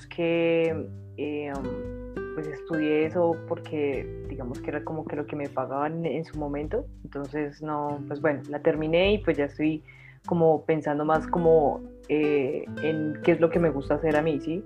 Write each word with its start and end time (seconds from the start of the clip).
digamos 0.00 0.06
que 0.06 0.86
eh, 1.16 1.52
pues 2.34 2.46
estudié 2.46 3.06
eso 3.06 3.36
porque 3.48 4.06
digamos 4.28 4.60
que 4.60 4.70
era 4.70 4.84
como 4.84 5.04
que 5.04 5.16
lo 5.16 5.26
que 5.26 5.36
me 5.36 5.48
pagaban 5.48 6.06
en 6.06 6.24
su 6.24 6.38
momento. 6.38 6.86
Entonces, 7.04 7.60
no, 7.62 8.02
pues 8.06 8.20
bueno, 8.20 8.42
la 8.48 8.60
terminé 8.60 9.14
y 9.14 9.18
pues 9.18 9.36
ya 9.36 9.44
estoy 9.46 9.82
como 10.26 10.64
pensando 10.64 11.04
más 11.04 11.26
como 11.26 11.80
eh, 12.08 12.64
en 12.82 13.20
qué 13.22 13.32
es 13.32 13.40
lo 13.40 13.50
que 13.50 13.58
me 13.58 13.70
gusta 13.70 13.94
hacer 13.94 14.16
a 14.16 14.22
mí, 14.22 14.40
¿sí? 14.40 14.64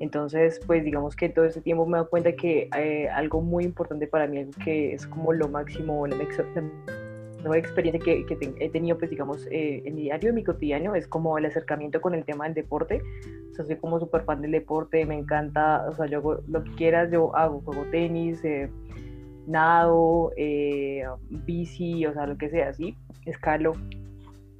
Entonces, 0.00 0.60
pues 0.66 0.84
digamos 0.84 1.16
que 1.16 1.28
todo 1.28 1.44
este 1.44 1.60
tiempo 1.60 1.84
me 1.84 1.92
he 1.92 1.98
dado 1.98 2.10
cuenta 2.10 2.32
que 2.32 2.68
eh, 2.76 3.08
algo 3.08 3.40
muy 3.40 3.64
importante 3.64 4.06
para 4.06 4.26
mí, 4.26 4.38
algo 4.38 4.52
que 4.64 4.94
es 4.94 5.06
como 5.06 5.32
lo 5.32 5.48
máximo, 5.48 6.06
la, 6.06 6.22
nueva 7.38 7.58
experiencia 7.58 8.02
que, 8.02 8.24
que 8.26 8.54
he 8.58 8.70
tenido, 8.70 8.98
pues 8.98 9.10
digamos, 9.10 9.46
eh, 9.50 9.82
en 9.84 9.94
mi 9.94 10.02
diario, 10.02 10.30
en 10.30 10.34
mi 10.34 10.44
cotidiano, 10.44 10.94
es 10.94 11.06
como 11.06 11.38
el 11.38 11.46
acercamiento 11.46 12.00
con 12.00 12.14
el 12.14 12.24
tema 12.24 12.44
del 12.44 12.54
deporte. 12.54 13.02
O 13.50 13.54
sea, 13.54 13.64
soy 13.64 13.76
como 13.76 13.98
súper 13.98 14.22
fan 14.22 14.42
del 14.42 14.52
deporte, 14.52 15.04
me 15.06 15.16
encanta, 15.16 15.86
o 15.88 15.94
sea, 15.94 16.06
yo 16.06 16.18
hago 16.18 16.40
lo 16.48 16.64
que 16.64 16.70
quieras, 16.72 17.10
yo 17.10 17.34
hago, 17.36 17.60
juego 17.60 17.84
tenis, 17.90 18.44
eh, 18.44 18.70
nado, 19.46 20.32
bici, 21.46 22.06
o 22.06 22.12
sea, 22.12 22.26
lo 22.26 22.36
que 22.36 22.50
sea, 22.50 22.72
¿sí? 22.72 22.96
Escalo. 23.24 23.72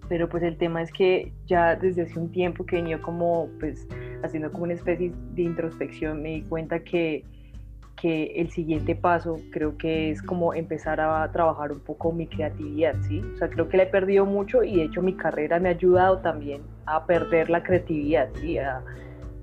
Pero 0.09 0.29
pues 0.29 0.43
el 0.43 0.57
tema 0.57 0.81
es 0.83 0.91
que 0.91 1.33
ya 1.47 1.77
desde 1.77 2.03
hace 2.03 2.19
un 2.19 2.33
tiempo 2.33 2.65
que 2.65 2.79
he 2.79 2.81
venido 2.81 3.03
como, 3.03 3.49
pues, 3.61 3.87
haciendo 4.23 4.51
como 4.51 4.65
una 4.65 4.73
especie 4.73 5.13
de 5.35 5.43
introspección, 5.43 6.23
me 6.23 6.31
di 6.31 6.43
cuenta 6.43 6.83
que, 6.83 7.25
que 8.01 8.33
el 8.37 8.51
siguiente 8.51 8.95
paso 8.95 9.37
creo 9.51 9.77
que 9.77 10.11
es 10.11 10.23
como 10.23 10.55
empezar 10.55 11.01
a 11.01 11.31
trabajar 11.33 11.73
un 11.73 11.81
poco 11.81 12.13
mi 12.13 12.27
creatividad, 12.27 12.95
¿sí? 13.03 13.21
O 13.35 13.37
sea, 13.37 13.49
creo 13.49 13.69
que 13.69 13.77
la 13.77 13.85
he 13.85 13.87
perdido 13.87 14.25
mucho 14.25 14.63
y 14.63 14.77
de 14.77 14.85
hecho 14.85 15.03
mi 15.03 15.15
carrera 15.15 15.59
me 15.59 15.69
ha 15.69 15.73
ayudado 15.73 16.19
también 16.19 16.63
a 16.87 17.05
perder 17.07 17.51
la 17.51 17.63
creatividad, 17.63 18.29
¿sí? 18.35 18.59
A, 18.59 18.83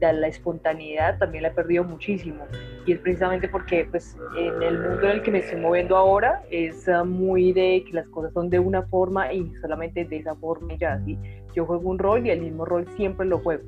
la 0.01 0.27
espontaneidad 0.27 1.17
también 1.17 1.41
la 1.41 1.49
he 1.49 1.53
perdido 1.53 1.83
muchísimo 1.83 2.45
y 2.85 2.91
es 2.91 2.99
precisamente 2.99 3.47
porque 3.49 3.87
pues 3.89 4.15
en 4.37 4.61
el 4.61 4.77
mundo 4.77 5.01
en 5.01 5.09
el 5.09 5.23
que 5.23 5.31
me 5.31 5.39
estoy 5.39 5.59
moviendo 5.59 5.97
ahora 5.97 6.43
es 6.51 6.87
ah, 6.87 7.03
muy 7.03 7.53
de 7.53 7.83
que 7.87 7.93
las 7.93 8.07
cosas 8.09 8.31
son 8.33 8.51
de 8.51 8.59
una 8.59 8.83
forma 8.83 9.33
y 9.33 9.51
solamente 9.55 10.05
de 10.05 10.17
esa 10.17 10.35
forma 10.35 10.75
ya, 10.77 11.01
¿sí? 11.05 11.17
Yo 11.55 11.65
juego 11.65 11.89
un 11.89 11.97
rol 11.97 12.27
y 12.27 12.29
el 12.29 12.41
mismo 12.41 12.65
rol 12.65 12.85
siempre 12.95 13.25
lo 13.25 13.39
juego 13.39 13.63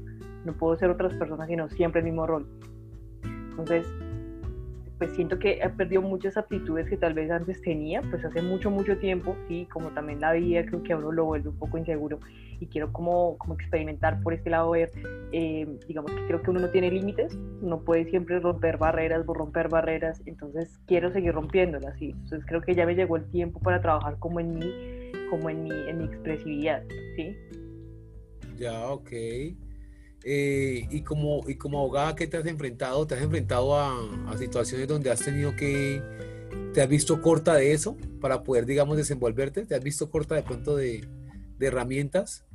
no 0.45 0.53
puedo 0.53 0.77
ser 0.77 0.89
otras 0.89 1.13
personas 1.15 1.47
sino 1.47 1.69
siempre 1.69 2.01
el 2.01 2.05
mismo 2.05 2.27
rol. 2.27 2.47
Entonces, 3.23 3.87
pues 4.97 5.11
siento 5.11 5.37
que 5.37 5.59
he 5.61 5.69
perdido 5.69 6.01
muchas 6.01 6.37
aptitudes 6.37 6.89
que 6.89 6.97
tal 6.97 7.13
vez 7.13 7.29
antes 7.29 7.61
tenía, 7.61 8.01
pues 8.01 8.23
hace 8.25 8.41
mucho, 8.41 8.71
mucho 8.71 8.97
tiempo, 8.97 9.35
sí, 9.47 9.67
como 9.71 9.89
también 9.89 10.21
la 10.21 10.33
vida 10.33 10.65
creo 10.65 10.81
que 10.81 10.93
a 10.93 10.97
uno 10.97 11.11
lo 11.11 11.25
vuelve 11.25 11.49
un 11.49 11.57
poco 11.57 11.77
inseguro 11.77 12.19
y 12.59 12.65
quiero 12.67 12.91
como, 12.91 13.37
como 13.37 13.53
experimentar 13.53 14.21
por 14.23 14.33
este 14.33 14.49
lado, 14.49 14.71
ver, 14.71 14.91
eh, 15.31 15.67
digamos 15.87 16.11
que 16.11 16.25
creo 16.25 16.41
que 16.41 16.49
uno 16.49 16.61
no 16.61 16.69
tiene 16.69 16.89
límites, 16.89 17.35
no 17.61 17.81
puede 17.81 18.09
siempre 18.09 18.39
romper 18.39 18.77
barreras, 18.77 19.25
romper 19.25 19.69
barreras, 19.69 20.21
entonces 20.25 20.79
quiero 20.87 21.11
seguir 21.11 21.33
rompiéndolas, 21.33 21.95
sí, 21.99 22.11
entonces 22.11 22.45
creo 22.47 22.61
que 22.61 22.73
ya 22.73 22.85
me 22.85 22.95
llegó 22.95 23.17
el 23.17 23.29
tiempo 23.29 23.59
para 23.59 23.81
trabajar 23.81 24.17
como 24.17 24.39
en 24.39 24.55
mí, 24.55 25.11
como 25.29 25.49
en 25.49 25.63
mi, 25.63 25.71
en 25.71 25.99
mi 25.99 26.05
expresividad, 26.05 26.83
sí. 27.15 27.35
Ya, 28.57 28.89
ok. 28.89 29.11
Eh, 30.29 30.85
y, 30.91 31.03
como, 31.03 31.39
y 31.47 31.55
como 31.55 31.79
abogada, 31.79 32.13
¿qué 32.13 32.27
te 32.27 32.35
has 32.35 32.45
enfrentado? 32.45 33.07
¿Te 33.07 33.15
has 33.15 33.21
enfrentado 33.21 33.79
a, 33.79 33.95
situaciones 34.37 34.85
donde 34.85 35.09
has 35.09 35.23
tenido 35.23 35.55
que, 35.55 36.01
te 36.73 36.81
has 36.81 36.89
visto 36.89 37.21
corta 37.21 37.55
de 37.55 37.71
eso 37.71 37.95
para 38.19 38.43
poder, 38.43 38.65
digamos, 38.65 38.97
desenvolverte? 38.97 39.65
¿Te 39.65 39.73
has 39.73 39.81
visto 39.81 40.11
corta 40.11 40.35
de 40.35 40.43
pronto 40.43 40.75
de, 40.75 41.07
herramientas 41.61 42.45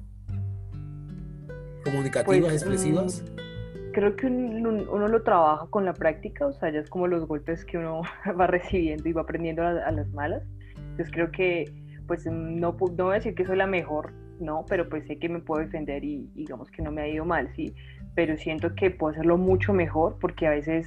comunicativas, 1.83 2.51
pues, 2.51 2.63
expresivas? 2.63 3.23
Mm, 3.23 3.93
creo 3.93 4.17
que 4.17 4.27
uno, 4.27 5.09
lo 5.09 5.23
trabaja 5.23 5.67
con 5.71 5.87
la 5.87 5.95
práctica, 5.95 6.47
o 6.47 6.53
sea, 6.53 6.71
ya 6.71 6.81
es 6.81 6.91
como 6.91 7.07
los 7.07 7.27
golpes 7.27 7.65
que 7.65 7.79
uno 7.79 8.03
va 8.39 8.49
recibiendo 8.49 9.09
y 9.09 9.15
va 9.15 9.23
aprendiendo 9.23 9.63
a, 9.63 9.91
las 9.91 10.13
malas. 10.13 10.43
Entonces 10.77 11.11
creo 11.11 11.31
que, 11.31 11.73
pues 12.07 12.27
no, 12.27 12.33
no 12.35 12.73
voy 12.75 13.13
a 13.13 13.15
decir 13.15 13.35
que 13.35 13.47
soy 13.47 13.57
la 13.57 13.67
mejor 13.67 14.13
¿no? 14.41 14.65
Pero 14.69 14.89
pues 14.89 15.07
sé 15.07 15.19
que 15.19 15.29
me 15.29 15.41
puedo 15.41 15.63
defender 15.63 16.05
y 16.05 16.29
digamos 16.35 16.71
que 16.71 16.83
no 16.83 16.91
me 16.91 17.03
ha 17.03 17.09
ido 17.09 17.25
mal, 17.25 17.49
¿sí? 17.55 17.75
Pero 18.15 18.37
siento 18.37 18.75
que 18.75 18.91
puedo 18.91 19.13
hacerlo 19.13 19.39
mucho 19.39 19.73
mejor 19.73 20.19
porque 20.21 20.47
a 20.47 20.51
veces 20.51 20.87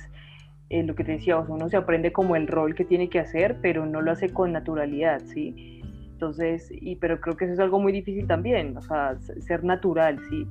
eh, 0.70 0.84
lo 0.84 0.96
que 0.96 1.04
te 1.04 1.14
decía, 1.14 1.38
uno 1.38 1.70
se 1.70 1.78
aprende 1.78 2.12
como 2.12 2.36
el 2.36 2.48
rol 2.48 2.74
que 2.74 2.86
tiene 2.86 3.10
que 3.10 3.20
hacer, 3.20 3.58
pero 3.62 3.86
no 3.86 4.02
lo 4.02 4.12
hace 4.12 4.30
con 4.30 4.52
naturalidad, 4.52 5.22
¿sí? 5.26 5.82
Entonces, 6.12 6.70
y, 6.72 6.96
pero 6.96 7.20
creo 7.20 7.38
que 7.38 7.46
eso 7.46 7.54
es 7.54 7.60
algo 7.60 7.80
muy 7.80 7.92
difícil 7.92 8.26
también, 8.26 8.76
o 8.76 8.82
sea, 8.82 9.16
ser 9.42 9.64
natural, 9.64 10.20
¿sí? 10.30 10.48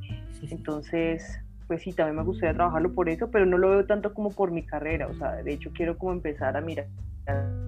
Entonces, 0.50 1.40
pues 1.66 1.82
sí, 1.82 1.92
también 1.92 2.16
me 2.16 2.22
gustaría 2.22 2.54
trabajarlo 2.54 2.92
por 2.92 3.08
eso, 3.08 3.30
pero 3.30 3.44
no 3.46 3.58
lo 3.58 3.70
veo 3.70 3.86
tanto 3.86 4.14
como 4.14 4.30
por 4.30 4.52
mi 4.52 4.64
carrera, 4.64 5.08
o 5.08 5.14
sea, 5.14 5.32
de 5.42 5.52
hecho 5.52 5.70
quiero 5.74 5.98
como 5.98 6.12
empezar 6.12 6.56
a 6.56 6.60
mirar 6.60 6.86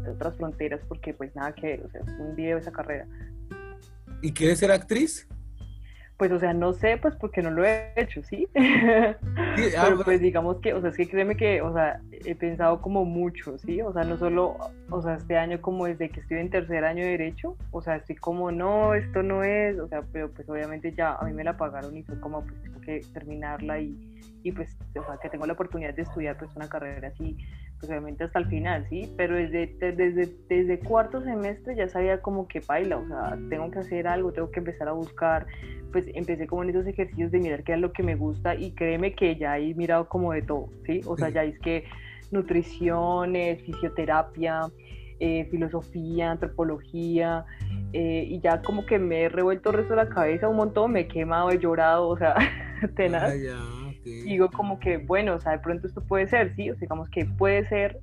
otras 0.09 0.37
fronteras 0.37 0.81
porque 0.87 1.15
pues 1.15 1.35
nada 1.35 1.53
que 1.53 1.67
ver, 1.67 1.83
o 1.83 1.91
sea, 1.91 2.03
es 2.03 2.09
un 2.21 2.37
video 2.37 2.59
esa 2.59 2.71
carrera. 2.71 3.07
¿Y 4.23 4.33
quieres 4.33 4.59
ser 4.59 4.71
actriz? 4.73 5.29
Pues, 6.17 6.33
o 6.33 6.39
sea, 6.39 6.55
no 6.55 6.73
sé, 6.73 6.97
pues 6.97 7.15
porque 7.17 7.43
no 7.43 7.51
lo 7.51 7.63
he 7.63 7.93
hecho, 7.95 8.23
¿sí? 8.23 8.49
Pero 8.55 9.19
ah, 9.77 9.97
pues 10.03 10.19
digamos 10.19 10.61
que, 10.61 10.73
o 10.73 10.81
sea, 10.81 10.89
es 10.89 10.97
que 10.97 11.09
créeme 11.09 11.37
que, 11.37 11.61
o 11.61 11.75
sea, 11.75 12.01
he 12.11 12.35
pensado 12.35 12.81
como 12.81 13.05
mucho, 13.05 13.59
¿sí? 13.59 13.83
O 13.83 13.93
sea, 13.93 14.03
no 14.05 14.17
solo, 14.17 14.57
o 14.89 15.03
sea, 15.03 15.17
este 15.17 15.37
año 15.37 15.61
como 15.61 15.85
desde 15.85 16.09
que 16.09 16.21
estoy 16.21 16.39
en 16.39 16.49
tercer 16.49 16.85
año 16.85 17.05
de 17.05 17.11
Derecho, 17.11 17.55
o 17.71 17.83
sea, 17.83 17.97
estoy 17.97 18.17
como, 18.17 18.51
no, 18.51 18.95
esto 18.95 19.23
no 19.23 19.45
es, 19.45 19.79
o 19.79 19.89
sea, 19.89 20.01
pero 20.11 20.31
pues 20.33 20.49
obviamente 20.49 20.95
ya 20.95 21.17
a 21.17 21.25
mí 21.25 21.35
me 21.35 21.45
la 21.45 21.59
pagaron 21.59 21.95
y 21.95 22.03
fue 22.03 22.19
como, 22.19 22.43
pues 22.43 22.63
tengo 22.63 22.81
que 22.81 23.03
terminarla 23.13 23.79
y, 23.81 23.95
y 24.43 24.53
pues, 24.53 24.75
o 24.99 25.05
sea, 25.05 25.19
que 25.21 25.29
tengo 25.29 25.45
la 25.45 25.53
oportunidad 25.53 25.93
de 25.93 26.03
estudiar 26.03 26.39
pues 26.39 26.51
una 26.57 26.67
carrera 26.67 27.09
así 27.09 27.37
pues 27.79 27.91
obviamente 27.91 28.25
hasta 28.25 28.39
el 28.39 28.47
final, 28.47 28.87
¿sí? 28.89 29.13
Pero 29.17 29.37
desde, 29.37 29.67
desde, 29.93 30.33
desde 30.49 30.79
cuarto 30.81 31.23
semestre 31.23 31.77
ya 31.77 31.89
sabía 31.89 32.23
como 32.23 32.49
que 32.49 32.61
baila, 32.61 32.99
o 32.99 33.07
sea, 33.07 33.39
tengo 33.51 33.71
que 33.71 33.81
hacer 33.81 34.07
algo, 34.07 34.33
tengo 34.33 34.51
que 34.51 34.61
empezar 34.61 34.89
a 34.89 34.93
buscar, 34.93 35.47
pues 35.93 36.07
empecé 36.15 36.47
como 36.47 36.63
en 36.63 36.71
esos 36.71 36.87
ejercicios 36.87 37.31
de 37.31 37.39
mirar 37.39 37.65
qué 37.65 37.75
es 37.75 37.81
lo 37.81 37.93
que 37.93 38.03
me 38.03 38.17
gusta 38.17 38.55
y 38.55 38.73
créeme 38.73 39.15
que 39.15 39.37
ya 39.37 39.59
he 39.59 39.75
mirado 39.75 40.09
como 40.09 40.33
de 40.33 40.43
todo, 40.43 40.69
¿sí? 40.87 41.01
O 41.07 41.17
sea, 41.17 41.29
ya 41.29 41.45
es 41.45 41.59
que 41.61 41.85
nutrición, 42.31 43.37
eh, 43.37 43.57
fisioterapia, 43.65 44.63
eh, 45.21 45.47
filosofía, 45.51 46.33
antropología, 46.33 47.45
eh, 47.93 48.27
y 48.29 48.41
ya 48.41 48.63
como 48.63 48.85
que 48.85 48.99
me 48.99 49.23
he 49.23 49.29
revuelto 49.29 49.71
el 49.71 49.77
resto 49.77 49.95
de 49.95 50.05
la 50.05 50.09
cabeza 50.09 50.49
un 50.49 50.57
montón, 50.57 50.93
me 50.93 51.01
he 51.01 51.09
quemado, 51.09 51.51
he 51.51 51.59
llorado, 51.59 52.09
o 52.09 52.19
sea, 52.19 52.35
tenaz. 52.97 53.33
Digo 54.07 54.51
como 54.51 54.79
que, 54.79 54.99
bueno, 54.99 55.35
o 55.35 55.41
sea, 55.41 55.53
de 55.53 55.59
pronto 55.59 55.87
esto 55.87 56.01
puede 56.01 56.29
ser, 56.29 56.55
sí, 56.55 56.71
o 56.71 56.75
sea, 56.75 56.81
digamos 56.83 57.09
que 57.11 57.25
puede 57.25 57.69
ser 57.69 58.01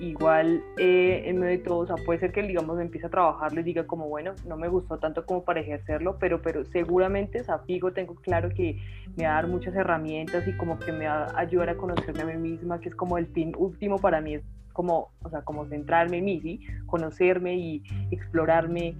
igual 0.00 0.62
eh, 0.78 1.22
en 1.26 1.38
medio 1.38 1.58
de 1.58 1.64
todo, 1.64 1.78
o 1.78 1.86
sea, 1.86 1.96
puede 2.04 2.18
ser 2.18 2.32
que 2.32 2.42
digamos 2.42 2.80
empiece 2.80 3.06
a 3.06 3.10
trabajarlo 3.10 3.60
y 3.60 3.62
diga 3.62 3.86
como, 3.86 4.08
bueno, 4.08 4.32
no 4.46 4.56
me 4.56 4.68
gustó 4.68 4.98
tanto 4.98 5.24
como 5.24 5.44
para 5.44 5.60
ejercerlo, 5.60 6.18
pero, 6.18 6.42
pero 6.42 6.64
seguramente, 6.64 7.40
o 7.40 7.58
Figo 7.60 7.92
tengo 7.92 8.16
claro 8.16 8.48
que 8.50 8.78
me 9.16 9.24
va 9.24 9.30
a 9.30 9.34
dar 9.34 9.46
muchas 9.46 9.74
herramientas 9.74 10.46
y 10.48 10.52
como 10.56 10.78
que 10.78 10.92
me 10.92 11.06
va 11.06 11.26
a 11.26 11.38
ayudar 11.38 11.70
a 11.70 11.76
conocerme 11.76 12.22
a 12.22 12.36
mí 12.36 12.50
misma, 12.50 12.80
que 12.80 12.88
es 12.88 12.94
como 12.94 13.16
el 13.16 13.26
fin 13.28 13.52
último 13.56 13.98
para 13.98 14.20
mí, 14.20 14.34
es 14.34 14.42
como, 14.72 15.12
o 15.22 15.30
sea, 15.30 15.42
como 15.42 15.66
centrarme 15.66 16.18
en 16.18 16.24
mí, 16.24 16.40
¿sí? 16.40 16.60
Conocerme 16.86 17.54
y 17.54 17.82
explorarme 18.10 18.96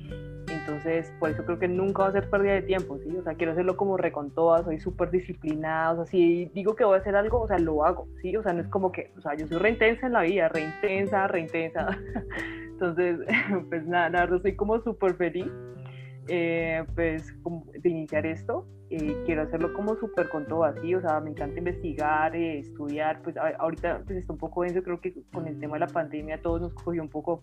entonces, 0.66 1.12
por 1.18 1.28
eso 1.28 1.44
creo 1.44 1.58
que 1.58 1.68
nunca 1.68 2.04
va 2.04 2.08
a 2.08 2.12
ser 2.12 2.30
pérdida 2.30 2.54
de 2.54 2.62
tiempo, 2.62 2.98
¿sí? 2.98 3.14
O 3.14 3.22
sea, 3.22 3.34
quiero 3.34 3.52
hacerlo 3.52 3.76
como 3.76 3.98
todas, 4.34 4.64
soy 4.64 4.80
súper 4.80 5.10
disciplinada, 5.10 5.92
o 5.92 5.96
sea, 5.96 6.06
si 6.06 6.46
digo 6.54 6.74
que 6.74 6.84
voy 6.84 6.96
a 6.96 7.00
hacer 7.00 7.14
algo, 7.16 7.42
o 7.42 7.46
sea, 7.46 7.58
lo 7.58 7.84
hago, 7.84 8.08
¿sí? 8.22 8.34
O 8.34 8.42
sea, 8.42 8.54
no 8.54 8.62
es 8.62 8.68
como 8.68 8.90
que, 8.90 9.12
o 9.18 9.20
sea, 9.20 9.34
yo 9.34 9.46
soy 9.46 9.58
reintensa 9.58 10.06
en 10.06 10.14
la 10.14 10.22
vida, 10.22 10.48
reintensa, 10.48 11.26
reintensa. 11.26 11.86
Entonces, 12.72 13.18
pues 13.68 13.86
nada, 13.86 14.08
la 14.08 14.20
verdad, 14.20 14.36
estoy 14.36 14.56
como 14.56 14.80
súper 14.80 15.16
feliz, 15.16 15.52
eh, 16.28 16.82
pues, 16.94 17.34
de 17.82 17.88
iniciar 17.90 18.24
esto. 18.24 18.66
Eh, 18.88 19.22
quiero 19.26 19.42
hacerlo 19.42 19.74
como 19.74 19.96
súper 19.96 20.30
con 20.30 20.46
todo 20.46 20.64
así, 20.64 20.94
o 20.94 21.00
sea, 21.02 21.20
me 21.20 21.30
encanta 21.30 21.58
investigar, 21.58 22.34
eh, 22.34 22.60
estudiar, 22.60 23.20
pues 23.22 23.36
ahorita 23.36 24.02
pues 24.06 24.18
está 24.18 24.32
un 24.32 24.38
poco 24.38 24.62
denso, 24.62 24.82
creo 24.82 25.00
que 25.00 25.14
con 25.32 25.46
el 25.46 25.58
tema 25.58 25.74
de 25.74 25.80
la 25.80 25.86
pandemia 25.88 26.40
todos 26.40 26.60
nos 26.60 26.74
cogió 26.74 27.02
un 27.02 27.08
poco 27.08 27.42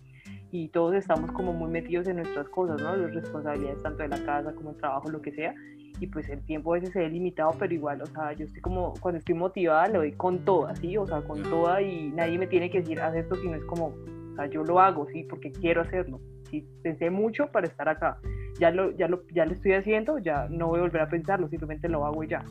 y 0.52 0.68
todos 0.68 0.96
estamos 0.96 1.32
como 1.32 1.54
muy 1.54 1.72
metidos 1.72 2.08
en 2.08 2.18
nuestras 2.18 2.48
cosas, 2.50 2.82
¿no? 2.82 2.96
Las 2.96 3.14
responsabilidades 3.14 3.82
tanto 3.82 4.04
de 4.04 4.10
la 4.10 4.24
casa 4.24 4.54
como 4.54 4.72
el 4.72 4.78
trabajo, 4.78 5.10
lo 5.10 5.22
que 5.22 5.32
sea. 5.32 5.56
Y 6.00 6.08
pues 6.08 6.28
el 6.30 6.42
tiempo 6.42 6.74
a 6.74 6.80
veces 6.80 6.92
se 6.92 7.00
ve 7.00 7.10
limitado, 7.10 7.52
pero 7.58 7.74
igual, 7.74 8.02
o 8.02 8.06
sea, 8.08 8.34
yo 8.34 8.46
estoy 8.46 8.60
como, 8.62 8.94
cuando 9.00 9.20
estoy 9.20 9.36
motivada, 9.36 9.88
lo 9.88 10.00
doy 10.00 10.12
con 10.14 10.40
toda, 10.40 10.76
¿sí? 10.76 10.98
O 10.98 11.08
sea, 11.08 11.22
con 11.22 11.42
toda 11.44 11.82
y 11.82 12.12
nadie 12.12 12.38
me 12.38 12.48
tiene 12.48 12.70
que 12.70 12.82
decir, 12.82 13.00
haz 13.00 13.16
esto, 13.16 13.36
sino 13.36 13.56
es 13.56 13.64
como, 13.66 13.88
o 13.88 14.36
sea, 14.36 14.48
yo 14.48 14.64
lo 14.64 14.80
hago, 14.80 15.08
¿sí? 15.14 15.24
Porque 15.24 15.52
quiero 15.52 15.82
hacerlo. 15.82 16.20
Sí, 16.50 16.66
pensé 16.82 17.10
mucho 17.10 17.48
para 17.48 17.68
estar 17.68 17.88
acá. 17.88 18.20
Ya 18.60 18.72
lo, 18.72 18.92
ya 18.98 19.08
lo, 19.08 19.26
ya 19.28 19.46
lo 19.46 19.54
estoy 19.54 19.74
haciendo, 19.74 20.18
ya 20.18 20.48
no 20.50 20.68
voy 20.68 20.80
a 20.80 20.84
volver 20.84 21.02
a 21.02 21.10
pensarlo, 21.10 21.48
simplemente 21.48 21.88
lo 21.88 22.06
hago 22.06 22.24
y 22.24 22.28
ya. 22.28 22.44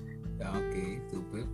Ah, 0.43 0.53
ok, 0.57 1.11
súper. 1.11 1.45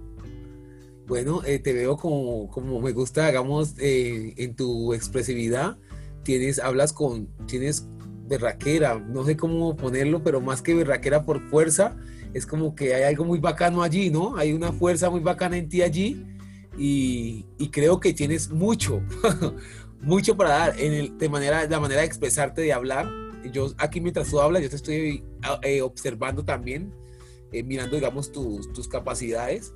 Bueno, 1.09 1.41
eh, 1.45 1.59
te 1.59 1.73
veo 1.73 1.97
como, 1.97 2.49
como 2.49 2.81
me 2.81 2.93
gusta, 2.93 3.27
hagamos, 3.27 3.77
eh, 3.79 4.35
en 4.37 4.55
tu 4.55 4.93
expresividad 4.93 5.77
tienes, 6.27 6.59
hablas 6.59 6.93
con, 6.93 7.29
tienes 7.47 7.87
berraquera, 8.27 8.99
no 8.99 9.25
sé 9.25 9.37
cómo 9.37 9.77
ponerlo, 9.77 10.25
pero 10.25 10.41
más 10.41 10.61
que 10.61 10.75
berraquera 10.75 11.25
por 11.25 11.41
fuerza, 11.49 11.97
es 12.35 12.45
como 12.47 12.75
que 12.75 12.95
hay 12.95 13.05
algo 13.05 13.25
muy 13.25 13.39
bacano 13.39 13.85
allí, 13.85 14.11
¿no? 14.11 14.37
Hay 14.37 14.53
una 14.53 14.73
fuerza 14.73 15.09
muy 15.09 15.21
bacana 15.21 15.57
en 15.57 15.69
ti 15.69 15.83
allí 15.83 16.27
y, 16.77 17.45
creo 17.71 18.01
que 18.01 18.13
tienes 18.13 18.51
mucho, 18.51 19.01
mucho 20.03 20.37
para 20.37 20.51
dar 20.51 20.81
en 20.81 21.17
de 21.17 21.29
manera, 21.29 21.65
la 21.69 21.79
manera 21.79 22.01
de 22.01 22.09
expresarte, 22.09 22.61
de 22.61 22.73
hablar. 22.73 23.09
Yo 23.53 23.73
aquí 23.79 24.01
mientras 24.01 24.29
tú 24.29 24.41
hablas, 24.41 24.63
yo 24.65 24.69
te 24.69 24.77
estoy 24.77 25.23
eh, 25.63 25.81
observando 25.81 26.45
también, 26.45 26.93
eh, 27.53 27.63
mirando, 27.63 27.95
digamos, 27.95 28.33
tus, 28.33 28.73
tus 28.73 28.89
capacidades. 28.89 29.73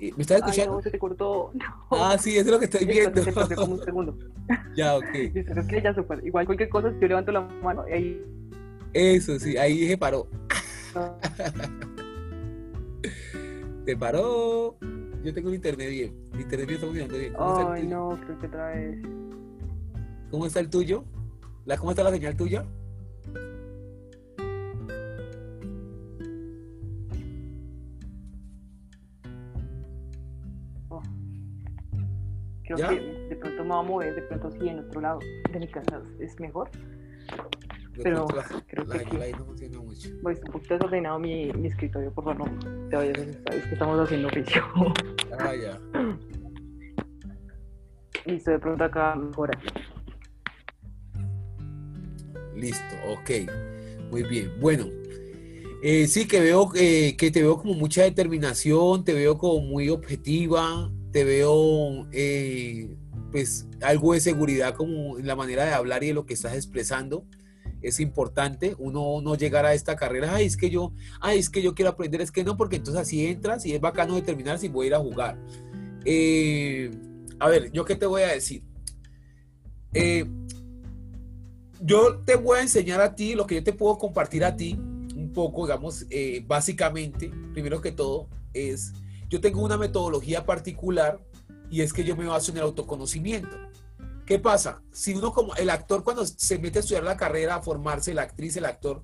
¿Me 0.00 0.22
estás 0.22 0.38
escuchando? 0.38 0.74
no, 0.74 0.82
se 0.82 0.90
te 0.90 0.98
cortó. 0.98 1.52
Ah, 1.90 2.16
sí, 2.18 2.36
eso 2.36 2.46
es 2.46 2.52
lo 2.52 2.58
que 2.58 2.66
estoy 2.66 2.86
viendo. 2.86 3.22
Se 3.22 3.32
como 3.32 3.74
un 3.74 3.84
segundo. 3.84 4.18
ya, 4.76 4.96
ok. 4.96 5.10
que 5.68 5.82
ya 5.82 5.94
se. 5.94 6.04
Igual 6.24 6.46
cualquier 6.46 6.68
cosa, 6.68 6.92
yo 7.00 7.08
levanto 7.08 7.32
la 7.32 7.40
mano 7.40 7.88
y 7.88 7.92
ahí... 7.92 8.24
Eso, 8.92 9.38
sí, 9.38 9.56
ahí 9.56 9.78
dije 9.78 9.98
paró. 9.98 10.28
Te 13.84 13.96
paró. 13.96 14.76
Yo 15.24 15.34
tengo 15.34 15.48
un 15.48 15.54
internet 15.54 15.90
bien. 15.90 16.14
Mi 16.32 16.42
internet 16.42 16.68
bien 16.68 16.76
está 16.76 16.86
funcionando 16.86 17.18
bien. 17.18 17.34
Ay, 17.38 17.86
no, 17.86 18.18
creo 18.24 18.38
que 18.38 18.46
otra 18.46 18.68
vez. 18.68 18.98
¿Cómo 20.30 20.46
está 20.46 20.60
el 20.60 20.70
tuyo? 20.70 21.04
¿La, 21.64 21.76
¿Cómo 21.76 21.90
está 21.90 22.02
la 22.02 22.10
señal 22.10 22.36
tuya? 22.36 22.64
Creo 32.68 32.88
que 32.88 33.00
de 33.00 33.36
pronto 33.36 33.62
me 33.64 33.70
voy 33.70 33.78
a 33.78 33.82
mover, 33.82 34.14
de 34.14 34.22
pronto 34.22 34.50
sí, 34.52 34.68
en 34.68 34.78
otro 34.80 35.00
lado 35.00 35.18
de 35.50 35.58
mi 35.58 35.68
casa 35.68 36.02
es 36.20 36.38
mejor 36.38 36.70
pero 38.02 38.26
creo 38.66 38.86
que 38.86 38.98
aquí 38.98 39.16
no 39.36 39.44
funciona 39.44 39.80
mucho. 39.80 40.08
Voy 40.22 40.34
un 40.34 40.52
poquito 40.52 40.74
desordenado 40.74 41.18
mi, 41.18 41.52
mi 41.52 41.68
escritorio, 41.68 42.12
por 42.12 42.24
favor, 42.24 42.50
no 42.50 42.88
te 42.88 42.96
vayas, 42.96 43.16
sabes 43.16 43.64
que 43.64 43.72
estamos 43.72 44.00
haciendo 44.00 44.28
oficio. 44.28 44.64
Ah, 45.38 45.54
ya. 45.54 45.78
Listo, 48.26 48.50
de 48.50 48.58
pronto 48.58 48.84
acá 48.84 49.14
mejora. 49.14 49.58
Listo, 52.54 52.94
ok. 53.08 53.30
Muy 54.10 54.22
bien. 54.24 54.52
Bueno, 54.60 54.86
eh, 55.82 56.06
sí 56.06 56.26
que 56.26 56.40
veo 56.40 56.70
eh, 56.74 57.16
que 57.16 57.30
te 57.30 57.42
veo 57.42 57.56
como 57.56 57.74
mucha 57.74 58.02
determinación, 58.02 59.04
te 59.04 59.14
veo 59.14 59.38
como 59.38 59.60
muy 59.60 59.88
objetiva, 59.88 60.90
te 61.12 61.24
veo 61.24 62.06
eh, 62.12 62.96
pues 63.30 63.66
algo 63.82 64.14
de 64.14 64.20
seguridad 64.20 64.74
como 64.74 65.18
en 65.18 65.26
la 65.26 65.36
manera 65.36 65.64
de 65.64 65.72
hablar 65.72 66.04
y 66.04 66.08
de 66.08 66.14
lo 66.14 66.26
que 66.26 66.34
estás 66.34 66.54
expresando 66.54 67.24
es 67.82 68.00
importante 68.00 68.74
uno 68.78 69.20
no 69.22 69.34
llegar 69.36 69.64
a 69.64 69.74
esta 69.74 69.96
carrera, 69.96 70.34
ay, 70.34 70.46
es 70.46 70.56
que 70.56 70.70
yo, 70.70 70.92
ay, 71.20 71.38
es 71.38 71.50
que 71.50 71.62
yo 71.62 71.74
quiero 71.74 71.90
aprender, 71.90 72.20
es 72.20 72.32
que 72.32 72.44
no, 72.44 72.56
porque 72.56 72.76
entonces 72.76 73.00
así 73.00 73.26
entras 73.26 73.64
y 73.66 73.74
es 73.74 73.80
bacano 73.80 74.14
determinar 74.14 74.58
si 74.58 74.68
voy 74.68 74.86
a 74.86 74.88
ir 74.88 74.94
a 74.94 74.98
jugar. 74.98 75.38
Eh, 76.04 76.90
a 77.38 77.48
ver, 77.48 77.70
¿yo 77.72 77.84
qué 77.84 77.94
te 77.94 78.06
voy 78.06 78.22
a 78.22 78.28
decir? 78.28 78.62
Eh, 79.94 80.26
yo 81.80 82.18
te 82.24 82.34
voy 82.34 82.58
a 82.58 82.62
enseñar 82.62 83.00
a 83.00 83.14
ti 83.14 83.34
lo 83.34 83.46
que 83.46 83.56
yo 83.56 83.64
te 83.64 83.72
puedo 83.72 83.96
compartir 83.98 84.44
a 84.44 84.56
ti, 84.56 84.74
un 84.74 85.32
poco, 85.32 85.66
digamos, 85.66 86.06
eh, 86.10 86.44
básicamente, 86.46 87.30
primero 87.52 87.80
que 87.80 87.92
todo, 87.92 88.28
es, 88.52 88.92
yo 89.28 89.40
tengo 89.40 89.62
una 89.62 89.76
metodología 89.76 90.44
particular 90.44 91.20
y 91.70 91.82
es 91.82 91.92
que 91.92 92.04
yo 92.04 92.16
me 92.16 92.26
baso 92.26 92.50
en 92.50 92.58
el 92.58 92.64
autoconocimiento. 92.64 93.56
¿Qué 94.24 94.38
pasa? 94.38 94.82
Si 94.92 95.14
uno 95.14 95.32
como 95.32 95.54
el 95.54 95.70
actor 95.70 96.04
cuando 96.04 96.26
se 96.26 96.58
mete 96.58 96.78
a 96.78 96.80
estudiar 96.80 97.04
la 97.04 97.16
carrera, 97.16 97.56
a 97.56 97.62
formarse, 97.62 98.12
la 98.14 98.22
actriz, 98.22 98.56
el 98.56 98.66
actor, 98.66 99.02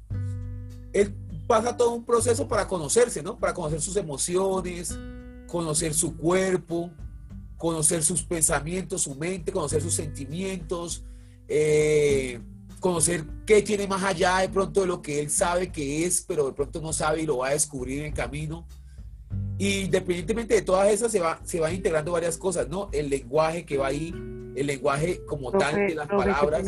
él 0.92 1.14
pasa 1.46 1.76
todo 1.76 1.92
un 1.92 2.04
proceso 2.04 2.46
para 2.48 2.66
conocerse, 2.68 3.22
¿no? 3.22 3.38
Para 3.38 3.54
conocer 3.54 3.80
sus 3.80 3.96
emociones, 3.96 4.98
conocer 5.46 5.94
su 5.94 6.16
cuerpo, 6.16 6.90
conocer 7.56 8.02
sus 8.02 8.22
pensamientos, 8.22 9.02
su 9.02 9.14
mente, 9.14 9.52
conocer 9.52 9.80
sus 9.82 9.94
sentimientos, 9.94 11.04
eh, 11.48 12.40
conocer 12.80 13.24
qué 13.46 13.62
tiene 13.62 13.86
más 13.86 14.02
allá 14.02 14.38
de 14.38 14.48
pronto 14.48 14.82
de 14.82 14.86
lo 14.86 15.00
que 15.00 15.20
él 15.20 15.30
sabe 15.30 15.72
que 15.72 16.04
es, 16.04 16.22
pero 16.22 16.46
de 16.46 16.52
pronto 16.52 16.80
no 16.80 16.92
sabe 16.92 17.22
y 17.22 17.26
lo 17.26 17.38
va 17.38 17.48
a 17.48 17.52
descubrir 17.52 18.00
en 18.00 18.06
el 18.06 18.14
camino. 18.14 18.66
Y 19.58 19.82
independientemente 19.82 20.54
de 20.54 20.62
todas 20.62 20.90
esas, 20.92 21.12
se, 21.12 21.20
va, 21.20 21.38
se 21.44 21.60
van 21.60 21.74
integrando 21.74 22.12
varias 22.12 22.36
cosas, 22.36 22.68
¿no? 22.68 22.88
El 22.92 23.08
lenguaje 23.08 23.64
que 23.64 23.78
va 23.78 23.88
ahí, 23.88 24.12
el 24.56 24.66
lenguaje 24.66 25.24
como 25.26 25.52
tal 25.52 25.76
de 25.76 25.94
las 25.94 26.08
palabras. 26.08 26.64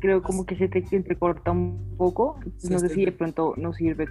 creo 0.00 0.22
como 0.22 0.44
que 0.44 0.56
se 0.56 0.68
te 0.68 0.84
entrecorta 0.90 1.50
un 1.52 1.94
poco, 1.96 2.40
no 2.68 2.78
sé 2.78 2.88
si 2.88 3.04
de 3.04 3.12
pronto 3.12 3.54
no 3.56 3.72
sirve. 3.72 4.06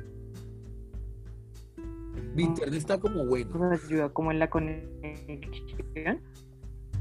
Mi 2.35 2.43
internet 2.43 2.79
está 2.79 2.99
como 2.99 3.25
bueno. 3.25 3.71
ayuda 3.71 4.09
como 4.09 4.31
en 4.31 4.39
la 4.39 4.49
conexión. 4.49 6.21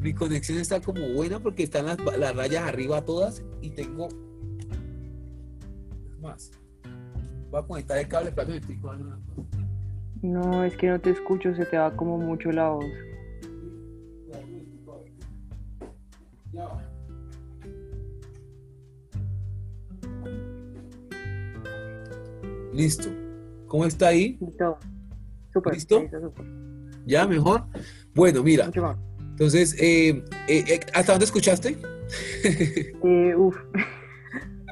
Mi 0.00 0.14
conexión 0.14 0.58
está 0.58 0.80
como 0.80 1.12
buena 1.14 1.38
porque 1.38 1.62
están 1.64 1.86
las, 1.86 1.98
las 2.18 2.34
rayas 2.34 2.64
arriba 2.64 3.04
todas 3.04 3.44
y 3.60 3.70
tengo 3.70 4.08
más. 6.20 6.50
Voy 7.50 7.60
a 7.60 7.66
conectar 7.66 7.98
el 7.98 8.08
cable 8.08 8.32
para 8.32 8.48
No, 10.22 10.64
es 10.64 10.76
que 10.76 10.88
no 10.88 11.00
te 11.00 11.10
escucho, 11.10 11.54
se 11.54 11.64
te 11.64 11.78
va 11.78 11.94
como 11.94 12.18
mucho 12.18 12.50
la 12.50 12.70
voz. 12.70 12.84
Listo. 22.72 23.08
¿Cómo 23.66 23.84
está 23.84 24.08
ahí? 24.08 24.38
¿Listo? 25.72 26.04
¿Ya? 27.06 27.26
¿Mejor? 27.26 27.64
Bueno, 28.14 28.42
mira. 28.42 28.70
Entonces, 29.30 29.74
eh, 29.80 30.24
eh, 30.48 30.64
eh, 30.66 30.80
¿hasta 30.94 31.12
dónde 31.12 31.24
escuchaste? 31.24 31.76
uf. 33.36 33.56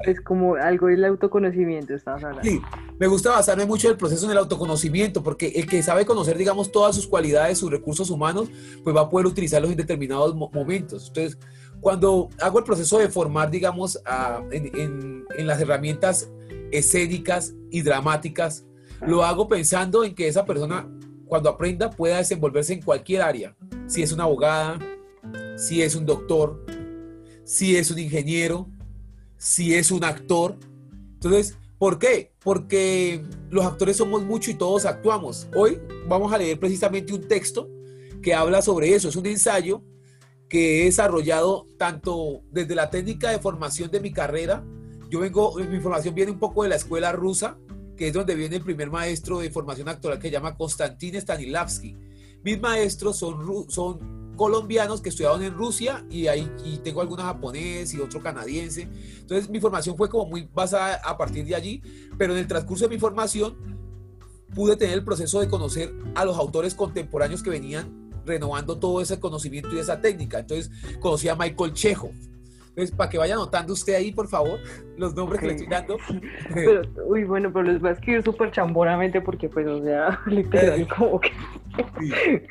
Es 0.05 0.21
como 0.21 0.55
algo 0.55 0.87
del 0.87 1.03
autoconocimiento, 1.05 1.93
estabas 1.95 2.23
hablando. 2.23 2.49
Sí, 2.49 2.61
me 2.99 3.07
gusta 3.07 3.31
basarme 3.31 3.65
mucho 3.65 3.87
en 3.87 3.93
el 3.93 3.97
proceso 3.97 4.25
en 4.25 4.31
el 4.31 4.37
autoconocimiento, 4.37 5.23
porque 5.23 5.47
el 5.55 5.67
que 5.67 5.81
sabe 5.83 6.05
conocer, 6.05 6.37
digamos, 6.37 6.71
todas 6.71 6.95
sus 6.95 7.07
cualidades, 7.07 7.57
sus 7.57 7.71
recursos 7.71 8.09
humanos, 8.09 8.49
pues 8.83 8.95
va 8.95 9.01
a 9.01 9.09
poder 9.09 9.27
utilizarlos 9.27 9.71
en 9.71 9.77
determinados 9.77 10.35
momentos. 10.35 11.07
Entonces, 11.07 11.37
cuando 11.79 12.29
hago 12.41 12.59
el 12.59 12.65
proceso 12.65 12.99
de 12.99 13.09
formar, 13.09 13.51
digamos, 13.51 14.01
en, 14.51 15.25
las 15.45 15.61
herramientas 15.61 16.29
escénicas 16.71 17.53
y 17.69 17.81
dramáticas, 17.81 18.65
lo 19.05 19.23
hago 19.23 19.47
pensando 19.47 20.03
en 20.03 20.15
que 20.15 20.27
esa 20.27 20.45
persona, 20.45 20.89
cuando 21.25 21.49
aprenda, 21.49 21.89
pueda 21.89 22.17
desenvolverse 22.17 22.73
en 22.73 22.81
cualquier 22.81 23.21
área. 23.21 23.55
Si 23.85 24.01
es 24.01 24.11
una 24.11 24.23
abogada, 24.23 24.79
si 25.55 25.81
es 25.81 25.95
un 25.95 26.05
doctor, 26.05 26.65
si 27.43 27.77
es 27.77 27.91
un 27.91 27.99
ingeniero, 27.99 28.69
si 29.37 29.75
es 29.75 29.91
un 29.91 30.03
actor. 30.03 30.57
Entonces, 31.13 31.57
¿por 31.77 31.99
qué? 31.99 32.31
Porque 32.43 33.23
los 33.49 33.65
actores 33.65 33.97
somos 33.97 34.23
mucho 34.23 34.51
y 34.51 34.55
todos 34.55 34.85
actuamos. 34.85 35.47
Hoy 35.55 35.79
vamos 36.07 36.33
a 36.33 36.37
leer 36.37 36.59
precisamente 36.59 37.13
un 37.13 37.27
texto 37.27 37.69
que 38.21 38.33
habla 38.33 38.61
sobre 38.61 38.93
eso. 38.93 39.09
Es 39.09 39.15
un 39.15 39.25
ensayo 39.25 39.83
que 40.49 40.81
he 40.81 40.85
desarrollado 40.85 41.65
tanto 41.77 42.41
desde 42.51 42.75
la 42.75 42.89
técnica 42.89 43.31
de 43.31 43.39
formación 43.39 43.91
de 43.91 43.99
mi 43.99 44.11
carrera. 44.11 44.63
Yo 45.09 45.19
vengo, 45.19 45.55
mi 45.55 45.79
formación 45.79 46.15
viene 46.15 46.31
un 46.31 46.39
poco 46.39 46.63
de 46.63 46.69
la 46.69 46.75
escuela 46.75 47.11
rusa, 47.11 47.57
que 47.95 48.07
es 48.07 48.13
donde 48.13 48.35
viene 48.35 48.57
el 48.57 48.63
primer 48.63 48.89
maestro 48.89 49.39
de 49.39 49.49
formación 49.49 49.89
actoral 49.89 50.19
que 50.19 50.27
se 50.27 50.33
llama 50.33 50.55
Konstantin 50.55 51.15
Stanislavski. 51.15 51.95
Mis 52.43 52.59
maestros 52.61 53.17
son, 53.17 53.69
son 53.69 54.26
colombianos 54.37 55.01
que 55.01 55.09
estudiaron 55.09 55.43
en 55.43 55.53
Rusia 55.53 56.05
y 56.09 56.27
ahí 56.27 56.49
y 56.63 56.77
tengo 56.77 57.01
algunos 57.01 57.25
japoneses 57.25 57.95
y 57.95 57.99
otro 57.99 58.21
canadiense. 58.21 58.87
Entonces 59.19 59.49
mi 59.49 59.59
formación 59.59 59.97
fue 59.97 60.09
como 60.09 60.27
muy 60.27 60.47
basada 60.53 61.01
a 61.03 61.17
partir 61.17 61.45
de 61.45 61.55
allí, 61.55 61.81
pero 62.17 62.33
en 62.33 62.39
el 62.39 62.47
transcurso 62.47 62.87
de 62.87 62.95
mi 62.95 62.99
formación 62.99 63.57
pude 64.55 64.77
tener 64.77 64.93
el 64.95 65.03
proceso 65.03 65.41
de 65.41 65.49
conocer 65.49 65.93
a 66.15 66.23
los 66.23 66.37
autores 66.37 66.73
contemporáneos 66.73 67.43
que 67.43 67.49
venían 67.49 68.11
renovando 68.25 68.77
todo 68.77 69.01
ese 69.01 69.19
conocimiento 69.19 69.73
y 69.73 69.79
esa 69.79 69.99
técnica. 69.99 70.39
Entonces, 70.39 70.69
conocí 70.99 71.29
a 71.29 71.35
Michael 71.35 71.73
Chejo. 71.73 72.11
Entonces, 72.69 72.95
para 72.95 73.09
que 73.09 73.17
vaya 73.17 73.33
anotando 73.33 73.73
usted 73.73 73.95
ahí, 73.95 74.11
por 74.11 74.27
favor, 74.27 74.59
los 74.97 75.15
nombres 75.15 75.39
que 75.41 75.47
le 75.47 75.53
estoy 75.53 75.67
dando. 75.67 75.97
Pero, 76.53 76.81
uy, 77.07 77.23
bueno, 77.23 77.51
pero 77.51 77.63
les 77.63 77.81
voy 77.81 77.89
a 77.89 77.93
escribir 77.93 78.23
súper 78.23 78.51
chambonamente 78.51 79.19
porque, 79.19 79.49
pues, 79.49 79.65
o 79.65 79.83
sea, 79.83 80.19
literal, 80.27 80.87
como 80.95 81.19
que... 81.19 81.31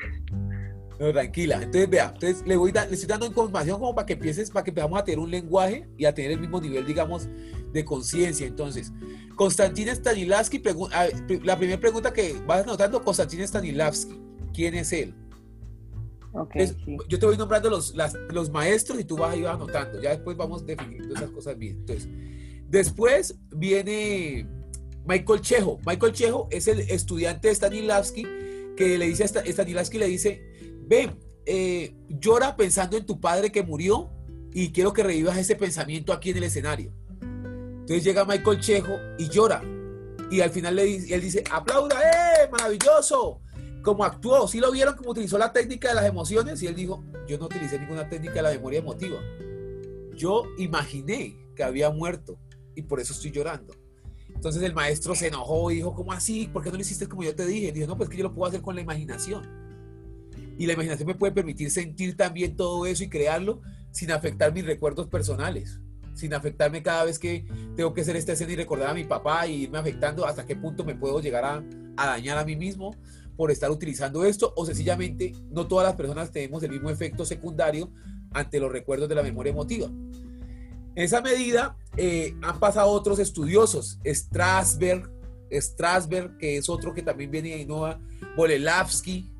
No, 0.99 1.11
tranquila. 1.11 1.61
Entonces, 1.61 1.89
vea, 1.89 2.11
entonces 2.13 2.43
le, 2.45 2.55
voy 2.55 2.71
le 2.71 2.81
estoy 2.81 3.07
dando 3.07 3.25
información 3.25 3.79
como 3.79 3.93
para 3.93 4.05
que 4.05 4.13
empieces, 4.13 4.49
para 4.49 4.63
que 4.63 4.71
empezamos 4.71 4.99
a 4.99 5.03
tener 5.03 5.19
un 5.19 5.29
lenguaje 5.29 5.87
y 5.97 6.05
a 6.05 6.13
tener 6.13 6.31
el 6.31 6.39
mismo 6.39 6.59
nivel, 6.59 6.85
digamos, 6.85 7.27
de 7.71 7.85
conciencia. 7.85 8.47
Entonces, 8.47 8.91
Konstantin 9.35 9.89
Stanislavski, 9.89 10.61
la 11.43 11.57
primera 11.57 11.79
pregunta 11.79 12.11
que 12.11 12.35
vas 12.47 12.63
anotando, 12.63 13.03
Konstantin 13.03 13.47
Stanislavski, 13.47 14.19
¿quién 14.53 14.73
es 14.73 14.91
él? 14.91 15.13
Yo 17.07 17.19
te 17.19 17.25
voy 17.25 17.37
nombrando 17.37 17.69
los, 17.69 17.93
los 18.29 18.49
maestros 18.49 18.99
y 18.99 19.03
tú 19.03 19.17
vas 19.17 19.33
a 19.33 19.37
ir 19.37 19.47
anotando. 19.47 20.01
Ya 20.01 20.11
después 20.11 20.37
vamos 20.37 20.65
definiendo 20.65 21.15
esas 21.15 21.29
cosas 21.31 21.57
bien. 21.57 21.77
Entonces, 21.77 22.07
después 22.69 23.35
viene, 23.51 24.47
Michael 25.05 25.41
Chejo. 25.41 25.79
Michael 25.85 26.13
Chejo 26.13 26.47
es 26.51 26.67
el 26.67 26.79
estudiante 26.79 27.47
de 27.47 27.55
Stanislavski 27.55 28.23
que 28.75 28.97
le 28.97 29.07
dice 29.07 29.23
a 29.23 29.27
Stanislavski, 29.27 29.97
le 29.97 30.07
dice, 30.07 30.56
ve, 30.87 31.11
eh, 31.45 31.95
llora 32.07 32.55
pensando 32.55 32.97
en 32.97 33.05
tu 33.05 33.19
padre 33.19 33.51
que 33.51 33.63
murió 33.63 34.09
y 34.53 34.71
quiero 34.71 34.93
que 34.93 35.03
revivas 35.03 35.37
ese 35.37 35.55
pensamiento 35.55 36.13
aquí 36.13 36.31
en 36.31 36.37
el 36.37 36.43
escenario. 36.43 36.93
Entonces 37.21 38.03
llega 38.03 38.25
Michael 38.25 38.59
Chejo 38.59 38.97
y 39.17 39.29
llora. 39.29 39.61
Y 40.29 40.41
al 40.41 40.49
final 40.49 40.75
le 40.75 40.83
dice, 40.83 41.15
él 41.15 41.21
dice, 41.21 41.43
aplauda, 41.49 41.95
¡eh! 42.01 42.49
¡Maravilloso! 42.51 43.41
Como 43.81 44.03
actuó, 44.03 44.45
¿sí 44.47 44.59
lo 44.59 44.71
vieron 44.71 44.95
como 44.95 45.11
utilizó 45.11 45.37
la 45.37 45.53
técnica 45.53 45.89
de 45.89 45.95
las 45.95 46.05
emociones? 46.05 46.61
Y 46.61 46.67
él 46.67 46.75
dijo, 46.75 47.03
yo 47.27 47.37
no 47.37 47.45
utilicé 47.45 47.79
ninguna 47.79 48.09
técnica 48.09 48.35
de 48.35 48.41
la 48.41 48.49
memoria 48.49 48.79
emotiva. 48.79 49.19
Yo 50.15 50.43
imaginé 50.57 51.37
que 51.55 51.63
había 51.63 51.89
muerto 51.89 52.37
y 52.75 52.81
por 52.81 52.99
eso 52.99 53.13
estoy 53.13 53.31
llorando. 53.31 53.73
Entonces 54.35 54.61
el 54.63 54.73
maestro 54.73 55.15
se 55.15 55.27
enojó 55.27 55.71
y 55.71 55.75
dijo, 55.75 55.95
¿cómo 55.95 56.11
así? 56.11 56.47
¿Por 56.51 56.63
qué 56.63 56.69
no 56.69 56.75
lo 56.75 56.81
hiciste 56.81 57.07
como 57.07 57.23
yo 57.23 57.33
te 57.35 57.45
dije? 57.45 57.71
Dijo, 57.71 57.87
no, 57.87 57.95
pues 57.95 58.09
que 58.09 58.17
yo 58.17 58.23
lo 58.23 58.33
puedo 58.33 58.49
hacer 58.49 58.61
con 58.61 58.75
la 58.75 58.81
imaginación. 58.81 59.66
Y 60.57 60.65
la 60.65 60.73
imaginación 60.73 61.07
me 61.07 61.15
puede 61.15 61.33
permitir 61.33 61.69
sentir 61.71 62.15
también 62.17 62.55
todo 62.55 62.85
eso 62.85 63.03
y 63.03 63.09
crearlo 63.09 63.61
sin 63.91 64.11
afectar 64.11 64.53
mis 64.53 64.65
recuerdos 64.65 65.07
personales, 65.07 65.79
sin 66.13 66.33
afectarme 66.33 66.83
cada 66.83 67.05
vez 67.05 67.19
que 67.19 67.45
tengo 67.75 67.93
que 67.93 68.01
hacer 68.01 68.15
esta 68.15 68.33
escena 68.33 68.53
y 68.53 68.55
recordar 68.55 68.89
a 68.89 68.93
mi 68.93 69.03
papá 69.03 69.47
y 69.47 69.63
irme 69.63 69.77
afectando 69.77 70.25
hasta 70.25 70.45
qué 70.45 70.55
punto 70.55 70.83
me 70.83 70.95
puedo 70.95 71.21
llegar 71.21 71.45
a, 71.45 71.63
a 71.95 72.07
dañar 72.07 72.37
a 72.37 72.45
mí 72.45 72.55
mismo 72.55 72.95
por 73.35 73.51
estar 73.51 73.69
utilizando 73.69 74.25
esto 74.25 74.51
o 74.55 74.65
sencillamente 74.65 75.33
no 75.51 75.67
todas 75.67 75.85
las 75.85 75.95
personas 75.95 76.31
tenemos 76.31 76.63
el 76.63 76.71
mismo 76.71 76.89
efecto 76.89 77.23
secundario 77.23 77.91
ante 78.33 78.59
los 78.59 78.71
recuerdos 78.71 79.07
de 79.07 79.15
la 79.15 79.23
memoria 79.23 79.51
emotiva. 79.51 79.87
En 79.87 81.03
esa 81.03 81.21
medida 81.21 81.77
eh, 81.95 82.35
han 82.41 82.59
pasado 82.59 82.89
otros 82.89 83.19
estudiosos, 83.19 83.99
Strasberg, 84.03 85.11
Strasberg, 85.51 86.37
que 86.39 86.57
es 86.57 86.69
otro 86.69 86.93
que 86.93 87.03
también 87.03 87.29
viene 87.29 87.49
y 87.55 87.61
innova, 87.61 87.99
Bolelavsky, 88.35 89.31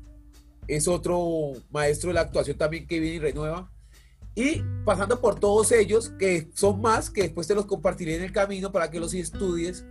es 0.68 0.86
otro 0.86 1.52
maestro 1.70 2.08
de 2.08 2.14
la 2.14 2.20
actuación 2.20 2.56
también 2.56 2.86
que 2.86 3.00
viene 3.00 3.16
y 3.16 3.18
renueva. 3.18 3.72
Y 4.34 4.62
pasando 4.84 5.20
por 5.20 5.40
todos 5.40 5.72
ellos, 5.72 6.12
que 6.18 6.50
son 6.54 6.80
más, 6.80 7.10
que 7.10 7.22
después 7.22 7.48
te 7.48 7.56
los 7.56 7.66
compartiré 7.66 8.14
en 8.14 8.22
el 8.22 8.32
camino 8.32 8.70
para 8.70 8.90
que 8.90 9.00
los 9.00 9.12
estudies. 9.14 9.84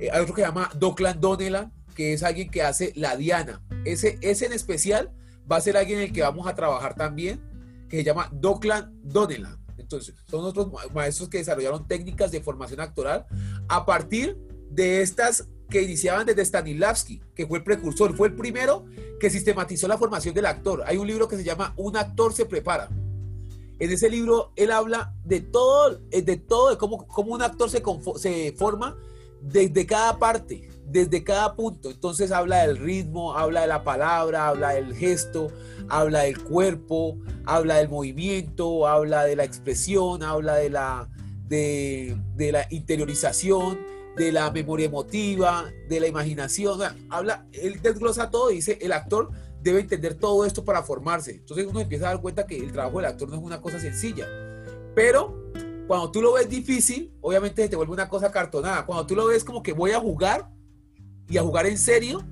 Eh, 0.00 0.08
hay 0.12 0.22
otro 0.22 0.34
que 0.34 0.40
se 0.42 0.48
llama 0.48 0.70
Dockland 0.74 1.20
Donnellan, 1.20 1.72
que 1.94 2.12
es 2.12 2.24
alguien 2.24 2.50
que 2.50 2.62
hace 2.62 2.92
la 2.96 3.16
Diana. 3.16 3.62
Ese, 3.84 4.18
ese 4.20 4.46
en 4.46 4.52
especial 4.52 5.12
va 5.50 5.56
a 5.56 5.60
ser 5.60 5.76
alguien 5.76 6.00
en 6.00 6.06
el 6.06 6.12
que 6.12 6.22
vamos 6.22 6.48
a 6.48 6.56
trabajar 6.56 6.96
también, 6.96 7.40
que 7.88 7.98
se 7.98 8.04
llama 8.04 8.28
Dockland 8.32 8.90
Donnellan. 9.04 9.58
Entonces, 9.78 10.14
son 10.28 10.44
otros 10.44 10.68
maestros 10.92 11.28
que 11.28 11.38
desarrollaron 11.38 11.86
técnicas 11.86 12.32
de 12.32 12.40
formación 12.40 12.80
actoral 12.80 13.26
a 13.68 13.86
partir 13.86 14.36
de 14.70 15.02
estas 15.02 15.46
que 15.68 15.82
iniciaban 15.82 16.26
desde 16.26 16.44
Stanislavski, 16.44 17.20
que 17.34 17.46
fue 17.46 17.58
el 17.58 17.64
precursor, 17.64 18.16
fue 18.16 18.28
el 18.28 18.34
primero 18.34 18.84
que 19.18 19.30
sistematizó 19.30 19.88
la 19.88 19.98
formación 19.98 20.34
del 20.34 20.46
actor. 20.46 20.82
Hay 20.86 20.96
un 20.96 21.06
libro 21.06 21.28
que 21.28 21.36
se 21.36 21.44
llama 21.44 21.74
Un 21.76 21.96
actor 21.96 22.32
se 22.32 22.46
prepara. 22.46 22.88
En 23.78 23.90
ese 23.90 24.08
libro 24.08 24.52
él 24.56 24.70
habla 24.70 25.14
de 25.24 25.40
todo, 25.40 26.00
eh, 26.10 26.22
de 26.22 26.36
todo, 26.36 26.70
de 26.70 26.78
cómo, 26.78 27.06
cómo 27.06 27.34
un 27.34 27.42
actor 27.42 27.68
se, 27.70 27.82
se 28.16 28.52
forma 28.56 28.96
desde 29.40 29.84
cada 29.84 30.18
parte, 30.18 30.68
desde 30.86 31.24
cada 31.24 31.54
punto. 31.54 31.90
Entonces 31.90 32.30
habla 32.30 32.66
del 32.66 32.78
ritmo, 32.78 33.36
habla 33.36 33.62
de 33.62 33.66
la 33.66 33.84
palabra, 33.84 34.48
habla 34.48 34.70
del 34.70 34.94
gesto, 34.94 35.50
habla 35.88 36.20
del 36.20 36.42
cuerpo, 36.42 37.18
habla 37.44 37.76
del 37.76 37.88
movimiento, 37.88 38.86
habla 38.86 39.24
de 39.24 39.36
la 39.36 39.44
expresión, 39.44 40.22
habla 40.22 40.54
de 40.54 40.70
la, 40.70 41.08
de, 41.48 42.16
de 42.36 42.52
la 42.52 42.66
interiorización, 42.70 43.78
de 44.16 44.32
la 44.32 44.50
memoria 44.50 44.86
emotiva, 44.86 45.70
de 45.88 46.00
la 46.00 46.06
imaginación. 46.06 46.80
habla, 47.10 47.46
él 47.52 47.80
desglosa 47.82 48.30
todo 48.30 48.50
y 48.50 48.56
dice, 48.56 48.78
el 48.80 48.92
actor 48.92 49.30
debe 49.62 49.80
entender 49.80 50.14
todo 50.14 50.44
esto 50.44 50.64
para 50.64 50.82
formarse. 50.82 51.32
Entonces 51.32 51.66
uno 51.66 51.80
empieza 51.80 52.06
a 52.06 52.12
dar 52.12 52.20
cuenta 52.20 52.46
que 52.46 52.56
el 52.56 52.70
trabajo 52.72 52.98
del 52.98 53.06
actor 53.06 53.28
no 53.28 53.36
es 53.36 53.42
una 53.42 53.60
cosa 53.60 53.80
sencilla. 53.80 54.26
Pero 54.94 55.50
cuando 55.86 56.10
tú 56.10 56.22
lo 56.22 56.34
ves 56.34 56.48
difícil, 56.48 57.12
obviamente 57.20 57.62
se 57.62 57.68
te 57.68 57.76
vuelve 57.76 57.92
una 57.92 58.08
cosa 58.08 58.30
cartonada. 58.30 58.86
Cuando 58.86 59.06
tú 59.06 59.16
lo 59.16 59.26
ves 59.26 59.42
como 59.42 59.62
que 59.62 59.72
voy 59.72 59.92
a 59.92 60.00
jugar 60.00 60.50
y 61.28 61.38
a 61.38 61.42
jugar 61.42 61.66
en 61.66 61.78
serio, 61.78 62.22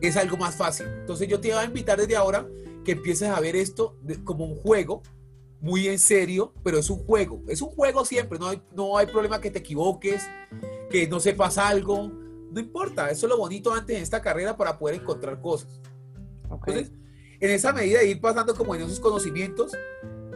es 0.00 0.16
algo 0.16 0.36
más 0.36 0.56
fácil. 0.56 0.86
Entonces 0.86 1.28
yo 1.28 1.40
te 1.40 1.48
voy 1.48 1.58
a 1.58 1.64
invitar 1.64 1.98
desde 1.98 2.16
ahora 2.16 2.46
que 2.84 2.92
empieces 2.92 3.28
a 3.28 3.38
ver 3.40 3.56
esto 3.56 3.96
como 4.24 4.46
un 4.46 4.56
juego, 4.56 5.02
muy 5.60 5.88
en 5.88 5.98
serio, 5.98 6.54
pero 6.62 6.78
es 6.78 6.88
un 6.88 6.98
juego. 7.04 7.42
Es 7.48 7.60
un 7.60 7.68
juego 7.68 8.04
siempre, 8.04 8.38
no 8.38 8.48
hay, 8.48 8.62
no 8.74 8.96
hay 8.96 9.06
problema 9.06 9.40
que 9.40 9.50
te 9.50 9.58
equivoques, 9.58 10.22
que 10.90 11.06
no 11.06 11.20
sepas 11.20 11.56
algo, 11.56 12.10
no 12.50 12.60
importa, 12.60 13.10
eso 13.10 13.26
es 13.26 13.30
lo 13.30 13.38
bonito 13.38 13.72
antes 13.72 13.96
de 13.96 14.02
esta 14.02 14.20
carrera 14.20 14.56
para 14.56 14.76
poder 14.76 15.00
encontrar 15.00 15.40
cosas. 15.40 15.80
Entonces, 16.50 16.92
en 17.38 17.50
esa 17.50 17.72
medida 17.72 18.00
de 18.00 18.08
ir 18.08 18.20
pasando 18.20 18.54
como 18.54 18.74
en 18.74 18.82
esos 18.82 18.98
conocimientos, 18.98 19.72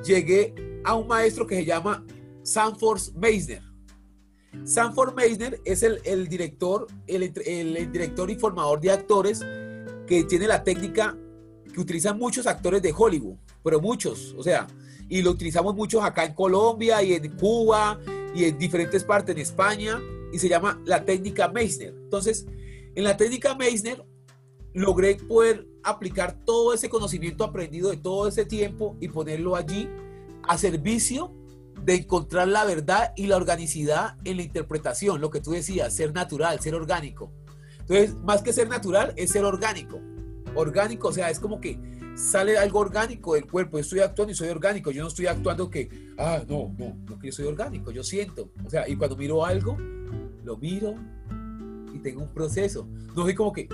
llegué 0.05 0.55
a 0.85 0.95
un 0.95 1.09
maestro 1.09 1.47
que 1.47 1.57
se 1.57 1.65
llama 1.65 2.05
Sanford 2.43 3.01
Meisner. 3.17 3.63
Sanford 4.65 5.15
Meisner 5.15 5.61
es 5.65 5.83
el, 5.83 6.29
director, 6.29 6.87
el, 7.09 7.33
el, 7.45 7.91
director 7.91 8.31
y 8.31 8.37
formador 8.37 8.81
de 8.81 8.93
actores 8.93 9.41
que 10.07 10.23
tiene 10.25 10.47
la 10.47 10.63
técnica 10.63 11.17
que 11.73 11.81
utilizan 11.81 12.17
muchos 12.17 12.47
actores 12.47 12.81
de 12.81 12.95
Hollywood, 12.97 13.37
pero 13.65 13.81
muchos, 13.81 14.33
o 14.39 14.43
sea, 14.45 14.69
y 15.09 15.23
lo 15.23 15.33
utilizamos 15.33 15.75
muchos 15.75 16.05
acá 16.05 16.25
en 16.25 16.35
Colombia 16.35 17.03
y 17.03 17.15
en 17.15 17.37
Cuba 17.37 17.99
y 18.33 18.45
en 18.45 18.57
diferentes 18.57 19.03
partes 19.03 19.35
en 19.35 19.43
España 19.43 20.01
y 20.35 20.38
se 20.41 20.49
llama 20.49 20.83
la 20.85 21.05
técnica 21.05 21.47
Meissner. 21.47 21.95
Entonces, 21.97 22.45
en 22.97 23.05
la 23.05 23.17
técnica 23.17 23.55
Meissner 23.55 24.05
logré 24.73 25.14
poder 25.14 25.69
aplicar 25.85 26.45
todo 26.45 26.75
ese 26.75 26.88
conocimiento 26.88 27.45
aprendido 27.45 27.88
de 27.91 27.99
todo 27.99 28.26
ese 28.26 28.45
tiempo 28.45 28.97
y 29.00 29.07
ponerlo 29.07 29.55
allí 29.55 29.88
a 30.43 30.59
servicio 30.59 31.33
de 31.85 31.95
encontrar 31.95 32.49
la 32.49 32.64
verdad 32.64 33.12
y 33.14 33.29
la 33.29 33.37
organicidad 33.37 34.17
en 34.25 34.38
la 34.38 34.43
interpretación, 34.43 35.21
lo 35.21 35.31
que 35.31 35.41
tú 35.41 35.53
decías, 35.53 35.95
ser 35.95 36.12
natural, 36.12 36.59
ser 36.59 36.75
orgánico. 36.75 37.31
Entonces, 37.79 38.17
más 38.17 38.43
que 38.43 38.53
ser 38.53 38.69
natural, 38.69 39.14
es 39.17 39.31
ser 39.31 39.45
orgánico. 39.45 40.00
Orgánico, 40.57 41.09
o 41.09 41.12
sea, 41.12 41.31
es 41.31 41.38
como 41.38 41.61
que 41.61 41.79
sale 42.17 42.59
algo 42.59 42.81
orgánico 42.81 43.35
del 43.35 43.47
cuerpo. 43.47 43.76
Yo 43.76 43.83
estoy 43.83 44.00
actuando 44.00 44.33
y 44.33 44.35
soy 44.35 44.49
orgánico. 44.49 44.91
Yo 44.91 45.03
no 45.03 45.09
estoy 45.09 45.26
actuando 45.26 45.71
que, 45.71 45.88
ah, 46.19 46.43
no, 46.49 46.75
no, 46.76 46.97
no 47.09 47.19
que 47.21 47.29
yo 47.29 47.33
soy 47.33 47.47
orgánico, 47.47 47.93
yo 47.93 48.03
siento. 48.03 48.50
O 48.67 48.71
sea, 48.71 48.88
y 48.88 48.97
cuando 48.97 49.17
miro 49.17 49.45
algo, 49.45 49.76
lo 50.45 50.57
miro 50.57 50.95
y 51.93 51.99
tengo 51.99 52.23
un 52.23 52.33
proceso. 52.33 52.87
No 53.15 53.23
soy 53.23 53.35
como 53.35 53.53
que, 53.53 53.69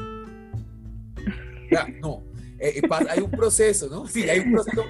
no, 2.00 2.24
eh, 2.58 2.80
eh, 2.82 2.88
hay 3.08 3.20
un 3.20 3.30
proceso, 3.30 3.88
¿no? 3.88 4.06
Sí, 4.06 4.28
hay 4.28 4.40
un 4.40 4.52
proceso 4.52 4.84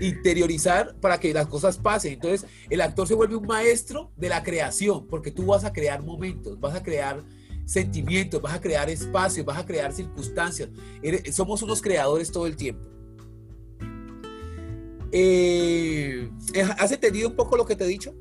interiorizar 0.00 0.94
para 1.00 1.18
que 1.18 1.32
las 1.32 1.46
cosas 1.46 1.78
pasen. 1.78 2.14
Entonces, 2.14 2.48
el 2.68 2.80
actor 2.80 3.06
se 3.06 3.14
vuelve 3.14 3.36
un 3.36 3.46
maestro 3.46 4.10
de 4.16 4.28
la 4.28 4.42
creación, 4.42 5.06
porque 5.06 5.30
tú 5.30 5.46
vas 5.46 5.64
a 5.64 5.72
crear 5.72 6.02
momentos, 6.02 6.58
vas 6.60 6.74
a 6.74 6.82
crear 6.82 7.22
sentimientos, 7.64 8.42
vas 8.42 8.54
a 8.54 8.60
crear 8.60 8.90
espacios, 8.90 9.46
vas 9.46 9.58
a 9.58 9.64
crear 9.64 9.92
circunstancias. 9.92 10.68
somos 11.32 11.62
unos 11.62 11.80
creadores 11.80 12.30
todo 12.30 12.46
el 12.46 12.56
tiempo. 12.56 12.88
Eh, 15.12 16.28
¿Has 16.76 16.90
entendido 16.90 17.28
un 17.28 17.36
poco 17.36 17.56
lo 17.56 17.64
que 17.64 17.76
te 17.76 17.84
he 17.84 17.88
dicho? 17.88 18.12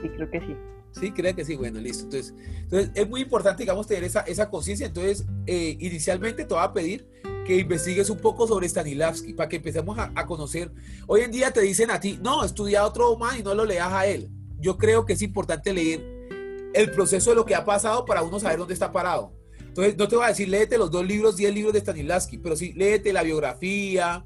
Sí, 0.00 0.08
creo 0.16 0.30
que 0.30 0.40
sí. 0.40 0.56
Sí, 0.98 1.10
creo 1.10 1.34
que 1.34 1.44
sí, 1.44 1.56
bueno, 1.56 1.80
listo. 1.80 2.04
Entonces, 2.04 2.34
entonces 2.62 2.90
es 2.94 3.08
muy 3.08 3.22
importante, 3.22 3.62
digamos, 3.62 3.86
tener 3.86 4.04
esa, 4.04 4.20
esa 4.20 4.48
conciencia. 4.48 4.86
Entonces, 4.86 5.26
eh, 5.46 5.76
inicialmente 5.80 6.44
te 6.44 6.54
voy 6.54 6.62
a 6.62 6.72
pedir 6.72 7.08
que 7.44 7.58
investigues 7.58 8.08
un 8.10 8.18
poco 8.18 8.46
sobre 8.46 8.68
Stanislavski 8.68 9.34
para 9.34 9.48
que 9.48 9.56
empecemos 9.56 9.98
a, 9.98 10.12
a, 10.14 10.26
conocer. 10.26 10.70
Hoy 11.06 11.22
en 11.22 11.30
día 11.30 11.50
te 11.50 11.60
dicen 11.60 11.90
a 11.90 12.00
ti, 12.00 12.18
no, 12.22 12.44
estudia 12.44 12.86
otro 12.86 13.16
más 13.16 13.38
y 13.38 13.42
no 13.42 13.54
lo 13.54 13.64
leas 13.64 13.92
a 13.92 14.06
él. 14.06 14.30
Yo 14.60 14.78
creo 14.78 15.04
que 15.04 15.14
es 15.14 15.22
importante 15.22 15.72
leer 15.72 16.00
el 16.74 16.90
proceso 16.90 17.30
de 17.30 17.36
lo 17.36 17.44
que 17.44 17.54
ha 17.54 17.64
pasado 17.64 18.04
para 18.04 18.22
uno 18.22 18.38
saber 18.38 18.58
dónde 18.58 18.74
está 18.74 18.92
parado. 18.92 19.32
Entonces, 19.60 19.96
no 19.96 20.06
te 20.06 20.14
voy 20.14 20.24
a 20.24 20.28
decir, 20.28 20.48
léete 20.48 20.78
los 20.78 20.90
dos 20.90 21.04
libros, 21.04 21.36
diez 21.36 21.52
libros 21.52 21.72
de 21.72 21.80
Stanislavski, 21.80 22.38
pero 22.38 22.54
sí, 22.54 22.72
léete 22.74 23.12
la 23.12 23.24
biografía, 23.24 24.24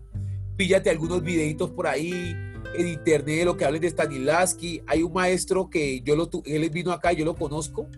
píllate 0.57 0.91
algunos 0.91 1.23
videitos 1.23 1.71
por 1.71 1.87
ahí 1.87 2.37
en 2.77 2.89
internet, 2.89 3.45
lo 3.45 3.57
que 3.57 3.65
hablen 3.65 3.83
de 3.83 3.91
Stanislavski. 3.91 4.83
Hay 4.87 5.03
un 5.03 5.13
maestro 5.13 5.71
que 5.71 6.01
yo 6.01 6.17
lo, 6.17 6.31
él 6.45 6.71
vino 6.71 6.93
acá, 6.93 7.13
yo 7.13 7.25
lo 7.25 7.35
conozco. 7.35 7.89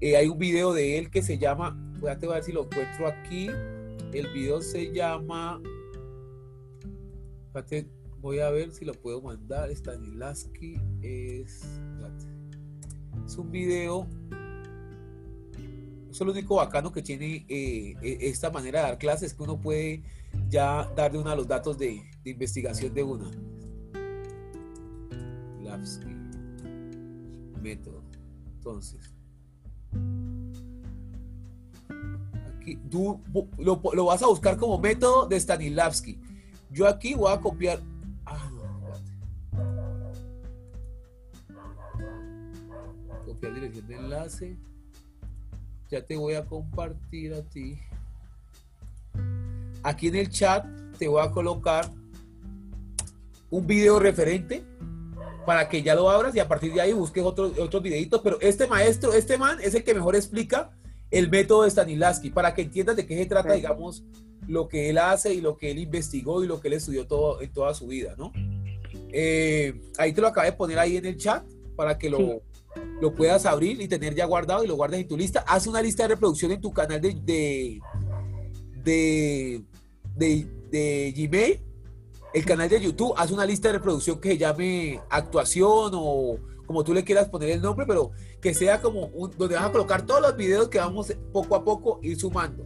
Eh, 0.00 0.16
hay 0.16 0.28
un 0.28 0.38
video 0.38 0.72
de 0.72 0.98
él 0.98 1.10
que 1.10 1.22
se 1.22 1.38
llama, 1.38 1.76
voy 2.00 2.10
a 2.10 2.14
ver 2.14 2.44
si 2.44 2.52
lo 2.52 2.64
encuentro 2.64 3.06
aquí. 3.06 3.48
El 4.12 4.28
video 4.32 4.62
se 4.62 4.92
llama, 4.92 5.60
voy 8.20 8.38
a 8.38 8.50
ver 8.50 8.70
si 8.72 8.84
lo 8.84 8.94
puedo 8.94 9.20
mandar. 9.20 9.70
Stanislavski 9.70 10.76
es, 11.02 11.62
es 13.26 13.36
un 13.36 13.50
video 13.50 14.06
es 16.10 16.26
lo 16.26 16.32
único 16.32 16.56
bacano 16.56 16.92
que 16.92 17.02
tiene 17.02 17.44
eh, 17.48 17.94
e, 18.02 18.18
esta 18.28 18.50
manera 18.50 18.80
de 18.80 18.86
dar 18.88 18.98
clases, 18.98 19.34
que 19.34 19.42
uno 19.42 19.60
puede 19.60 20.02
ya 20.48 20.90
darle 20.96 21.18
uno 21.18 21.30
a 21.30 21.36
los 21.36 21.46
datos 21.46 21.78
de 21.78 22.02
investigación 22.24 22.94
de 22.94 23.02
una. 23.02 23.30
Método. 27.62 28.02
Entonces, 28.56 29.14
aquí, 32.56 32.76
tú 32.90 33.20
lo, 33.58 33.80
lo, 33.92 34.04
vas 34.04 34.22
a 34.22 34.26
buscar 34.26 34.56
como 34.56 34.78
método 34.78 35.26
de 35.26 35.38
Stanislavski. 35.38 36.18
Yo 36.70 36.86
aquí 36.86 37.14
voy 37.14 37.32
a 37.32 37.40
copiar. 37.40 37.80
Ah, 38.26 38.50
copiar 43.24 43.54
dirección 43.54 43.86
de 43.86 43.96
enlace. 43.96 44.56
Ya 45.90 46.04
te 46.04 46.16
voy 46.16 46.34
a 46.34 46.44
compartir 46.44 47.32
a 47.34 47.42
ti. 47.42 47.78
Aquí 49.82 50.08
en 50.08 50.16
el 50.16 50.28
chat 50.28 50.66
te 50.98 51.08
voy 51.08 51.24
a 51.24 51.30
colocar 51.30 51.90
un 53.50 53.66
video 53.66 53.98
referente 53.98 54.62
para 55.48 55.66
que 55.66 55.82
ya 55.82 55.94
lo 55.94 56.10
abras 56.10 56.36
y 56.36 56.40
a 56.40 56.46
partir 56.46 56.74
de 56.74 56.82
ahí 56.82 56.92
busques 56.92 57.24
otros 57.24 57.58
otros 57.58 57.82
videitos. 57.82 58.20
Pero 58.22 58.38
este 58.42 58.66
maestro, 58.66 59.14
este 59.14 59.38
man 59.38 59.56
es 59.62 59.74
el 59.74 59.82
que 59.82 59.94
mejor 59.94 60.14
explica 60.14 60.76
el 61.10 61.30
método 61.30 61.62
de 61.62 61.70
Stanislavski 61.70 62.28
para 62.28 62.52
que 62.52 62.60
entiendas 62.60 62.96
de 62.96 63.06
qué 63.06 63.16
se 63.16 63.24
trata, 63.24 63.54
digamos, 63.54 64.04
lo 64.46 64.68
que 64.68 64.90
él 64.90 64.98
hace 64.98 65.32
y 65.32 65.40
lo 65.40 65.56
que 65.56 65.70
él 65.70 65.78
investigó 65.78 66.44
y 66.44 66.46
lo 66.46 66.60
que 66.60 66.68
él 66.68 66.74
estudió 66.74 67.06
todo, 67.06 67.40
en 67.40 67.50
toda 67.50 67.72
su 67.72 67.86
vida, 67.86 68.14
¿no? 68.18 68.30
Eh, 69.10 69.80
ahí 69.96 70.12
te 70.12 70.20
lo 70.20 70.26
acabé 70.26 70.50
de 70.50 70.52
poner 70.52 70.78
ahí 70.78 70.98
en 70.98 71.06
el 71.06 71.16
chat 71.16 71.42
para 71.76 71.96
que 71.96 72.10
lo, 72.10 72.42
lo 73.00 73.14
puedas 73.14 73.46
abrir 73.46 73.80
y 73.80 73.88
tener 73.88 74.14
ya 74.14 74.26
guardado 74.26 74.62
y 74.64 74.66
lo 74.66 74.76
guardes 74.76 75.00
en 75.00 75.08
tu 75.08 75.16
lista. 75.16 75.46
Haz 75.48 75.66
una 75.66 75.80
lista 75.80 76.02
de 76.02 76.10
reproducción 76.10 76.52
en 76.52 76.60
tu 76.60 76.74
canal 76.74 77.00
de, 77.00 77.14
de, 77.24 77.80
de, 78.84 79.62
de, 80.14 80.46
de 80.70 81.14
Gmail 81.16 81.67
el 82.38 82.44
canal 82.44 82.68
de 82.68 82.80
YouTube, 82.80 83.14
haz 83.16 83.32
una 83.32 83.44
lista 83.44 83.68
de 83.68 83.74
reproducción 83.74 84.20
que 84.20 84.30
se 84.30 84.38
llame 84.38 85.00
actuación 85.10 85.90
o 85.94 86.38
como 86.66 86.84
tú 86.84 86.94
le 86.94 87.02
quieras 87.02 87.28
poner 87.28 87.50
el 87.50 87.62
nombre, 87.62 87.84
pero 87.86 88.12
que 88.40 88.54
sea 88.54 88.80
como 88.80 89.06
un, 89.06 89.30
donde 89.36 89.56
vas 89.56 89.64
a 89.64 89.72
colocar 89.72 90.06
todos 90.06 90.20
los 90.20 90.36
videos 90.36 90.68
que 90.68 90.78
vamos 90.78 91.12
poco 91.32 91.56
a 91.56 91.64
poco 91.64 91.98
ir 92.02 92.18
sumando. 92.18 92.64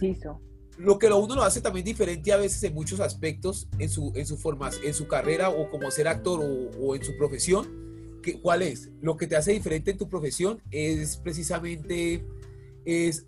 Listo. 0.00 0.40
Lo 0.78 0.98
que 0.98 1.08
lo 1.08 1.18
uno 1.18 1.36
lo 1.36 1.42
hace 1.42 1.60
también 1.60 1.84
diferente 1.84 2.32
a 2.32 2.38
veces 2.38 2.62
en 2.64 2.74
muchos 2.74 3.00
aspectos 3.00 3.68
en 3.78 3.88
su, 3.88 4.12
en 4.16 4.26
su, 4.26 4.38
en 4.82 4.94
su 4.94 5.06
carrera 5.06 5.50
o 5.50 5.70
como 5.70 5.90
ser 5.90 6.08
actor 6.08 6.40
o, 6.40 6.70
o 6.80 6.96
en 6.96 7.04
su 7.04 7.16
profesión. 7.16 8.20
Que, 8.22 8.40
¿Cuál 8.40 8.62
es? 8.62 8.90
Lo 9.00 9.16
que 9.16 9.26
te 9.26 9.36
hace 9.36 9.52
diferente 9.52 9.92
en 9.92 9.98
tu 9.98 10.08
profesión 10.08 10.60
es 10.70 11.18
precisamente 11.18 12.26
es 12.84 13.26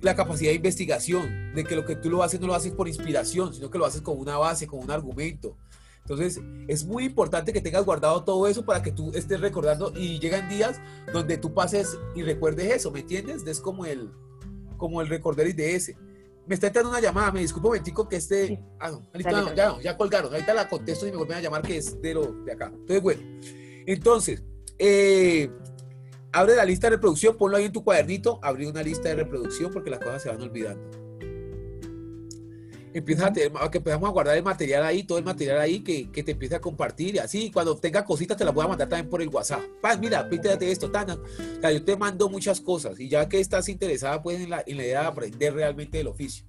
la 0.00 0.14
capacidad 0.14 0.50
de 0.50 0.56
investigación, 0.56 1.52
de 1.54 1.64
que 1.64 1.74
lo 1.74 1.84
que 1.84 1.96
tú 1.96 2.10
lo 2.10 2.22
haces 2.22 2.40
no 2.40 2.46
lo 2.46 2.54
haces 2.54 2.72
por 2.72 2.88
inspiración, 2.88 3.52
sino 3.52 3.70
que 3.70 3.78
lo 3.78 3.86
haces 3.86 4.00
con 4.00 4.18
una 4.18 4.36
base, 4.38 4.66
con 4.66 4.80
un 4.80 4.90
argumento. 4.90 5.56
Entonces, 6.02 6.40
es 6.68 6.86
muy 6.86 7.04
importante 7.04 7.52
que 7.52 7.60
tengas 7.60 7.84
guardado 7.84 8.24
todo 8.24 8.48
eso 8.48 8.64
para 8.64 8.82
que 8.82 8.92
tú 8.92 9.10
estés 9.12 9.40
recordando 9.40 9.92
y 9.94 10.18
llegan 10.18 10.48
días 10.48 10.80
donde 11.12 11.36
tú 11.36 11.52
pases 11.52 11.98
y 12.14 12.22
recuerdes 12.22 12.72
eso, 12.72 12.90
¿me 12.90 13.00
entiendes? 13.00 13.46
Es 13.46 13.60
como 13.60 13.84
el, 13.84 14.10
como 14.78 15.02
el 15.02 15.08
recorderis 15.08 15.54
de 15.54 15.74
ese. 15.74 15.96
Me 16.46 16.54
está 16.54 16.68
entrando 16.68 16.88
una 16.88 17.00
llamada, 17.00 17.30
me 17.30 17.40
disculpo 17.40 17.72
un 17.72 18.08
que 18.08 18.16
este... 18.16 18.58
Ah, 18.80 18.90
no, 18.90 19.54
ya, 19.54 19.78
ya 19.82 19.96
colgaron, 19.98 20.32
ahorita 20.32 20.54
la 20.54 20.66
contesto 20.66 21.06
y 21.06 21.10
me 21.10 21.18
vuelven 21.18 21.36
a 21.36 21.40
llamar 21.42 21.60
que 21.60 21.76
es 21.76 22.00
de, 22.00 22.14
lo, 22.14 22.32
de 22.42 22.52
acá. 22.52 22.72
Entonces, 22.72 23.02
bueno, 23.02 23.22
entonces, 23.86 24.42
eh, 24.78 25.50
abre 26.32 26.56
la 26.56 26.64
lista 26.64 26.86
de 26.86 26.96
reproducción, 26.96 27.36
ponlo 27.36 27.56
ahí 27.56 27.64
en 27.64 27.72
tu 27.72 27.82
cuadernito, 27.82 28.38
abrir 28.42 28.68
una 28.68 28.82
lista 28.82 29.08
de 29.08 29.16
reproducción 29.16 29.72
porque 29.72 29.90
las 29.90 29.98
cosas 29.98 30.22
se 30.22 30.28
van 30.28 30.40
olvidando. 30.40 31.08
Empieza 32.94 33.26
a, 33.26 33.32
tener, 33.32 33.52
que 33.70 33.78
empezamos 33.78 34.08
a 34.08 34.12
guardar 34.12 34.36
el 34.36 34.42
material 34.42 34.82
ahí, 34.82 35.04
todo 35.04 35.18
el 35.18 35.24
material 35.24 35.60
ahí 35.60 35.80
que, 35.80 36.10
que 36.10 36.22
te 36.22 36.32
empiece 36.32 36.56
a 36.56 36.60
compartir 36.60 37.14
y 37.14 37.18
así 37.18 37.50
cuando 37.50 37.76
tenga 37.76 38.04
cositas 38.04 38.36
te 38.36 38.44
las 38.44 38.54
voy 38.54 38.64
a 38.64 38.68
mandar 38.68 38.88
también 38.88 39.08
por 39.08 39.22
el 39.22 39.28
WhatsApp. 39.28 39.60
Paz, 39.80 39.98
mira, 40.00 40.28
píntate 40.28 40.70
esto, 40.70 40.90
Tana. 40.90 41.14
O 41.14 41.60
sea, 41.60 41.70
yo 41.70 41.84
te 41.84 41.96
mando 41.96 42.28
muchas 42.28 42.60
cosas 42.60 42.98
y 42.98 43.08
ya 43.08 43.28
que 43.28 43.40
estás 43.40 43.68
interesada 43.68 44.22
pues 44.22 44.40
en 44.40 44.50
la, 44.50 44.64
en 44.66 44.78
la 44.78 44.84
idea 44.84 45.00
de 45.02 45.06
aprender 45.06 45.54
realmente 45.54 46.00
el 46.00 46.08
oficio. 46.08 46.44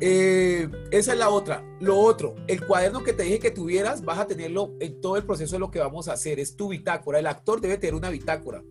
Eh, 0.00 0.68
esa 0.90 1.12
es 1.12 1.18
la 1.18 1.30
otra. 1.30 1.64
Lo 1.80 1.98
otro, 1.98 2.34
el 2.46 2.64
cuaderno 2.66 3.02
que 3.02 3.12
te 3.12 3.22
dije 3.22 3.38
que 3.38 3.50
tuvieras, 3.50 4.04
vas 4.04 4.18
a 4.18 4.26
tenerlo 4.26 4.74
en 4.80 5.00
todo 5.00 5.16
el 5.16 5.24
proceso 5.24 5.56
de 5.56 5.60
lo 5.60 5.70
que 5.70 5.78
vamos 5.78 6.08
a 6.08 6.12
hacer. 6.12 6.38
Es 6.38 6.56
tu 6.56 6.68
bitácora. 6.68 7.18
El 7.18 7.26
actor 7.26 7.60
debe 7.60 7.78
tener 7.78 7.94
una 7.94 8.10
bitácora. 8.10 8.62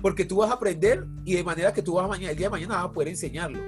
Porque 0.00 0.24
tú 0.24 0.36
vas 0.36 0.50
a 0.50 0.54
aprender 0.54 1.06
y 1.24 1.34
de 1.34 1.44
manera 1.44 1.72
que 1.74 1.82
tú 1.82 1.94
vas 1.94 2.08
mañana, 2.08 2.30
el 2.30 2.36
día 2.36 2.46
de 2.46 2.52
mañana 2.52 2.76
vas 2.76 2.86
a 2.86 2.92
poder 2.92 3.08
enseñarlo. 3.08 3.60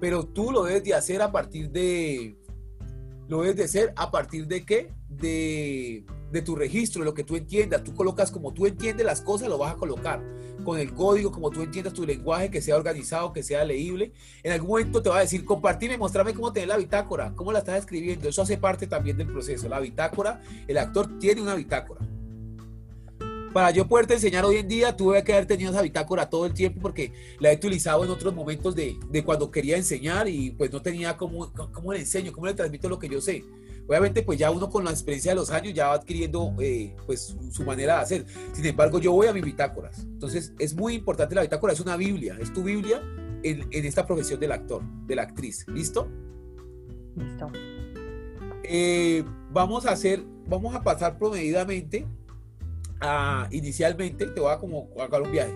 Pero 0.00 0.26
tú 0.26 0.52
lo 0.52 0.64
debes 0.64 0.84
de 0.84 0.94
hacer 0.94 1.22
a 1.22 1.32
partir 1.32 1.70
de. 1.70 2.36
Lo 3.28 3.40
debes 3.40 3.56
de 3.56 3.64
hacer 3.64 3.92
a 3.96 4.10
partir 4.10 4.46
de 4.46 4.66
qué? 4.66 4.92
De, 5.20 6.04
de 6.30 6.42
tu 6.42 6.56
registro, 6.56 7.04
lo 7.04 7.14
que 7.14 7.24
tú 7.24 7.36
entiendas. 7.36 7.84
Tú 7.84 7.94
colocas 7.94 8.30
como 8.30 8.52
tú 8.52 8.66
entiendes 8.66 9.06
las 9.06 9.20
cosas, 9.20 9.48
lo 9.48 9.56
vas 9.56 9.74
a 9.74 9.76
colocar 9.76 10.22
con 10.64 10.78
el 10.78 10.92
código, 10.92 11.30
como 11.30 11.50
tú 11.50 11.62
entiendas 11.62 11.92
tu 11.92 12.04
lenguaje, 12.04 12.50
que 12.50 12.60
sea 12.60 12.76
organizado, 12.76 13.32
que 13.32 13.42
sea 13.42 13.64
leíble. 13.64 14.12
En 14.42 14.52
algún 14.52 14.70
momento 14.70 15.02
te 15.02 15.08
va 15.08 15.18
a 15.18 15.20
decir, 15.20 15.44
compartime, 15.44 15.96
mostrame 15.96 16.34
cómo 16.34 16.52
tenés 16.52 16.68
la 16.68 16.76
bitácora, 16.76 17.32
cómo 17.36 17.52
la 17.52 17.60
estás 17.60 17.78
escribiendo. 17.78 18.28
Eso 18.28 18.42
hace 18.42 18.58
parte 18.58 18.86
también 18.86 19.16
del 19.16 19.28
proceso. 19.28 19.68
La 19.68 19.78
bitácora, 19.78 20.42
el 20.66 20.78
actor 20.78 21.18
tiene 21.18 21.42
una 21.42 21.54
bitácora. 21.54 22.00
Para 23.52 23.70
yo 23.70 23.86
poderte 23.86 24.14
enseñar 24.14 24.44
hoy 24.44 24.56
en 24.56 24.66
día, 24.66 24.96
tuve 24.96 25.22
que 25.22 25.32
haber 25.32 25.46
tenido 25.46 25.70
esa 25.70 25.82
bitácora 25.82 26.28
todo 26.28 26.46
el 26.46 26.54
tiempo 26.54 26.80
porque 26.80 27.12
la 27.38 27.52
he 27.52 27.54
utilizado 27.54 28.04
en 28.04 28.10
otros 28.10 28.34
momentos 28.34 28.74
de, 28.74 28.96
de 29.08 29.24
cuando 29.24 29.48
quería 29.48 29.76
enseñar 29.76 30.28
y 30.28 30.50
pues 30.50 30.72
no 30.72 30.82
tenía 30.82 31.16
cómo, 31.16 31.52
cómo 31.72 31.92
le 31.92 32.00
enseño, 32.00 32.32
cómo 32.32 32.46
le 32.46 32.54
transmito 32.54 32.88
lo 32.88 32.98
que 32.98 33.08
yo 33.08 33.20
sé. 33.20 33.44
Obviamente, 33.86 34.22
pues 34.22 34.38
ya 34.38 34.50
uno 34.50 34.70
con 34.70 34.84
la 34.84 34.90
experiencia 34.90 35.32
de 35.32 35.36
los 35.36 35.50
años 35.50 35.74
ya 35.74 35.88
va 35.88 35.94
adquiriendo 35.94 36.54
eh, 36.60 36.96
pues 37.06 37.36
su 37.50 37.64
manera 37.64 37.96
de 37.96 38.02
hacer. 38.02 38.26
Sin 38.52 38.64
embargo, 38.64 38.98
yo 38.98 39.12
voy 39.12 39.26
a 39.26 39.32
mis 39.32 39.44
bitácoras. 39.44 40.00
Entonces, 40.00 40.54
es 40.58 40.74
muy 40.74 40.94
importante 40.94 41.34
la 41.34 41.42
bitácora, 41.42 41.72
es 41.72 41.80
una 41.80 41.96
Biblia, 41.96 42.36
es 42.40 42.52
tu 42.52 42.62
Biblia 42.62 43.02
en, 43.42 43.68
en 43.70 43.84
esta 43.84 44.06
profesión 44.06 44.40
del 44.40 44.52
actor, 44.52 44.82
de 45.06 45.16
la 45.16 45.22
actriz. 45.22 45.66
¿Listo? 45.68 46.08
Listo. 47.16 47.52
Eh, 48.62 49.22
vamos 49.50 49.84
a 49.84 49.92
hacer, 49.92 50.24
vamos 50.48 50.74
a 50.74 50.82
pasar 50.82 51.18
promedidamente 51.18 52.06
a, 53.00 53.46
inicialmente, 53.50 54.26
te 54.26 54.40
voy 54.40 54.50
a 54.50 54.58
como 54.58 54.88
a 54.98 55.18
un 55.18 55.30
viaje. 55.30 55.54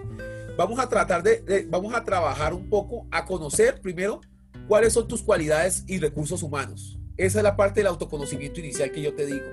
Vamos 0.59 0.79
a 0.79 0.89
tratar 0.89 1.23
de, 1.23 1.41
de, 1.41 1.67
vamos 1.67 1.95
a 1.95 2.05
trabajar 2.05 2.53
un 2.53 2.69
poco 2.69 3.07
a 3.11 3.25
conocer 3.25 3.81
primero 3.81 4.21
cuáles 4.67 4.93
son 4.93 5.09
tus 5.09 5.23
cualidades 5.23 5.85
y 5.87 5.99
recursos 5.99 6.43
humanos. 6.43 6.98
Esa 7.19 7.41
es 7.41 7.43
la 7.43 7.57
parte 7.57 7.81
del 7.81 7.89
autoconocimiento 7.89 8.61
inicial 8.61 8.93
que 8.93 9.03
yo 9.03 9.13
te 9.13 9.27
digo. 9.27 9.45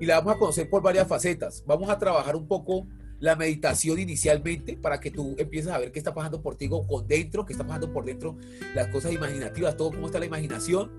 Y 0.00 0.06
la 0.06 0.16
vamos 0.16 0.34
a 0.34 0.38
conocer 0.38 0.68
por 0.68 0.82
varias 0.82 1.06
facetas. 1.06 1.62
Vamos 1.64 1.88
a 1.90 1.98
trabajar 1.98 2.34
un 2.34 2.48
poco 2.48 2.88
la 3.20 3.36
meditación 3.36 4.00
inicialmente 4.00 4.76
para 4.76 4.98
que 4.98 5.12
tú 5.12 5.36
empieces 5.38 5.70
a 5.70 5.78
ver 5.78 5.92
qué 5.92 6.00
está 6.00 6.12
pasando 6.12 6.42
por 6.42 6.56
ti 6.56 6.68
con 6.68 7.06
dentro, 7.06 7.46
qué 7.46 7.52
está 7.52 7.64
pasando 7.64 7.92
por 7.92 8.04
dentro, 8.04 8.36
las 8.74 8.88
cosas 8.88 9.12
imaginativas, 9.12 9.76
todo 9.76 9.92
cómo 9.92 10.06
está 10.06 10.18
la 10.18 10.26
imaginación. 10.26 10.90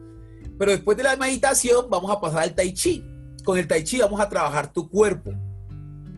Pero 0.57 0.71
después 0.71 0.95
de 0.97 1.03
la 1.03 1.17
meditación 1.17 1.89
vamos 1.89 2.11
a 2.11 2.21
pasar 2.21 2.43
al 2.43 2.55
tai 2.55 2.73
chi. 2.73 3.03
Con 3.43 3.57
el 3.57 3.67
tai 3.67 3.83
chi 3.83 3.99
vamos 3.99 4.21
a 4.21 4.29
trabajar 4.29 4.71
tu 4.71 4.89
cuerpo, 4.89 5.31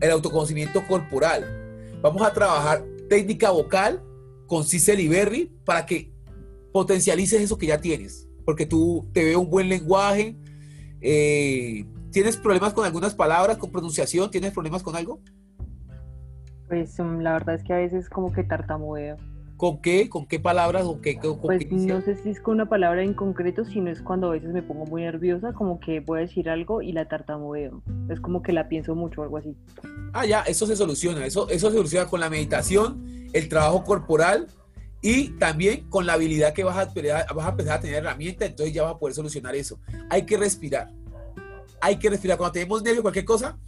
el 0.00 0.10
autoconocimiento 0.12 0.86
corporal. 0.86 1.98
Vamos 2.00 2.22
a 2.22 2.32
trabajar 2.32 2.84
técnica 3.08 3.50
vocal 3.50 4.00
con 4.46 4.64
Cicely 4.64 5.08
Berry 5.08 5.50
para 5.64 5.86
que 5.86 6.12
potencialices 6.72 7.40
eso 7.40 7.58
que 7.58 7.66
ya 7.66 7.80
tienes 7.80 8.28
porque 8.44 8.66
tú 8.66 9.08
te 9.12 9.24
veo 9.24 9.40
un 9.40 9.50
buen 9.50 9.68
lenguaje. 9.68 10.36
Eh, 11.00 11.84
¿Tienes 12.10 12.36
problemas 12.36 12.74
con 12.74 12.84
algunas 12.84 13.14
palabras, 13.14 13.56
con 13.56 13.70
pronunciación? 13.70 14.30
¿Tienes 14.30 14.52
problemas 14.52 14.82
con 14.82 14.96
algo? 14.96 15.20
Pues 16.68 16.98
um, 16.98 17.20
la 17.20 17.32
verdad 17.32 17.54
es 17.54 17.64
que 17.64 17.72
a 17.72 17.78
veces 17.78 18.08
como 18.08 18.32
que 18.32 18.44
tartamudeo. 18.44 19.16
¿Con 19.56 19.80
qué? 19.80 20.08
¿Con 20.08 20.26
qué 20.26 20.40
palabras? 20.40 20.84
¿O 20.84 21.00
qué, 21.00 21.20
pues 21.22 21.70
no 21.70 22.00
sé 22.00 22.16
si 22.16 22.30
es 22.30 22.40
con 22.40 22.54
una 22.54 22.68
palabra 22.68 23.02
en 23.04 23.14
concreto, 23.14 23.64
sino 23.64 23.90
es 23.90 24.02
cuando 24.02 24.28
a 24.28 24.32
veces 24.32 24.52
me 24.52 24.60
pongo 24.60 24.86
muy 24.86 25.02
nerviosa, 25.02 25.52
como 25.52 25.78
que 25.78 26.00
voy 26.00 26.18
a 26.18 26.22
decir 26.22 26.50
algo 26.50 26.82
y 26.82 26.92
la 26.92 27.06
tartamudeo. 27.06 27.80
Es 28.08 28.20
como 28.20 28.42
que 28.42 28.52
la 28.52 28.68
pienso 28.68 28.96
mucho 28.96 29.20
o 29.20 29.24
algo 29.24 29.36
así. 29.36 29.56
Ah, 30.12 30.26
ya, 30.26 30.40
eso 30.42 30.66
se 30.66 30.74
soluciona. 30.74 31.24
Eso, 31.24 31.48
eso 31.48 31.70
se 31.70 31.76
soluciona 31.76 32.06
con 32.08 32.18
la 32.18 32.28
meditación, 32.28 33.04
el 33.32 33.48
trabajo 33.48 33.84
corporal 33.84 34.48
y 35.02 35.30
también 35.30 35.88
con 35.90 36.06
la 36.06 36.12
habilidad 36.12 36.54
que 36.54 36.62
vas 36.62 36.76
a, 36.76 37.34
vas 37.34 37.46
a 37.46 37.50
empezar 37.50 37.78
a 37.78 37.80
tener 37.80 37.96
herramientas, 37.96 38.48
entonces 38.48 38.72
ya 38.72 38.84
vas 38.84 38.94
a 38.94 38.98
poder 38.98 39.16
solucionar 39.16 39.56
eso. 39.56 39.80
Hay 40.08 40.24
que 40.24 40.36
respirar. 40.36 40.92
Hay 41.80 41.98
que 41.98 42.08
respirar. 42.08 42.38
Cuando 42.38 42.52
tenemos 42.52 42.84
nervios, 42.84 43.02
cualquier 43.02 43.24
cosa, 43.24 43.58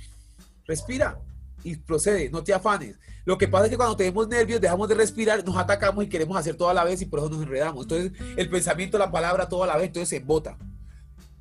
respira 0.64 1.18
y 1.64 1.76
procede, 1.76 2.30
no 2.30 2.44
te 2.44 2.54
afanes. 2.54 2.96
Lo 3.24 3.36
que 3.36 3.48
pasa 3.48 3.64
es 3.64 3.70
que 3.70 3.76
cuando 3.76 3.96
tenemos 3.96 4.28
nervios, 4.28 4.60
dejamos 4.60 4.88
de 4.88 4.94
respirar, 4.94 5.44
nos 5.44 5.56
atacamos 5.56 6.04
y 6.04 6.08
queremos 6.08 6.36
hacer 6.36 6.54
todo 6.56 6.68
a 6.68 6.74
la 6.74 6.84
vez 6.84 7.02
y 7.02 7.06
por 7.06 7.18
eso 7.18 7.28
nos 7.28 7.42
enredamos. 7.42 7.84
Entonces, 7.84 8.12
el 8.36 8.48
pensamiento, 8.48 8.96
la 8.96 9.10
palabra, 9.10 9.48
todo 9.48 9.64
a 9.64 9.66
la 9.66 9.76
vez, 9.76 9.88
entonces 9.88 10.10
se 10.10 10.16
embota. 10.18 10.56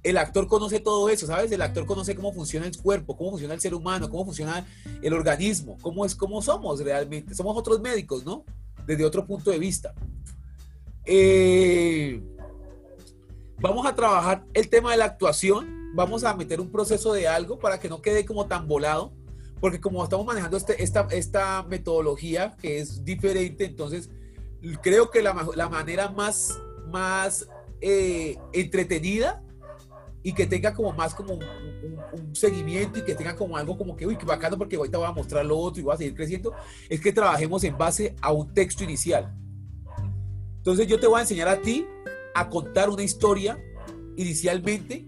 El 0.02 0.18
actor 0.18 0.48
conoce 0.48 0.80
todo 0.80 1.08
eso, 1.10 1.28
¿sabes? 1.28 1.52
El 1.52 1.62
actor 1.62 1.86
conoce 1.86 2.16
cómo 2.16 2.34
funciona 2.34 2.66
el 2.66 2.76
cuerpo, 2.76 3.16
cómo 3.16 3.32
funciona 3.32 3.54
el 3.54 3.62
ser 3.62 3.76
humano, 3.76 4.10
cómo 4.10 4.26
funciona 4.26 4.66
el 5.04 5.14
organismo, 5.14 5.78
cómo 5.82 6.04
es, 6.04 6.16
cómo 6.16 6.42
somos 6.42 6.80
realmente. 6.84 7.36
Somos 7.36 7.56
otros 7.56 7.80
médicos, 7.80 8.26
¿no? 8.26 8.44
Desde 8.86 9.06
otro 9.06 9.26
punto 9.26 9.52
de 9.52 9.60
vista. 9.60 9.94
Eh, 11.06 12.22
vamos 13.60 13.86
a 13.86 13.96
trabajar 13.96 14.46
el 14.54 14.70
tema 14.70 14.92
de 14.92 14.98
la 14.98 15.06
actuación, 15.06 15.92
vamos 15.96 16.24
a 16.24 16.34
meter 16.36 16.60
un 16.62 16.72
proceso 16.72 17.14
de 17.14 17.28
algo 17.28 17.60
para 17.60 17.80
que 17.80 17.90
no 17.90 18.02
quede 18.02 18.26
como 18.26 18.48
tan 18.48 18.68
volado, 18.68 19.14
porque 19.60 19.80
como 19.80 20.04
estamos 20.04 20.26
manejando 20.26 20.58
este, 20.58 20.84
esta, 20.84 21.64
metodología 21.64 22.56
que 22.62 22.80
es 22.80 23.04
diferente, 23.04 23.66
entonces 23.66 24.10
creo 24.82 25.10
que 25.10 25.22
la, 25.22 25.48
la 25.56 25.70
manera 25.70 26.10
más, 26.10 26.60
más 26.88 27.48
eh, 27.82 28.38
entretenida 28.54 29.44
y 30.24 30.34
que 30.34 30.48
tenga 30.48 30.74
como 30.74 30.94
más 30.94 31.14
como 31.14 31.34
un, 31.34 31.44
seguimiento 32.34 33.00
y 33.00 33.04
que 33.04 33.14
tenga 33.14 33.36
como 33.36 33.58
algo 33.58 33.78
como 33.78 33.96
que, 33.96 34.08
uy, 34.08 34.18
qué 34.18 34.26
bacano 34.26 34.58
porque 34.58 34.76
ahorita 34.76 34.98
voy 34.98 35.08
a 35.08 35.12
mostrar 35.12 35.46
lo 35.46 35.58
otro 35.58 35.82
y 35.82 35.84
voy 35.84 35.94
a 35.94 35.98
seguir 35.98 36.16
creciendo, 36.16 36.54
es 36.90 37.00
que 37.00 37.12
trabajemos 37.12 37.64
en 37.64 37.78
base 37.78 38.16
a 38.22 38.32
un 38.32 38.54
texto 38.54 38.84
inicial. 38.84 39.36
Entonces 40.58 40.88
yo 40.88 41.00
te 41.00 41.08
voy 41.08 41.20
a 41.20 41.22
enseñar 41.22 41.50
a 41.50 41.62
ti 41.62 41.86
a 42.34 42.50
contar 42.50 42.90
una 42.90 43.04
historia 43.04 43.62
inicialmente, 44.16 45.06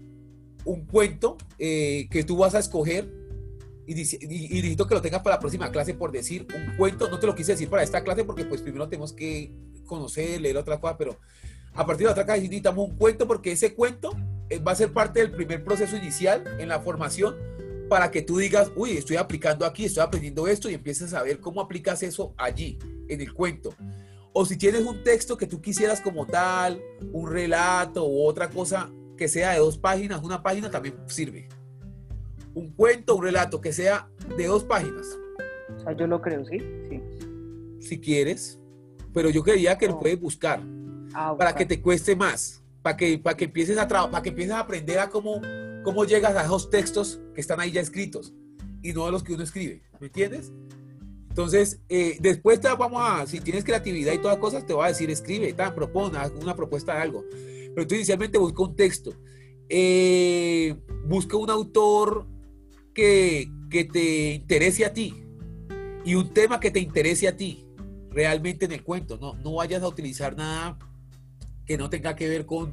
un 0.64 0.84
cuento 0.84 1.36
eh, 1.58 2.06
que 2.10 2.22
tú 2.22 2.36
vas 2.36 2.54
a 2.54 2.58
escoger 2.58 3.12
y, 3.86 3.94
necesito 3.94 4.86
que 4.86 4.94
lo 4.94 5.02
tengas 5.02 5.22
para 5.22 5.36
la 5.36 5.40
próxima 5.40 5.70
clase 5.70 5.94
por 5.94 6.12
decir 6.12 6.46
un 6.54 6.76
cuento, 6.76 7.08
no 7.08 7.18
te 7.18 7.26
lo 7.26 7.34
quise 7.34 7.52
decir 7.52 7.70
para 7.70 7.82
esta 7.82 8.04
clase 8.04 8.24
porque 8.24 8.44
pues 8.44 8.60
primero 8.60 8.88
tenemos 8.88 9.12
que 9.12 9.52
conocer, 9.86 10.40
leer 10.40 10.56
otra 10.56 10.80
cosa, 10.80 10.98
pero 10.98 11.18
a 11.72 11.86
partir 11.86 11.98
de 11.98 12.04
la 12.06 12.12
otra 12.12 12.26
clase 12.26 12.42
necesitamos 12.42 12.90
un 12.90 12.96
cuento 12.96 13.26
porque 13.26 13.52
ese 13.52 13.74
cuento 13.74 14.12
va 14.66 14.72
a 14.72 14.76
ser 14.76 14.92
parte 14.92 15.20
del 15.20 15.32
primer 15.32 15.64
proceso 15.64 15.96
inicial 15.96 16.44
en 16.58 16.68
la 16.68 16.80
formación 16.80 17.36
para 17.88 18.10
que 18.10 18.22
tú 18.22 18.38
digas, 18.38 18.70
uy, 18.74 18.92
estoy 18.96 19.16
aplicando 19.16 19.64
aquí, 19.64 19.84
estoy 19.84 20.02
aprendiendo 20.02 20.46
esto 20.48 20.68
y 20.68 20.74
empieces 20.74 21.14
a 21.14 21.22
ver 21.22 21.40
cómo 21.40 21.60
aplicas 21.60 22.02
eso 22.02 22.34
allí, 22.36 22.78
en 23.08 23.20
el 23.20 23.32
cuento. 23.32 23.74
O 24.32 24.44
si 24.44 24.56
tienes 24.56 24.84
un 24.84 25.02
texto 25.02 25.36
que 25.36 25.46
tú 25.46 25.60
quisieras 25.60 26.00
como 26.00 26.26
tal, 26.26 26.82
un 27.12 27.30
relato 27.30 28.06
u 28.06 28.24
otra 28.24 28.50
cosa 28.50 28.90
que 29.16 29.28
sea 29.28 29.52
de 29.52 29.58
dos 29.58 29.78
páginas, 29.78 30.22
una 30.22 30.42
página 30.42 30.70
también 30.70 30.96
sirve. 31.06 31.48
Un 32.54 32.70
cuento, 32.72 33.16
un 33.16 33.24
relato 33.24 33.60
que 33.60 33.72
sea 33.72 34.08
de 34.36 34.46
dos 34.46 34.64
páginas. 34.64 35.06
O 35.76 35.80
sea, 35.80 35.92
yo 35.92 36.06
lo 36.06 36.20
creo, 36.20 36.44
sí, 36.44 36.58
sí. 36.88 37.00
Si 37.80 38.00
quieres, 38.00 38.58
pero 39.14 39.30
yo 39.30 39.42
creía 39.42 39.78
que 39.78 39.86
lo 39.86 39.98
puedes 39.98 40.20
buscar 40.20 40.60
ah, 41.14 41.34
para 41.38 41.54
que 41.54 41.64
te 41.64 41.80
cueste 41.80 42.16
más 42.16 42.62
para 42.86 42.96
que, 42.96 43.18
para 43.18 43.36
que 43.36 43.46
empieces 43.46 43.76
a 43.78 43.88
para 43.88 44.22
que 44.22 44.28
empieces 44.28 44.54
a 44.54 44.60
aprender 44.60 45.00
a 45.00 45.10
cómo, 45.10 45.42
cómo 45.82 46.04
llegas 46.04 46.36
a 46.36 46.44
esos 46.44 46.70
textos 46.70 47.18
que 47.34 47.40
están 47.40 47.58
ahí 47.58 47.72
ya 47.72 47.80
escritos 47.80 48.32
y 48.80 48.92
no 48.92 49.06
a 49.06 49.10
los 49.10 49.24
que 49.24 49.34
uno 49.34 49.42
escribe, 49.42 49.82
¿me 49.98 50.06
entiendes? 50.06 50.52
Entonces, 51.28 51.80
eh, 51.88 52.16
después 52.20 52.60
te 52.60 52.68
vamos 52.68 53.02
a, 53.04 53.26
si 53.26 53.40
tienes 53.40 53.64
creatividad 53.64 54.12
y 54.12 54.18
todas 54.18 54.36
cosas, 54.36 54.64
te 54.64 54.72
voy 54.72 54.84
a 54.84 54.88
decir, 54.90 55.10
escribe, 55.10 55.52
tan, 55.52 55.74
propone 55.74 56.16
una 56.40 56.54
propuesta 56.54 56.94
de 56.94 57.00
algo. 57.00 57.24
Pero 57.74 57.88
tú 57.88 57.96
inicialmente 57.96 58.38
busca 58.38 58.62
un 58.62 58.76
texto. 58.76 59.12
Eh, 59.68 60.76
busca 61.06 61.36
un 61.36 61.50
autor 61.50 62.24
que, 62.94 63.50
que 63.68 63.84
te 63.86 64.34
interese 64.34 64.84
a 64.84 64.92
ti 64.92 65.24
y 66.04 66.14
un 66.14 66.32
tema 66.32 66.60
que 66.60 66.70
te 66.70 66.78
interese 66.78 67.26
a 67.26 67.36
ti 67.36 67.66
realmente 68.10 68.66
en 68.66 68.70
el 68.70 68.84
cuento. 68.84 69.18
No, 69.18 69.34
no 69.34 69.54
vayas 69.54 69.82
a 69.82 69.88
utilizar 69.88 70.36
nada 70.36 70.78
que 71.66 71.76
no 71.76 71.90
tenga 71.90 72.14
que 72.14 72.28
ver 72.28 72.46
con, 72.46 72.72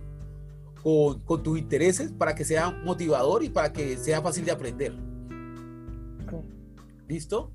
con, 0.84 1.43
tus 1.43 1.58
intereses 1.58 2.12
para 2.12 2.36
que 2.36 2.45
sea 2.45 2.71
motivador 2.71 3.43
y 3.43 3.49
para 3.49 3.73
que 3.73 3.97
sea 3.97 4.21
fácil 4.21 4.45
de 4.45 4.51
aprender. 4.51 4.93
¿Listo? 7.08 7.51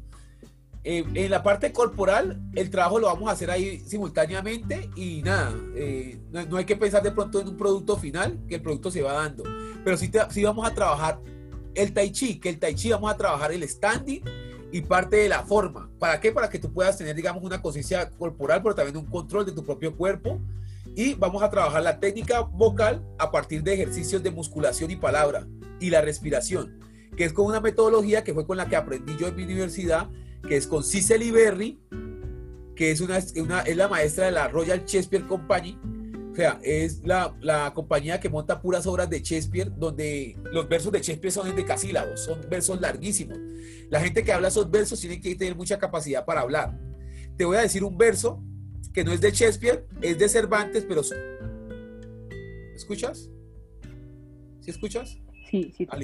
Eh, 0.85 1.05
en 1.14 1.31
la 1.31 1.42
parte 1.42 1.72
corporal, 1.72 2.40
el 2.55 2.70
trabajo 2.70 2.98
lo 2.98 3.09
vamos 3.09 3.29
a 3.29 3.33
hacer 3.33 3.51
ahí 3.51 3.81
simultáneamente 3.81 4.90
y 4.96 5.22
nada, 5.22 5.55
eh, 5.74 6.20
no, 6.31 6.57
hay 6.57 6.64
que 6.64 6.77
pensar 6.77 7.03
de 7.03 7.11
pronto 7.11 7.40
en 7.40 7.48
un 7.48 7.57
producto 7.57 7.96
final, 7.96 8.38
que 8.48 8.57
el 8.57 8.62
producto 8.62 8.90
se 8.90 9.03
va 9.03 9.12
dando, 9.12 9.44
pero 9.85 9.96
sí, 9.96 10.11
sí 10.31 10.44
vamos 10.44 10.66
a 10.66 10.74
trabajar 10.74 11.20
el 11.74 11.92
tai 11.92 12.11
chi, 12.11 12.38
que 12.38 12.48
el 12.48 12.59
tai 12.59 12.74
chi 12.74 12.90
vamos 12.90 13.11
a 13.11 13.16
trabajar 13.16 13.53
el 13.53 13.68
standing 13.68 14.22
y 14.70 14.81
parte 14.83 15.16
de 15.16 15.29
la 15.29 15.42
forma. 15.42 15.90
¿Para 15.98 16.20
qué? 16.20 16.33
Para 16.33 16.48
que 16.48 16.59
tú 16.59 16.72
puedas 16.72 16.96
tener, 16.96 17.14
digamos, 17.14 17.42
una 17.42 17.61
conciencia 17.61 18.11
corporal, 18.11 18.62
pero 18.62 18.74
también 18.74 18.96
un 18.96 19.07
control 19.07 19.46
de 19.46 19.53
tu 19.53 19.64
propio 19.64 19.96
cuerpo 19.96 20.40
y 20.98 21.14
vamos 21.14 21.44
a 21.44 21.48
trabajar 21.48 21.80
la 21.84 22.00
técnica 22.00 22.40
vocal 22.40 23.06
a 23.20 23.30
partir 23.30 23.62
de 23.62 23.72
ejercicios 23.72 24.20
de 24.20 24.32
musculación 24.32 24.90
y 24.90 24.96
palabra 24.96 25.46
y 25.78 25.90
la 25.90 26.00
respiración, 26.00 26.80
que 27.16 27.22
es 27.22 27.32
con 27.32 27.46
una 27.46 27.61
metodología 27.61 28.24
que 28.24 28.34
fue 28.34 28.44
con 28.44 28.56
la 28.56 28.68
que 28.68 28.74
aprendí 28.74 29.16
yo 29.16 29.28
en 29.28 29.37
mi 29.37 29.44
universidad, 29.44 30.11
que 30.48 30.56
es 30.56 30.66
con 30.66 30.82
Cicely 30.82 31.30
Berry, 31.30 31.80
que 32.74 32.90
es, 32.90 33.00
una, 33.00 33.20
una, 33.37 33.61
es 33.61 33.76
la 33.76 33.87
maestra 33.87 34.26
de 34.26 34.32
la 34.32 34.48
Royal 34.48 34.84
Shakespeare 34.87 35.24
Company, 35.24 35.78
o 36.32 36.34
sea, 36.34 36.58
es 36.64 37.00
la, 37.04 37.32
la, 37.42 37.72
compañía 37.74 38.18
que 38.18 38.28
monta 38.28 38.61
puras 38.61 38.84
obras 38.88 39.08
de 39.08 39.20
Shakespeare, 39.20 39.70
donde 39.76 40.37
los 40.50 40.68
versos 40.68 40.90
de 40.90 40.98
Shakespeare 40.98 41.30
son 41.30 41.48
de 41.48 41.54
decasílabos, 41.54 42.24
son 42.24 42.40
versos 42.50 42.80
larguísimos. 42.80 43.38
La 43.88 44.00
gente 44.00 44.24
que 44.24 44.32
habla 44.32 44.48
esos 44.48 44.68
versos 44.68 44.98
tiene 44.98 45.20
que 45.20 45.37
tener 45.37 45.54
mucha 45.54 45.78
capacidad 45.78 46.24
para 46.24 46.40
hablar. 46.40 46.76
Te 47.37 47.44
voy 47.44 47.56
a 47.56 47.61
decir 47.61 47.84
un 47.84 47.96
verso 47.96 48.42
que 48.92 49.05
no 49.05 49.12
es 49.12 49.20
de 49.20 49.31
Shakespeare, 49.31 49.87
es 50.01 50.18
de 50.18 50.29
Cervantes, 50.29 50.85
pero... 50.87 51.03
¿Escuchas? 52.74 53.31
¿Sí 54.61 54.70
escuchas? 54.70 55.18
Sí, 55.51 55.72
sí. 55.77 55.87
Ah, 55.90 55.98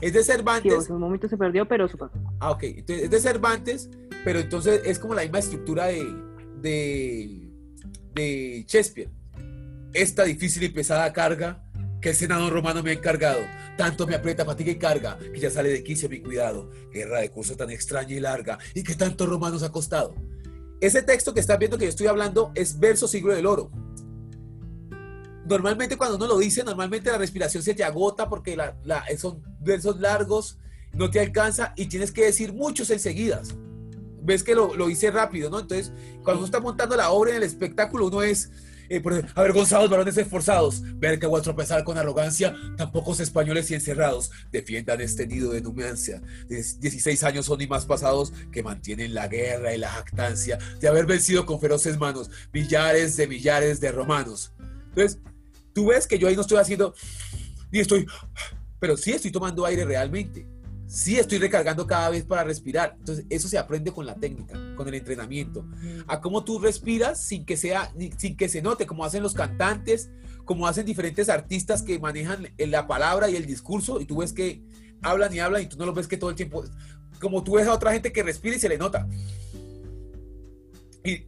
es 0.00 0.12
de 0.12 0.24
Cervantes. 0.24 0.84
Sí, 0.84 0.92
un 0.92 1.00
momento 1.00 1.28
se 1.28 1.36
perdió, 1.36 1.66
pero 1.66 1.88
super. 1.88 2.08
Ah, 2.40 2.50
ok. 2.50 2.62
Entonces, 2.64 3.04
es 3.04 3.10
de 3.10 3.20
Cervantes, 3.20 3.90
pero 4.24 4.40
entonces 4.40 4.82
es 4.84 4.98
como 4.98 5.14
la 5.14 5.22
misma 5.22 5.38
estructura 5.38 5.86
de, 5.86 6.04
de, 6.60 7.50
de 8.14 8.64
Shakespeare. 8.66 9.10
Esta 9.92 10.24
difícil 10.24 10.64
y 10.64 10.68
pesada 10.68 11.12
carga 11.12 11.64
que 12.00 12.10
el 12.10 12.14
senador 12.14 12.52
romano 12.52 12.82
me 12.82 12.90
ha 12.90 12.94
encargado. 12.94 13.40
Tanto 13.76 14.06
me 14.06 14.16
aprieta, 14.16 14.44
fatiga 14.44 14.72
y 14.72 14.78
carga, 14.78 15.18
que 15.18 15.38
ya 15.38 15.50
sale 15.50 15.68
de 15.70 15.82
quicio 15.84 16.08
mi 16.08 16.20
cuidado. 16.20 16.70
Guerra 16.92 17.20
de 17.20 17.30
curso 17.30 17.56
tan 17.56 17.70
extraña 17.70 18.14
y 18.14 18.20
larga, 18.20 18.58
y 18.74 18.82
que 18.82 18.94
tantos 18.94 19.28
romanos 19.28 19.62
ha 19.62 19.70
costado. 19.70 20.14
Ese 20.80 21.02
texto 21.02 21.34
que 21.34 21.40
estás 21.40 21.58
viendo 21.58 21.76
que 21.76 21.84
yo 21.84 21.90
estoy 21.90 22.06
hablando 22.06 22.52
es 22.54 22.78
verso 22.78 23.08
siglo 23.08 23.34
del 23.34 23.46
oro. 23.46 23.70
Normalmente 25.46 25.96
cuando 25.96 26.16
uno 26.16 26.26
lo 26.26 26.38
dice, 26.38 26.62
normalmente 26.62 27.10
la 27.10 27.18
respiración 27.18 27.62
se 27.62 27.74
te 27.74 27.82
agota 27.82 28.28
porque 28.28 28.56
son 29.16 29.42
versos 29.60 29.98
largos, 29.98 30.58
no 30.92 31.10
te 31.10 31.20
alcanza 31.20 31.72
y 31.74 31.86
tienes 31.86 32.12
que 32.12 32.24
decir 32.24 32.52
muchos 32.52 32.90
enseguida. 32.90 33.42
Ves 34.22 34.44
que 34.44 34.54
lo, 34.54 34.74
lo 34.74 34.90
hice 34.90 35.10
rápido, 35.10 35.48
¿no? 35.48 35.58
Entonces, 35.58 35.92
cuando 36.22 36.40
uno 36.40 36.44
está 36.44 36.60
montando 36.60 36.96
la 36.96 37.10
obra 37.10 37.30
en 37.30 37.38
el 37.38 37.42
espectáculo, 37.44 38.06
uno 38.06 38.22
es 38.22 38.50
eh, 38.88 39.02
avergonzados 39.34 39.90
varones 39.90 40.16
esforzados, 40.16 40.82
ver 40.98 41.18
que 41.18 41.26
vuestro 41.26 41.54
pesar 41.54 41.84
con 41.84 41.98
arrogancia, 41.98 42.54
tan 42.76 42.90
pocos 42.90 43.20
españoles 43.20 43.70
y 43.70 43.74
encerrados 43.74 44.30
defiendan 44.50 45.00
este 45.00 45.26
nido 45.26 45.52
de 45.52 45.60
numancia. 45.60 46.22
16 46.48 47.24
años 47.24 47.46
son 47.46 47.60
y 47.60 47.66
más 47.66 47.86
pasados 47.86 48.32
que 48.52 48.62
mantienen 48.62 49.14
la 49.14 49.28
guerra 49.28 49.74
y 49.74 49.78
la 49.78 49.90
jactancia 49.90 50.58
de 50.80 50.88
haber 50.88 51.06
vencido 51.06 51.44
con 51.46 51.60
feroces 51.60 51.98
manos 51.98 52.30
millares 52.52 53.16
de 53.16 53.26
millares 53.26 53.80
de 53.80 53.92
romanos. 53.92 54.52
Entonces, 54.88 55.20
tú 55.72 55.88
ves 55.88 56.06
que 56.06 56.18
yo 56.18 56.28
ahí 56.28 56.36
no 56.36 56.42
estoy 56.42 56.58
haciendo, 56.58 56.94
ni 57.70 57.80
estoy, 57.80 58.06
pero 58.78 58.96
sí 58.96 59.12
estoy 59.12 59.30
tomando 59.30 59.64
aire 59.64 59.84
realmente 59.84 60.46
sí 60.88 61.18
estoy 61.18 61.38
recargando 61.38 61.86
cada 61.86 62.10
vez 62.10 62.24
para 62.24 62.42
respirar. 62.42 62.96
Entonces, 62.98 63.26
eso 63.28 63.46
se 63.46 63.58
aprende 63.58 63.92
con 63.92 64.06
la 64.06 64.14
técnica, 64.14 64.58
con 64.74 64.88
el 64.88 64.94
entrenamiento. 64.94 65.64
A 66.06 66.20
cómo 66.20 66.42
tú 66.42 66.58
respiras 66.58 67.22
sin 67.22 67.44
que 67.44 67.56
sea, 67.56 67.92
sin 68.16 68.36
que 68.36 68.48
se 68.48 68.62
note, 68.62 68.86
como 68.86 69.04
hacen 69.04 69.22
los 69.22 69.34
cantantes, 69.34 70.10
como 70.44 70.66
hacen 70.66 70.86
diferentes 70.86 71.28
artistas 71.28 71.82
que 71.82 71.98
manejan 71.98 72.48
la 72.56 72.86
palabra 72.86 73.28
y 73.28 73.36
el 73.36 73.46
discurso, 73.46 74.00
y 74.00 74.06
tú 74.06 74.18
ves 74.18 74.32
que 74.32 74.62
hablan 75.02 75.32
y 75.32 75.38
hablan 75.38 75.62
y 75.62 75.66
tú 75.66 75.76
no 75.76 75.86
lo 75.86 75.92
ves 75.92 76.08
que 76.08 76.16
todo 76.16 76.30
el 76.30 76.36
tiempo, 76.36 76.64
como 77.20 77.44
tú 77.44 77.56
ves 77.56 77.68
a 77.68 77.74
otra 77.74 77.92
gente 77.92 78.10
que 78.12 78.22
respira 78.22 78.56
y 78.56 78.60
se 78.60 78.68
le 78.68 78.78
nota. 78.78 79.06
Y 81.04 81.26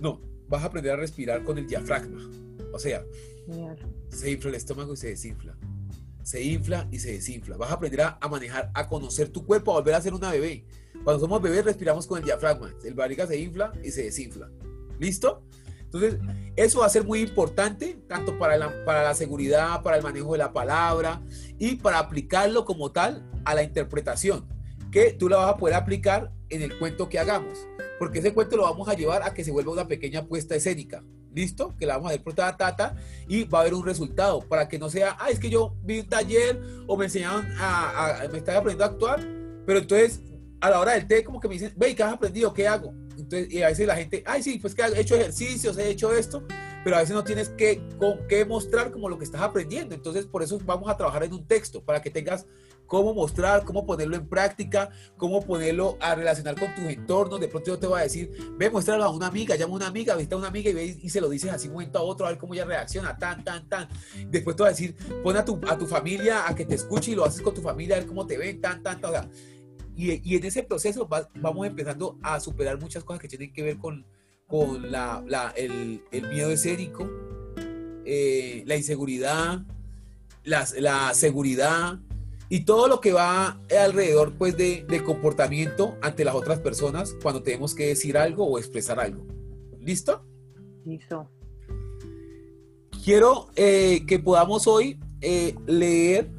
no, 0.00 0.22
vas 0.48 0.62
a 0.62 0.66
aprender 0.66 0.92
a 0.92 0.96
respirar 0.96 1.42
con 1.44 1.58
el 1.58 1.66
diafragma. 1.66 2.30
O 2.72 2.78
sea, 2.78 3.04
se 4.08 4.30
infla 4.30 4.50
el 4.50 4.56
estómago 4.56 4.94
y 4.94 4.96
se 4.96 5.08
desinfla 5.08 5.56
se 6.26 6.42
infla 6.42 6.88
y 6.90 6.98
se 6.98 7.12
desinfla. 7.12 7.56
Vas 7.56 7.70
a 7.70 7.74
aprender 7.74 8.00
a, 8.00 8.18
manejar, 8.28 8.72
a 8.74 8.88
conocer 8.88 9.28
tu 9.28 9.46
cuerpo, 9.46 9.70
a 9.70 9.74
volver 9.76 9.94
a 9.94 10.00
ser 10.00 10.12
una 10.12 10.32
bebé. 10.32 10.66
Cuando 11.04 11.20
somos 11.20 11.40
bebés 11.40 11.64
respiramos 11.64 12.04
con 12.04 12.18
el 12.18 12.24
diafragma. 12.24 12.74
El 12.82 12.94
barriga 12.94 13.28
se 13.28 13.38
infla 13.38 13.72
y 13.84 13.92
se 13.92 14.02
desinfla. 14.02 14.50
¿Listo? 14.98 15.44
Entonces, 15.82 16.18
eso 16.56 16.80
va 16.80 16.86
a 16.86 16.88
ser 16.88 17.04
muy 17.04 17.20
importante, 17.20 18.02
tanto 18.08 18.36
para 18.40 18.56
la, 18.56 18.84
para 18.84 19.04
la 19.04 19.14
seguridad, 19.14 19.84
para 19.84 19.98
el 19.98 20.02
manejo 20.02 20.32
de 20.32 20.38
la 20.38 20.52
palabra 20.52 21.22
y 21.60 21.76
para 21.76 22.00
aplicarlo 22.00 22.64
como 22.64 22.90
tal 22.90 23.30
a 23.44 23.54
la 23.54 23.62
interpretación, 23.62 24.48
que 24.90 25.12
tú 25.12 25.28
la 25.28 25.36
vas 25.36 25.54
a 25.54 25.56
poder 25.56 25.76
aplicar 25.76 26.32
en 26.48 26.60
el 26.60 26.76
cuento 26.76 27.08
que 27.08 27.20
hagamos, 27.20 27.56
porque 28.00 28.18
ese 28.18 28.34
cuento 28.34 28.56
lo 28.56 28.64
vamos 28.64 28.88
a 28.88 28.94
llevar 28.94 29.22
a 29.22 29.32
que 29.32 29.44
se 29.44 29.52
vuelva 29.52 29.70
una 29.70 29.86
pequeña 29.86 30.26
puesta 30.26 30.56
escénica. 30.56 31.04
¿Listo? 31.36 31.74
Que 31.78 31.84
la 31.84 31.96
vamos 31.96 32.06
a 32.06 32.14
hacer 32.14 32.24
por 32.24 32.32
toda 32.32 32.56
tata 32.56 32.96
y 33.28 33.44
va 33.44 33.58
a 33.58 33.60
haber 33.60 33.74
un 33.74 33.84
resultado 33.84 34.40
para 34.40 34.66
que 34.66 34.78
no 34.78 34.88
sea, 34.88 35.18
ah, 35.20 35.28
es 35.28 35.38
que 35.38 35.50
yo 35.50 35.76
vi 35.84 36.00
un 36.00 36.08
taller 36.08 36.58
o 36.86 36.96
me 36.96 37.04
enseñaron 37.04 37.46
a, 37.58 38.26
me 38.32 38.38
estaba 38.38 38.60
aprendiendo 38.60 38.84
a 38.84 38.86
actuar, 38.88 39.20
pero 39.66 39.80
entonces 39.80 40.22
a 40.62 40.70
la 40.70 40.80
hora 40.80 40.94
del 40.94 41.06
té 41.06 41.22
como 41.22 41.38
que 41.38 41.46
me 41.46 41.54
dicen, 41.54 41.74
ve, 41.76 41.94
¿qué 41.94 42.02
has 42.02 42.14
aprendido? 42.14 42.54
¿Qué 42.54 42.66
hago? 42.66 42.94
Entonces, 43.18 43.52
y 43.52 43.62
a 43.62 43.68
veces 43.68 43.86
la 43.86 43.96
gente, 43.96 44.22
ay, 44.24 44.42
sí, 44.42 44.58
pues 44.58 44.74
que 44.74 44.80
he 44.80 44.98
hecho 44.98 45.14
ejercicios, 45.14 45.76
he 45.76 45.90
hecho 45.90 46.10
esto, 46.10 46.42
pero 46.86 46.98
a 46.98 47.00
veces 47.00 47.16
no 47.16 47.24
tienes 47.24 47.48
que, 47.48 47.82
que 48.28 48.44
mostrar 48.44 48.92
como 48.92 49.08
lo 49.08 49.18
que 49.18 49.24
estás 49.24 49.42
aprendiendo. 49.42 49.92
Entonces, 49.92 50.24
por 50.24 50.44
eso 50.44 50.56
vamos 50.64 50.88
a 50.88 50.96
trabajar 50.96 51.24
en 51.24 51.32
un 51.32 51.44
texto, 51.44 51.82
para 51.82 52.00
que 52.00 52.10
tengas 52.10 52.46
cómo 52.86 53.12
mostrar, 53.12 53.64
cómo 53.64 53.84
ponerlo 53.84 54.14
en 54.14 54.28
práctica, 54.28 54.90
cómo 55.16 55.42
ponerlo 55.42 55.98
a 56.00 56.14
relacionar 56.14 56.56
con 56.56 56.72
tus 56.76 56.84
entornos. 56.84 57.40
De 57.40 57.48
pronto 57.48 57.72
yo 57.72 57.78
te 57.80 57.88
voy 57.88 57.98
a 57.98 58.02
decir, 58.04 58.30
ve, 58.56 58.70
muéstralo 58.70 59.02
a 59.02 59.10
una 59.10 59.26
amiga, 59.26 59.56
llama 59.56 59.72
a 59.72 59.76
una 59.78 59.88
amiga, 59.88 60.14
visita 60.14 60.36
a 60.36 60.38
una 60.38 60.46
amiga 60.46 60.70
y, 60.70 60.74
ve, 60.74 60.96
y 61.02 61.10
se 61.10 61.20
lo 61.20 61.28
dices 61.28 61.50
así 61.50 61.66
un 61.66 61.72
momento 61.72 61.98
a 61.98 62.02
otro, 62.02 62.24
a 62.24 62.28
ver 62.28 62.38
cómo 62.38 62.54
ella 62.54 62.64
reacciona, 62.64 63.18
tan, 63.18 63.42
tan, 63.42 63.68
tan. 63.68 63.88
Después 64.28 64.54
te 64.54 64.62
voy 64.62 64.68
a 64.68 64.70
decir, 64.70 64.94
pon 65.24 65.36
a 65.36 65.44
tu, 65.44 65.58
a 65.68 65.76
tu 65.76 65.88
familia 65.88 66.48
a 66.48 66.54
que 66.54 66.66
te 66.66 66.76
escuche 66.76 67.10
y 67.10 67.14
lo 67.16 67.24
haces 67.24 67.42
con 67.42 67.52
tu 67.52 67.62
familia, 67.62 67.96
a 67.96 67.98
ver 67.98 68.06
cómo 68.06 68.28
te 68.28 68.38
ven, 68.38 68.60
tan, 68.60 68.80
tan, 68.80 69.00
tan. 69.00 69.28
y, 69.96 70.22
y, 70.22 70.36
en 70.36 70.44
ese 70.44 70.62
proceso 70.62 71.08
vamos 71.34 71.66
empezando 71.66 72.16
a 72.22 72.38
superar 72.38 72.78
muchas 72.78 73.02
cosas 73.02 73.20
que 73.20 73.26
tienen 73.26 73.52
que 73.52 73.64
ver 73.64 73.76
con, 73.76 74.06
con 74.46 74.90
la, 74.90 75.22
la, 75.26 75.52
el, 75.56 76.02
el, 76.12 76.28
miedo 76.28 76.50
escénico, 76.50 77.10
eh, 78.04 78.62
la 78.66 78.76
inseguridad, 78.76 79.62
la, 80.44 80.66
la 80.78 81.14
seguridad, 81.14 81.98
y 82.48 82.60
todo 82.60 82.86
lo 82.86 83.00
que 83.00 83.12
va 83.12 83.60
alrededor 83.76 84.34
pues 84.38 84.56
de, 84.56 84.84
de, 84.88 85.02
comportamiento 85.02 85.96
ante 86.00 86.24
las 86.24 86.34
otras 86.34 86.60
personas 86.60 87.16
cuando 87.20 87.42
tenemos 87.42 87.74
que 87.74 87.88
decir 87.88 88.16
algo 88.16 88.46
o 88.46 88.58
expresar 88.58 89.00
algo. 89.00 89.26
¿Listo? 89.80 90.24
Listo. 90.84 91.28
Quiero 93.04 93.48
eh, 93.56 94.04
que 94.06 94.18
podamos 94.18 94.66
hoy 94.66 94.98
eh, 95.20 95.54
leer 95.66 96.30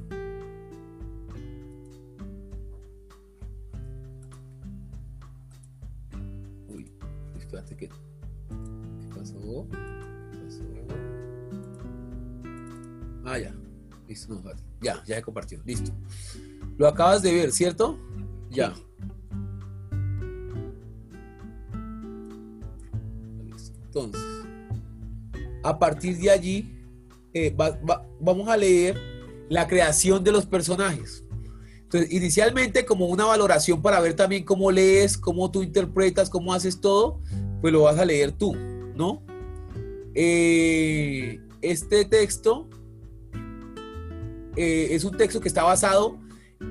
Listo, 14.07 14.33
no, 14.33 14.51
ya, 14.81 15.03
ya 15.05 15.17
he 15.17 15.21
compartido. 15.21 15.61
Listo. 15.65 15.91
Lo 16.77 16.87
acabas 16.87 17.21
de 17.21 17.33
ver, 17.33 17.51
¿cierto? 17.51 17.99
Ya. 18.49 18.73
Entonces, 23.85 24.21
a 25.63 25.77
partir 25.77 26.17
de 26.17 26.29
allí, 26.29 26.73
eh, 27.33 27.53
vamos 28.19 28.47
a 28.47 28.55
leer 28.55 28.97
la 29.49 29.67
creación 29.67 30.23
de 30.23 30.31
los 30.31 30.45
personajes. 30.45 31.23
Entonces, 31.83 32.11
inicialmente 32.11 32.85
como 32.85 33.07
una 33.07 33.25
valoración 33.25 33.81
para 33.81 33.99
ver 33.99 34.13
también 34.13 34.43
cómo 34.43 34.71
lees, 34.71 35.17
cómo 35.17 35.49
tú 35.51 35.63
interpretas, 35.63 36.29
cómo 36.29 36.53
haces 36.53 36.79
todo, 36.79 37.21
pues 37.61 37.73
lo 37.73 37.83
vas 37.83 37.97
a 37.97 38.05
leer 38.05 38.33
tú, 38.33 38.55
¿no? 38.95 39.23
Eh, 40.13 41.39
este 41.61 42.05
texto 42.05 42.69
eh, 44.57 44.95
es 44.95 45.03
un 45.03 45.15
texto 45.15 45.39
que 45.39 45.47
está 45.47 45.63
basado 45.63 46.19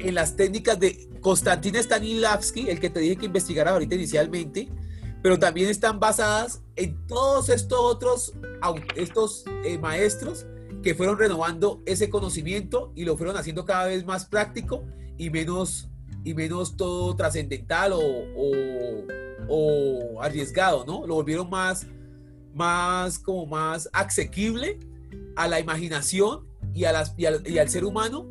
en 0.00 0.14
las 0.14 0.36
técnicas 0.36 0.78
de 0.78 1.08
Konstantin 1.20 1.76
Stanislavski, 1.76 2.68
el 2.68 2.80
que 2.80 2.90
te 2.90 3.00
dije 3.00 3.16
que 3.16 3.26
investigara 3.26 3.70
ahorita 3.70 3.94
inicialmente, 3.94 4.68
pero 5.22 5.38
también 5.38 5.68
están 5.70 6.00
basadas 6.00 6.62
en 6.74 7.06
todos 7.06 7.48
estos 7.48 7.78
otros 7.80 8.34
estos 8.96 9.44
eh, 9.64 9.78
maestros 9.78 10.46
que 10.82 10.94
fueron 10.94 11.18
renovando 11.18 11.82
ese 11.86 12.10
conocimiento 12.10 12.92
y 12.94 13.04
lo 13.04 13.16
fueron 13.16 13.36
haciendo 13.36 13.64
cada 13.64 13.86
vez 13.86 14.04
más 14.04 14.26
práctico 14.26 14.84
y 15.18 15.30
menos, 15.30 15.88
y 16.24 16.34
menos 16.34 16.76
todo 16.76 17.14
trascendental 17.16 17.92
o, 17.92 18.00
o, 19.48 20.22
arriesgado, 20.22 20.84
¿no? 20.84 21.06
Lo 21.06 21.14
volvieron 21.14 21.48
más, 21.48 21.86
más, 22.54 23.18
como 23.18 23.46
más 23.46 23.88
asequible 23.92 24.78
a 25.36 25.48
la 25.48 25.60
imaginación 25.60 26.46
y, 26.76 26.84
a 26.84 26.92
las, 26.92 27.14
y, 27.16 27.24
al, 27.26 27.68
ser 27.70 27.84
humano 27.84 28.26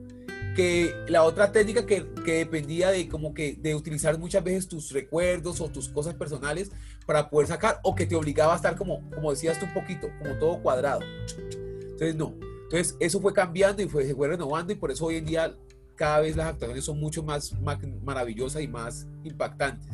que 0.55 0.93
la 1.07 1.23
otra 1.23 1.51
técnica 1.51 1.85
que, 1.85 2.05
que, 2.23 2.33
dependía 2.33 2.91
de 2.91 3.09
como 3.09 3.33
que 3.33 3.55
de 3.55 3.73
utilizar 3.73 4.17
muchas 4.19 4.43
veces 4.43 4.67
tus 4.67 4.91
recuerdos 4.91 5.59
o 5.59 5.69
tus 5.69 5.89
cosas 5.89 6.13
personales 6.13 6.71
para 7.07 7.29
poder 7.29 7.47
sacar 7.47 7.79
o 7.83 7.95
que 7.95 8.05
te 8.05 8.15
obligaba 8.15 8.53
a 8.53 8.55
estar 8.55 8.77
como, 8.77 9.01
como 9.09 9.31
decías 9.31 9.59
tú 9.59 9.65
un 9.65 9.73
poquito, 9.73 10.09
como 10.19 10.37
todo 10.37 10.61
cuadrado. 10.61 11.01
Entonces 11.41 12.15
no, 12.15 12.35
entonces 12.63 12.95
eso 12.99 13.19
fue 13.19 13.33
cambiando 13.33 13.81
y 13.81 13.89
fue, 13.89 14.05
se 14.05 14.13
fue 14.13 14.27
renovando 14.27 14.71
y 14.71 14.75
por 14.75 14.91
eso 14.91 15.05
hoy 15.05 15.15
en 15.15 15.25
día 15.25 15.55
cada 15.95 16.19
vez 16.19 16.35
las 16.35 16.47
actuaciones 16.47 16.85
son 16.85 16.99
mucho 16.99 17.23
más, 17.23 17.59
más 17.61 17.79
maravillosas 18.03 18.61
y 18.61 18.67
más 18.67 19.07
impactantes. 19.23 19.89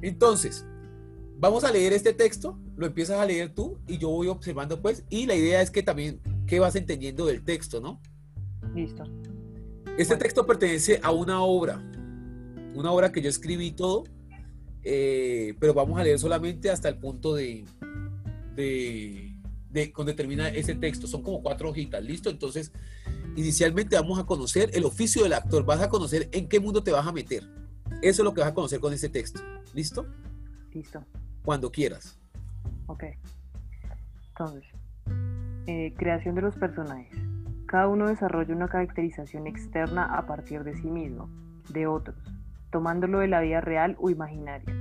Entonces, 0.00 0.64
vamos 1.38 1.64
a 1.64 1.70
leer 1.70 1.92
este 1.92 2.14
texto, 2.14 2.58
lo 2.76 2.86
empiezas 2.86 3.18
a 3.18 3.26
leer 3.26 3.54
tú 3.54 3.78
y 3.86 3.98
yo 3.98 4.08
voy 4.08 4.28
observando 4.28 4.80
pues 4.80 5.04
y 5.10 5.26
la 5.26 5.34
idea 5.34 5.60
es 5.60 5.70
que 5.70 5.82
también 5.82 6.20
qué 6.50 6.58
vas 6.58 6.74
entendiendo 6.74 7.26
del 7.26 7.44
texto, 7.44 7.80
¿no? 7.80 8.02
Listo. 8.74 9.04
Este 9.96 10.16
texto 10.16 10.44
pertenece 10.44 10.98
a 11.00 11.12
una 11.12 11.42
obra, 11.42 11.76
una 12.74 12.90
obra 12.90 13.12
que 13.12 13.22
yo 13.22 13.28
escribí 13.28 13.70
todo, 13.70 14.02
eh, 14.82 15.54
pero 15.60 15.74
vamos 15.74 16.00
a 16.00 16.02
leer 16.02 16.18
solamente 16.18 16.68
hasta 16.68 16.88
el 16.88 16.98
punto 16.98 17.36
de, 17.36 17.64
de, 18.56 19.36
de 19.70 19.92
donde 19.96 20.12
termina 20.12 20.48
ese 20.48 20.74
texto. 20.74 21.06
Son 21.06 21.22
como 21.22 21.40
cuatro 21.40 21.70
hojitas, 21.70 22.02
¿listo? 22.02 22.30
Entonces, 22.30 22.72
inicialmente 23.36 23.94
vamos 23.94 24.18
a 24.18 24.24
conocer 24.24 24.70
el 24.74 24.84
oficio 24.84 25.22
del 25.22 25.34
actor, 25.34 25.64
vas 25.64 25.80
a 25.80 25.88
conocer 25.88 26.28
en 26.32 26.48
qué 26.48 26.58
mundo 26.58 26.82
te 26.82 26.90
vas 26.90 27.06
a 27.06 27.12
meter. 27.12 27.44
Eso 28.02 28.22
es 28.22 28.24
lo 28.24 28.34
que 28.34 28.40
vas 28.40 28.50
a 28.50 28.54
conocer 28.54 28.80
con 28.80 28.92
este 28.92 29.08
texto, 29.08 29.40
¿listo? 29.72 30.04
Listo. 30.72 31.04
Cuando 31.44 31.70
quieras. 31.70 32.18
Ok. 32.86 33.04
Entonces, 34.30 34.64
eh, 35.66 35.94
creación 35.96 36.34
de 36.34 36.42
los 36.42 36.56
personajes. 36.56 37.16
Cada 37.66 37.88
uno 37.88 38.08
desarrolla 38.08 38.54
una 38.54 38.68
caracterización 38.68 39.46
externa 39.46 40.06
a 40.16 40.26
partir 40.26 40.64
de 40.64 40.74
sí 40.74 40.90
mismo, 40.90 41.28
de 41.72 41.86
otros, 41.86 42.16
tomándolo 42.70 43.20
de 43.20 43.28
la 43.28 43.40
vida 43.40 43.60
real 43.60 43.96
o 44.00 44.10
imaginaria, 44.10 44.74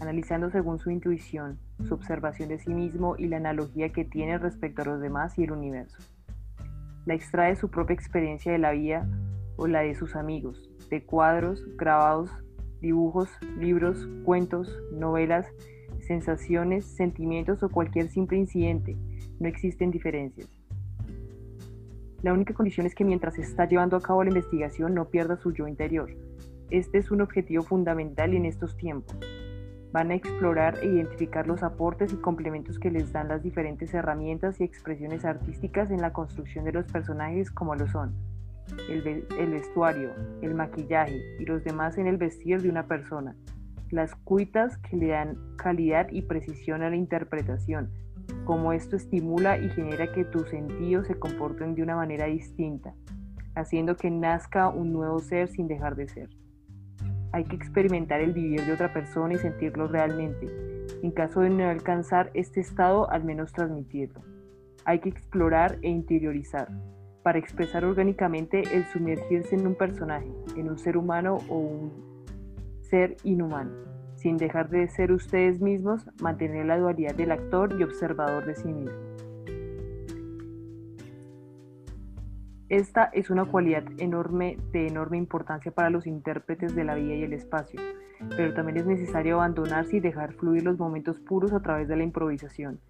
analizando 0.00 0.50
según 0.50 0.78
su 0.78 0.90
intuición, 0.90 1.58
su 1.84 1.94
observación 1.94 2.48
de 2.50 2.58
sí 2.58 2.74
mismo 2.74 3.16
y 3.16 3.28
la 3.28 3.38
analogía 3.38 3.90
que 3.90 4.04
tiene 4.04 4.38
respecto 4.38 4.82
a 4.82 4.86
los 4.86 5.00
demás 5.00 5.38
y 5.38 5.44
el 5.44 5.52
universo. 5.52 5.98
La 7.06 7.14
extrae 7.14 7.56
su 7.56 7.70
propia 7.70 7.94
experiencia 7.94 8.52
de 8.52 8.58
la 8.58 8.72
vida 8.72 9.08
o 9.56 9.66
la 9.66 9.80
de 9.80 9.94
sus 9.94 10.16
amigos, 10.16 10.70
de 10.90 11.04
cuadros, 11.04 11.64
grabados, 11.76 12.30
dibujos, 12.80 13.30
libros, 13.58 14.06
cuentos, 14.24 14.76
novelas, 14.92 15.46
sensaciones, 16.00 16.84
sentimientos 16.84 17.62
o 17.62 17.70
cualquier 17.70 18.08
simple 18.08 18.36
incidente 18.36 18.96
no 19.40 19.48
existen 19.48 19.90
diferencias. 19.90 20.48
La 22.22 22.32
única 22.32 22.54
condición 22.54 22.86
es 22.86 22.94
que 22.94 23.04
mientras 23.04 23.34
se 23.34 23.42
está 23.42 23.68
llevando 23.68 23.96
a 23.96 24.00
cabo 24.00 24.24
la 24.24 24.30
investigación 24.30 24.94
no 24.94 25.10
pierda 25.10 25.36
su 25.36 25.52
yo 25.52 25.68
interior. 25.68 26.10
Este 26.70 26.98
es 26.98 27.10
un 27.10 27.20
objetivo 27.20 27.62
fundamental 27.62 28.34
en 28.34 28.46
estos 28.46 28.76
tiempos. 28.76 29.16
Van 29.92 30.10
a 30.10 30.14
explorar 30.14 30.78
e 30.82 30.86
identificar 30.86 31.46
los 31.46 31.62
aportes 31.62 32.12
y 32.12 32.16
complementos 32.16 32.78
que 32.78 32.90
les 32.90 33.12
dan 33.12 33.28
las 33.28 33.42
diferentes 33.42 33.92
herramientas 33.94 34.60
y 34.60 34.64
expresiones 34.64 35.24
artísticas 35.24 35.90
en 35.90 36.00
la 36.00 36.12
construcción 36.12 36.64
de 36.64 36.72
los 36.72 36.86
personajes 36.86 37.50
como 37.50 37.74
lo 37.74 37.86
son 37.86 38.14
el, 38.88 39.50
vestuario, 39.50 40.10
el 40.42 40.54
maquillaje 40.54 41.20
y 41.38 41.44
los 41.44 41.64
demás 41.64 41.98
en 41.98 42.06
el 42.06 42.16
vestir 42.16 42.62
de 42.62 42.68
una 42.68 42.86
persona, 42.86 43.36
las 43.90 44.14
cuitas 44.14 44.78
que 44.78 44.96
le 44.96 45.08
dan 45.08 45.36
calidad 45.56 46.08
y 46.10 46.22
precisión 46.22 46.82
a 46.82 46.90
la 46.90 46.96
interpretación, 46.96 47.90
cómo 48.44 48.72
esto 48.72 48.96
estimula 48.96 49.58
y 49.58 49.68
genera 49.70 50.12
que 50.12 50.24
tus 50.24 50.48
sentidos 50.48 51.06
se 51.06 51.14
comporten 51.14 51.74
de 51.74 51.82
una 51.82 51.96
manera 51.96 52.26
distinta, 52.26 52.94
haciendo 53.54 53.96
que 53.96 54.10
nazca 54.10 54.68
un 54.68 54.92
nuevo 54.92 55.20
ser 55.20 55.48
sin 55.48 55.68
dejar 55.68 55.96
de 55.96 56.08
ser. 56.08 56.28
Hay 57.32 57.44
que 57.44 57.56
experimentar 57.56 58.20
el 58.20 58.32
vivir 58.32 58.64
de 58.64 58.72
otra 58.72 58.92
persona 58.92 59.34
y 59.34 59.38
sentirlo 59.38 59.88
realmente. 59.88 60.46
En 61.02 61.10
caso 61.10 61.40
de 61.40 61.50
no 61.50 61.68
alcanzar 61.68 62.30
este 62.34 62.60
estado, 62.60 63.10
al 63.10 63.24
menos 63.24 63.52
transmitirlo. 63.52 64.22
Hay 64.84 65.00
que 65.00 65.08
explorar 65.08 65.78
e 65.82 65.88
interiorizar 65.88 66.68
para 67.22 67.38
expresar 67.38 67.84
orgánicamente 67.84 68.62
el 68.72 68.84
sumergirse 68.84 69.56
en 69.56 69.66
un 69.66 69.74
personaje, 69.74 70.30
en 70.56 70.68
un 70.68 70.78
ser 70.78 70.96
humano 70.96 71.38
o 71.48 71.58
un 71.58 71.92
ser 72.82 73.16
inhumano 73.24 73.93
sin 74.24 74.38
dejar 74.38 74.70
de 74.70 74.88
ser 74.88 75.12
ustedes 75.12 75.60
mismos, 75.60 76.08
mantener 76.18 76.64
la 76.64 76.78
dualidad 76.78 77.14
del 77.14 77.30
actor 77.30 77.76
y 77.78 77.82
observador 77.82 78.46
de 78.46 78.54
sí 78.54 78.68
mismo. 78.72 78.96
Esta 82.70 83.04
es 83.12 83.28
una 83.28 83.44
cualidad 83.44 83.84
enorme 83.98 84.56
de 84.72 84.86
enorme 84.86 85.18
importancia 85.18 85.72
para 85.72 85.90
los 85.90 86.06
intérpretes 86.06 86.74
de 86.74 86.84
la 86.84 86.94
vida 86.94 87.16
y 87.16 87.22
el 87.22 87.34
espacio, 87.34 87.78
pero 88.34 88.54
también 88.54 88.78
es 88.78 88.86
necesario 88.86 89.34
abandonarse 89.34 89.98
y 89.98 90.00
dejar 90.00 90.32
fluir 90.32 90.62
los 90.62 90.78
momentos 90.78 91.20
puros 91.20 91.52
a 91.52 91.60
través 91.60 91.86
de 91.86 91.96
la 91.96 92.04
improvisación, 92.04 92.80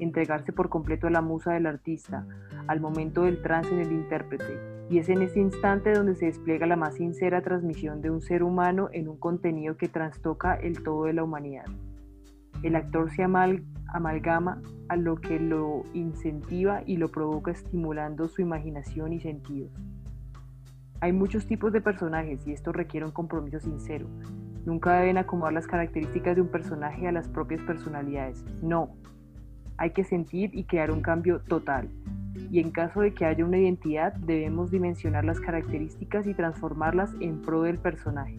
entregarse 0.00 0.52
por 0.52 0.70
completo 0.70 1.06
a 1.06 1.10
la 1.10 1.20
musa 1.20 1.52
del 1.52 1.66
artista, 1.66 2.26
al 2.66 2.80
momento 2.80 3.22
del 3.22 3.42
trance 3.42 3.72
en 3.72 3.78
el 3.78 3.92
intérprete, 3.92 4.79
y 4.90 4.98
es 4.98 5.08
en 5.08 5.22
ese 5.22 5.38
instante 5.38 5.92
donde 5.92 6.16
se 6.16 6.26
despliega 6.26 6.66
la 6.66 6.74
más 6.74 6.96
sincera 6.96 7.42
transmisión 7.42 8.02
de 8.02 8.10
un 8.10 8.20
ser 8.20 8.42
humano 8.42 8.88
en 8.92 9.08
un 9.08 9.16
contenido 9.16 9.76
que 9.76 9.88
trastoca 9.88 10.54
el 10.56 10.82
todo 10.82 11.04
de 11.04 11.12
la 11.12 11.22
humanidad. 11.22 11.66
El 12.64 12.74
actor 12.74 13.08
se 13.12 13.22
amalgama 13.22 14.60
a 14.88 14.96
lo 14.96 15.14
que 15.20 15.38
lo 15.38 15.84
incentiva 15.94 16.82
y 16.84 16.96
lo 16.96 17.08
provoca 17.08 17.52
estimulando 17.52 18.26
su 18.28 18.42
imaginación 18.42 19.12
y 19.12 19.20
sentidos. 19.20 19.70
Hay 21.00 21.12
muchos 21.12 21.46
tipos 21.46 21.72
de 21.72 21.80
personajes 21.80 22.44
y 22.48 22.52
esto 22.52 22.72
requiere 22.72 23.06
un 23.06 23.12
compromiso 23.12 23.60
sincero. 23.60 24.08
Nunca 24.66 24.98
deben 24.98 25.18
acomodar 25.18 25.52
las 25.52 25.68
características 25.68 26.34
de 26.34 26.42
un 26.42 26.48
personaje 26.48 27.06
a 27.06 27.12
las 27.12 27.28
propias 27.28 27.62
personalidades. 27.62 28.44
No. 28.60 28.90
Hay 29.76 29.92
que 29.92 30.02
sentir 30.02 30.50
y 30.52 30.64
crear 30.64 30.90
un 30.90 31.00
cambio 31.00 31.40
total. 31.42 31.88
Y 32.50 32.60
en 32.60 32.70
caso 32.70 33.00
de 33.00 33.12
que 33.12 33.24
haya 33.24 33.44
una 33.44 33.58
identidad, 33.58 34.14
debemos 34.14 34.70
dimensionar 34.70 35.24
las 35.24 35.40
características 35.40 36.26
y 36.26 36.34
transformarlas 36.34 37.14
en 37.20 37.42
pro 37.42 37.62
del 37.62 37.78
personaje. 37.78 38.38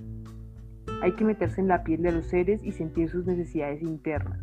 Hay 1.01 1.13
que 1.13 1.25
meterse 1.25 1.61
en 1.61 1.67
la 1.67 1.83
piel 1.83 2.01
de 2.01 2.11
los 2.11 2.25
seres 2.25 2.63
y 2.63 2.71
sentir 2.71 3.09
sus 3.09 3.25
necesidades 3.25 3.81
internas. 3.81 4.39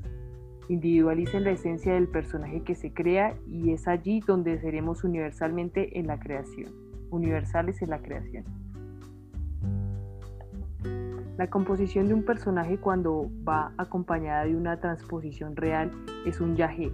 Individualicen 0.69 1.45
la 1.45 1.53
esencia 1.53 1.95
del 1.95 2.09
personaje 2.09 2.63
que 2.63 2.75
se 2.75 2.93
crea 2.93 3.35
y 3.47 3.73
es 3.73 3.89
allí 3.89 4.21
donde 4.21 4.59
seremos 4.61 5.05
universalmente 5.05 5.99
en 5.99 6.07
la 6.07 6.19
creación. 6.19 6.71
Universales 7.11 7.81
en 7.81 7.91
la 7.91 8.01
creación. 8.01 8.45
La 11.39 11.49
composición 11.49 12.09
de 12.09 12.15
un 12.15 12.25
personaje 12.25 12.79
cuando 12.79 13.31
va 13.49 13.73
acompañada 13.79 14.45
de 14.45 14.57
una 14.57 14.81
transposición 14.81 15.55
real 15.55 15.93
es 16.27 16.41
un 16.41 16.57
yaje, 16.57 16.91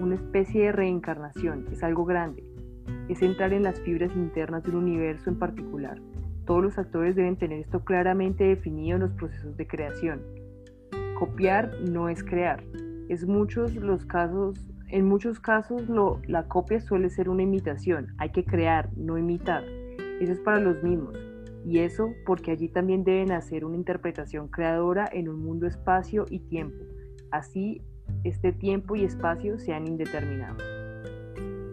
una 0.00 0.14
especie 0.14 0.64
de 0.64 0.72
reencarnación, 0.72 1.66
es 1.70 1.82
algo 1.82 2.04
grande. 2.04 2.44
Es 3.08 3.22
entrar 3.22 3.52
en 3.52 3.62
las 3.62 3.80
fibras 3.80 4.14
internas 4.16 4.62
de 4.62 4.70
un 4.70 4.76
universo 4.76 5.30
en 5.30 5.38
particular. 5.38 6.00
Todos 6.46 6.62
los 6.62 6.78
actores 6.78 7.14
deben 7.14 7.36
tener 7.36 7.60
esto 7.60 7.84
claramente 7.84 8.44
definido 8.44 8.96
en 8.96 9.02
los 9.02 9.12
procesos 9.12 9.56
de 9.56 9.66
creación. 9.66 10.22
Copiar 11.18 11.70
no 11.88 12.08
es 12.08 12.24
crear. 12.24 12.64
Es 13.08 13.26
muchos 13.26 13.76
los 13.76 14.04
casos, 14.04 14.66
en 14.88 15.06
muchos 15.06 15.38
casos 15.38 15.84
la 16.26 16.48
copia 16.48 16.80
suele 16.80 17.10
ser 17.10 17.28
una 17.28 17.42
imitación. 17.42 18.08
Hay 18.18 18.30
que 18.30 18.44
crear, 18.44 18.90
no 18.96 19.18
imitar. 19.18 19.64
Eso 20.20 20.32
es 20.32 20.40
para 20.40 20.60
los 20.60 20.82
mismos. 20.82 21.16
Y 21.64 21.78
eso 21.78 22.12
porque 22.26 22.50
allí 22.50 22.68
también 22.68 23.04
deben 23.04 23.30
hacer 23.30 23.64
una 23.64 23.76
interpretación 23.76 24.48
creadora 24.48 25.08
en 25.12 25.28
un 25.28 25.44
mundo 25.44 25.66
espacio 25.66 26.26
y 26.28 26.40
tiempo. 26.40 26.84
Así, 27.30 27.82
este 28.24 28.52
tiempo 28.52 28.96
y 28.96 29.04
espacio 29.04 29.58
sean 29.58 29.86
indeterminados. 29.86 30.62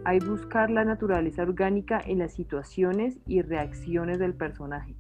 Hay 0.06 0.20
buscar 0.20 0.70
la 0.70 0.86
naturaleza 0.86 1.44
orgánica 1.44 2.02
en 2.04 2.20
las 2.20 2.34
situaciones 2.34 3.20
y 3.28 3.42
reacciones 3.42 4.18
del 4.18 4.34
personaje. 4.34 4.96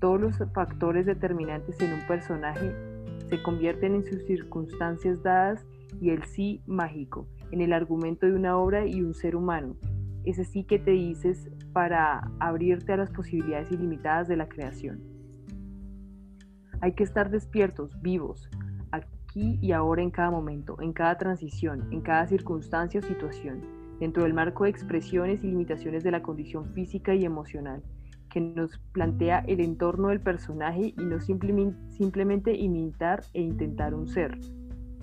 Todos 0.00 0.20
los 0.20 0.52
factores 0.52 1.06
determinantes 1.06 1.80
en 1.80 1.94
un 1.94 2.06
personaje 2.06 2.74
se 3.28 3.42
convierten 3.42 3.94
en 3.94 4.04
sus 4.04 4.24
circunstancias 4.26 5.22
dadas 5.22 5.64
y 6.00 6.10
el 6.10 6.24
sí 6.24 6.60
mágico, 6.66 7.26
en 7.50 7.60
el 7.60 7.72
argumento 7.72 8.26
de 8.26 8.34
una 8.34 8.58
obra 8.58 8.86
y 8.86 9.00
un 9.00 9.14
ser 9.14 9.36
humano, 9.36 9.76
ese 10.24 10.44
sí 10.44 10.64
que 10.64 10.78
te 10.78 10.90
dices 10.90 11.48
para 11.72 12.30
abrirte 12.40 12.92
a 12.92 12.96
las 12.96 13.10
posibilidades 13.10 13.70
ilimitadas 13.70 14.28
de 14.28 14.36
la 14.36 14.48
creación. 14.48 15.00
Hay 16.80 16.92
que 16.92 17.04
estar 17.04 17.30
despiertos, 17.30 18.00
vivos, 18.02 18.50
aquí 19.36 19.58
y 19.60 19.72
ahora 19.72 20.02
en 20.02 20.10
cada 20.10 20.30
momento, 20.30 20.76
en 20.80 20.92
cada 20.92 21.18
transición, 21.18 21.88
en 21.92 22.00
cada 22.00 22.26
circunstancia 22.26 23.00
o 23.00 23.02
situación, 23.02 23.60
dentro 24.00 24.22
del 24.22 24.34
marco 24.34 24.64
de 24.64 24.70
expresiones 24.70 25.44
y 25.44 25.48
limitaciones 25.48 26.02
de 26.02 26.10
la 26.10 26.22
condición 26.22 26.72
física 26.72 27.14
y 27.14 27.24
emocional 27.24 27.82
que 28.30 28.40
nos 28.40 28.78
plantea 28.92 29.44
el 29.46 29.60
entorno 29.60 30.08
del 30.08 30.20
personaje 30.20 30.94
y 30.98 31.04
no 31.04 31.20
simplemente 31.20 32.54
imitar 32.54 33.22
e 33.32 33.42
intentar 33.42 33.94
un 33.94 34.08
ser. 34.08 34.38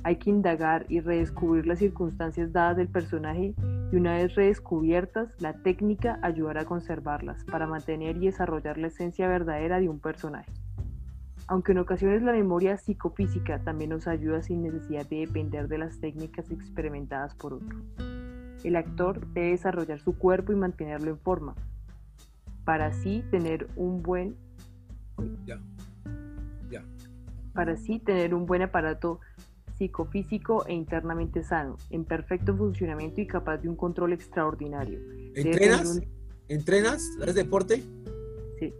Hay 0.03 0.17
que 0.17 0.29
indagar 0.29 0.85
y 0.89 0.99
redescubrir 0.99 1.65
las 1.65 1.79
circunstancias 1.79 2.51
dadas 2.51 2.77
del 2.77 2.89
personaje 2.89 3.55
y 3.91 3.95
una 3.95 4.15
vez 4.15 4.35
redescubiertas, 4.35 5.33
la 5.39 5.53
técnica 5.53 6.19
ayudará 6.21 6.61
a 6.61 6.65
conservarlas 6.65 7.43
para 7.45 7.67
mantener 7.67 8.17
y 8.17 8.25
desarrollar 8.25 8.77
la 8.77 8.87
esencia 8.87 9.27
verdadera 9.27 9.79
de 9.79 9.87
un 9.87 9.99
personaje. 9.99 10.51
Aunque 11.47 11.73
en 11.73 11.79
ocasiones 11.79 12.21
la 12.21 12.31
memoria 12.31 12.77
psicofísica 12.77 13.63
también 13.63 13.89
nos 13.89 14.07
ayuda 14.07 14.41
sin 14.41 14.63
necesidad 14.63 15.05
de 15.07 15.17
depender 15.17 15.67
de 15.67 15.77
las 15.77 15.99
técnicas 15.99 16.49
experimentadas 16.51 17.35
por 17.35 17.53
otro. 17.53 17.79
El 18.63 18.75
actor 18.77 19.27
debe 19.33 19.49
desarrollar 19.49 19.99
su 19.99 20.17
cuerpo 20.17 20.53
y 20.53 20.55
mantenerlo 20.55 21.11
en 21.11 21.19
forma, 21.19 21.55
para 22.63 22.87
así 22.87 23.23
tener 23.29 23.67
un 23.75 24.01
buen 24.01 24.35
para 27.53 27.73
así 27.73 27.99
tener 27.99 28.33
un 28.33 28.47
buen 28.47 28.63
aparato 28.63 29.19
psicofísico 29.77 30.65
e 30.65 30.73
internamente 30.73 31.43
sano, 31.43 31.77
en 31.89 32.03
perfecto 32.03 32.55
funcionamiento 32.55 33.21
y 33.21 33.27
capaz 33.27 33.57
de 33.57 33.69
un 33.69 33.75
control 33.75 34.13
extraordinario. 34.13 34.99
¿Entrenas? 35.35 35.99
¿Entrenas? 36.47 37.03
¿Haces 37.21 37.35
deporte? 37.35 37.83
Sí. 38.59 38.73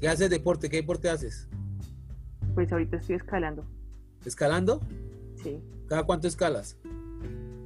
¿Qué 0.00 0.08
haces 0.08 0.28
deporte? 0.28 0.68
¿Qué 0.68 0.76
deporte 0.76 1.08
haces? 1.08 1.48
Pues 2.56 2.72
ahorita 2.72 2.96
estoy 2.96 3.16
escalando. 3.16 3.66
¿Escalando? 4.24 4.80
Sí. 5.42 5.60
¿Cada 5.88 6.04
cuánto 6.04 6.26
escalas? 6.26 6.78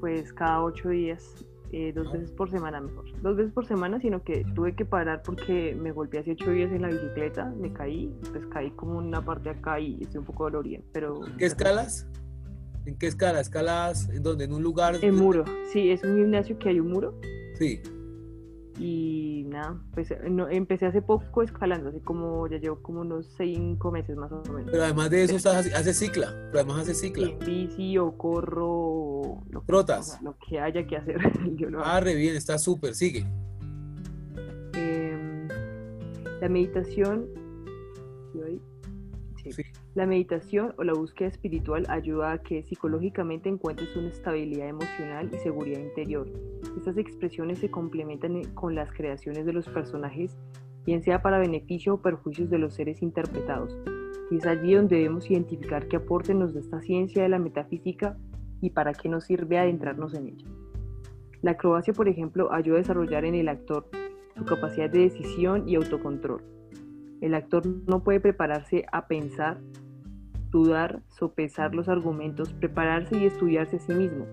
Pues 0.00 0.32
cada 0.32 0.64
ocho 0.64 0.88
días, 0.88 1.46
eh, 1.70 1.92
dos 1.94 2.12
veces 2.12 2.32
por 2.32 2.50
semana 2.50 2.80
mejor. 2.80 3.04
Dos 3.22 3.36
veces 3.36 3.52
por 3.52 3.64
semana, 3.66 4.00
sino 4.00 4.24
que 4.24 4.44
tuve 4.52 4.74
que 4.74 4.84
parar 4.84 5.22
porque 5.22 5.76
me 5.80 5.92
golpeé 5.92 6.18
hace 6.18 6.32
ocho 6.32 6.50
días 6.50 6.72
en 6.72 6.82
la 6.82 6.88
bicicleta, 6.88 7.44
me 7.56 7.72
caí, 7.72 8.12
pues 8.32 8.44
caí 8.46 8.72
como 8.72 8.98
una 8.98 9.24
parte 9.24 9.50
acá 9.50 9.78
y 9.78 9.96
estoy 10.02 10.18
un 10.18 10.24
poco 10.24 10.50
dolorida, 10.50 10.80
pero... 10.90 11.20
¿Qué 11.38 11.46
escalas? 11.46 12.08
¿En 12.84 12.98
qué 12.98 13.06
escala? 13.06 13.38
¿Escalas 13.38 14.08
en 14.08 14.24
donde? 14.24 14.46
¿En 14.46 14.52
un 14.52 14.64
lugar? 14.64 14.96
En 15.02 15.14
muro, 15.14 15.44
sí, 15.72 15.92
es 15.92 16.02
un 16.02 16.16
gimnasio 16.16 16.58
que 16.58 16.70
hay 16.70 16.80
un 16.80 16.88
muro. 16.88 17.14
Sí. 17.54 17.80
Y 18.82 19.44
nada, 19.46 19.78
pues 19.92 20.08
no, 20.30 20.48
empecé 20.48 20.86
hace 20.86 21.02
poco 21.02 21.42
escalando, 21.42 21.90
así 21.90 22.00
como 22.00 22.48
ya 22.48 22.56
llevo 22.56 22.80
como 22.80 23.02
unos 23.02 23.26
cinco 23.36 23.90
meses 23.90 24.16
más 24.16 24.32
o 24.32 24.42
menos. 24.52 24.70
Pero 24.70 24.84
además 24.84 25.10
de 25.10 25.24
eso, 25.24 25.36
estás, 25.36 25.66
hace 25.74 25.92
cicla, 25.92 26.28
pero 26.46 26.60
además 26.60 26.80
hace 26.80 26.94
cicla. 26.94 27.26
Sí, 27.26 27.36
bici 27.44 27.98
o 27.98 28.16
corro. 28.16 29.42
Lo, 29.50 29.60
Trotas. 29.66 30.18
lo 30.22 30.34
que 30.38 30.58
haya 30.58 30.86
que 30.86 30.96
hacer. 30.96 31.20
yo 31.56 31.68
ah, 31.84 32.00
re 32.00 32.14
bien, 32.14 32.36
está 32.36 32.58
súper, 32.58 32.94
sigue. 32.94 33.26
Em, 34.72 35.46
la 36.40 36.48
meditación. 36.48 37.26
Sí. 38.32 38.62
La 39.96 40.06
meditación 40.06 40.72
o 40.78 40.84
la 40.84 40.92
búsqueda 40.92 41.28
espiritual 41.28 41.84
ayuda 41.88 42.30
a 42.30 42.38
que 42.38 42.62
psicológicamente 42.62 43.48
encuentres 43.48 43.96
una 43.96 44.10
estabilidad 44.10 44.68
emocional 44.68 45.28
y 45.32 45.38
seguridad 45.38 45.80
interior. 45.80 46.28
Estas 46.76 46.96
expresiones 46.96 47.58
se 47.58 47.72
complementan 47.72 48.40
con 48.54 48.76
las 48.76 48.92
creaciones 48.92 49.46
de 49.46 49.52
los 49.52 49.68
personajes, 49.68 50.38
bien 50.86 51.02
sea 51.02 51.22
para 51.22 51.40
beneficio 51.40 51.94
o 51.94 52.02
perjuicios 52.02 52.50
de 52.50 52.58
los 52.58 52.74
seres 52.74 53.02
interpretados. 53.02 53.76
Y 54.30 54.36
es 54.36 54.46
allí 54.46 54.74
donde 54.74 54.94
debemos 54.94 55.28
identificar 55.28 55.88
qué 55.88 55.96
aporte 55.96 56.34
nos 56.34 56.54
da 56.54 56.60
esta 56.60 56.80
ciencia 56.80 57.24
de 57.24 57.28
la 57.28 57.40
metafísica 57.40 58.16
y 58.60 58.70
para 58.70 58.94
qué 58.94 59.08
nos 59.08 59.24
sirve 59.24 59.58
adentrarnos 59.58 60.14
en 60.14 60.28
ella. 60.28 60.46
La 61.42 61.52
acrobacia, 61.52 61.92
por 61.92 62.08
ejemplo, 62.08 62.52
ayuda 62.52 62.76
a 62.76 62.82
desarrollar 62.82 63.24
en 63.24 63.34
el 63.34 63.48
actor 63.48 63.88
su 64.36 64.44
capacidad 64.44 64.88
de 64.88 65.00
decisión 65.00 65.68
y 65.68 65.74
autocontrol 65.74 66.42
el 67.20 67.34
actor 67.34 67.66
no 67.86 68.02
puede 68.02 68.20
prepararse 68.20 68.86
a 68.92 69.06
pensar, 69.06 69.60
dudar, 70.50 71.02
sopesar 71.08 71.74
los 71.74 71.88
argumentos, 71.88 72.52
prepararse 72.52 73.18
y 73.18 73.26
estudiarse 73.26 73.76
a 73.76 73.80
sí 73.80 73.92
mismo. 73.92 74.26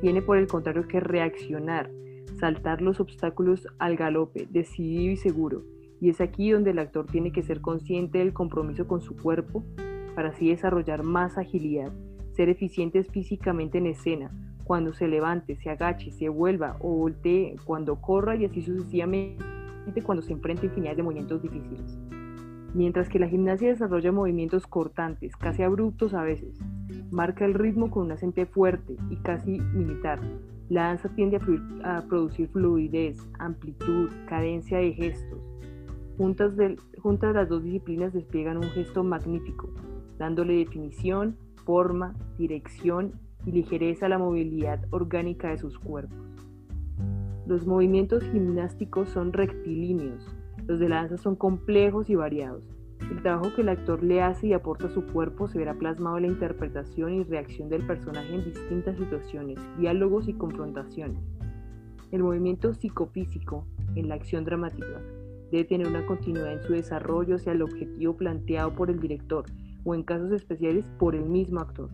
Tiene 0.00 0.22
por 0.22 0.36
el 0.36 0.46
contrario 0.46 0.86
que 0.88 1.00
reaccionar, 1.00 1.90
saltar 2.38 2.82
los 2.82 3.00
obstáculos 3.00 3.66
al 3.78 3.96
galope, 3.96 4.46
decidido 4.50 5.12
y 5.12 5.16
seguro. 5.16 5.62
Y 6.00 6.10
es 6.10 6.20
aquí 6.20 6.50
donde 6.50 6.70
el 6.70 6.78
actor 6.78 7.06
tiene 7.06 7.32
que 7.32 7.42
ser 7.42 7.60
consciente 7.60 8.18
del 8.18 8.32
compromiso 8.32 8.86
con 8.86 9.00
su 9.00 9.16
cuerpo 9.16 9.64
para 10.14 10.30
así 10.30 10.48
desarrollar 10.48 11.02
más 11.02 11.38
agilidad, 11.38 11.92
ser 12.32 12.48
eficientes 12.48 13.08
físicamente 13.10 13.78
en 13.78 13.86
escena, 13.86 14.30
cuando 14.64 14.92
se 14.92 15.08
levante, 15.08 15.56
se 15.56 15.70
agache, 15.70 16.10
se 16.10 16.28
vuelva 16.28 16.76
o 16.80 16.94
voltee, 16.94 17.56
cuando 17.64 18.00
corra 18.00 18.36
y 18.36 18.44
así 18.44 18.62
sucesivamente 18.62 19.42
cuando 20.02 20.22
se 20.22 20.32
enfrenta 20.32 20.62
a 20.62 20.66
infinidad 20.66 20.96
de 20.96 21.02
movimientos 21.02 21.42
difíciles 21.42 21.98
mientras 22.74 23.08
que 23.08 23.18
la 23.18 23.28
gimnasia 23.28 23.68
desarrolla 23.68 24.12
movimientos 24.12 24.66
cortantes, 24.66 25.36
casi 25.36 25.62
abruptos 25.62 26.12
a 26.12 26.22
veces. 26.22 26.58
Marca 27.10 27.44
el 27.44 27.54
ritmo 27.54 27.90
con 27.90 28.06
un 28.06 28.12
acento 28.12 28.44
fuerte 28.46 28.96
y 29.08 29.16
casi 29.16 29.60
militar. 29.72 30.20
La 30.68 30.88
danza 30.88 31.08
tiende 31.10 31.38
a, 31.84 32.02
producir 32.02 32.48
fluidez, 32.48 33.18
amplitud, 33.38 34.10
cadencia 34.28 34.78
de 34.78 34.92
gestos. 34.92 35.40
Juntas 36.18 36.54
las 37.34 37.48
dos 37.48 37.62
disciplinas 37.62 38.12
despliegan 38.12 38.56
un 38.56 38.70
gesto 38.70 39.04
magnífico, 39.04 39.68
dándole 40.18 40.54
definición, 40.54 41.36
forma, 41.64 42.14
dirección 42.38 43.12
y 43.46 43.52
ligereza 43.52 44.06
a 44.06 44.08
la 44.08 44.18
movilidad 44.18 44.80
orgánica 44.90 45.50
de 45.50 45.58
sus 45.58 45.78
cuerpos. 45.78 46.18
Los 47.46 47.66
movimientos 47.66 48.24
gimnásticos 48.32 49.10
son 49.10 49.32
rectilíneos, 49.32 50.34
los 50.66 50.78
de 50.78 50.88
danza 50.88 51.16
son 51.16 51.36
complejos 51.36 52.08
y 52.08 52.14
variados. 52.14 52.64
El 53.10 53.22
trabajo 53.22 53.52
que 53.54 53.62
el 53.62 53.68
actor 53.68 54.02
le 54.02 54.22
hace 54.22 54.46
y 54.46 54.52
aporta 54.54 54.86
a 54.86 54.90
su 54.90 55.04
cuerpo 55.06 55.46
se 55.46 55.58
verá 55.58 55.74
plasmado 55.74 56.16
en 56.16 56.22
la 56.22 56.28
interpretación 56.28 57.12
y 57.14 57.24
reacción 57.24 57.68
del 57.68 57.86
personaje 57.86 58.34
en 58.34 58.44
distintas 58.44 58.96
situaciones, 58.96 59.58
diálogos 59.78 60.26
y 60.28 60.32
confrontaciones. 60.32 61.22
El 62.12 62.22
movimiento 62.22 62.72
psicofísico 62.72 63.66
en 63.94 64.08
la 64.08 64.14
acción 64.14 64.44
dramática 64.44 65.02
debe 65.50 65.64
tener 65.64 65.86
una 65.86 66.06
continuidad 66.06 66.52
en 66.52 66.62
su 66.62 66.72
desarrollo 66.72 67.36
hacia 67.36 67.52
el 67.52 67.62
objetivo 67.62 68.16
planteado 68.16 68.74
por 68.74 68.90
el 68.90 69.00
director 69.00 69.44
o 69.84 69.94
en 69.94 70.02
casos 70.02 70.32
especiales 70.32 70.86
por 70.98 71.14
el 71.14 71.24
mismo 71.24 71.60
actor. 71.60 71.90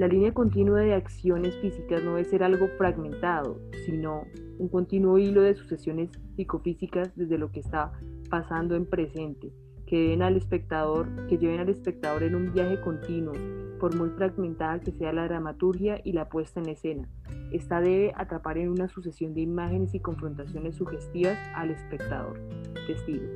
La 0.00 0.08
línea 0.08 0.32
continua 0.32 0.80
de 0.80 0.94
acciones 0.94 1.54
físicas 1.56 2.02
no 2.02 2.14
debe 2.14 2.24
ser 2.24 2.42
algo 2.42 2.68
fragmentado, 2.78 3.60
sino 3.84 4.24
un 4.58 4.70
continuo 4.70 5.18
hilo 5.18 5.42
de 5.42 5.54
sucesiones 5.54 6.08
psicofísicas 6.36 7.14
desde 7.16 7.36
lo 7.36 7.52
que 7.52 7.60
está 7.60 7.92
pasando 8.30 8.76
en 8.76 8.86
presente, 8.86 9.52
que 9.86 10.18
al 10.22 10.38
espectador, 10.38 11.06
que 11.26 11.36
lleven 11.36 11.60
al 11.60 11.68
espectador 11.68 12.22
en 12.22 12.34
un 12.34 12.50
viaje 12.54 12.80
continuo, 12.80 13.34
por 13.78 13.94
muy 13.94 14.08
fragmentada 14.08 14.80
que 14.80 14.92
sea 14.92 15.12
la 15.12 15.24
dramaturgia 15.24 16.00
y 16.02 16.14
la 16.14 16.30
puesta 16.30 16.60
en 16.60 16.70
escena. 16.70 17.06
Esta 17.52 17.82
debe 17.82 18.14
atrapar 18.16 18.56
en 18.56 18.70
una 18.70 18.88
sucesión 18.88 19.34
de 19.34 19.42
imágenes 19.42 19.94
y 19.94 20.00
confrontaciones 20.00 20.76
sugestivas 20.76 21.38
al 21.54 21.72
espectador. 21.72 22.40
Testigo. 22.86 23.26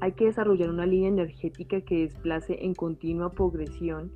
Hay 0.00 0.10
que 0.10 0.24
desarrollar 0.24 0.70
una 0.70 0.86
línea 0.86 1.08
energética 1.08 1.82
que 1.82 2.00
desplace 2.00 2.64
en 2.64 2.74
continua 2.74 3.30
progresión 3.30 4.10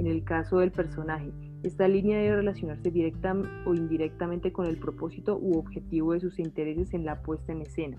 en 0.00 0.06
el 0.06 0.24
caso 0.24 0.60
del 0.60 0.72
personaje. 0.72 1.30
Esta 1.62 1.86
línea 1.86 2.18
debe 2.18 2.36
relacionarse 2.36 2.90
directa 2.90 3.36
o 3.66 3.74
indirectamente 3.74 4.50
con 4.50 4.64
el 4.64 4.78
propósito 4.78 5.38
u 5.38 5.58
objetivo 5.58 6.14
de 6.14 6.20
sus 6.20 6.38
intereses 6.38 6.94
en 6.94 7.04
la 7.04 7.20
puesta 7.20 7.52
en 7.52 7.60
escena. 7.60 7.98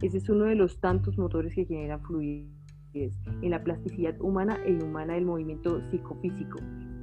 Ese 0.00 0.16
es 0.16 0.28
uno 0.30 0.46
de 0.46 0.54
los 0.54 0.80
tantos 0.80 1.18
motores 1.18 1.54
que 1.54 1.66
generan 1.66 2.00
fluidez 2.00 2.48
en 2.94 3.50
la 3.50 3.62
plasticidad 3.62 4.18
humana 4.22 4.58
e 4.64 4.70
inhumana 4.70 5.14
del 5.14 5.26
movimiento 5.26 5.82
psicofísico, 5.90 6.60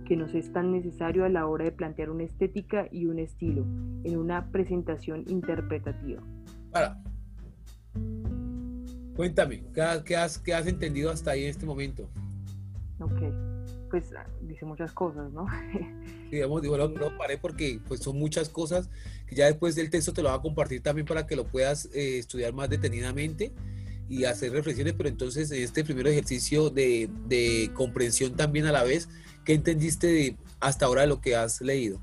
que 0.07 0.17
nos 0.17 0.33
es 0.33 0.51
tan 0.51 0.71
necesario 0.71 1.23
a 1.23 1.29
la 1.29 1.45
hora 1.45 1.65
de 1.65 1.71
plantear 1.71 2.09
una 2.09 2.23
estética 2.23 2.87
y 2.91 3.05
un 3.05 3.19
estilo 3.19 3.63
en 4.03 4.17
una 4.17 4.49
presentación 4.51 5.23
interpretativa. 5.27 6.23
Para. 6.71 6.99
Cuéntame, 9.15 9.65
¿qué 9.71 10.15
has, 10.15 10.39
qué 10.39 10.55
has 10.55 10.65
entendido 10.65 11.11
hasta 11.11 11.31
ahí 11.31 11.43
en 11.43 11.49
este 11.51 11.67
momento? 11.67 12.09
Ok 12.99 13.50
pues 13.91 14.13
ah, 14.17 14.25
dice 14.41 14.65
muchas 14.65 14.93
cosas, 14.93 15.31
¿no? 15.33 15.45
digamos, 16.31 16.61
digo, 16.61 16.77
no, 16.77 17.17
paré 17.17 17.37
porque 17.37 17.79
pues 17.87 17.99
son 17.99 18.17
muchas 18.17 18.49
cosas 18.49 18.89
que 19.27 19.35
ya 19.35 19.45
después 19.45 19.75
del 19.75 19.89
texto 19.89 20.13
te 20.13 20.23
lo 20.23 20.29
va 20.29 20.35
a 20.35 20.41
compartir 20.41 20.81
también 20.81 21.05
para 21.05 21.27
que 21.27 21.35
lo 21.35 21.45
puedas 21.45 21.85
eh, 21.93 22.17
estudiar 22.17 22.53
más 22.53 22.69
detenidamente 22.69 23.51
y 24.09 24.23
hacer 24.25 24.51
reflexiones, 24.51 24.93
pero 24.93 25.09
entonces 25.09 25.51
en 25.51 25.61
este 25.61 25.83
primer 25.83 26.07
ejercicio 26.07 26.69
de, 26.69 27.09
de 27.27 27.69
comprensión 27.73 28.35
también 28.35 28.65
a 28.65 28.71
la 28.71 28.83
vez, 28.83 29.09
¿qué 29.45 29.53
entendiste 29.53 30.07
de, 30.07 30.37
hasta 30.59 30.85
ahora 30.85 31.01
de 31.01 31.07
lo 31.07 31.21
que 31.21 31.35
has 31.35 31.61
leído? 31.61 32.01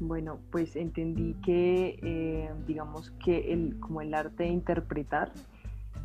Bueno, 0.00 0.40
pues 0.50 0.76
entendí 0.76 1.34
que, 1.44 1.98
eh, 2.02 2.50
digamos 2.66 3.10
que 3.22 3.52
el, 3.52 3.78
como 3.80 4.00
el 4.00 4.14
arte 4.14 4.44
de 4.44 4.48
interpretar 4.48 5.30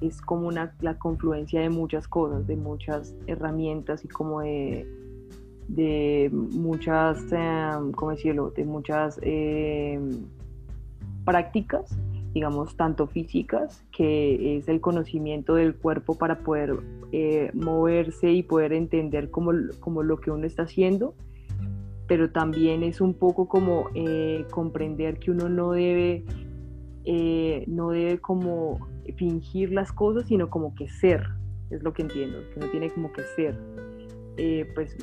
es 0.02 0.22
como 0.22 0.48
una, 0.48 0.76
la 0.82 0.98
confluencia 0.98 1.62
de 1.62 1.70
muchas 1.70 2.08
cosas, 2.08 2.46
de 2.48 2.56
muchas 2.56 3.16
herramientas 3.28 4.04
y 4.04 4.08
como 4.08 4.42
de, 4.42 4.88
de 5.68 6.30
muchas, 6.32 7.20
em, 7.32 7.92
¿cómo 7.92 8.12
decirlo?, 8.12 8.52
de 8.52 8.66
muchas 8.66 9.20
em, 9.22 10.12
prácticas, 11.24 11.98
digamos, 12.34 12.76
tanto 12.76 13.08
físicas, 13.08 13.84
que 13.92 14.58
es 14.58 14.68
el 14.68 14.82
conocimiento 14.82 15.56
del 15.56 15.76
cuerpo 15.76 16.18
para 16.18 16.40
poder 16.40 16.76
eh, 17.12 17.50
moverse 17.54 18.32
y 18.32 18.44
poder 18.44 18.74
entender 18.74 19.32
como, 19.32 19.54
como 19.80 20.04
lo 20.04 20.18
que 20.18 20.32
uno 20.32 20.46
está 20.46 20.64
haciendo, 20.64 21.16
pero 22.08 22.30
también 22.32 22.84
es 22.84 23.02
un 23.02 23.14
poco 23.14 23.48
como 23.48 23.90
eh, 23.96 24.46
comprender 24.52 25.18
que 25.18 25.32
uno 25.32 25.50
no 25.50 25.72
debe, 25.72 26.26
eh, 27.06 27.64
no 27.68 27.92
debe 27.92 28.20
como 28.20 28.80
fingir 29.14 29.72
las 29.72 29.92
cosas, 29.92 30.28
sino 30.28 30.50
como 30.50 30.76
que 30.76 30.88
ser, 30.88 31.28
es 31.70 31.84
lo 31.84 31.94
que 31.94 32.04
entiendo, 32.04 32.40
que 32.54 32.60
no 32.60 32.68
tiene 32.68 32.90
como 32.90 33.12
que 33.12 33.24
ser. 33.36 33.58
Eh, 34.38 34.70
pues 34.76 34.96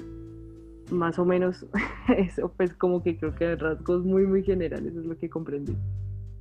más 0.90 1.18
o 1.18 1.24
menos 1.24 1.66
eso, 2.16 2.52
pues 2.56 2.74
como 2.74 3.02
que 3.02 3.16
creo 3.16 3.34
que 3.34 3.56
rasgos 3.56 4.04
muy, 4.04 4.26
muy 4.26 4.42
generales 4.42 4.94
es 4.94 5.04
lo 5.04 5.16
que 5.16 5.28
comprendí. 5.28 5.76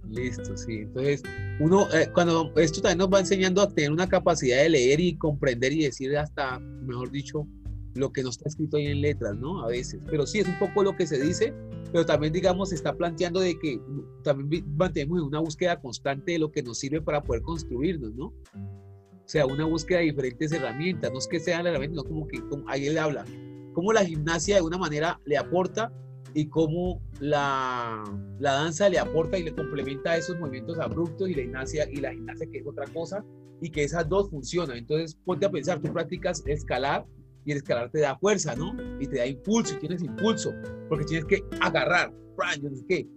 Listo, 0.09 0.57
sí. 0.57 0.79
Entonces, 0.79 1.23
uno, 1.59 1.87
eh, 1.93 2.09
cuando 2.13 2.51
esto 2.57 2.81
también 2.81 2.97
nos 2.97 3.13
va 3.13 3.19
enseñando 3.19 3.61
a 3.61 3.69
tener 3.69 3.91
una 3.91 4.09
capacidad 4.09 4.57
de 4.57 4.69
leer 4.69 4.99
y 4.99 5.15
comprender 5.15 5.71
y 5.71 5.83
decir 5.83 6.17
hasta, 6.17 6.59
mejor 6.59 7.11
dicho, 7.11 7.47
lo 7.95 8.11
que 8.11 8.23
no 8.23 8.29
está 8.29 8.47
escrito 8.47 8.77
ahí 8.77 8.87
en 8.87 9.01
letras, 9.01 9.35
¿no? 9.37 9.63
A 9.63 9.67
veces. 9.67 10.01
Pero 10.07 10.25
sí, 10.25 10.39
es 10.39 10.47
un 10.47 10.57
poco 10.59 10.83
lo 10.83 10.95
que 10.95 11.07
se 11.07 11.19
dice, 11.21 11.53
pero 11.91 12.05
también, 12.05 12.33
digamos, 12.33 12.69
se 12.69 12.75
está 12.75 12.95
planteando 12.95 13.39
de 13.39 13.57
que 13.59 13.81
también 14.23 14.65
mantenemos 14.75 15.21
una 15.23 15.39
búsqueda 15.39 15.79
constante 15.79 16.33
de 16.33 16.39
lo 16.39 16.51
que 16.51 16.63
nos 16.63 16.77
sirve 16.79 17.01
para 17.01 17.21
poder 17.21 17.41
construirnos, 17.41 18.13
¿no? 18.13 18.25
O 18.25 19.27
sea, 19.31 19.45
una 19.45 19.65
búsqueda 19.65 19.99
de 19.99 20.05
diferentes 20.05 20.51
herramientas, 20.51 21.11
no 21.11 21.19
es 21.19 21.27
que 21.27 21.39
sean 21.39 21.67
herramientas, 21.67 22.03
no 22.03 22.09
como 22.09 22.27
que, 22.27 22.41
como, 22.47 22.67
ahí 22.67 22.87
él 22.87 22.97
habla, 22.97 23.25
cómo 23.73 23.93
la 23.93 24.05
gimnasia 24.05 24.55
de 24.57 24.61
una 24.61 24.77
manera 24.77 25.19
le 25.25 25.37
aporta 25.37 25.91
y 26.33 26.47
cómo 26.47 27.01
la, 27.19 28.03
la, 28.39 28.53
danza 28.53 28.89
le 28.89 28.99
aporta 28.99 29.37
y 29.37 29.43
le 29.43 29.53
complementa 29.53 30.15
esos 30.15 30.39
movimientos 30.39 30.79
abruptos 30.79 31.29
y 31.29 31.35
la 31.35 31.41
gimnasia 31.41 31.89
y 31.89 31.97
la 31.97 32.13
gimnasia 32.13 32.47
que 32.49 32.59
es 32.59 32.67
otra 32.67 32.85
cosa 32.87 33.23
y 33.61 33.69
que 33.69 33.83
esas 33.83 34.07
dos 34.07 34.29
funcionan. 34.29 34.77
Entonces, 34.77 35.17
ponte 35.25 35.45
a 35.45 35.51
pensar, 35.51 35.81
tú 35.81 35.91
practicas 35.93 36.43
escalar 36.47 37.05
y 37.45 37.51
el 37.51 37.57
escalar 37.57 37.89
te 37.89 37.99
da 37.99 38.17
fuerza, 38.17 38.55
¿no? 38.55 38.75
Y 38.99 39.07
te 39.07 39.17
da 39.17 39.25
impulso, 39.25 39.75
y 39.75 39.79
tienes 39.79 40.03
impulso, 40.03 40.53
porque 40.89 41.05
tienes 41.05 41.25
que 41.25 41.43
agarrar, 41.59 42.13
yo 42.61 42.69
no 42.69 42.75
sé 42.75 42.85
qué, 42.87 43.07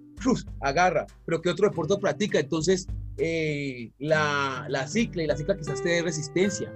agarra, 0.60 1.06
pero 1.26 1.40
¿qué 1.40 1.50
otro 1.50 1.68
deporte 1.68 1.96
practica? 2.00 2.38
Entonces, 2.38 2.86
eh, 3.18 3.90
la, 3.98 4.66
la 4.68 4.86
cicla 4.86 5.22
y 5.22 5.26
la 5.26 5.36
cicla 5.36 5.56
quizás 5.56 5.82
te 5.82 5.88
dé 5.88 6.02
resistencia 6.02 6.72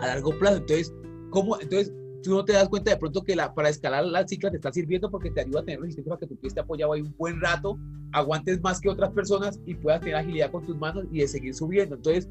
a 0.00 0.06
largo 0.06 0.36
plazo. 0.38 0.58
Entonces, 0.58 0.92
¿cómo? 1.30 1.60
Entonces, 1.60 1.92
tú 2.22 2.30
no 2.30 2.44
te 2.44 2.52
das 2.52 2.68
cuenta 2.68 2.90
de 2.90 2.96
pronto 2.96 3.22
que 3.22 3.36
la, 3.36 3.54
para 3.54 3.68
escalar 3.68 4.04
la 4.04 4.26
cicla 4.26 4.50
te 4.50 4.56
está 4.56 4.72
sirviendo 4.72 5.10
porque 5.10 5.30
te 5.30 5.40
ayuda 5.40 5.60
a 5.60 5.64
tener 5.64 5.80
resistencia 5.80 6.10
para 6.10 6.20
que 6.20 6.26
tu 6.26 6.36
pie 6.36 6.48
esté 6.48 6.60
apoyado 6.60 6.92
ahí 6.92 7.02
un 7.02 7.14
buen 7.16 7.40
rato, 7.40 7.78
aguantes 8.12 8.60
más 8.60 8.80
que 8.80 8.88
otras 8.88 9.12
personas 9.12 9.60
y 9.66 9.74
puedas 9.74 10.00
tener 10.00 10.16
agilidad 10.16 10.50
con 10.50 10.66
tus 10.66 10.76
manos 10.76 11.04
y 11.12 11.20
de 11.20 11.28
seguir 11.28 11.54
subiendo. 11.54 11.94
Entonces, 11.94 12.28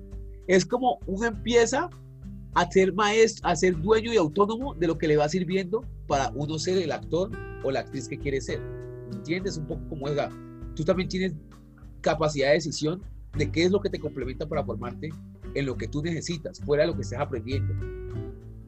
es 0.47 0.65
como 0.65 0.99
uno 1.07 1.27
empieza 1.27 1.89
a 2.53 2.69
ser 2.71 2.93
maestro, 2.93 3.47
a 3.47 3.55
dueño 3.55 4.13
y 4.13 4.17
autónomo 4.17 4.73
de 4.73 4.87
lo 4.87 4.97
que 4.97 5.07
le 5.07 5.17
va 5.17 5.29
sirviendo 5.29 5.85
para 6.07 6.31
uno 6.33 6.57
ser 6.57 6.77
el 6.77 6.91
actor 6.91 7.31
o 7.63 7.71
la 7.71 7.81
actriz 7.81 8.07
que 8.07 8.17
quiere 8.17 8.41
ser. 8.41 8.61
¿Entiendes? 9.11 9.57
Un 9.57 9.67
poco 9.67 9.87
como 9.89 10.07
es, 10.07 10.17
tú 10.75 10.83
también 10.83 11.07
tienes 11.09 11.33
capacidad 12.01 12.47
de 12.47 12.53
decisión 12.55 13.01
de 13.37 13.51
qué 13.51 13.65
es 13.65 13.71
lo 13.71 13.79
que 13.79 13.89
te 13.89 13.99
complementa 13.99 14.47
para 14.47 14.63
formarte 14.63 15.09
en 15.53 15.65
lo 15.65 15.77
que 15.77 15.87
tú 15.87 16.01
necesitas, 16.01 16.59
fuera 16.59 16.83
de 16.83 16.87
lo 16.87 16.95
que 16.95 17.01
estés 17.01 17.19
aprendiendo. 17.19 17.73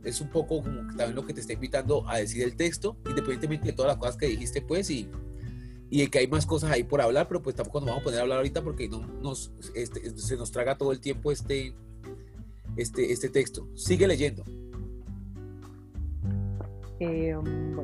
Es 0.03 0.21
un 0.21 0.30
poco 0.30 0.61
como 0.63 0.82
también 0.95 1.15
lo 1.15 1.25
que 1.25 1.34
te 1.34 1.41
está 1.41 1.53
invitando 1.53 2.07
a 2.07 2.17
decir 2.17 2.43
el 2.43 2.55
texto, 2.55 2.97
independientemente 3.07 3.67
de 3.67 3.73
todas 3.73 3.89
las 3.89 3.97
cosas 3.97 4.17
que 4.17 4.27
dijiste, 4.27 4.61
pues, 4.61 4.89
y, 4.89 5.09
y 5.89 6.07
que 6.07 6.19
hay 6.19 6.27
más 6.27 6.45
cosas 6.45 6.71
ahí 6.71 6.84
por 6.84 7.01
hablar, 7.01 7.27
pero 7.27 7.41
pues 7.41 7.55
tampoco 7.55 7.80
nos 7.80 7.89
vamos 7.89 8.01
a 8.01 8.03
poner 8.05 8.19
a 8.19 8.23
hablar 8.23 8.38
ahorita 8.38 8.63
porque 8.63 8.88
no 8.88 9.05
nos, 9.21 9.51
este, 9.75 10.09
se 10.17 10.38
nos 10.38 10.51
traga 10.51 10.77
todo 10.77 10.91
el 10.91 10.99
tiempo 10.99 11.32
este, 11.32 11.73
este, 12.76 13.11
este 13.11 13.30
texto. 13.30 13.67
Sigue 13.76 14.07
leyendo. 14.07 14.43
Eh, 16.99 17.36
bueno, 17.36 17.84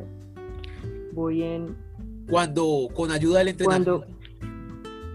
voy 1.13 1.43
en... 1.43 1.75
Cuando 2.29 2.89
con 2.93 3.11
ayuda 3.11 3.39
del 3.39 3.49
entrenamiento... 3.49 3.99
Cuando, 3.99 4.15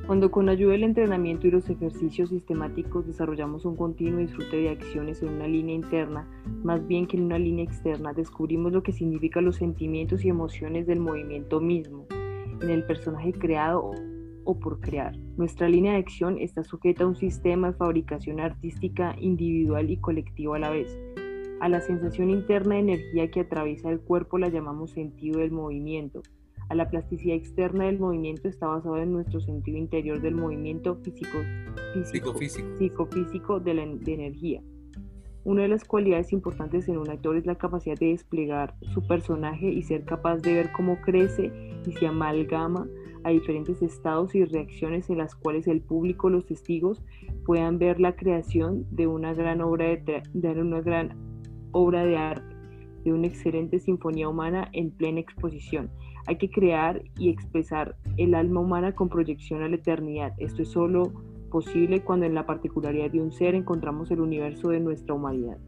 cuando 0.06 0.30
con 0.30 0.48
ayuda 0.48 0.72
del 0.72 0.84
entrenamiento 0.84 1.46
y 1.46 1.52
los 1.52 1.68
ejercicios 1.68 2.30
sistemáticos 2.30 3.06
desarrollamos 3.06 3.64
un 3.64 3.76
continuo 3.76 4.20
disfrute 4.20 4.56
de 4.56 4.70
acciones 4.70 5.22
en 5.22 5.28
una 5.28 5.46
línea 5.46 5.74
interna, 5.74 6.28
más 6.64 6.84
bien 6.86 7.06
que 7.06 7.16
en 7.16 7.24
una 7.24 7.38
línea 7.38 7.64
externa, 7.64 8.12
descubrimos 8.12 8.72
lo 8.72 8.82
que 8.82 8.92
significan 8.92 9.44
los 9.44 9.56
sentimientos 9.56 10.24
y 10.24 10.28
emociones 10.28 10.86
del 10.86 10.98
movimiento 10.98 11.60
mismo, 11.60 12.06
en 12.60 12.70
el 12.70 12.84
personaje 12.84 13.32
creado 13.32 13.92
o 14.44 14.58
por 14.58 14.80
crear. 14.80 15.16
Nuestra 15.36 15.68
línea 15.68 15.92
de 15.92 15.98
acción 15.98 16.38
está 16.38 16.64
sujeta 16.64 17.04
a 17.04 17.06
un 17.06 17.16
sistema 17.16 17.70
de 17.70 17.76
fabricación 17.76 18.40
artística 18.40 19.14
individual 19.20 19.90
y 19.90 19.96
colectivo 19.98 20.54
a 20.54 20.58
la 20.58 20.70
vez. 20.70 20.98
A 21.60 21.68
la 21.68 21.80
sensación 21.80 22.30
interna 22.30 22.74
de 22.74 22.80
energía 22.80 23.30
que 23.30 23.40
atraviesa 23.40 23.90
el 23.90 24.00
cuerpo 24.00 24.38
la 24.38 24.48
llamamos 24.48 24.92
sentido 24.92 25.40
del 25.40 25.50
movimiento. 25.50 26.22
A 26.70 26.74
la 26.74 26.88
plasticidad 26.88 27.36
externa 27.36 27.86
del 27.86 27.98
movimiento 27.98 28.48
está 28.48 28.66
basado 28.66 28.96
en 28.96 29.12
nuestro 29.12 29.40
sentido 29.40 29.76
interior 29.76 30.20
del 30.22 30.36
movimiento 30.36 30.96
físico, 30.96 31.38
físico, 31.92 32.34
psicofísico 32.78 33.60
de, 33.60 33.74
la, 33.74 33.86
de 33.86 34.14
energía. 34.14 34.62
Una 35.42 35.62
de 35.62 35.68
las 35.68 35.84
cualidades 35.84 36.32
importantes 36.32 36.88
en 36.88 36.98
un 36.98 37.10
actor 37.10 37.36
es 37.36 37.46
la 37.46 37.56
capacidad 37.56 37.96
de 37.98 38.08
desplegar 38.08 38.74
su 38.92 39.06
personaje 39.06 39.66
y 39.66 39.82
ser 39.82 40.04
capaz 40.04 40.36
de 40.38 40.54
ver 40.54 40.70
cómo 40.72 41.00
crece 41.00 41.50
y 41.86 41.92
se 41.92 42.06
amalgama 42.06 42.86
a 43.24 43.30
diferentes 43.30 43.82
estados 43.82 44.34
y 44.34 44.44
reacciones 44.44 45.10
en 45.10 45.18
las 45.18 45.34
cuales 45.34 45.66
el 45.66 45.80
público, 45.80 46.30
los 46.30 46.46
testigos, 46.46 47.02
puedan 47.44 47.78
ver 47.78 48.00
la 48.00 48.16
creación 48.16 48.86
de 48.90 49.06
una 49.06 49.34
gran 49.34 49.60
obra 49.60 49.86
de, 49.86 50.22
una 50.60 50.80
gran 50.80 51.16
obra 51.72 52.04
de 52.04 52.16
arte, 52.16 52.56
de 53.04 53.12
una 53.12 53.26
excelente 53.26 53.78
sinfonía 53.78 54.28
humana 54.28 54.68
en 54.72 54.90
plena 54.90 55.20
exposición. 55.20 55.90
Hay 56.26 56.36
que 56.36 56.50
crear 56.50 57.02
y 57.18 57.30
expresar 57.30 57.96
el 58.16 58.34
alma 58.34 58.60
humana 58.60 58.94
con 58.94 59.08
proyección 59.08 59.62
a 59.62 59.68
la 59.68 59.76
eternidad. 59.76 60.34
Esto 60.38 60.62
es 60.62 60.68
solo 60.68 61.12
posible 61.50 62.02
cuando 62.02 62.26
en 62.26 62.34
la 62.34 62.46
particularidad 62.46 63.10
de 63.10 63.20
un 63.20 63.32
ser 63.32 63.54
encontramos 63.54 64.10
el 64.10 64.20
universo 64.20 64.68
de 64.68 64.80
nuestra 64.80 65.14
humanidad. 65.14 65.58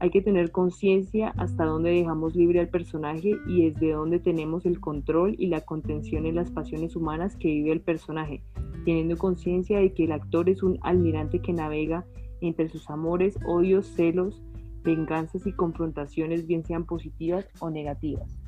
Hay 0.00 0.08
que 0.08 0.22
tener 0.22 0.50
conciencia 0.50 1.28
hasta 1.36 1.66
dónde 1.66 1.90
dejamos 1.90 2.34
libre 2.34 2.60
al 2.60 2.70
personaje 2.70 3.32
y 3.46 3.68
desde 3.68 3.92
dónde 3.92 4.18
tenemos 4.18 4.64
el 4.64 4.80
control 4.80 5.36
y 5.38 5.48
la 5.48 5.60
contención 5.60 6.24
en 6.24 6.36
las 6.36 6.50
pasiones 6.50 6.96
humanas 6.96 7.36
que 7.36 7.48
vive 7.48 7.72
el 7.72 7.82
personaje, 7.82 8.42
teniendo 8.86 9.18
conciencia 9.18 9.78
de 9.78 9.92
que 9.92 10.04
el 10.04 10.12
actor 10.12 10.48
es 10.48 10.62
un 10.62 10.78
almirante 10.80 11.40
que 11.40 11.52
navega 11.52 12.06
entre 12.40 12.70
sus 12.70 12.88
amores, 12.88 13.38
odios, 13.44 13.88
celos, 13.88 14.42
venganzas 14.82 15.46
y 15.46 15.52
confrontaciones, 15.52 16.46
bien 16.46 16.64
sean 16.64 16.86
positivas 16.86 17.46
o 17.58 17.68
negativas. 17.68 18.38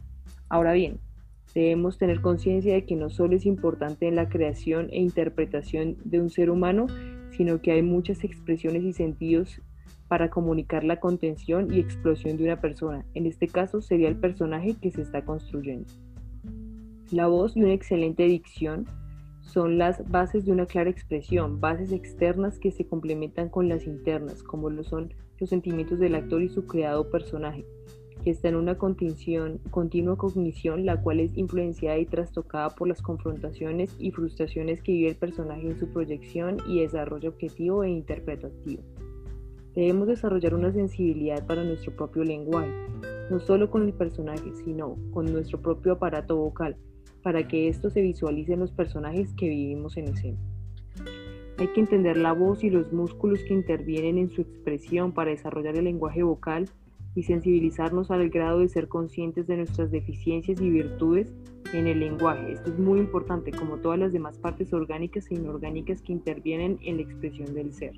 Ahora 0.49 0.73
bien, 0.73 1.01
debemos 1.55 1.99
tener 1.99 2.23
conciencia 2.23 2.73
de 2.73 2.87
que 2.87 2.97
no 2.97 3.11
solo 3.11 3.37
es 3.37 3.45
importante 3.45 4.09
en 4.09 4.17
la 4.17 4.31
creación 4.31 4.89
e 4.91 5.01
interpretación 5.01 5.99
de 6.03 6.19
un 6.19 6.31
ser 6.31 6.49
humano, 6.49 6.87
sino 7.37 7.61
que 7.61 7.73
hay 7.73 7.83
muchas 7.83 8.25
expresiones 8.25 8.85
y 8.85 8.95
sentidos 8.95 9.61
para 10.13 10.29
comunicar 10.29 10.85
la 10.85 11.01
contención 11.01 11.73
y 11.73 11.81
explosión 11.81 12.37
de 12.37 12.45
una 12.45 12.61
persona. 12.61 13.03
En 13.15 13.25
este 13.25 13.49
caso 13.49 13.81
sería 13.81 14.11
el 14.11 14.17
personaje 14.17 14.77
que 14.79 14.91
se 14.91 15.01
está 15.01 15.25
construyendo. 15.25 15.87
La 17.11 17.29
voz 17.29 17.57
y 17.57 17.63
una 17.63 17.73
excelente 17.73 18.25
dicción 18.25 18.85
son 19.41 19.79
las 19.79 20.07
bases 20.11 20.45
de 20.45 20.53
una 20.53 20.67
clara 20.67 20.91
expresión, 20.91 21.61
bases 21.63 21.93
externas 21.93 22.59
que 22.59 22.73
se 22.73 22.87
complementan 22.87 23.49
con 23.49 23.71
las 23.71 23.87
internas, 23.87 24.43
como 24.43 24.69
lo 24.69 24.85
son 24.85 25.15
los 25.39 25.49
sentimientos 25.49 25.99
del 25.99 26.15
actor 26.15 26.43
y 26.43 26.51
su 26.51 26.67
creado 26.67 27.09
personaje, 27.09 27.65
que 28.23 28.33
está 28.33 28.51
en 28.51 28.57
una 28.57 28.77
contención, 28.77 29.61
continua 29.71 30.19
cognición, 30.19 30.85
la 30.85 31.01
cual 31.01 31.21
es 31.21 31.35
influenciada 31.39 31.97
y 31.97 32.05
trastocada 32.05 32.69
por 32.69 32.87
las 32.87 33.01
confrontaciones 33.01 33.97
y 33.99 34.11
frustraciones 34.11 34.83
que 34.83 34.93
vive 34.93 35.09
el 35.09 35.17
personaje 35.17 35.69
en 35.69 35.79
su 35.79 35.89
proyección 35.89 36.59
y 36.67 36.83
desarrollo 36.83 37.31
objetivo 37.31 37.83
e 37.83 37.89
interpretativo. 37.89 38.83
Debemos 39.75 40.07
desarrollar 40.07 40.55
una 40.55 40.71
sensibilidad 40.71 41.47
para 41.47 41.65
nuestro 41.65 41.97
propio 41.97 42.25
lenguaje, 42.25 42.71
no 43.31 43.41
solo 43.41 43.71
con 43.71 43.87
el 43.87 43.95
personaje, 43.95 44.53
sino 44.65 44.99
con 45.13 45.33
nuestro 45.33 45.63
propio 45.63 45.93
aparato 45.93 46.37
vocal, 46.37 46.77
para 47.23 47.49
que 47.49 47.69
esto 47.69 47.89
se 47.89 48.03
visualice 48.03 48.53
en 48.53 48.61
los 48.61 48.71
personajes 48.71 49.33
que 49.33 49.49
vivimos 49.49 49.97
en 49.97 50.09
escena. 50.09 50.39
Hay 51.57 51.69
que 51.69 51.81
entender 51.81 52.19
la 52.19 52.33
voz 52.33 52.65
y 52.65 52.71
los 52.71 52.93
músculos 52.93 53.41
que 53.45 53.55
intervienen 53.55 54.19
en 54.19 54.31
su 54.31 54.43
expresión 54.43 55.13
para 55.13 55.31
desarrollar 55.31 55.77
el 55.77 55.85
lenguaje 55.85 56.23
vocal 56.23 56.69
y 57.15 57.23
sensibilizarnos 57.23 58.11
al 58.11 58.29
grado 58.29 58.59
de 58.59 58.69
ser 58.69 58.89
conscientes 58.89 59.47
de 59.47 59.57
nuestras 59.57 59.91
deficiencias 59.91 60.61
y 60.61 60.69
virtudes 60.69 61.33
en 61.73 61.87
el 61.87 62.01
lenguaje. 62.01 62.53
Esto 62.53 62.71
es 62.71 62.79
muy 62.79 62.99
importante, 63.01 63.53
como 63.53 63.79
todas 63.79 63.99
las 63.99 64.13
demás 64.13 64.37
partes 64.37 64.73
orgánicas 64.75 65.31
e 65.31 65.35
inorgánicas 65.35 66.03
que 66.03 66.13
intervienen 66.13 66.79
en 66.83 66.97
la 66.97 67.03
expresión 67.03 67.55
del 67.55 67.73
ser. 67.73 67.93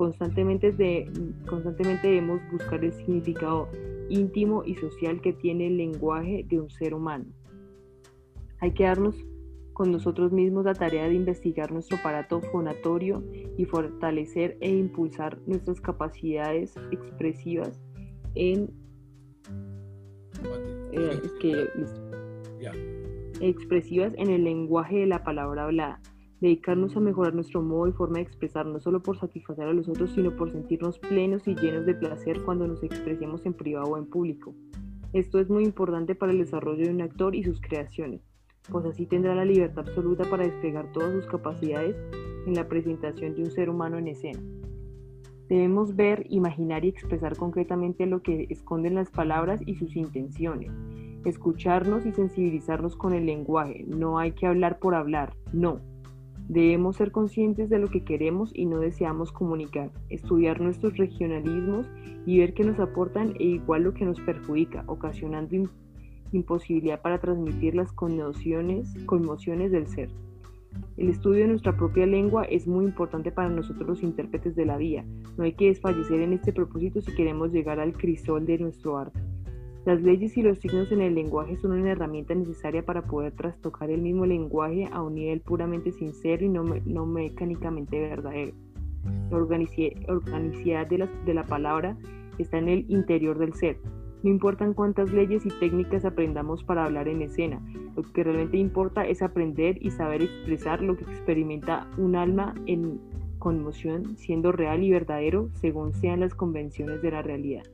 Constantemente, 0.00 0.72
de, 0.72 1.12
constantemente 1.46 2.08
debemos 2.08 2.40
buscar 2.50 2.82
el 2.82 2.90
significado 2.90 3.68
íntimo 4.08 4.64
y 4.64 4.74
social 4.76 5.20
que 5.20 5.34
tiene 5.34 5.66
el 5.66 5.76
lenguaje 5.76 6.42
de 6.48 6.58
un 6.58 6.70
ser 6.70 6.94
humano. 6.94 7.26
Hay 8.60 8.72
que 8.72 8.84
darnos 8.84 9.14
con 9.74 9.92
nosotros 9.92 10.32
mismos 10.32 10.64
la 10.64 10.72
tarea 10.72 11.06
de 11.06 11.12
investigar 11.12 11.70
nuestro 11.70 11.98
aparato 11.98 12.40
fonatorio 12.40 13.22
y 13.58 13.66
fortalecer 13.66 14.56
e 14.62 14.70
impulsar 14.70 15.38
nuestras 15.46 15.82
capacidades 15.82 16.74
expresivas 16.90 17.78
en 18.36 18.70
eh, 20.92 21.20
expresivas 23.42 24.14
en 24.16 24.30
el 24.30 24.44
lenguaje 24.44 25.00
de 25.00 25.06
la 25.06 25.22
palabra 25.24 25.64
hablada 25.64 26.00
dedicarnos 26.40 26.96
a 26.96 27.00
mejorar 27.00 27.34
nuestro 27.34 27.62
modo 27.62 27.88
y 27.88 27.92
forma 27.92 28.16
de 28.16 28.22
expresar, 28.22 28.66
no 28.66 28.80
solo 28.80 29.02
por 29.02 29.18
satisfacer 29.18 29.66
a 29.66 29.72
los 29.72 29.88
otros, 29.88 30.12
sino 30.12 30.34
por 30.36 30.50
sentirnos 30.50 30.98
plenos 30.98 31.46
y 31.46 31.54
llenos 31.54 31.86
de 31.86 31.94
placer 31.94 32.42
cuando 32.44 32.66
nos 32.66 32.82
expresemos 32.82 33.44
en 33.44 33.54
privado 33.54 33.92
o 33.92 33.98
en 33.98 34.06
público. 34.06 34.54
Esto 35.12 35.38
es 35.38 35.50
muy 35.50 35.64
importante 35.64 36.14
para 36.14 36.32
el 36.32 36.38
desarrollo 36.38 36.84
de 36.86 36.92
un 36.92 37.02
actor 37.02 37.34
y 37.34 37.42
sus 37.42 37.60
creaciones, 37.60 38.22
pues 38.70 38.86
así 38.86 39.06
tendrá 39.06 39.34
la 39.34 39.44
libertad 39.44 39.86
absoluta 39.88 40.24
para 40.30 40.44
desplegar 40.44 40.90
todas 40.92 41.12
sus 41.12 41.26
capacidades 41.26 41.96
en 42.46 42.54
la 42.54 42.68
presentación 42.68 43.34
de 43.34 43.42
un 43.42 43.50
ser 43.50 43.68
humano 43.68 43.98
en 43.98 44.08
escena. 44.08 44.40
Debemos 45.48 45.96
ver, 45.96 46.26
imaginar 46.30 46.84
y 46.84 46.88
expresar 46.88 47.36
concretamente 47.36 48.06
lo 48.06 48.22
que 48.22 48.46
esconden 48.50 48.94
las 48.94 49.10
palabras 49.10 49.60
y 49.66 49.74
sus 49.74 49.96
intenciones. 49.96 50.70
Escucharnos 51.24 52.06
y 52.06 52.12
sensibilizarnos 52.12 52.94
con 52.94 53.12
el 53.14 53.26
lenguaje. 53.26 53.84
No 53.88 54.20
hay 54.20 54.30
que 54.30 54.46
hablar 54.46 54.78
por 54.78 54.94
hablar, 54.94 55.34
no. 55.52 55.80
Debemos 56.50 56.96
ser 56.96 57.12
conscientes 57.12 57.70
de 57.70 57.78
lo 57.78 57.86
que 57.86 58.02
queremos 58.02 58.50
y 58.52 58.66
no 58.66 58.80
deseamos 58.80 59.30
comunicar, 59.30 59.92
estudiar 60.08 60.60
nuestros 60.60 60.96
regionalismos 60.96 61.86
y 62.26 62.40
ver 62.40 62.54
qué 62.54 62.64
nos 62.64 62.80
aportan 62.80 63.36
e 63.38 63.44
igual 63.44 63.84
lo 63.84 63.94
que 63.94 64.04
nos 64.04 64.20
perjudica, 64.20 64.82
ocasionando 64.88 65.70
imposibilidad 66.32 67.00
para 67.02 67.20
transmitir 67.20 67.76
las 67.76 67.92
conmociones, 67.92 68.92
del 69.70 69.86
ser. 69.86 70.10
El 70.96 71.10
estudio 71.10 71.42
de 71.42 71.50
nuestra 71.50 71.76
propia 71.76 72.04
lengua 72.04 72.42
es 72.42 72.66
muy 72.66 72.84
importante 72.84 73.30
para 73.30 73.48
nosotros 73.48 73.86
los 73.86 74.02
intérpretes 74.02 74.56
de 74.56 74.66
la 74.66 74.76
vía. 74.76 75.04
No 75.38 75.44
hay 75.44 75.52
que 75.52 75.66
desfallecer 75.66 76.20
en 76.20 76.32
este 76.32 76.52
propósito 76.52 77.00
si 77.00 77.14
queremos 77.14 77.52
llegar 77.52 77.78
al 77.78 77.92
crisol 77.92 78.44
de 78.44 78.58
nuestro 78.58 78.98
arte. 78.98 79.20
Las 79.90 80.02
leyes 80.02 80.36
y 80.36 80.42
los 80.42 80.60
signos 80.60 80.92
en 80.92 81.00
el 81.00 81.16
lenguaje 81.16 81.56
son 81.56 81.72
una 81.72 81.90
herramienta 81.90 82.32
necesaria 82.32 82.84
para 82.84 83.02
poder 83.02 83.32
trastocar 83.32 83.90
el 83.90 84.00
mismo 84.00 84.24
lenguaje 84.24 84.88
a 84.92 85.02
un 85.02 85.16
nivel 85.16 85.40
puramente 85.40 85.90
sincero 85.90 86.44
y 86.44 86.48
no, 86.48 86.62
no 86.62 87.06
mecánicamente 87.06 87.98
verdadero. 87.98 88.52
La 89.32 89.36
organicidad 89.36 90.86
de 90.86 90.98
la, 90.98 91.06
de 91.26 91.34
la 91.34 91.44
palabra 91.44 91.96
está 92.38 92.58
en 92.58 92.68
el 92.68 92.86
interior 92.88 93.36
del 93.36 93.52
ser. 93.54 93.78
No 94.22 94.30
importan 94.30 94.74
cuántas 94.74 95.12
leyes 95.12 95.44
y 95.44 95.48
técnicas 95.58 96.04
aprendamos 96.04 96.62
para 96.62 96.84
hablar 96.84 97.08
en 97.08 97.22
escena, 97.22 97.60
lo 97.96 98.04
que 98.04 98.22
realmente 98.22 98.58
importa 98.58 99.04
es 99.04 99.22
aprender 99.22 99.76
y 99.84 99.90
saber 99.90 100.22
expresar 100.22 100.82
lo 100.82 100.96
que 100.96 101.02
experimenta 101.02 101.90
un 101.98 102.14
alma 102.14 102.54
en 102.66 103.00
conmoción, 103.40 104.16
siendo 104.16 104.52
real 104.52 104.84
y 104.84 104.90
verdadero 104.92 105.48
según 105.54 105.94
sean 105.94 106.20
las 106.20 106.36
convenciones 106.36 107.02
de 107.02 107.10
la 107.10 107.22
realidad. 107.22 107.64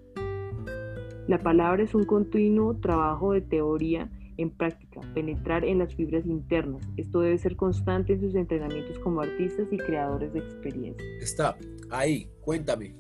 La 1.28 1.38
palabra 1.38 1.82
es 1.82 1.94
un 1.94 2.04
continuo 2.04 2.76
trabajo 2.76 3.32
de 3.32 3.40
teoría 3.40 4.10
en 4.36 4.50
práctica, 4.50 5.00
penetrar 5.14 5.64
en 5.64 5.78
las 5.78 5.94
fibras 5.94 6.24
internas. 6.26 6.86
Esto 6.96 7.20
debe 7.20 7.38
ser 7.38 7.56
constante 7.56 8.12
en 8.12 8.20
sus 8.20 8.34
entrenamientos 8.34 8.98
como 9.00 9.20
artistas 9.22 9.66
y 9.72 9.78
creadores 9.78 10.32
de 10.32 10.38
experiencia. 10.40 11.06
Está 11.20 11.56
ahí, 11.90 12.28
cuéntame. 12.42 12.94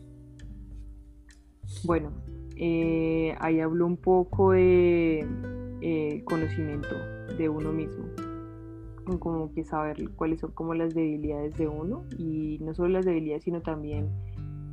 Bueno, 1.84 2.12
eh, 2.56 3.34
ahí 3.38 3.60
habló 3.60 3.86
un 3.86 3.96
poco 3.96 4.52
de 4.52 5.26
eh, 5.80 6.22
conocimiento 6.24 6.96
de 7.36 7.48
uno 7.48 7.72
mismo, 7.72 8.06
como 9.20 9.52
que 9.52 9.62
saber 9.62 10.10
cuáles 10.16 10.40
son 10.40 10.52
como 10.52 10.74
las 10.74 10.94
debilidades 10.94 11.56
de 11.58 11.68
uno 11.68 12.04
y 12.18 12.58
no 12.60 12.74
solo 12.74 12.88
las 12.88 13.04
debilidades, 13.04 13.44
sino 13.44 13.60
también 13.60 14.08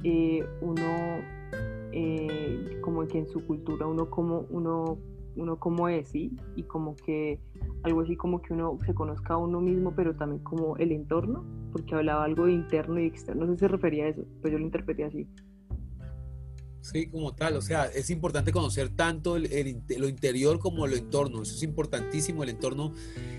eh, 0.03 0.45
uno 0.61 0.81
eh, 1.95 2.79
como 2.81 3.07
que 3.07 3.19
en 3.19 3.27
su 3.27 3.45
cultura 3.45 3.85
uno 3.85 4.09
como, 4.09 4.47
uno, 4.49 4.97
uno 5.35 5.59
como 5.59 5.87
es, 5.89 6.09
¿sí? 6.09 6.35
Y 6.55 6.63
como 6.63 6.95
que 6.95 7.39
algo 7.83 8.01
así 8.01 8.15
como 8.15 8.41
que 8.41 8.53
uno 8.53 8.79
se 8.85 8.93
conozca 8.95 9.35
a 9.35 9.37
uno 9.37 9.61
mismo, 9.61 9.93
pero 9.95 10.15
también 10.15 10.43
como 10.43 10.75
el 10.77 10.91
entorno, 10.91 11.45
porque 11.71 11.93
hablaba 11.93 12.23
algo 12.23 12.47
de 12.47 12.53
interno 12.53 12.99
y 12.99 13.05
externo, 13.05 13.45
no 13.45 13.51
sé 13.51 13.57
si 13.57 13.59
se 13.59 13.67
refería 13.67 14.05
a 14.05 14.07
eso, 14.09 14.23
pero 14.41 14.53
yo 14.53 14.59
lo 14.59 14.65
interpreté 14.65 15.03
así. 15.03 15.27
Sí, 16.81 17.07
como 17.07 17.33
tal, 17.33 17.55
o 17.55 17.61
sea, 17.61 17.85
es 17.85 18.09
importante 18.09 18.51
conocer 18.51 18.89
tanto 18.89 19.37
el, 19.37 19.83
lo 19.97 20.09
interior 20.09 20.59
como 20.59 20.85
lo 20.87 20.95
entorno, 20.95 21.43
eso 21.43 21.55
es 21.55 21.63
importantísimo, 21.63 22.43
el 22.43 22.49
entorno 22.49 22.91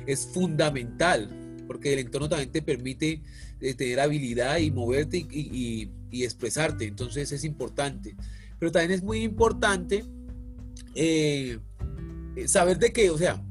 es 0.06 0.26
fundamental, 0.32 1.64
porque 1.66 1.92
el 1.92 1.98
entorno 1.98 2.28
también 2.28 2.52
te 2.52 2.62
permite 2.62 3.20
eh, 3.60 3.74
tener 3.74 4.00
habilidad 4.00 4.58
y 4.58 4.70
moverte 4.70 5.18
y, 5.18 5.26
y, 5.30 5.90
y 6.10 6.24
expresarte, 6.24 6.86
entonces 6.86 7.32
es 7.32 7.44
importante. 7.44 8.16
Pero 8.64 8.72
también 8.72 8.92
es 8.92 9.02
muy 9.02 9.22
importante 9.22 10.06
eh, 10.94 11.58
saber 12.46 12.78
de 12.78 12.94
que, 12.94 13.10
o 13.10 13.18
sea, 13.18 13.44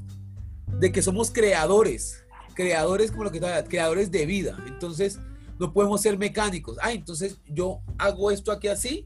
de 0.79 0.91
que 0.91 1.03
somos 1.03 1.29
creadores, 1.29 2.25
creadores 2.55 3.11
como 3.11 3.25
lo 3.25 3.31
que 3.31 3.37
está, 3.37 3.63
creadores 3.63 4.09
de 4.09 4.25
vida. 4.25 4.57
Entonces, 4.65 5.19
no 5.59 5.71
podemos 5.71 6.01
ser 6.01 6.17
mecánicos. 6.17 6.79
Ah, 6.81 6.93
entonces 6.93 7.37
yo 7.47 7.81
hago 7.99 8.31
esto 8.31 8.51
aquí 8.51 8.69
así, 8.69 9.05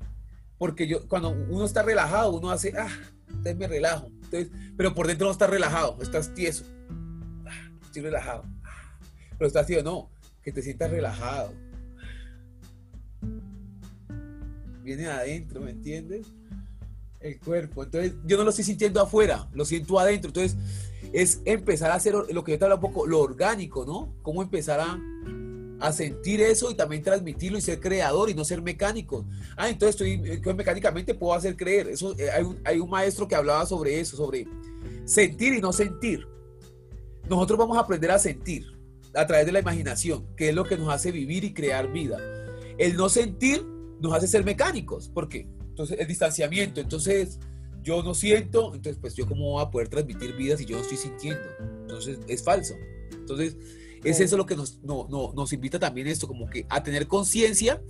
porque 0.58 0.88
yo, 0.88 1.06
cuando 1.10 1.32
uno 1.32 1.66
está 1.66 1.84
relajado, 1.84 2.38
uno 2.38 2.52
hace, 2.52 2.72
ah, 2.78 2.88
entonces 3.28 3.58
me 3.58 3.68
relajo. 3.68 4.08
Entonces, 4.08 4.50
pero 4.78 4.96
por 4.96 5.08
dentro 5.08 5.28
no 5.28 5.34
estás 5.34 5.50
relajado, 5.50 5.98
estás 6.02 6.34
tieso. 6.34 6.64
Ah, 7.46 7.70
estoy 7.84 8.04
relajado. 8.04 8.46
Pero 9.38 9.46
estás 9.46 9.68
tieso, 9.68 9.84
no, 9.84 10.10
que 10.42 10.54
te 10.54 10.62
sientas 10.62 10.90
relajado 10.90 11.52
viene 14.96 15.08
adentro, 15.08 15.62
¿me 15.62 15.72
entiendes? 15.72 16.28
El 17.20 17.40
cuerpo. 17.40 17.84
Entonces, 17.84 18.14
yo 18.26 18.38
no 18.38 18.44
lo 18.44 18.52
estoy 18.52 18.66
sintiendo 18.66 19.02
afuera, 19.02 19.50
lo 19.54 19.66
siento 19.66 20.00
adentro. 20.00 20.30
Entonces, 20.30 20.58
es 21.14 21.42
empezar 21.46 21.92
a 21.92 21.96
hacer 21.96 22.14
lo 22.14 22.44
que 22.44 22.54
yo 22.54 22.60
te 22.60 22.66
hablo 22.66 22.76
un 22.76 22.82
poco, 22.82 23.06
lo 23.06 23.20
orgánico, 23.20 23.86
¿no? 23.86 24.14
Cómo 24.22 24.42
empezar 24.42 24.80
a, 24.80 25.00
a 25.80 25.92
sentir 25.92 26.42
eso 26.42 26.72
y 26.72 26.76
también 26.76 27.04
transmitirlo 27.04 27.58
y 27.58 27.62
ser 27.62 27.80
creador 27.80 28.30
y 28.30 28.34
no 28.34 28.46
ser 28.46 28.62
mecánico. 28.62 29.26
Ah, 29.56 29.70
entonces 29.70 29.96
estoy 29.96 30.22
eh, 30.26 30.54
mecánicamente 30.54 31.14
puedo 31.14 31.34
hacer 31.34 31.58
creer. 31.58 31.90
Eso, 31.90 32.16
eh, 32.18 32.30
hay, 32.30 32.44
un, 32.44 32.60
hay 32.64 32.80
un 32.80 32.90
maestro 32.90 33.28
que 33.28 33.36
hablaba 33.36 33.66
sobre 33.66 34.00
eso, 34.00 34.16
sobre 34.16 34.48
sentir 35.06 35.54
y 35.54 35.62
no 35.62 35.74
sentir. 35.74 36.26
Nosotros 37.30 37.60
vamos 37.60 37.78
a 37.78 37.82
aprender 37.82 38.12
a 38.12 38.20
sentir 38.20 38.66
a 39.14 39.26
través 39.26 39.46
de 39.46 39.52
la 39.52 39.60
imaginación, 39.60 40.26
que 40.36 40.50
es 40.50 40.56
lo 40.56 40.64
que 40.64 40.78
nos 40.78 40.90
hace 40.90 41.12
vivir 41.12 41.44
y 41.44 41.54
crear 41.54 41.92
vida. 41.92 42.18
El 42.78 42.96
no 42.96 43.10
sentir 43.10 43.66
nos 44.00 44.14
hace 44.14 44.28
ser 44.28 44.44
mecánicos. 44.44 45.10
¿Por 45.10 45.30
qué? 45.30 45.48
Entonces, 45.70 46.00
el 46.00 46.08
distanciamiento. 46.08 46.82
Entonces, 46.82 47.40
yo 47.84 48.04
no 48.04 48.14
siento, 48.14 48.74
entonces, 48.76 49.00
pues 49.00 49.16
yo 49.16 49.28
cómo 49.28 49.52
voy 49.52 49.64
a 49.64 49.70
poder 49.70 49.88
transmitir 49.88 50.36
vida 50.36 50.58
si 50.58 50.66
yo 50.66 50.76
no 50.76 50.82
estoy 50.82 50.98
sintiendo. 50.98 51.48
Entonces, 51.82 52.20
es 52.28 52.44
falso. 52.44 52.76
Entonces, 53.12 53.58
es 54.04 54.20
eso 54.20 54.38
lo 54.38 54.46
que 54.46 54.56
nos, 54.56 54.80
nos 54.84 55.54
invita 55.54 55.80
también 55.80 56.08
esto, 56.08 56.28
como 56.28 56.50
que 56.50 56.66
a 56.70 56.84
tener 56.84 57.08
conciencia 57.08 57.82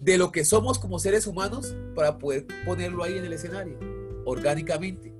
de 0.00 0.18
lo 0.18 0.30
que 0.30 0.44
somos 0.44 0.78
como 0.78 0.98
seres 0.98 1.26
humanos 1.26 1.74
para 1.94 2.18
poder 2.18 2.46
ponerlo 2.64 3.02
ahí 3.02 3.16
en 3.18 3.24
el 3.24 3.32
escenario, 3.32 3.78
orgánicamente. 4.24 5.12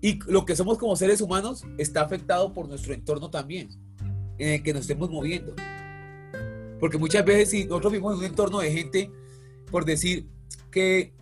Y 0.00 0.18
lo 0.26 0.44
que 0.44 0.56
somos 0.56 0.76
como 0.78 0.96
seres 0.96 1.20
humanos 1.20 1.64
está 1.78 2.02
afectado 2.02 2.52
por 2.52 2.68
nuestro 2.68 2.92
entorno 2.92 3.30
también, 3.30 3.68
en 4.38 4.48
el 4.50 4.62
que 4.62 4.72
nos 4.72 4.82
estemos 4.82 5.10
moviendo. 5.10 5.54
Porque 6.80 6.98
muchas 6.98 7.24
veces 7.24 7.50
si 7.50 7.64
nosotros 7.64 7.92
vivimos 7.92 8.14
en 8.14 8.18
un 8.18 8.24
entorno 8.26 8.58
de 8.58 8.70
gente, 8.70 9.10
por 9.74 9.84
decir 9.84 10.28
que, 10.70 11.14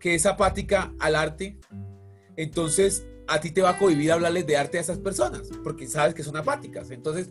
que 0.00 0.16
es 0.16 0.26
apática 0.26 0.92
al 0.98 1.14
arte, 1.14 1.60
entonces 2.36 3.06
a 3.28 3.40
ti 3.40 3.52
te 3.52 3.62
va 3.62 3.70
a 3.70 3.78
cohibir 3.78 4.10
hablarles 4.10 4.48
de 4.48 4.56
arte 4.56 4.78
a 4.78 4.80
esas 4.80 4.98
personas, 4.98 5.42
porque 5.62 5.86
sabes 5.86 6.12
que 6.12 6.24
son 6.24 6.36
apáticas. 6.36 6.90
Entonces, 6.90 7.28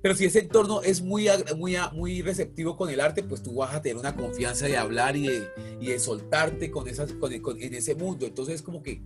pero 0.00 0.14
si 0.14 0.26
ese 0.26 0.38
entorno 0.38 0.80
es 0.82 1.02
muy, 1.02 1.26
muy, 1.56 1.74
muy 1.92 2.22
receptivo 2.22 2.76
con 2.76 2.88
el 2.88 3.00
arte, 3.00 3.24
pues 3.24 3.42
tú 3.42 3.56
vas 3.56 3.74
a 3.74 3.82
tener 3.82 3.96
una 3.96 4.14
confianza 4.14 4.66
de 4.66 4.76
hablar 4.76 5.16
y 5.16 5.26
de, 5.26 5.48
y 5.80 5.86
de 5.88 5.98
soltarte 5.98 6.70
con 6.70 6.86
esas, 6.86 7.12
con, 7.14 7.32
en 7.32 7.74
ese 7.74 7.96
mundo. 7.96 8.26
Entonces, 8.26 8.54
es 8.54 8.62
como, 8.62 8.80
que, 8.80 9.02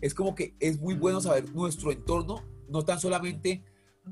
es 0.00 0.14
como 0.14 0.36
que 0.36 0.54
es 0.60 0.78
muy 0.78 0.94
bueno 0.94 1.20
saber 1.20 1.52
nuestro 1.52 1.90
entorno, 1.90 2.44
no 2.68 2.84
tan 2.84 3.00
solamente 3.00 3.64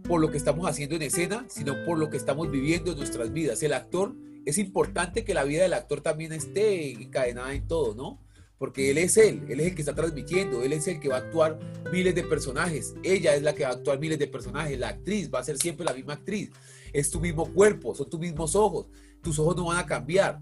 por 0.09 0.21
lo 0.21 0.29
que 0.33 0.39
estamos 0.39 0.69
haciendo 0.69 0.97
en 0.97 1.03
escena, 1.03 1.47
sino 1.49 1.85
por 1.85 1.99
lo 1.99 2.11
que 2.11 2.17
estamos 2.17 2.51
viviendo 2.51 2.91
en 2.91 2.99
nuestras 2.99 3.33
vidas. 3.33 3.63
El 3.63 3.75
actor, 3.75 4.17
es 4.47 4.59
importante 4.59 5.24
que 5.24 5.34
la 5.34 5.45
vida 5.45 5.62
del 5.62 5.74
actor 5.74 6.01
también 6.01 6.32
esté 6.32 6.93
encadenada 6.93 7.55
en 7.55 7.66
todo, 7.66 7.95
¿no? 7.95 8.20
porque 8.61 8.91
él 8.91 8.99
es 8.99 9.16
él, 9.16 9.47
él 9.49 9.59
es 9.59 9.68
el 9.68 9.74
que 9.74 9.80
está 9.80 9.95
transmitiendo, 9.95 10.62
él 10.62 10.74
es 10.74 10.86
el 10.86 11.01
que 11.01 11.09
va 11.09 11.16
a 11.16 11.20
actuar 11.20 11.59
miles 11.91 12.14
de 12.14 12.22
personajes, 12.22 12.95
ella 13.03 13.34
es 13.34 13.43
la 13.43 13.55
que 13.55 13.62
va 13.62 13.70
a 13.70 13.72
actuar 13.72 13.99
miles 13.99 14.18
de 14.18 14.26
personajes, 14.26 14.78
la 14.78 14.88
actriz 14.88 15.30
va 15.32 15.38
a 15.38 15.45
ser 15.45 15.57
siempre 15.57 15.86
la 15.86 15.95
misma 15.95 16.12
actriz, 16.12 16.51
es 16.93 17.11
tu 17.11 17.20
mismo 17.20 17.51
cuerpo, 17.55 17.95
son 17.95 18.11
tus 18.11 18.20
mismos 18.20 18.55
ojos, 18.55 18.88
tus 19.22 19.38
ojos 19.38 19.57
no 19.57 19.64
van 19.64 19.78
a 19.78 19.86
cambiar. 19.86 20.41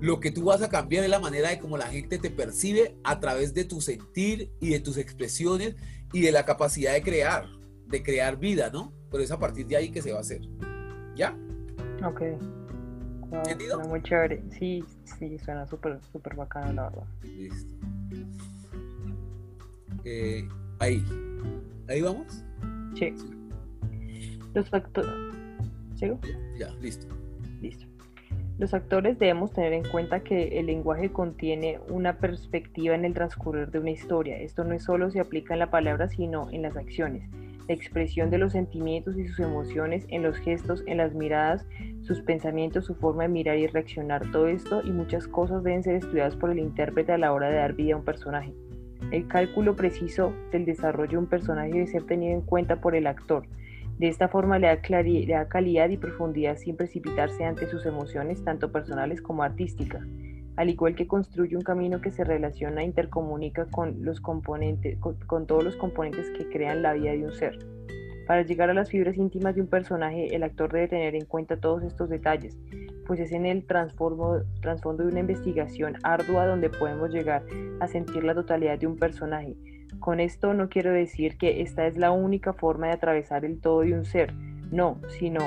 Lo 0.00 0.20
que 0.20 0.30
tú 0.30 0.44
vas 0.44 0.62
a 0.62 0.68
cambiar 0.68 1.02
es 1.02 1.10
la 1.10 1.18
manera 1.18 1.48
de 1.48 1.58
cómo 1.58 1.76
la 1.76 1.88
gente 1.88 2.18
te 2.18 2.30
percibe 2.30 2.96
a 3.02 3.18
través 3.18 3.52
de 3.52 3.64
tu 3.64 3.80
sentir 3.80 4.52
y 4.60 4.70
de 4.70 4.78
tus 4.78 4.96
expresiones 4.96 5.74
y 6.12 6.20
de 6.20 6.30
la 6.30 6.44
capacidad 6.44 6.92
de 6.92 7.02
crear, 7.02 7.48
de 7.88 8.02
crear 8.04 8.38
vida, 8.38 8.70
¿no? 8.70 8.92
Pero 9.10 9.24
es 9.24 9.32
a 9.32 9.40
partir 9.40 9.66
de 9.66 9.76
ahí 9.76 9.90
que 9.90 10.02
se 10.02 10.12
va 10.12 10.18
a 10.18 10.20
hacer. 10.20 10.42
¿Ya? 11.16 11.36
Ok. 12.04 12.22
¿Entendido? 13.32 13.80
muy 13.80 14.02
chévere. 14.02 14.42
Sí, 14.50 14.84
sí, 15.04 15.38
suena 15.38 15.66
súper, 15.66 15.98
súper 16.12 16.34
bacano, 16.36 16.72
la 16.72 16.82
verdad. 16.84 17.06
Listo. 17.22 17.74
Eh, 20.04 20.48
ahí. 20.78 21.04
¿Ahí 21.88 22.02
vamos? 22.02 22.44
Sí. 22.94 23.14
Los 24.54 24.70
factores. 24.70 25.10
¿Sigo? 25.96 26.18
Ya, 26.58 26.70
listo. 26.80 27.06
Listo. 27.60 27.86
Los 28.58 28.72
actores 28.72 29.18
debemos 29.18 29.52
tener 29.52 29.72
en 29.72 29.84
cuenta 29.84 30.20
que 30.20 30.58
el 30.58 30.66
lenguaje 30.66 31.10
contiene 31.10 31.78
una 31.88 32.18
perspectiva 32.18 32.94
en 32.94 33.04
el 33.04 33.12
transcurrir 33.12 33.70
de 33.70 33.80
una 33.80 33.90
historia. 33.90 34.38
Esto 34.38 34.64
no 34.64 34.72
es 34.72 34.84
solo 34.84 35.10
se 35.10 35.20
aplica 35.20 35.54
en 35.54 35.60
la 35.60 35.70
palabra, 35.70 36.08
sino 36.08 36.50
en 36.50 36.62
las 36.62 36.76
acciones 36.76 37.28
la 37.68 37.74
expresión 37.74 38.30
de 38.30 38.38
los 38.38 38.52
sentimientos 38.52 39.16
y 39.16 39.26
sus 39.26 39.40
emociones 39.40 40.06
en 40.08 40.22
los 40.22 40.36
gestos, 40.38 40.82
en 40.86 40.98
las 40.98 41.14
miradas, 41.14 41.66
sus 42.02 42.20
pensamientos, 42.20 42.84
su 42.84 42.94
forma 42.94 43.24
de 43.24 43.28
mirar 43.28 43.58
y 43.58 43.66
reaccionar. 43.66 44.30
Todo 44.30 44.48
esto 44.48 44.82
y 44.84 44.90
muchas 44.90 45.26
cosas 45.26 45.62
deben 45.64 45.82
ser 45.82 45.96
estudiadas 45.96 46.36
por 46.36 46.50
el 46.50 46.58
intérprete 46.58 47.12
a 47.12 47.18
la 47.18 47.32
hora 47.32 47.48
de 47.48 47.56
dar 47.56 47.74
vida 47.74 47.94
a 47.94 47.98
un 47.98 48.04
personaje. 48.04 48.54
El 49.10 49.26
cálculo 49.28 49.76
preciso 49.76 50.32
del 50.52 50.64
desarrollo 50.64 51.12
de 51.12 51.18
un 51.18 51.26
personaje 51.26 51.72
debe 51.72 51.86
ser 51.86 52.04
tenido 52.04 52.34
en 52.34 52.42
cuenta 52.42 52.80
por 52.80 52.94
el 52.94 53.06
actor. 53.06 53.46
De 53.98 54.08
esta 54.08 54.28
forma 54.28 54.58
le 54.58 54.66
da, 54.66 55.02
le 55.02 55.26
da 55.26 55.48
calidad 55.48 55.88
y 55.88 55.96
profundidad 55.96 56.56
sin 56.56 56.76
precipitarse 56.76 57.44
ante 57.44 57.66
sus 57.66 57.86
emociones, 57.86 58.44
tanto 58.44 58.70
personales 58.72 59.22
como 59.22 59.42
artísticas 59.42 60.06
al 60.56 60.70
igual 60.70 60.94
que 60.94 61.06
construye 61.06 61.56
un 61.56 61.62
camino 61.62 62.00
que 62.00 62.10
se 62.10 62.24
relaciona 62.24 62.82
e 62.82 62.86
intercomunica 62.86 63.66
con, 63.66 64.04
los 64.04 64.20
componentes, 64.20 64.98
con, 64.98 65.46
todos 65.46 65.64
los 65.64 65.76
componentes 65.76 66.30
que 66.30 66.48
crean 66.48 66.82
la 66.82 66.94
vida 66.94 67.12
de 67.12 67.24
un 67.24 67.32
ser. 67.32 67.58
Para 68.26 68.42
llegar 68.42 68.70
a 68.70 68.74
las 68.74 68.90
fibras 68.90 69.16
íntimas 69.16 69.54
de 69.54 69.60
un 69.60 69.68
personaje, 69.68 70.34
el 70.34 70.42
actor 70.42 70.72
debe 70.72 70.88
tener 70.88 71.14
en 71.14 71.26
cuenta 71.26 71.58
todos 71.58 71.84
estos 71.84 72.08
detalles, 72.08 72.58
pues 73.06 73.20
es 73.20 73.30
en 73.32 73.46
el 73.46 73.64
trasfondo 73.64 74.42
de 74.62 75.06
una 75.06 75.20
investigación 75.20 75.94
ardua 76.02 76.46
donde 76.46 76.70
podemos 76.70 77.10
llegar 77.12 77.44
a 77.78 77.86
sentir 77.86 78.24
la 78.24 78.34
totalidad 78.34 78.78
de 78.78 78.88
un 78.88 78.96
personaje. 78.96 79.54
Con 80.00 80.18
esto 80.18 80.54
no 80.54 80.68
quiero 80.68 80.92
decir 80.92 81.38
que 81.38 81.62
esta 81.62 81.86
es 81.86 81.96
la 81.96 82.10
única 82.10 82.52
forma 82.52 82.88
de 82.88 82.94
atravesar 82.94 83.44
el 83.44 83.60
todo 83.60 83.82
de 83.82 83.94
un 83.94 84.04
ser, 84.04 84.34
no, 84.72 85.00
sino 85.08 85.40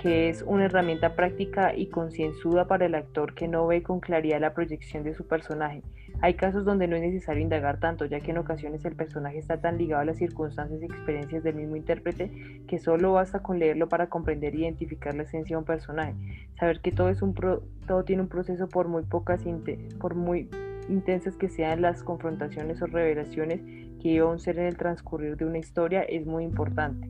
que 0.00 0.28
es 0.28 0.42
una 0.42 0.66
herramienta 0.66 1.14
práctica 1.14 1.74
y 1.74 1.86
concienzuda 1.86 2.66
para 2.66 2.86
el 2.86 2.94
actor 2.94 3.34
que 3.34 3.48
no 3.48 3.66
ve 3.66 3.82
con 3.82 4.00
claridad 4.00 4.40
la 4.40 4.54
proyección 4.54 5.02
de 5.02 5.14
su 5.14 5.26
personaje. 5.26 5.82
Hay 6.22 6.34
casos 6.34 6.64
donde 6.64 6.88
no 6.88 6.96
es 6.96 7.02
necesario 7.02 7.42
indagar 7.42 7.78
tanto, 7.78 8.06
ya 8.06 8.20
que 8.20 8.30
en 8.30 8.38
ocasiones 8.38 8.84
el 8.84 8.94
personaje 8.94 9.38
está 9.38 9.60
tan 9.60 9.76
ligado 9.76 10.02
a 10.02 10.06
las 10.06 10.16
circunstancias 10.16 10.80
y 10.80 10.86
experiencias 10.86 11.42
del 11.42 11.56
mismo 11.56 11.76
intérprete 11.76 12.30
que 12.66 12.78
solo 12.78 13.12
basta 13.12 13.42
con 13.42 13.58
leerlo 13.58 13.88
para 13.88 14.08
comprender 14.08 14.54
e 14.54 14.60
identificar 14.60 15.14
la 15.14 15.24
esencia 15.24 15.56
de 15.56 15.58
un 15.58 15.66
personaje. 15.66 16.14
Saber 16.58 16.80
que 16.80 16.92
todo, 16.92 17.10
es 17.10 17.20
un 17.20 17.34
todo 17.34 18.04
tiene 18.04 18.22
un 18.22 18.28
proceso 18.28 18.68
por 18.68 18.88
muy 18.88 19.02
pocas, 19.02 19.44
por 19.98 20.14
muy 20.14 20.48
intensas 20.88 21.36
que 21.36 21.48
sean 21.48 21.82
las 21.82 22.02
confrontaciones 22.02 22.80
o 22.80 22.86
revelaciones 22.86 23.60
que 24.00 24.10
lleva 24.10 24.30
un 24.30 24.38
ser 24.38 24.58
en 24.58 24.66
el 24.66 24.76
transcurrir 24.76 25.36
de 25.36 25.44
una 25.44 25.58
historia 25.58 26.02
es 26.02 26.26
muy 26.26 26.44
importante. 26.44 27.08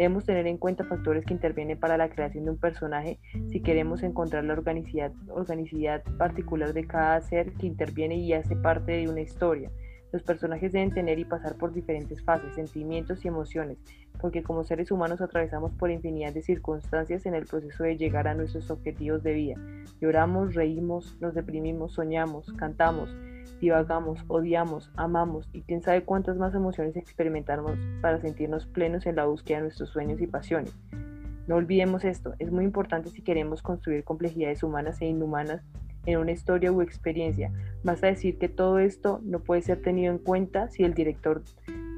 Debemos 0.00 0.24
tener 0.24 0.46
en 0.46 0.56
cuenta 0.56 0.82
factores 0.84 1.26
que 1.26 1.34
intervienen 1.34 1.78
para 1.78 1.98
la 1.98 2.08
creación 2.08 2.46
de 2.46 2.52
un 2.52 2.56
personaje 2.56 3.18
si 3.50 3.60
queremos 3.60 4.02
encontrar 4.02 4.44
la 4.44 4.54
organicidad, 4.54 5.12
particular 6.16 6.72
de 6.72 6.86
cada 6.86 7.20
ser 7.20 7.52
que 7.52 7.66
interviene 7.66 8.16
y 8.16 8.32
hace 8.32 8.56
parte 8.56 8.92
de 8.92 9.10
una 9.10 9.20
historia. 9.20 9.70
Los 10.10 10.22
personajes 10.22 10.72
deben 10.72 10.94
tener 10.94 11.18
y 11.18 11.26
pasar 11.26 11.56
por 11.56 11.74
diferentes 11.74 12.24
fases, 12.24 12.54
sentimientos 12.54 13.22
y 13.26 13.28
emociones, 13.28 13.76
porque 14.22 14.42
como 14.42 14.64
seres 14.64 14.90
humanos 14.90 15.20
atravesamos 15.20 15.72
por 15.74 15.90
infinidad 15.90 16.32
de 16.32 16.40
circunstancias 16.40 17.26
en 17.26 17.34
el 17.34 17.44
proceso 17.44 17.84
de 17.84 17.98
llegar 17.98 18.26
a 18.26 18.34
nuestros 18.34 18.70
objetivos 18.70 19.22
de 19.22 19.34
vida. 19.34 19.54
Lloramos, 20.00 20.54
reímos, 20.54 21.18
nos 21.20 21.34
deprimimos, 21.34 21.92
soñamos, 21.92 22.50
cantamos, 22.54 23.14
divagamos, 23.60 24.24
odiamos, 24.28 24.90
amamos 24.96 25.48
y 25.52 25.62
quién 25.62 25.82
sabe 25.82 26.02
cuántas 26.02 26.36
más 26.36 26.54
emociones 26.54 26.96
experimentamos 26.96 27.78
para 28.00 28.20
sentirnos 28.20 28.66
plenos 28.66 29.06
en 29.06 29.16
la 29.16 29.26
búsqueda 29.26 29.58
de 29.58 29.64
nuestros 29.64 29.90
sueños 29.90 30.20
y 30.20 30.26
pasiones. 30.26 30.74
No 31.46 31.56
olvidemos 31.56 32.04
esto, 32.04 32.34
es 32.38 32.50
muy 32.50 32.64
importante 32.64 33.10
si 33.10 33.22
queremos 33.22 33.62
construir 33.62 34.04
complejidades 34.04 34.62
humanas 34.62 35.00
e 35.00 35.06
inhumanas 35.06 35.62
en 36.06 36.18
una 36.18 36.32
historia 36.32 36.72
u 36.72 36.80
experiencia. 36.80 37.52
Basta 37.82 38.06
decir 38.06 38.38
que 38.38 38.48
todo 38.48 38.78
esto 38.78 39.20
no 39.22 39.40
puede 39.40 39.62
ser 39.62 39.82
tenido 39.82 40.12
en 40.12 40.18
cuenta 40.18 40.68
si 40.68 40.84
el 40.84 40.94
director 40.94 41.42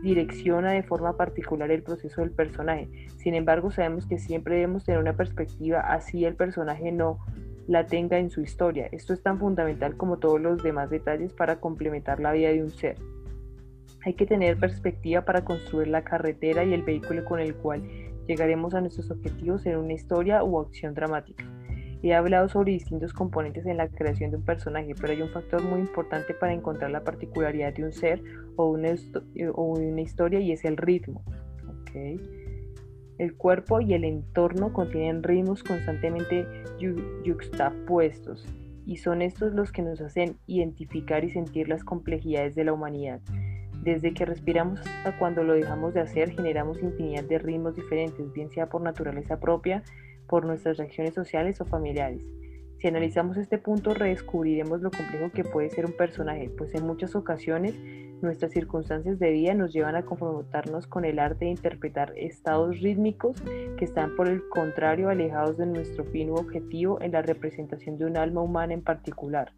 direcciona 0.02 0.72
de 0.72 0.82
forma 0.82 1.16
particular 1.16 1.70
el 1.70 1.82
proceso 1.82 2.20
del 2.20 2.32
personaje. 2.32 2.88
Sin 3.18 3.34
embargo, 3.34 3.70
sabemos 3.70 4.06
que 4.06 4.18
siempre 4.18 4.56
debemos 4.56 4.84
tener 4.84 5.00
una 5.00 5.16
perspectiva 5.16 5.80
así 5.80 6.24
el 6.24 6.34
personaje 6.34 6.90
no 6.90 7.18
la 7.72 7.86
tenga 7.86 8.18
en 8.18 8.28
su 8.28 8.42
historia. 8.42 8.86
Esto 8.92 9.14
es 9.14 9.22
tan 9.22 9.38
fundamental 9.38 9.96
como 9.96 10.18
todos 10.18 10.38
los 10.38 10.62
demás 10.62 10.90
detalles 10.90 11.32
para 11.32 11.58
complementar 11.58 12.20
la 12.20 12.32
vida 12.32 12.50
de 12.50 12.62
un 12.62 12.70
ser. 12.70 12.98
Hay 14.04 14.12
que 14.12 14.26
tener 14.26 14.58
perspectiva 14.58 15.24
para 15.24 15.42
construir 15.42 15.88
la 15.88 16.04
carretera 16.04 16.64
y 16.64 16.74
el 16.74 16.82
vehículo 16.82 17.24
con 17.24 17.40
el 17.40 17.54
cual 17.54 17.82
llegaremos 18.28 18.74
a 18.74 18.82
nuestros 18.82 19.10
objetivos 19.10 19.64
en 19.64 19.78
una 19.78 19.94
historia 19.94 20.44
u 20.44 20.60
acción 20.60 20.92
dramática. 20.92 21.44
He 22.02 22.12
hablado 22.14 22.46
sobre 22.50 22.72
distintos 22.72 23.14
componentes 23.14 23.64
en 23.64 23.78
la 23.78 23.88
creación 23.88 24.32
de 24.32 24.36
un 24.36 24.44
personaje, 24.44 24.94
pero 25.00 25.14
hay 25.14 25.22
un 25.22 25.30
factor 25.30 25.62
muy 25.62 25.80
importante 25.80 26.34
para 26.34 26.52
encontrar 26.52 26.90
la 26.90 27.04
particularidad 27.04 27.72
de 27.72 27.84
un 27.84 27.92
ser 27.92 28.22
o 28.56 28.68
una, 28.68 28.90
o 29.54 29.64
una 29.64 30.00
historia 30.02 30.40
y 30.40 30.52
es 30.52 30.66
el 30.66 30.76
ritmo. 30.76 31.24
Okay. 31.88 32.41
El 33.22 33.36
cuerpo 33.36 33.80
y 33.80 33.94
el 33.94 34.02
entorno 34.02 34.72
contienen 34.72 35.22
ritmos 35.22 35.62
constantemente 35.62 36.44
yuxtapuestos 37.24 38.44
y 38.84 38.96
son 38.96 39.22
estos 39.22 39.54
los 39.54 39.70
que 39.70 39.82
nos 39.82 40.00
hacen 40.00 40.38
identificar 40.48 41.22
y 41.22 41.30
sentir 41.30 41.68
las 41.68 41.84
complejidades 41.84 42.56
de 42.56 42.64
la 42.64 42.72
humanidad. 42.72 43.20
Desde 43.84 44.12
que 44.12 44.24
respiramos 44.24 44.80
hasta 44.80 45.16
cuando 45.20 45.44
lo 45.44 45.52
dejamos 45.52 45.94
de 45.94 46.00
hacer, 46.00 46.32
generamos 46.32 46.82
infinidad 46.82 47.22
de 47.22 47.38
ritmos 47.38 47.76
diferentes, 47.76 48.32
bien 48.32 48.50
sea 48.50 48.68
por 48.68 48.82
naturaleza 48.82 49.38
propia 49.38 49.84
por 50.26 50.44
nuestras 50.44 50.78
reacciones 50.78 51.14
sociales 51.14 51.60
o 51.60 51.64
familiares. 51.64 52.24
Si 52.82 52.88
analizamos 52.88 53.36
este 53.36 53.58
punto, 53.58 53.94
redescubriremos 53.94 54.82
lo 54.82 54.90
complejo 54.90 55.30
que 55.30 55.44
puede 55.44 55.70
ser 55.70 55.86
un 55.86 55.92
personaje, 55.92 56.50
pues 56.58 56.74
en 56.74 56.84
muchas 56.84 57.14
ocasiones 57.14 57.78
nuestras 58.22 58.50
circunstancias 58.50 59.20
de 59.20 59.30
vida 59.30 59.54
nos 59.54 59.72
llevan 59.72 59.94
a 59.94 60.04
confrontarnos 60.04 60.88
con 60.88 61.04
el 61.04 61.20
arte 61.20 61.44
de 61.44 61.52
interpretar 61.52 62.12
estados 62.16 62.80
rítmicos 62.80 63.40
que 63.76 63.84
están 63.84 64.16
por 64.16 64.26
el 64.26 64.48
contrario 64.48 65.10
alejados 65.10 65.58
de 65.58 65.66
nuestro 65.66 66.02
fin 66.06 66.30
u 66.30 66.34
objetivo 66.34 67.00
en 67.00 67.12
la 67.12 67.22
representación 67.22 67.98
de 67.98 68.06
un 68.06 68.16
alma 68.16 68.42
humana 68.42 68.74
en 68.74 68.82
particular. 68.82 69.52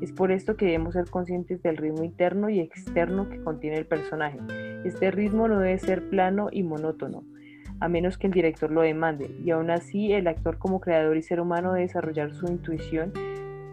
Es 0.00 0.10
por 0.10 0.32
esto 0.32 0.56
que 0.56 0.64
debemos 0.64 0.94
ser 0.94 1.10
conscientes 1.10 1.62
del 1.62 1.76
ritmo 1.76 2.04
interno 2.04 2.48
y 2.48 2.60
externo 2.60 3.28
que 3.28 3.42
contiene 3.42 3.76
el 3.76 3.86
personaje. 3.86 4.38
Este 4.86 5.10
ritmo 5.10 5.46
no 5.46 5.58
debe 5.58 5.78
ser 5.78 6.08
plano 6.08 6.48
y 6.50 6.62
monótono, 6.62 7.22
a 7.82 7.88
menos 7.88 8.16
que 8.16 8.28
el 8.28 8.32
director 8.32 8.70
lo 8.70 8.82
demande, 8.82 9.28
y 9.44 9.50
aún 9.50 9.68
así 9.68 10.12
el 10.12 10.28
actor 10.28 10.56
como 10.56 10.80
creador 10.80 11.16
y 11.16 11.22
ser 11.22 11.40
humano 11.40 11.72
debe 11.72 11.88
desarrollar 11.88 12.32
su 12.32 12.46
intuición 12.46 13.12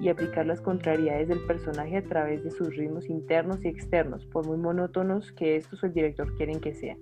y 0.02 0.10
aplicar 0.10 0.48
las 0.48 0.62
contrariedades 0.62 1.28
del 1.28 1.46
personaje 1.46 1.98
a 1.98 2.04
través 2.04 2.44
de 2.44 2.50
sus 2.50 2.76
ritmos 2.76 3.08
internos 3.08 3.64
y 3.64 3.68
externos, 3.68 4.26
por 4.26 4.48
muy 4.48 4.58
monótonos 4.58 5.32
que 5.34 5.58
estos 5.58 5.84
o 5.84 5.86
el 5.86 5.94
director 5.94 6.36
quieren 6.38 6.60
que 6.60 6.74
sean. 6.74 6.98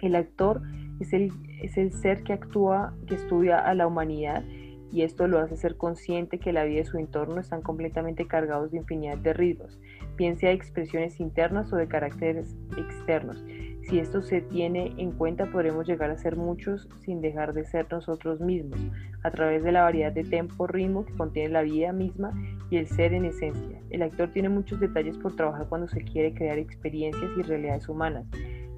El 0.00 0.16
actor 0.16 0.62
es 1.00 1.12
el, 1.12 1.32
es 1.60 1.76
el 1.76 1.92
ser 1.92 2.22
que 2.22 2.32
actúa, 2.32 2.94
que 3.06 3.16
estudia 3.16 3.58
a 3.58 3.74
la 3.74 3.86
humanidad 3.86 4.42
y 4.90 5.02
esto 5.02 5.26
lo 5.26 5.38
hace 5.38 5.58
ser 5.58 5.76
consciente 5.76 6.38
que 6.38 6.54
la 6.54 6.64
vida 6.64 6.80
y 6.80 6.86
su 6.86 6.96
entorno 6.96 7.40
están 7.40 7.60
completamente 7.60 8.26
cargados 8.26 8.70
de 8.70 8.78
infinidad 8.78 9.18
de 9.18 9.34
ritmos, 9.34 9.78
bien 10.16 10.38
sea 10.38 10.52
expresiones 10.52 11.20
internas 11.20 11.70
o 11.74 11.76
de 11.76 11.88
caracteres 11.88 12.56
externos, 12.78 13.44
si 13.88 14.00
esto 14.00 14.20
se 14.20 14.40
tiene 14.40 14.94
en 14.98 15.12
cuenta, 15.12 15.46
podremos 15.46 15.86
llegar 15.86 16.10
a 16.10 16.18
ser 16.18 16.36
muchos 16.36 16.88
sin 17.00 17.20
dejar 17.20 17.52
de 17.52 17.64
ser 17.64 17.86
nosotros 17.90 18.40
mismos, 18.40 18.80
a 19.22 19.30
través 19.30 19.62
de 19.62 19.72
la 19.72 19.82
variedad 19.82 20.12
de 20.12 20.24
tempo, 20.24 20.66
ritmo 20.66 21.04
que 21.06 21.12
contiene 21.14 21.50
la 21.50 21.62
vida 21.62 21.92
misma 21.92 22.32
y 22.68 22.78
el 22.78 22.88
ser 22.88 23.12
en 23.12 23.24
esencia. 23.24 23.80
El 23.90 24.02
actor 24.02 24.30
tiene 24.32 24.48
muchos 24.48 24.80
detalles 24.80 25.16
por 25.18 25.36
trabajar 25.36 25.68
cuando 25.68 25.88
se 25.88 26.02
quiere 26.02 26.34
crear 26.34 26.58
experiencias 26.58 27.30
y 27.36 27.42
realidades 27.42 27.88
humanas. 27.88 28.26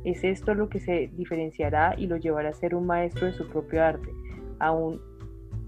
Es 0.05 0.25
esto 0.25 0.55
lo 0.55 0.69
que 0.69 0.79
se 0.79 1.11
diferenciará 1.15 1.95
y 1.97 2.07
lo 2.07 2.17
llevará 2.17 2.51
a 2.51 2.55
ser 2.55 2.75
un 2.75 2.87
maestro 2.87 3.27
de 3.27 3.33
su 3.33 3.49
propio 3.49 3.83
arte, 3.83 4.09
aún 4.59 5.01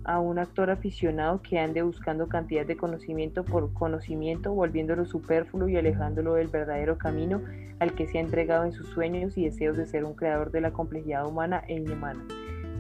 a 0.04 0.18
un 0.18 0.38
actor 0.38 0.70
aficionado 0.70 1.42
que 1.42 1.58
ande 1.58 1.82
buscando 1.82 2.28
cantidad 2.28 2.66
de 2.66 2.76
conocimiento 2.76 3.44
por 3.44 3.72
conocimiento, 3.74 4.52
volviéndolo 4.52 5.04
superfluo 5.04 5.68
y 5.68 5.76
alejándolo 5.76 6.34
del 6.34 6.48
verdadero 6.48 6.98
camino 6.98 7.42
al 7.80 7.94
que 7.94 8.06
se 8.06 8.18
ha 8.18 8.20
entregado 8.20 8.64
en 8.64 8.72
sus 8.72 8.88
sueños 8.88 9.36
y 9.36 9.44
deseos 9.44 9.76
de 9.76 9.86
ser 9.86 10.04
un 10.04 10.14
creador 10.14 10.50
de 10.50 10.60
la 10.60 10.72
complejidad 10.72 11.26
humana 11.26 11.62
e 11.66 11.74
inhumana. 11.74 12.24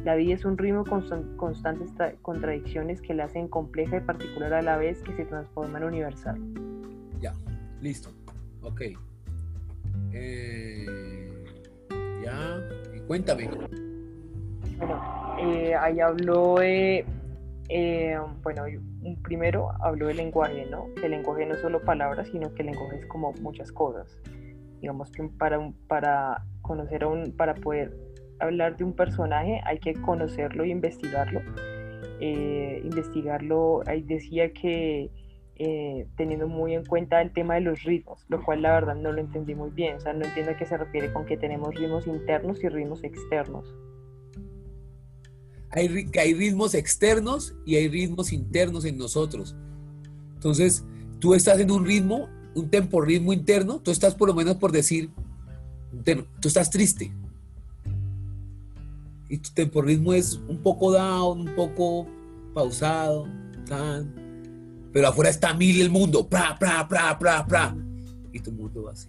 La 0.04 0.14
vida 0.14 0.34
es 0.34 0.44
un 0.46 0.56
ritmo 0.56 0.84
con 0.84 1.02
constantes 1.36 1.90
contradicciones 2.22 3.02
que 3.02 3.12
la 3.12 3.24
hacen 3.24 3.48
compleja 3.48 3.98
y 3.98 4.00
particular 4.00 4.54
a 4.54 4.62
la 4.62 4.78
vez 4.78 5.02
que 5.02 5.14
se 5.14 5.26
transforma 5.26 5.78
en 5.78 5.84
universal. 5.84 6.40
Ya, 7.20 7.34
listo. 7.82 8.10
Ok. 8.62 8.82
Eh, 10.12 11.44
ya, 12.24 12.60
cuéntame. 13.06 13.50
Bueno, 14.80 15.36
eh, 15.38 15.74
ahí 15.74 16.00
habló 16.00 16.54
de, 16.54 17.04
eh, 17.68 18.18
bueno, 18.42 18.62
primero 19.22 19.68
habló 19.82 20.06
del 20.06 20.16
lenguaje, 20.16 20.66
¿no? 20.70 20.86
El 21.02 21.10
lenguaje 21.10 21.44
no 21.44 21.54
es 21.54 21.60
solo 21.60 21.82
palabras, 21.82 22.28
sino 22.28 22.52
que 22.54 22.62
el 22.62 22.68
lenguaje 22.68 23.00
es 23.00 23.06
como 23.06 23.34
muchas 23.42 23.70
cosas. 23.72 24.18
Digamos 24.80 25.12
que 25.12 25.22
para, 25.38 25.70
para 25.86 26.42
conocer 26.62 27.04
a 27.04 27.08
un, 27.08 27.36
para 27.36 27.54
poder 27.54 27.94
hablar 28.38 28.78
de 28.78 28.84
un 28.84 28.94
personaje 28.94 29.60
hay 29.66 29.78
que 29.80 29.92
conocerlo 30.00 30.64
y 30.64 30.70
investigarlo. 30.70 31.42
Eh, 32.20 32.80
investigarlo, 32.82 33.82
ahí 33.86 34.02
decía 34.02 34.50
que 34.52 35.10
teniendo 36.16 36.48
muy 36.48 36.72
en 36.74 36.86
cuenta 36.86 37.20
el 37.20 37.34
tema 37.34 37.56
de 37.56 37.60
los 37.60 37.82
ritmos, 37.82 38.24
lo 38.30 38.42
cual 38.42 38.62
la 38.62 38.72
verdad 38.72 38.94
no 38.94 39.12
lo 39.12 39.20
entendí 39.20 39.54
muy 39.54 39.68
bien, 39.68 39.96
o 39.96 40.00
sea, 40.00 40.14
no 40.14 40.24
entiendo 40.24 40.52
a 40.52 40.56
qué 40.56 40.64
se 40.64 40.78
refiere 40.78 41.12
con 41.12 41.26
que 41.26 41.36
tenemos 41.36 41.74
ritmos 41.74 42.06
internos 42.06 42.64
y 42.64 42.68
ritmos 42.70 43.04
externos 43.04 43.70
hay, 45.70 46.34
ritmos 46.34 46.74
externos 46.74 47.54
y 47.64 47.76
hay 47.76 47.88
ritmos 47.88 48.32
internos 48.32 48.84
en 48.84 48.98
nosotros. 48.98 49.54
Entonces, 50.34 50.84
tú 51.18 51.34
estás 51.34 51.60
en 51.60 51.70
un 51.70 51.84
ritmo, 51.84 52.28
un 52.54 52.68
tempo 52.68 53.00
ritmo 53.00 53.32
interno, 53.32 53.78
tú 53.78 53.90
estás 53.90 54.14
por 54.14 54.28
lo 54.28 54.34
menos 54.34 54.56
por 54.56 54.72
decir, 54.72 55.10
tú 56.40 56.48
estás 56.48 56.70
triste. 56.70 57.12
Y 59.28 59.38
tu 59.38 59.50
tempo 59.50 59.80
ritmo 59.80 60.12
es 60.12 60.40
un 60.48 60.58
poco 60.58 60.90
down, 60.90 61.48
un 61.48 61.54
poco 61.54 62.06
pausado, 62.52 63.28
tan, 63.66 64.12
pero 64.92 65.06
afuera 65.06 65.30
está 65.30 65.54
mil 65.54 65.80
el 65.80 65.88
mundo, 65.88 66.28
pra, 66.28 66.58
pra, 66.58 66.88
pra, 66.88 67.16
pra, 67.16 67.46
pra, 67.46 67.76
y 68.32 68.40
tu 68.40 68.50
mundo 68.50 68.82
va 68.82 68.92
así. 68.92 69.06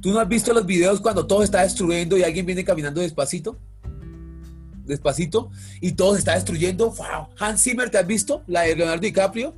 ¿Tú 0.00 0.12
no 0.12 0.20
has 0.20 0.28
visto 0.28 0.54
los 0.54 0.64
videos 0.64 1.00
cuando 1.00 1.26
todo 1.26 1.42
está 1.42 1.62
destruyendo 1.62 2.16
y 2.16 2.22
alguien 2.22 2.46
viene 2.46 2.64
caminando 2.64 3.02
despacito? 3.02 3.58
Despacito 4.88 5.50
y 5.80 5.92
todo 5.92 6.14
se 6.14 6.20
está 6.20 6.34
destruyendo. 6.34 6.92
Hans 7.38 7.62
Zimmer, 7.62 7.90
¿te 7.90 7.98
has 7.98 8.06
visto? 8.06 8.42
La 8.46 8.62
de 8.62 8.74
Leonardo 8.74 9.02
DiCaprio. 9.02 9.54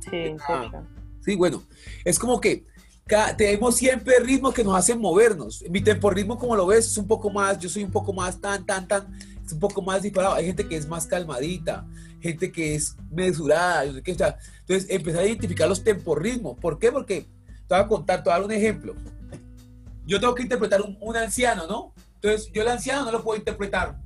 Sí, 0.00 0.36
ah, 0.48 0.82
sí, 1.24 1.36
bueno, 1.36 1.62
es 2.04 2.18
como 2.18 2.40
que 2.40 2.66
tenemos 3.36 3.76
siempre 3.76 4.14
ritmos 4.20 4.54
que 4.54 4.64
nos 4.64 4.76
hacen 4.76 4.98
movernos. 4.98 5.64
Mi 5.70 5.80
tempo 5.80 6.10
ritmo, 6.10 6.38
como 6.38 6.56
lo 6.56 6.66
ves, 6.66 6.86
es 6.86 6.98
un 6.98 7.06
poco 7.06 7.30
más, 7.30 7.58
yo 7.58 7.68
soy 7.68 7.84
un 7.84 7.90
poco 7.90 8.12
más 8.12 8.40
tan, 8.40 8.64
tan, 8.64 8.86
tan, 8.86 9.12
es 9.44 9.52
un 9.52 9.58
poco 9.58 9.82
más 9.82 10.02
disparado. 10.02 10.34
Hay 10.34 10.46
gente 10.46 10.66
que 10.66 10.76
es 10.76 10.88
más 10.88 11.06
calmadita, 11.06 11.86
gente 12.20 12.50
que 12.50 12.74
es 12.74 12.96
mesurada. 13.10 13.84
entonces, 13.84 14.86
empezar 14.88 15.22
a 15.22 15.26
identificar 15.26 15.68
los 15.68 15.82
temporritmos. 15.82 16.56
¿Por 16.58 16.78
qué? 16.78 16.90
Porque 16.90 17.26
te 17.68 17.74
voy 17.74 17.78
a 17.78 17.88
contar, 17.88 18.22
te 18.22 18.30
voy 18.30 18.32
a 18.32 18.38
dar 18.38 18.46
un 18.46 18.52
ejemplo. 18.52 18.94
Yo 20.06 20.18
tengo 20.18 20.34
que 20.34 20.42
interpretar 20.42 20.80
un, 20.80 20.96
un 21.00 21.16
anciano, 21.16 21.66
¿no? 21.66 21.94
Entonces, 22.14 22.50
yo 22.52 22.62
el 22.62 22.68
anciano 22.68 23.04
no 23.04 23.12
lo 23.12 23.22
puedo 23.22 23.38
interpretar 23.38 24.00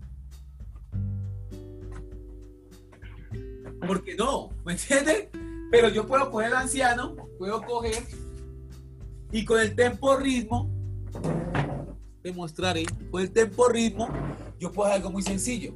porque 3.87 4.15
no, 4.15 4.51
¿me 4.65 4.73
entiendes? 4.73 5.29
Pero 5.71 5.89
yo 5.89 6.07
puedo 6.07 6.31
coger 6.31 6.55
anciano, 6.55 7.17
puedo 7.39 7.63
coger 7.63 8.03
y 9.33 9.45
con 9.45 9.61
el 9.61 9.75
tempo 9.75 10.17
ritmo, 10.17 10.71
demostraré, 12.23 12.87
con 13.11 13.21
el 13.21 13.31
tempo 13.33 13.69
ritmo, 13.69 14.09
yo 14.59 14.73
puedo 14.73 14.89
hacer 14.89 15.03
algo 15.03 15.11
muy 15.11 15.23
sencillo. 15.23 15.75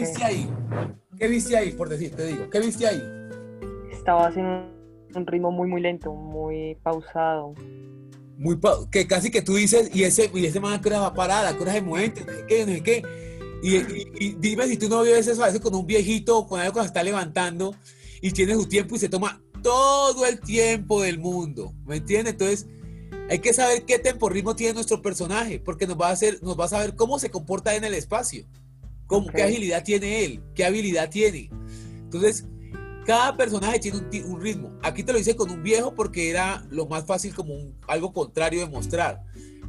Viste 0.00 0.24
ahí? 0.24 0.50
¿Qué 1.18 1.28
viste 1.28 1.56
ahí, 1.56 1.72
por 1.72 1.88
decir, 1.88 2.14
te 2.14 2.26
digo? 2.26 2.48
¿Qué 2.50 2.60
viste 2.60 2.86
ahí? 2.86 3.02
Estaba 3.92 4.28
haciendo 4.28 4.66
un 5.14 5.26
ritmo 5.26 5.50
muy, 5.50 5.68
muy 5.68 5.80
lento, 5.80 6.12
muy 6.12 6.76
pausado. 6.82 7.54
Muy 8.36 8.58
que 8.90 9.06
casi 9.06 9.30
que 9.30 9.42
tú 9.42 9.56
dices, 9.56 9.90
y 9.94 10.04
ese, 10.04 10.30
y 10.32 10.46
ese 10.46 10.60
man 10.60 10.80
que 10.80 10.90
va 10.90 11.06
a 11.06 11.14
parar, 11.14 11.56
que 11.56 11.64
se 11.64 11.82
mueve, 11.82 12.14
no 12.24 12.32
sé 12.32 12.44
qué, 12.46 12.66
no 12.66 12.72
sé 12.72 12.82
qué. 12.82 13.02
Y, 13.62 14.34
dime 14.34 14.68
si 14.68 14.76
tú 14.76 14.88
no 14.88 15.02
ves 15.02 15.26
eso 15.26 15.42
a 15.42 15.46
veces 15.46 15.60
con 15.60 15.74
un 15.74 15.86
viejito, 15.86 16.46
con 16.46 16.60
algo 16.60 16.74
que 16.74 16.80
se 16.82 16.86
está 16.86 17.02
levantando 17.02 17.74
y 18.22 18.30
tiene 18.30 18.54
su 18.54 18.66
tiempo 18.66 18.94
y 18.94 19.00
se 19.00 19.08
toma 19.08 19.42
todo 19.62 20.24
el 20.26 20.38
tiempo 20.38 21.02
del 21.02 21.18
mundo, 21.18 21.74
¿me 21.84 21.96
entiendes? 21.96 22.34
Entonces, 22.34 22.66
hay 23.28 23.40
que 23.40 23.52
saber 23.52 23.84
qué 23.84 23.98
tempo 23.98 24.28
ritmo 24.28 24.54
tiene 24.54 24.74
nuestro 24.74 25.02
personaje, 25.02 25.58
porque 25.58 25.86
nos 25.86 26.00
va 26.00 26.08
a 26.08 26.12
hacer, 26.12 26.40
nos 26.42 26.58
va 26.58 26.66
a 26.66 26.68
saber 26.68 26.94
cómo 26.94 27.18
se 27.18 27.30
comporta 27.30 27.74
en 27.74 27.84
el 27.84 27.94
espacio. 27.94 28.46
¿Cómo, 29.08 29.26
¿Qué 29.28 29.42
agilidad 29.42 29.82
tiene 29.82 30.24
él? 30.24 30.42
¿Qué 30.54 30.64
habilidad 30.64 31.08
tiene? 31.08 31.50
Entonces, 31.94 32.46
cada 33.06 33.34
personaje 33.38 33.78
tiene 33.78 34.00
un, 34.26 34.38
ritmo. 34.38 34.78
Aquí 34.82 35.02
te 35.02 35.14
lo 35.14 35.18
hice 35.18 35.34
con 35.34 35.50
un 35.50 35.62
viejo 35.62 35.94
porque 35.94 36.28
era 36.28 36.66
lo 36.68 36.86
más 36.86 37.06
fácil 37.06 37.34
como 37.34 37.54
algo 37.86 38.12
contrario 38.12 38.60
de 38.60 38.68
mostrar. 38.68 39.24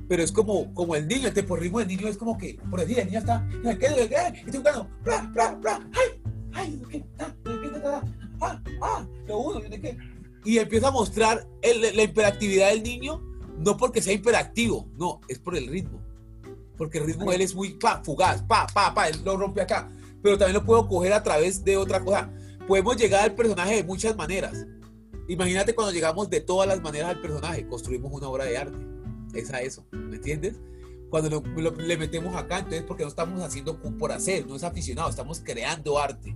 Pero 0.10 0.24
es 0.24 0.34
como, 0.34 0.74
como 0.74 0.94
el 0.94 1.08
niño, 1.08 1.30
el 1.30 1.34
tempo 1.34 1.56
ritmo 1.56 1.80
del 1.80 1.88
niño 1.88 2.10
es 2.10 2.18
como 2.18 2.38
que, 2.38 2.60
por 2.70 2.82
decir, 2.82 3.00
el 3.00 3.06
niño 3.06 3.20
está, 3.20 3.48
¿qué? 3.64 3.78
¿Qué? 3.78 4.52
Buscando, 4.52 4.90
bla, 5.06 5.22
bla, 5.34 5.52
bla, 5.54 5.90
ay, 5.94 6.22
ay, 6.52 6.82
¿qué? 6.90 7.06
Ah, 8.42 8.62
ah, 8.82 9.08
lo 9.26 9.38
uno, 9.38 9.62
¿qué? 9.62 9.98
Y 10.44 10.58
empieza 10.58 10.90
a 10.90 10.92
mostrar 10.92 11.48
la 11.64 12.04
hiperactividad 12.04 12.72
del 12.72 12.84
niño, 12.84 13.22
no 13.58 13.78
porque 13.78 14.02
sea 14.02 14.14
hiperactivo, 14.14 14.90
no, 14.98 15.22
es 15.30 15.40
por 15.40 15.56
el 15.56 15.68
ritmo. 15.68 16.02
Porque 16.80 16.98
el 16.98 17.06
ritmo 17.06 17.30
de 17.30 17.36
él 17.36 17.42
es 17.42 17.54
muy 17.54 17.72
pa, 17.72 18.02
fugaz, 18.04 18.42
pa, 18.42 18.66
pa, 18.66 18.94
pa, 18.94 19.10
él 19.10 19.20
lo 19.24 19.38
rompe 19.38 19.62
acá. 19.62 19.92
Pero 20.24 20.38
también 20.38 20.56
lo 20.56 20.66
puedo 20.66 20.88
coger 20.88 21.14
a 21.14 21.22
través 21.22 21.64
de 21.64 21.76
otra 21.78 22.04
cosa. 22.04 22.32
Podemos 22.68 22.96
llegar 22.96 23.26
al 23.26 23.36
personaje 23.36 23.76
de 23.76 23.84
muchas 23.84 24.16
maneras. 24.16 24.66
Imagínate 25.28 25.76
cuando 25.76 25.94
llegamos 25.94 26.30
de 26.30 26.40
todas 26.40 26.68
las 26.68 26.82
maneras 26.82 27.10
al 27.10 27.22
personaje, 27.22 27.68
construimos 27.68 28.12
una 28.12 28.30
obra 28.30 28.46
de 28.46 28.58
arte. 28.58 28.78
Es 29.34 29.52
a 29.54 29.62
eso, 29.62 29.86
¿me 29.92 30.16
entiendes? 30.16 30.56
Cuando 31.10 31.44
le 31.78 31.98
metemos 31.98 32.36
acá, 32.36 32.60
entonces 32.60 32.84
porque 32.84 33.04
no 33.04 33.10
estamos 33.10 33.44
haciendo 33.44 33.80
por 33.80 34.12
hacer, 34.12 34.48
no 34.48 34.56
es 34.56 34.64
aficionado, 34.64 35.10
estamos 35.10 35.42
creando 35.44 36.00
arte 36.00 36.36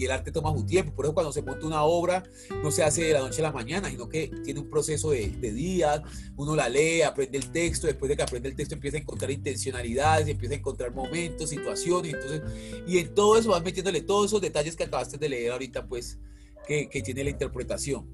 y 0.00 0.06
el 0.06 0.12
arte 0.12 0.32
toma 0.32 0.50
su 0.56 0.64
tiempo. 0.64 0.94
Por 0.94 1.04
eso 1.04 1.12
cuando 1.12 1.30
se 1.30 1.42
monta 1.42 1.66
una 1.66 1.82
obra 1.82 2.22
no 2.62 2.70
se 2.70 2.82
hace 2.82 3.04
de 3.04 3.12
la 3.12 3.20
noche 3.20 3.40
a 3.40 3.42
la 3.42 3.52
mañana, 3.52 3.90
sino 3.90 4.08
que 4.08 4.28
tiene 4.42 4.60
un 4.60 4.70
proceso 4.70 5.10
de, 5.10 5.28
días, 5.28 6.00
uno 6.36 6.56
la 6.56 6.70
lee, 6.70 7.02
aprende 7.02 7.36
el 7.36 7.52
texto, 7.52 7.86
después 7.86 8.08
de 8.08 8.16
que 8.16 8.22
aprende 8.22 8.48
el 8.48 8.56
texto 8.56 8.74
empieza 8.74 8.96
a 8.96 9.00
encontrar 9.00 9.30
intencionalidades, 9.30 10.26
empieza 10.26 10.54
a 10.54 10.58
encontrar 10.58 10.94
momentos, 10.94 11.50
situaciones, 11.50 12.14
entonces, 12.14 12.40
y 12.86 12.96
en 12.96 13.14
todo 13.14 13.36
eso 13.36 13.50
vas 13.50 13.62
metiéndole 13.62 14.00
todos 14.00 14.26
esos 14.26 14.40
detalles 14.40 14.74
que 14.74 14.84
acabaste 14.84 15.18
de 15.18 15.28
leer 15.28 15.52
ahorita, 15.52 15.86
pues, 15.86 16.18
que, 16.66 16.88
tiene 17.04 17.24
la 17.24 17.30
interpretación. 17.30 18.10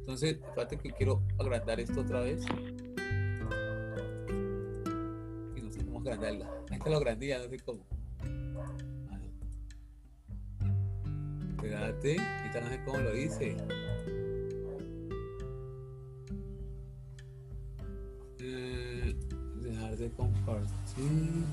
Entonces, 0.00 0.38
fíjate 0.54 0.78
que 0.78 0.92
quiero 0.92 1.20
agrandar 1.36 1.80
esto 1.80 2.00
otra 2.00 2.20
vez. 2.20 2.44
Y 5.56 5.62
no 5.62 5.72
sé 5.72 5.84
cómo 5.84 5.98
agrandarla. 5.98 6.48
Ahí 6.70 6.78
está 6.78 6.90
lo 6.90 7.00
grandilla, 7.00 7.38
no 7.38 7.48
sé 7.48 7.58
cómo. 7.58 7.93
Espérate, 11.64 12.16
ahorita 12.20 12.60
no 12.60 12.68
sé 12.68 12.80
cómo 12.84 12.98
lo 12.98 13.16
hice. 13.16 13.56
Eh, 18.38 19.16
dejar 19.62 19.96
de 19.96 20.10
compartir. 20.10 21.44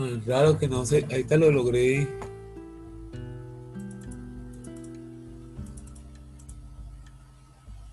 Claro 0.24 0.58
que 0.58 0.66
no 0.66 0.86
sé, 0.86 1.04
ahorita 1.10 1.36
lo 1.36 1.50
logré. 1.50 2.08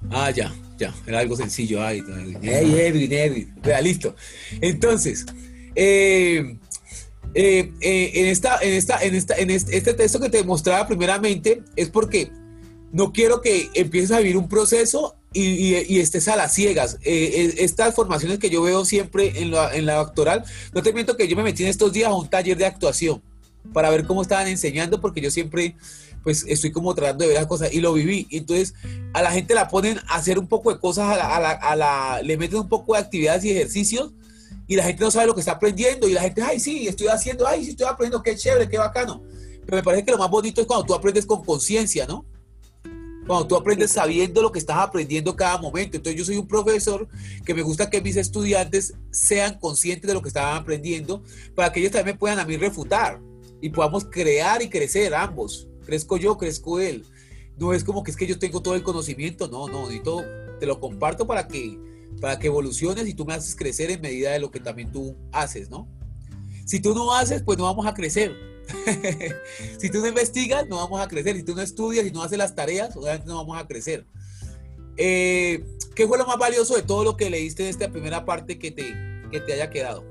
Ah, 0.09 0.31
ya. 0.31 0.49
Ya, 0.77 0.93
era 1.07 1.19
algo 1.19 1.35
sencillo. 1.35 1.83
Ay, 1.83 2.03
hey, 2.41 3.47
listo. 3.81 4.15
Entonces, 4.61 5.25
eh, 5.75 6.57
eh, 7.33 7.73
eh, 7.81 8.11
en, 8.13 8.25
esta, 8.27 8.59
en, 8.61 8.73
esta, 8.73 9.01
en, 9.03 9.15
esta, 9.15 9.35
en 9.35 9.49
este, 9.49 9.93
texto 9.93 10.19
que 10.19 10.29
te 10.29 10.43
mostraba 10.43 10.87
primeramente 10.87 11.63
es 11.75 11.89
porque 11.89 12.31
no 12.91 13.11
quiero 13.11 13.41
que 13.41 13.69
empieces 13.73 14.11
a 14.11 14.19
vivir 14.19 14.37
un 14.37 14.47
proceso 14.47 15.15
y, 15.33 15.75
y, 15.75 15.99
estés 15.99 16.27
a 16.27 16.35
las 16.35 16.53
ciegas. 16.53 16.97
estas 17.03 17.93
formaciones 17.93 18.39
que 18.39 18.49
yo 18.49 18.61
veo 18.61 18.85
siempre 18.85 19.41
en 19.41 19.51
la, 19.51 19.75
en 19.75 19.85
la 19.85 19.95
doctoral, 19.95 20.43
no 20.73 20.81
te 20.81 20.93
miento 20.93 21.17
que 21.17 21.27
yo 21.27 21.35
me 21.35 21.43
metí 21.43 21.63
en 21.63 21.69
estos 21.69 21.91
días 21.91 22.09
a 22.09 22.15
un 22.15 22.29
taller 22.29 22.57
de 22.57 22.65
actuación 22.65 23.21
para 23.73 23.89
ver 23.89 24.05
cómo 24.05 24.21
estaban 24.21 24.47
enseñando, 24.47 24.99
porque 25.01 25.21
yo 25.21 25.31
siempre 25.31 25.75
pues 26.27 26.43
estoy 26.45 26.73
como 26.73 26.93
tratando 26.93 27.23
de 27.23 27.29
ver 27.29 27.37
las 27.37 27.47
cosas 27.47 27.73
y 27.73 27.79
lo 27.79 27.93
viví. 27.93 28.27
Entonces 28.31 28.73
a 29.13 29.21
la 29.21 29.31
gente 29.31 29.55
la 29.55 29.69
ponen 29.69 29.97
a 30.09 30.15
hacer 30.15 30.37
un 30.37 30.47
poco 30.47 30.73
de 30.73 30.79
cosas, 30.79 31.17
a 31.17 31.75
la, 31.75 32.21
le 32.21 32.37
meten 32.37 32.59
un 32.59 32.67
poco 32.67 32.93
de 32.93 32.99
actividades 32.99 33.45
y 33.45 33.51
ejercicios 33.51 34.11
y 34.67 34.75
la 34.75 34.83
gente 34.83 35.05
no 35.05 35.09
sabe 35.09 35.27
lo 35.27 35.33
que 35.33 35.39
está 35.39 35.53
aprendiendo 35.53 36.07
y 36.09 36.13
la 36.13 36.21
gente, 36.21 36.41
ay, 36.41 36.59
sí, 36.59 36.85
estoy 36.85 37.07
haciendo, 37.07 37.47
ay, 37.47 37.63
sí, 37.63 37.69
estoy 37.71 37.87
aprendiendo, 37.87 38.21
qué 38.21 38.35
chévere, 38.35 38.67
qué 38.67 38.77
bacano. 38.77 39.23
Pero 39.65 39.77
me 39.77 39.83
parece 39.83 40.03
que 40.03 40.11
lo 40.11 40.17
más 40.17 40.29
bonito 40.29 40.59
es 40.59 40.67
cuando 40.67 40.85
tú 40.85 40.93
aprendes 40.93 41.25
con 41.25 41.43
conciencia, 41.45 42.05
¿no? 42.05 42.25
Cuando 43.25 43.47
tú 43.47 43.55
aprendes 43.55 43.91
sabiendo 43.91 44.41
lo 44.41 44.51
que 44.51 44.59
estás 44.59 44.77
aprendiendo 44.79 45.33
cada 45.33 45.57
momento. 45.57 45.95
Entonces 45.95 46.19
yo 46.19 46.25
soy 46.25 46.35
un 46.35 46.47
profesor 46.47 47.07
que 47.45 47.53
me 47.53 47.61
gusta 47.61 47.89
que 47.89 48.01
mis 48.01 48.17
estudiantes 48.17 48.95
sean 49.11 49.57
conscientes 49.59 50.07
de 50.07 50.13
lo 50.13 50.21
que 50.21 50.27
estaban 50.27 50.57
aprendiendo 50.57 51.23
para 51.55 51.71
que 51.71 51.79
ellos 51.79 51.93
también 51.93 52.17
puedan 52.17 52.39
a 52.39 52.45
mí 52.45 52.57
refutar 52.57 53.21
y 53.61 53.69
podamos 53.69 54.05
crear 54.05 54.61
y 54.61 54.69
crecer 54.69 55.13
ambos 55.13 55.67
crezco 55.87 56.17
yo, 56.17 56.37
crezco 56.37 56.79
él. 56.79 57.03
No 57.57 57.73
es 57.73 57.83
como 57.83 58.03
que 58.03 58.11
es 58.11 58.17
que 58.17 58.27
yo 58.27 58.37
tengo 58.37 58.61
todo 58.61 58.75
el 58.75 58.83
conocimiento, 58.83 59.47
no, 59.47 59.67
no, 59.67 59.91
y 59.91 60.03
todo 60.03 60.23
te 60.59 60.67
lo 60.67 60.79
comparto 60.79 61.25
para 61.25 61.47
que, 61.47 61.79
para 62.21 62.37
que 62.37 62.47
evoluciones 62.47 63.07
y 63.07 63.15
tú 63.15 63.25
me 63.25 63.33
haces 63.33 63.55
crecer 63.55 63.89
en 63.89 64.01
medida 64.01 64.31
de 64.31 64.39
lo 64.39 64.51
que 64.51 64.59
también 64.59 64.91
tú 64.91 65.15
haces, 65.31 65.69
¿no? 65.71 65.87
Si 66.65 66.79
tú 66.79 66.93
no 66.93 67.15
haces, 67.15 67.41
pues 67.41 67.57
no 67.57 67.63
vamos 67.63 67.87
a 67.87 67.93
crecer. 67.95 68.35
si 69.79 69.89
tú 69.89 70.01
no 70.01 70.07
investigas, 70.07 70.67
no 70.67 70.75
vamos 70.75 70.99
a 70.99 71.07
crecer. 71.07 71.37
Si 71.37 71.43
tú 71.43 71.55
no 71.55 71.61
estudias 71.61 72.05
y 72.05 72.11
no 72.11 72.21
haces 72.21 72.37
las 72.37 72.53
tareas, 72.53 72.95
obviamente 72.97 73.27
no 73.27 73.37
vamos 73.37 73.57
a 73.57 73.65
crecer. 73.65 74.05
Eh, 74.97 75.63
¿Qué 75.95 76.05
fue 76.05 76.17
lo 76.17 76.25
más 76.25 76.37
valioso 76.37 76.75
de 76.75 76.81
todo 76.81 77.05
lo 77.05 77.15
que 77.15 77.29
leíste 77.29 77.63
en 77.63 77.69
esta 77.69 77.89
primera 77.89 78.25
parte 78.25 78.59
que 78.59 78.71
te, 78.71 78.93
que 79.31 79.39
te 79.39 79.53
haya 79.53 79.69
quedado? 79.69 80.03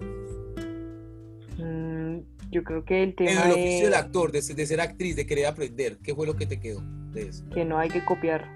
Yo 2.56 2.64
creo 2.64 2.86
que 2.86 3.02
el 3.02 3.14
tema. 3.14 3.32
En 3.32 3.38
el 3.38 3.52
oficio 3.52 3.84
del 3.84 3.94
actor, 3.94 4.32
de, 4.32 4.40
ser 4.40 4.80
actriz, 4.80 5.14
de 5.14 5.26
querer 5.26 5.44
aprender, 5.44 5.98
¿qué 5.98 6.14
fue 6.14 6.26
lo 6.26 6.36
que 6.36 6.46
te 6.46 6.58
quedó 6.58 6.80
de 7.12 7.28
eso? 7.28 7.44
Que 7.50 7.66
no 7.66 7.78
hay 7.78 7.90
que 7.90 8.02
copiar. 8.02 8.50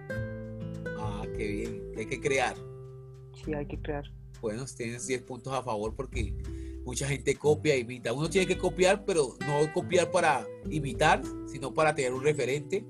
Ah, 0.99 1.23
qué 1.37 1.47
bien, 1.47 1.83
que 1.93 2.01
hay 2.01 2.07
que 2.07 2.19
crear. 2.19 2.57
Sí, 3.45 3.53
hay 3.53 3.67
que 3.67 3.79
crear. 3.79 4.05
Bueno, 4.41 4.65
tienes 4.75 5.07
10 5.07 5.21
puntos 5.25 5.53
a 5.53 5.63
favor 5.63 5.95
porque 5.95 6.33
mucha 6.83 7.07
gente 7.07 7.35
copia 7.35 7.77
imita. 7.77 8.15
Uno 8.15 8.31
tiene 8.31 8.47
que 8.47 8.57
copiar, 8.57 9.05
pero 9.05 9.37
no 9.47 9.71
copiar 9.75 10.11
para 10.11 10.47
imitar, 10.71 11.21
sino 11.47 11.75
para 11.75 11.95
tener 11.95 12.15
un 12.15 12.25
referente 12.25 12.83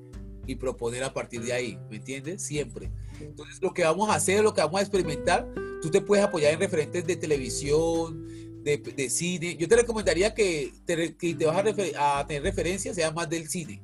y 0.47 0.55
proponer 0.55 1.03
a 1.03 1.13
partir 1.13 1.43
de 1.43 1.53
ahí, 1.53 1.77
¿me 1.91 1.97
entiendes? 1.97 2.41
Siempre. 2.41 2.89
Entonces, 3.21 3.61
lo 3.61 3.75
que 3.75 3.83
vamos 3.83 4.09
a 4.11 4.15
hacer, 4.15 4.45
lo 4.45 4.55
que 4.55 4.61
vamos 4.61 4.79
a 4.79 4.83
experimentar, 4.83 5.53
tú 5.83 5.91
te 5.91 6.01
puedes 6.01 6.25
apoyar 6.25 6.53
en 6.53 6.61
referentes 6.61 7.05
de 7.05 7.17
televisión, 7.17 8.31
de, 8.63 9.11
cine. 9.11 9.57
Yo 9.57 9.69
te 9.69 9.77
recomendaría 9.77 10.35
que 10.35 10.73
te, 10.85 11.17
que 11.17 11.35
te 11.35 11.47
vas 11.47 11.65
a, 11.99 12.27
tener 12.27 12.43
referencias, 12.43 12.97
sea 12.97 13.11
más 13.11 13.29
del 13.29 13.49
cine 13.49 13.83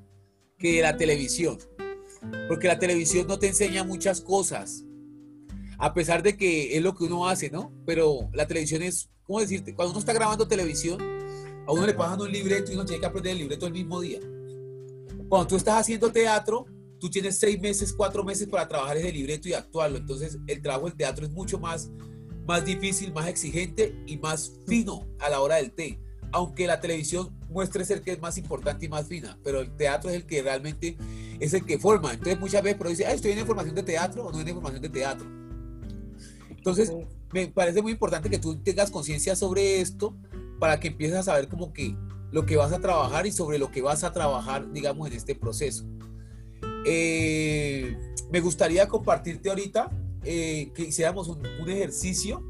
que 0.59 0.77
de 0.77 0.83
la 0.83 0.97
televisión. 0.97 1.59
Porque 2.49 2.69
la 2.69 2.79
televisión 2.79 3.27
no 3.27 3.39
te 3.39 3.49
enseña 3.49 3.85
muchas 3.85 4.21
cosas. 4.21 4.85
A 5.79 5.93
pesar 5.93 6.23
de 6.23 6.37
que 6.37 6.77
es 6.77 6.83
lo 6.83 6.95
que 6.95 7.05
uno 7.05 7.29
hace, 7.29 7.51
¿no? 7.51 7.73
Pero 7.85 8.31
la 8.33 8.47
televisión 8.47 8.83
es, 8.83 9.11
¿cómo 9.25 9.41
decirte? 9.41 9.75
Cuando 9.75 9.93
uno 9.93 10.01
está 10.01 10.13
grabando 10.13 10.49
televisión, 10.49 11.01
a 11.67 11.73
uno 11.73 11.87
le 11.87 11.95
pasan 11.95 12.21
un 12.21 12.33
libreto 12.33 12.71
y 12.71 12.75
uno 12.75 12.85
tiene 12.85 13.01
que 13.01 13.07
aprender 13.07 13.33
el 13.33 13.39
libreto 13.39 13.67
el 13.67 13.73
mismo 13.73 14.01
día. 14.01 14.21
Cuando 15.29 15.49
tú 15.49 15.57
estás 15.57 15.81
haciendo 15.81 16.11
teatro, 16.11 16.67
tú 16.99 17.11
tienes 17.11 17.39
seis 17.39 17.61
meses, 17.61 17.93
cuatro 17.93 18.25
meses 18.25 18.49
para 18.49 18.67
trabajar 18.67 18.97
ese 18.97 19.13
libreto 19.13 19.49
y 19.49 19.53
actuarlo. 19.53 19.99
Entonces, 19.99 20.39
el 20.47 20.63
trabajo 20.63 20.87
del 20.87 20.97
teatro 20.97 21.27
es 21.27 21.33
mucho 21.33 21.59
más 21.59 21.91
más 22.47 22.65
difícil, 22.65 23.13
más 23.13 23.29
exigente 23.29 23.95
y 24.07 24.17
más 24.19 24.53
fino 24.67 25.07
a 25.19 25.29
la 25.29 25.41
hora 25.41 25.57
del 25.57 25.73
té. 25.73 25.99
Aunque 26.33 26.67
la 26.67 26.81
televisión 26.81 27.35
muestre 27.49 27.85
ser 27.85 28.03
que 28.03 28.13
es 28.13 28.21
más 28.21 28.37
importante 28.39 28.87
y 28.87 28.89
más 28.89 29.07
fina, 29.07 29.39
pero 29.43 29.61
el 29.61 29.75
teatro 29.77 30.11
es 30.11 30.17
el 30.17 30.27
que 30.27 30.43
realmente 30.43 30.97
es 31.41 31.55
el 31.55 31.65
que 31.65 31.79
forma. 31.79 32.13
Entonces 32.13 32.39
muchas 32.39 32.63
veces 32.63 32.79
pero 32.79 32.91
dice, 32.91 33.11
estoy 33.13 33.33
en 33.33 33.47
formación 33.47 33.75
de 33.75 33.83
teatro 33.83 34.25
o 34.25 34.33
no 34.33 34.41
en 34.41 34.55
formación 34.55 34.83
de 34.83 34.89
teatro. 34.89 35.27
Entonces 36.51 36.93
me 37.33 37.47
parece 37.49 37.83
muy 37.83 37.93
importante 37.93 38.29
que 38.29 38.39
tú 38.39 38.57
tengas 38.57 38.91
conciencia 38.91 39.37
sobre 39.37 39.81
esto 39.81 40.17
para 40.59 40.81
que 40.81 40.89
empieces 40.89 41.19
a 41.19 41.23
saber 41.23 41.49
como 41.49 41.73
que 41.73 41.97
lo 42.33 42.45
que 42.45 42.57
vas 42.57 42.73
a 42.73 42.81
trabajar 42.81 43.27
y 43.27 43.33
sobre 43.33 43.59
lo 43.59 43.71
que 43.71 43.83
vas 43.83 44.05
a 44.05 44.13
trabajar, 44.13 44.71
digamos, 44.73 45.09
en 45.09 45.15
este 45.15 45.35
proceso. 45.35 45.85
Eh, 46.85 47.97
me 48.31 48.41
gustaría 48.41 48.89
compartirte 48.89 49.49
ahorita 49.49 49.91
eh, 50.29 50.73
que 50.75 50.83
hiciéramos 50.83 51.29
un, 51.29 51.71
ejercicio, 51.71 52.43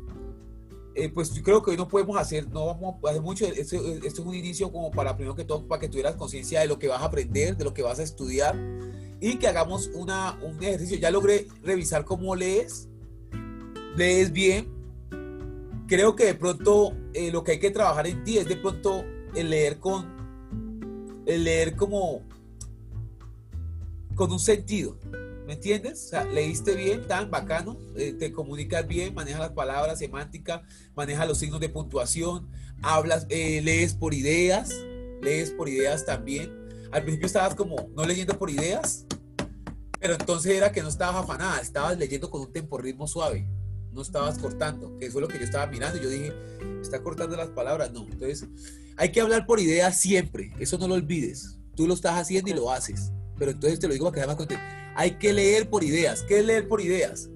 eh, 0.94 1.10
pues 1.10 1.34
yo 1.34 1.42
creo 1.42 1.62
que 1.62 1.72
hoy 1.72 1.76
no 1.76 1.86
podemos 1.86 2.16
hacer, 2.16 2.48
no 2.48 2.64
vamos 2.64 2.96
a 3.04 3.10
hacer 3.10 3.20
mucho, 3.20 3.44
esto, 3.44 3.76
es 3.76 4.18
un 4.18 4.34
inicio 4.34 4.72
como 4.72 4.90
para, 4.90 5.14
primero 5.14 5.36
que 5.36 5.44
todo, 5.44 5.68
para 5.68 5.78
que 5.78 5.90
tuvieras 5.90 6.16
conciencia 6.16 6.60
de 6.60 6.68
lo 6.68 6.78
que 6.78 6.88
vas 6.88 7.02
a 7.02 7.04
aprender, 7.04 7.54
de 7.54 7.64
lo 7.64 7.74
que 7.74 7.82
vas 7.82 7.98
a 7.98 8.02
estudiar 8.02 8.58
y 9.20 9.36
que 9.36 9.46
hagamos 9.46 9.90
una, 9.92 10.38
un 10.42 10.62
ejercicio. 10.62 10.96
Ya 10.96 11.10
logré 11.10 11.46
revisar 11.62 12.06
cómo 12.06 12.34
lees, 12.34 12.88
lees 13.94 14.32
bien. 14.32 14.68
Creo 15.86 16.16
que 16.16 16.24
de 16.24 16.34
pronto 16.34 16.94
eh, 17.12 17.30
lo 17.30 17.44
que 17.44 17.52
hay 17.52 17.58
que 17.58 17.70
trabajar 17.70 18.06
en 18.06 18.24
ti 18.24 18.38
es 18.38 18.48
de 18.48 18.56
pronto 18.56 19.04
el 19.34 19.50
leer 19.50 19.78
con, 19.78 21.22
el 21.26 21.44
leer 21.44 21.76
como, 21.76 22.22
con 24.14 24.32
un 24.32 24.40
sentido 24.40 24.98
¿Me 25.46 25.52
entiendes? 25.52 26.06
O 26.06 26.08
sea, 26.08 26.24
leíste 26.24 26.74
bien, 26.74 27.06
tan 27.06 27.30
bacano, 27.30 27.78
eh, 27.94 28.12
te 28.12 28.32
comunicas 28.32 28.86
bien, 28.88 29.14
manejas 29.14 29.40
las 29.40 29.52
palabras, 29.52 30.00
semántica, 30.00 30.62
manejas 30.96 31.28
los 31.28 31.38
signos 31.38 31.60
de 31.60 31.68
puntuación, 31.68 32.50
hablas, 32.82 33.26
eh, 33.28 33.60
lees 33.62 33.94
por 33.94 34.12
ideas, 34.12 34.74
lees 35.22 35.52
por 35.52 35.68
ideas 35.68 36.04
también. 36.04 36.52
Al 36.90 37.02
principio 37.02 37.26
estabas 37.26 37.54
como 37.54 37.88
no 37.94 38.04
leyendo 38.04 38.36
por 38.36 38.50
ideas, 38.50 39.06
pero 40.00 40.14
entonces 40.14 40.52
era 40.52 40.72
que 40.72 40.82
no 40.82 40.88
estabas 40.88 41.22
afanada, 41.22 41.60
estabas 41.60 41.96
leyendo 41.96 42.28
con 42.28 42.40
un 42.40 42.52
temporritmo 42.52 43.06
suave, 43.06 43.48
no 43.92 44.02
estabas 44.02 44.38
cortando, 44.38 44.98
que 44.98 45.12
fue 45.12 45.20
lo 45.20 45.28
que 45.28 45.38
yo 45.38 45.44
estaba 45.44 45.66
mirando. 45.68 46.02
Yo 46.02 46.08
dije, 46.08 46.32
está 46.82 47.02
cortando 47.04 47.36
las 47.36 47.50
palabras, 47.50 47.92
no. 47.92 48.04
Entonces, 48.04 48.48
hay 48.96 49.12
que 49.12 49.20
hablar 49.20 49.46
por 49.46 49.60
ideas 49.60 50.00
siempre, 50.00 50.52
eso 50.58 50.76
no 50.76 50.88
lo 50.88 50.94
olvides. 50.94 51.58
Tú 51.76 51.86
lo 51.86 51.94
estás 51.94 52.18
haciendo 52.18 52.50
y 52.50 52.54
lo 52.54 52.72
haces, 52.72 53.12
pero 53.38 53.50
entonces 53.50 53.78
te 53.78 53.86
lo 53.86 53.92
digo 53.92 54.06
para 54.06 54.14
que 54.14 54.20
sea 54.20 54.26
más 54.26 54.36
contento 54.36 54.64
hay 54.96 55.12
que 55.18 55.32
leer 55.32 55.68
por 55.68 55.84
ideas. 55.84 56.22
¿Qué 56.22 56.38
es 56.38 56.46
leer 56.46 56.66
por 56.66 56.80
ideas? 56.80 57.28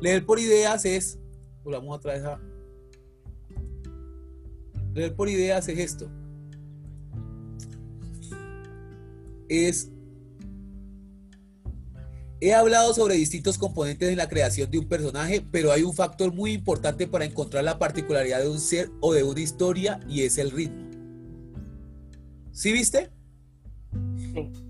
Leer 0.00 0.24
por 0.24 0.38
ideas 0.38 0.84
es, 0.84 1.18
volvamos 1.64 1.96
otra 1.96 2.14
vez 2.14 2.24
a... 2.24 2.40
Leer 4.94 5.14
por 5.14 5.28
ideas 5.28 5.68
es 5.68 5.78
esto. 5.78 6.08
Es... 9.48 9.90
He 12.40 12.54
hablado 12.54 12.94
sobre 12.94 13.16
distintos 13.16 13.58
componentes 13.58 14.08
de 14.08 14.14
la 14.14 14.28
creación 14.28 14.70
de 14.70 14.78
un 14.78 14.86
personaje, 14.86 15.44
pero 15.50 15.72
hay 15.72 15.82
un 15.82 15.92
factor 15.92 16.32
muy 16.32 16.52
importante 16.52 17.08
para 17.08 17.24
encontrar 17.24 17.64
la 17.64 17.80
particularidad 17.80 18.42
de 18.42 18.48
un 18.48 18.60
ser 18.60 18.92
o 19.00 19.12
de 19.12 19.24
una 19.24 19.40
historia 19.40 19.98
y 20.08 20.22
es 20.22 20.38
el 20.38 20.52
ritmo. 20.52 20.88
¿Sí 22.52 22.72
viste? 22.72 23.10
Sí. 24.16 24.67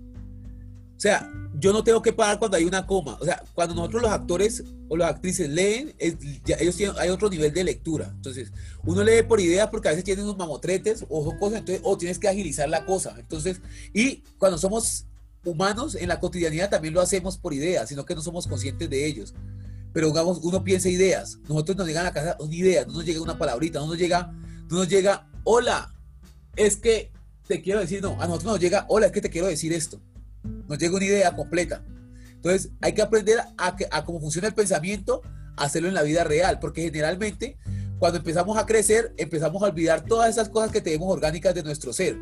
O 0.99 1.01
sea, 1.01 1.31
yo 1.57 1.71
no 1.71 1.81
tengo 1.81 2.01
que 2.01 2.11
parar 2.11 2.39
cuando 2.39 2.57
hay 2.57 2.65
una 2.65 2.85
coma. 2.85 3.17
O 3.21 3.23
sea, 3.23 3.41
cuando 3.53 3.73
nosotros 3.73 4.01
los 4.01 4.11
actores 4.11 4.65
o 4.89 4.97
las 4.97 5.11
actrices 5.11 5.49
leen, 5.49 5.95
ellos 5.97 6.75
tienen, 6.75 6.93
hay 6.99 7.07
otro 7.07 7.29
nivel 7.29 7.53
de 7.53 7.63
lectura. 7.63 8.11
Entonces, 8.13 8.51
uno 8.83 9.01
lee 9.01 9.23
por 9.23 9.39
ideas 9.39 9.69
porque 9.69 9.87
a 9.87 9.91
veces 9.91 10.03
tienen 10.03 10.25
unos 10.25 10.37
mamotretes 10.37 11.05
o 11.07 11.37
cosas, 11.37 11.59
entonces, 11.59 11.81
o 11.85 11.97
tienes 11.97 12.19
que 12.19 12.27
agilizar 12.27 12.67
la 12.67 12.85
cosa. 12.85 13.15
Entonces, 13.17 13.61
y 13.93 14.23
cuando 14.37 14.57
somos 14.57 15.05
humanos 15.45 15.95
en 15.95 16.09
la 16.09 16.19
cotidianidad 16.19 16.69
también 16.69 16.93
lo 16.93 16.99
hacemos 16.99 17.37
por 17.37 17.53
ideas, 17.53 17.87
sino 17.87 18.05
que 18.05 18.13
no 18.13 18.21
somos 18.21 18.45
conscientes 18.45 18.89
de 18.89 19.05
ellos. 19.05 19.33
Pero 19.93 20.07
digamos, 20.07 20.39
uno 20.43 20.65
piensa 20.65 20.89
ideas. 20.89 21.39
Nosotros 21.47 21.77
nos 21.77 21.87
llegan 21.87 22.07
a 22.07 22.09
la 22.09 22.13
casa 22.13 22.35
una 22.41 22.53
idea, 22.53 22.83
no 22.83 22.95
nos 22.95 23.05
llega 23.05 23.21
una 23.21 23.37
palabrita, 23.37 23.79
no 23.79 23.87
nos 23.87 23.97
llega, 23.97 24.33
no 24.69 24.79
nos 24.79 24.89
llega, 24.89 25.29
hola, 25.45 25.95
es 26.57 26.75
que 26.75 27.13
te 27.47 27.61
quiero 27.61 27.79
decir, 27.79 28.01
no, 28.01 28.21
a 28.21 28.27
nosotros 28.27 28.51
nos 28.51 28.59
llega, 28.59 28.85
hola, 28.89 29.05
es 29.05 29.13
que 29.13 29.21
te 29.21 29.29
quiero 29.29 29.47
decir 29.47 29.71
esto 29.71 30.01
nos 30.43 30.77
llega 30.77 30.95
una 30.95 31.05
idea 31.05 31.35
completa. 31.35 31.83
Entonces 32.33 32.71
hay 32.81 32.93
que 32.93 33.01
aprender 33.01 33.39
a, 33.57 34.05
cómo 34.05 34.19
funciona 34.21 34.47
el 34.47 34.53
pensamiento, 34.53 35.21
hacerlo 35.57 35.89
en 35.89 35.93
la 35.93 36.03
vida 36.03 36.23
real, 36.23 36.59
porque 36.59 36.83
generalmente 36.83 37.57
cuando 37.97 38.19
empezamos 38.19 38.57
a 38.57 38.65
crecer, 38.65 39.13
empezamos 39.17 39.61
a 39.61 39.65
olvidar 39.65 40.05
todas 40.05 40.29
esas 40.29 40.47
cosas 40.47 40.71
que 40.71 40.79
tenemos 40.79 41.11
orgánicas 41.11 41.53
de 41.53 41.63
nuestro 41.63 41.91
ser. 41.91 42.17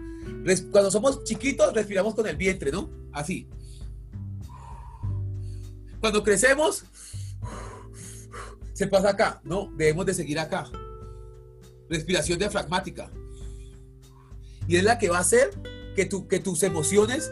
Cuando 0.72 0.90
somos 0.90 1.24
chiquitos, 1.24 1.72
respiramos 1.74 2.16
con 2.16 2.26
el 2.26 2.36
vientre, 2.36 2.72
¿no? 2.72 2.90
Así. 3.14 3.48
Cuando 6.00 6.24
crecemos, 6.24 6.84
se 8.74 8.88
pasa 8.88 9.10
acá, 9.10 9.40
¿no? 9.44 9.72
Debemos 9.78 10.08
de 10.08 10.16
seguir 10.16 10.40
acá. 10.40 10.66
Respiración 11.90 12.40
diafragmática. 12.40 13.12
Y 14.68 14.78
es 14.78 14.84
la 14.84 14.98
que 14.98 15.10
va 15.10 15.18
a 15.18 15.22
hacer 15.22 15.52
que, 15.96 16.10
que 16.28 16.40
tus 16.40 16.64
emociones 16.64 17.32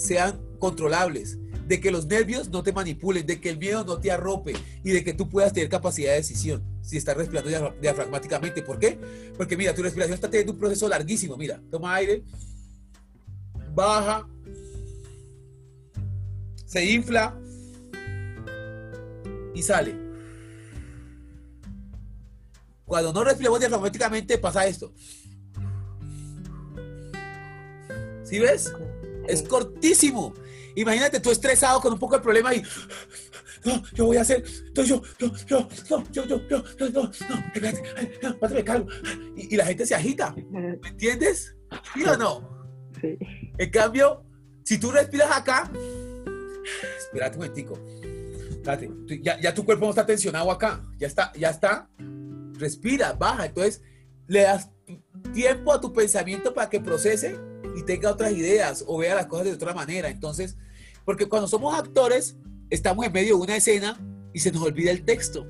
sean 0.00 0.40
controlables, 0.58 1.38
de 1.66 1.80
que 1.80 1.90
los 1.90 2.06
nervios 2.06 2.48
no 2.48 2.62
te 2.62 2.72
manipulen, 2.72 3.26
de 3.26 3.40
que 3.40 3.50
el 3.50 3.58
miedo 3.58 3.84
no 3.84 4.00
te 4.00 4.10
arrope 4.10 4.54
y 4.82 4.90
de 4.90 5.04
que 5.04 5.12
tú 5.12 5.28
puedas 5.28 5.52
tener 5.52 5.68
capacidad 5.68 6.10
de 6.10 6.16
decisión 6.16 6.64
si 6.80 6.96
estás 6.96 7.16
respirando 7.16 7.74
diafragmáticamente. 7.80 8.62
¿Por 8.62 8.78
qué? 8.78 8.98
Porque 9.36 9.56
mira, 9.56 9.74
tu 9.74 9.82
respiración 9.82 10.14
está 10.14 10.30
teniendo 10.30 10.54
un 10.54 10.58
proceso 10.58 10.88
larguísimo. 10.88 11.36
Mira, 11.36 11.60
toma 11.70 11.94
aire, 11.94 12.24
baja, 13.74 14.26
se 16.64 16.84
infla 16.84 17.38
y 19.54 19.62
sale. 19.62 19.94
Cuando 22.86 23.12
no 23.12 23.22
respiramos 23.22 23.60
diafragmáticamente 23.60 24.38
pasa 24.38 24.66
esto. 24.66 24.92
¿Sí 28.24 28.38
ves? 28.38 28.72
Es 29.28 29.42
cortísimo. 29.42 30.34
Imagínate 30.74 31.20
tú 31.20 31.30
estresado 31.30 31.80
con 31.80 31.92
un 31.92 31.98
poco 31.98 32.16
de 32.16 32.22
problema 32.22 32.54
y 32.54 32.62
no, 33.64 33.82
yo 33.92 34.06
voy 34.06 34.16
a 34.16 34.22
hacer, 34.22 34.42
entonces 34.66 34.88
yo, 34.88 35.02
yo, 35.18 35.32
yo, 35.46 35.68
yo, 36.10 36.24
yo, 36.24 36.24
yo, 36.48 36.64
no, 36.78 37.02
no, 37.02 37.10
espérate, 37.10 37.82
espérate, 38.22 38.64
calmo. 38.64 38.86
Y, 39.36 39.56
la 39.56 39.66
gente 39.66 39.84
se 39.84 39.94
agita, 39.94 40.34
¿me 40.50 40.78
entiendes? 40.88 41.54
¿Sí 41.94 42.04
o 42.04 42.16
no? 42.16 42.48
En 43.02 43.70
cambio, 43.70 44.24
si 44.64 44.78
tú 44.78 44.90
respiras 44.90 45.30
acá, 45.30 45.70
espérate 46.98 47.36
un 47.36 47.42
momentico, 47.44 47.78
ya, 49.22 49.40
ya 49.40 49.54
tu 49.54 49.64
cuerpo 49.64 49.84
no 49.84 49.90
está 49.90 50.06
tensionado 50.06 50.50
acá, 50.50 50.86
ya 50.98 51.06
está, 51.06 51.32
ya 51.34 51.50
está, 51.50 51.90
respira, 52.54 53.12
baja, 53.12 53.46
entonces 53.46 53.82
le 54.26 54.42
das 54.42 54.70
tiempo 55.34 55.72
a 55.72 55.80
tu 55.80 55.92
pensamiento 55.92 56.54
para 56.54 56.70
que 56.70 56.80
procese 56.80 57.38
y 57.76 57.82
tenga 57.82 58.10
otras 58.10 58.32
ideas 58.32 58.84
o 58.86 58.98
vea 58.98 59.14
las 59.14 59.26
cosas 59.26 59.46
de 59.46 59.52
otra 59.52 59.74
manera. 59.74 60.08
Entonces, 60.08 60.56
porque 61.04 61.28
cuando 61.28 61.48
somos 61.48 61.78
actores, 61.78 62.36
estamos 62.70 63.04
en 63.06 63.12
medio 63.12 63.36
de 63.36 63.42
una 63.42 63.56
escena 63.56 64.00
y 64.32 64.40
se 64.40 64.52
nos 64.52 64.62
olvida 64.62 64.90
el 64.90 65.04
texto. 65.04 65.46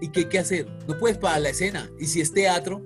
¿Y 0.00 0.08
qué 0.08 0.20
hay 0.20 0.28
que 0.28 0.38
hacer? 0.38 0.68
No 0.86 0.98
puedes 0.98 1.18
parar 1.18 1.40
la 1.40 1.50
escena. 1.50 1.90
Y 1.98 2.06
si 2.06 2.20
es 2.20 2.32
teatro, 2.32 2.82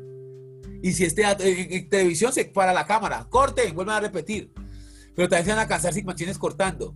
y 0.83 0.93
si 0.93 1.05
es 1.05 1.15
teatro, 1.15 1.47
en, 1.47 1.89
televisión 1.89 2.33
se 2.33 2.45
para 2.45 2.73
la 2.73 2.87
cámara, 2.87 3.27
corten, 3.29 3.75
vuelven 3.75 3.95
a 3.95 4.01
repetir. 4.01 4.53
Pero 5.15 5.29
también 5.29 5.45
se 5.45 5.51
van 5.53 5.61
a 5.61 5.69
cansar 5.69 5.93
si 5.93 6.03
mantienes 6.03 6.39
cortando. 6.39 6.95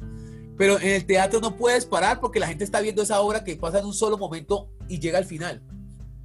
Pero 0.56 0.78
en 0.78 0.90
el 0.90 1.04
teatro 1.04 1.40
no 1.40 1.56
puedes 1.56 1.84
parar 1.84 2.20
porque 2.20 2.38
la 2.38 2.46
gente 2.46 2.64
está 2.64 2.80
viendo 2.80 3.02
esa 3.02 3.20
obra 3.20 3.42
que 3.42 3.56
pasa 3.56 3.80
en 3.80 3.86
un 3.86 3.94
solo 3.94 4.16
momento 4.16 4.70
y 4.88 5.00
llega 5.00 5.18
al 5.18 5.24
final. 5.24 5.62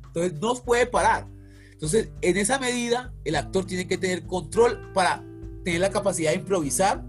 Entonces 0.06 0.40
no 0.40 0.56
puede 0.56 0.86
parar. 0.86 1.28
Entonces, 1.72 2.10
en 2.22 2.38
esa 2.38 2.60
medida, 2.60 3.14
el 3.24 3.36
actor 3.36 3.66
tiene 3.66 3.88
que 3.88 3.98
tener 3.98 4.26
control 4.28 4.92
para 4.94 5.24
tener 5.64 5.82
la 5.82 5.90
capacidad 5.90 6.32
de 6.32 6.38
improvisar 6.38 7.04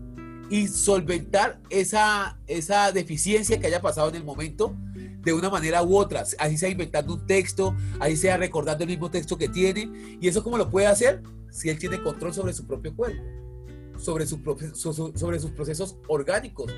y 0.50 0.66
solventar 0.66 1.60
esa, 1.70 2.38
esa 2.46 2.90
deficiencia 2.92 3.60
que 3.60 3.68
haya 3.68 3.80
pasado 3.80 4.08
en 4.08 4.16
el 4.16 4.24
momento 4.24 4.76
de 5.22 5.32
una 5.32 5.48
manera 5.48 5.82
u 5.82 5.96
otra, 5.96 6.24
así 6.38 6.58
sea 6.58 6.68
inventando 6.68 7.14
un 7.14 7.26
texto, 7.26 7.76
así 8.00 8.16
sea 8.16 8.36
recordando 8.36 8.84
el 8.84 8.90
mismo 8.90 9.10
texto 9.10 9.36
que 9.38 9.48
tiene, 9.48 10.18
y 10.20 10.26
eso 10.26 10.42
cómo 10.42 10.58
lo 10.58 10.70
puede 10.70 10.86
hacer 10.86 11.22
si 11.50 11.68
él 11.68 11.78
tiene 11.78 12.02
control 12.02 12.32
sobre 12.32 12.52
su 12.52 12.66
propio 12.66 12.94
cuerpo, 12.96 13.22
sobre, 13.98 14.26
su, 14.26 14.40
sobre 14.74 15.38
sus 15.38 15.50
procesos 15.52 15.98
orgánicos, 16.08 16.72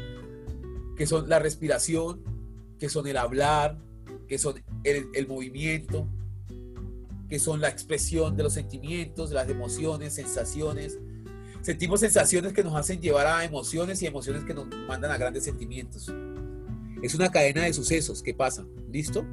que 0.97 1.07
son 1.07 1.29
la 1.29 1.39
respiración, 1.39 2.23
que 2.79 2.89
son 2.89 3.07
el 3.07 3.17
hablar, 3.17 3.79
que 4.29 4.39
son 4.39 4.63
el, 4.85 5.09
el 5.15 5.29
movimiento, 5.29 6.09
que 7.29 7.39
son 7.39 7.61
la 7.61 7.69
expresión 7.69 8.37
de 8.37 8.43
los 8.43 8.55
sentimientos, 8.55 9.31
las 9.31 9.49
emociones, 9.49 10.15
sensaciones, 10.15 10.99
sentimos 11.63 12.01
sensaciones 12.01 12.53
que 12.53 12.63
nos 12.63 12.75
hacen 12.75 13.01
llevar 13.01 13.27
a 13.27 13.45
emociones 13.45 14.03
y 14.03 14.07
emociones 14.07 14.45
que 14.45 14.53
nos 14.53 14.67
mandan 14.87 15.11
a 15.11 15.17
grandes 15.17 15.45
sentimientos. 15.45 16.13
Es 17.03 17.15
una 17.15 17.31
cadena 17.31 17.63
de 17.63 17.73
sucesos 17.73 18.23
que 18.23 18.35
pasan. 18.35 18.69
¿Listo? 18.91 19.25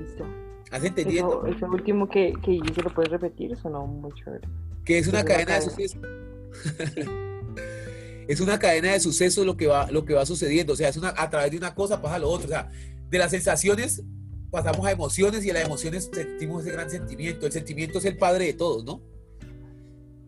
Listo. 0.00 0.24
¿Has 0.70 0.84
entendido? 0.84 1.44
Eso, 1.46 1.66
último 1.66 2.08
que, 2.08 2.32
que 2.42 2.60
se 2.74 2.82
lo 2.82 2.94
puedes 2.94 3.10
repetir, 3.10 3.56
sonó 3.56 3.86
muy 3.86 4.12
chévere. 4.12 4.46
Que 4.84 4.98
es 4.98 5.08
una 5.08 5.24
cadena, 5.24 5.56
de 5.56 5.62
sucesos. 5.62 6.00
es 8.28 8.40
una 8.40 8.58
cadena 8.58 8.92
de 8.92 9.00
sucesos 9.00 9.44
lo 9.44 9.56
que 9.56 9.66
va, 9.66 9.90
lo 9.90 10.04
que 10.04 10.14
va 10.14 10.24
sucediendo. 10.24 10.74
O 10.74 10.76
sea, 10.76 10.88
es 10.88 10.96
una, 10.96 11.12
a 11.16 11.28
través 11.28 11.50
de 11.50 11.58
una 11.58 11.74
cosa 11.74 12.00
pasa 12.00 12.18
lo 12.18 12.28
otro. 12.28 12.46
O 12.46 12.50
sea, 12.50 12.70
de 13.08 13.18
las 13.18 13.30
sensaciones 13.30 14.02
pasamos 14.50 14.86
a 14.86 14.92
emociones 14.92 15.44
y 15.44 15.50
a 15.50 15.54
las 15.54 15.64
emociones 15.64 16.10
sentimos 16.12 16.62
ese 16.62 16.72
gran 16.72 16.90
sentimiento. 16.90 17.46
El 17.46 17.52
sentimiento 17.52 17.98
es 17.98 18.04
el 18.04 18.16
padre 18.16 18.46
de 18.46 18.52
todos, 18.54 18.84
¿no? 18.84 19.02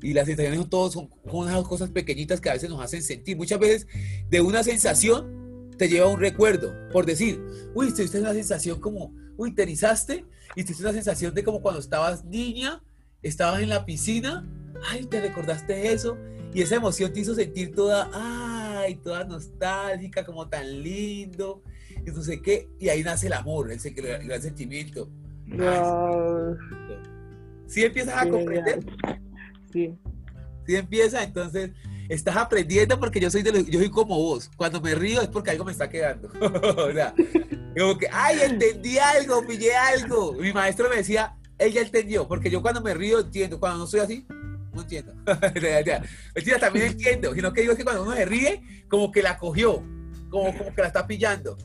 Y 0.00 0.12
las 0.12 0.26
sensaciones 0.26 0.60
son 0.60 0.70
todos 0.70 0.92
son, 0.92 1.10
unas 1.24 1.62
cosas 1.66 1.90
pequeñitas 1.90 2.40
que 2.40 2.50
a 2.50 2.54
veces 2.54 2.70
nos 2.70 2.80
hacen 2.80 3.02
sentir. 3.02 3.36
Muchas 3.36 3.58
veces 3.58 3.86
de 4.30 4.40
una 4.40 4.62
sensación 4.62 5.70
te 5.76 5.88
lleva 5.88 6.08
un 6.08 6.20
recuerdo. 6.20 6.72
Por 6.92 7.06
decir, 7.06 7.40
uy, 7.74 7.92
tuviste 7.92 8.20
una 8.20 8.32
sensación 8.32 8.80
como, 8.80 9.14
uy, 9.36 9.54
te 9.54 9.62
erizaste 9.62 10.24
y 10.54 10.62
tuviste 10.62 10.82
una 10.82 10.92
sensación 10.92 11.34
de 11.34 11.44
como 11.44 11.60
cuando 11.60 11.80
estabas 11.80 12.24
niña, 12.24 12.82
estabas 13.22 13.62
en 13.62 13.68
la 13.68 13.84
piscina, 13.84 14.48
ay, 14.90 15.06
te 15.06 15.20
recordaste 15.20 15.92
eso 15.92 16.16
y 16.54 16.62
esa 16.62 16.76
emoción 16.76 17.12
te 17.12 17.20
hizo 17.20 17.34
sentir 17.34 17.74
toda, 17.74 18.10
ay, 18.12 18.96
toda 18.96 19.24
nostálgica, 19.24 20.24
como 20.24 20.48
tan 20.48 20.82
lindo. 20.82 21.62
Y 22.06 22.10
no 22.10 22.22
sé 22.22 22.40
qué, 22.40 22.68
y 22.78 22.88
ahí 22.88 23.02
nace 23.02 23.26
el 23.26 23.34
amor, 23.34 23.70
el, 23.70 23.78
gran 23.92 24.40
sentimiento. 24.40 25.10
Si 27.66 27.84
empiezas 27.84 28.14
a 28.22 28.28
comprender, 28.28 28.80
Sí. 29.72 29.96
Si 30.66 30.76
empieza, 30.76 31.22
entonces, 31.22 31.70
estás 32.08 32.36
aprendiendo 32.36 32.98
porque 32.98 33.20
yo 33.20 33.30
soy, 33.30 33.42
de 33.42 33.64
yo 33.64 33.78
soy 33.78 33.90
como 33.90 34.16
vos. 34.16 34.50
Cuando 34.56 34.80
me 34.80 34.94
río 34.94 35.20
es 35.20 35.28
porque 35.28 35.50
algo 35.50 35.64
me 35.64 35.72
está 35.72 35.88
quedando. 35.88 36.28
o 36.40 36.92
sea, 36.92 37.14
como 37.78 37.98
que, 37.98 38.08
ay, 38.12 38.40
entendí 38.42 38.98
algo, 38.98 39.46
pillé 39.46 39.74
algo. 39.74 40.34
Mi 40.34 40.52
maestro 40.52 40.88
me 40.88 40.96
decía, 40.96 41.36
ella 41.58 41.82
entendió, 41.82 42.26
porque 42.26 42.50
yo 42.50 42.62
cuando 42.62 42.80
me 42.80 42.94
río 42.94 43.20
entiendo, 43.20 43.58
cuando 43.58 43.78
no 43.78 43.86
soy 43.86 44.00
así, 44.00 44.26
no 44.72 44.82
entiendo. 44.82 45.14
Mentira, 46.34 46.58
también 46.60 46.86
entiendo, 46.86 47.34
sino 47.34 47.52
que 47.52 47.62
digo 47.62 47.76
que 47.76 47.84
cuando 47.84 48.02
uno 48.02 48.14
se 48.14 48.24
ríe, 48.24 48.84
como 48.88 49.10
que 49.10 49.22
la 49.22 49.38
cogió, 49.38 49.82
como, 50.30 50.56
como 50.56 50.74
que 50.74 50.80
la 50.80 50.86
está 50.86 51.06
pillando. 51.06 51.56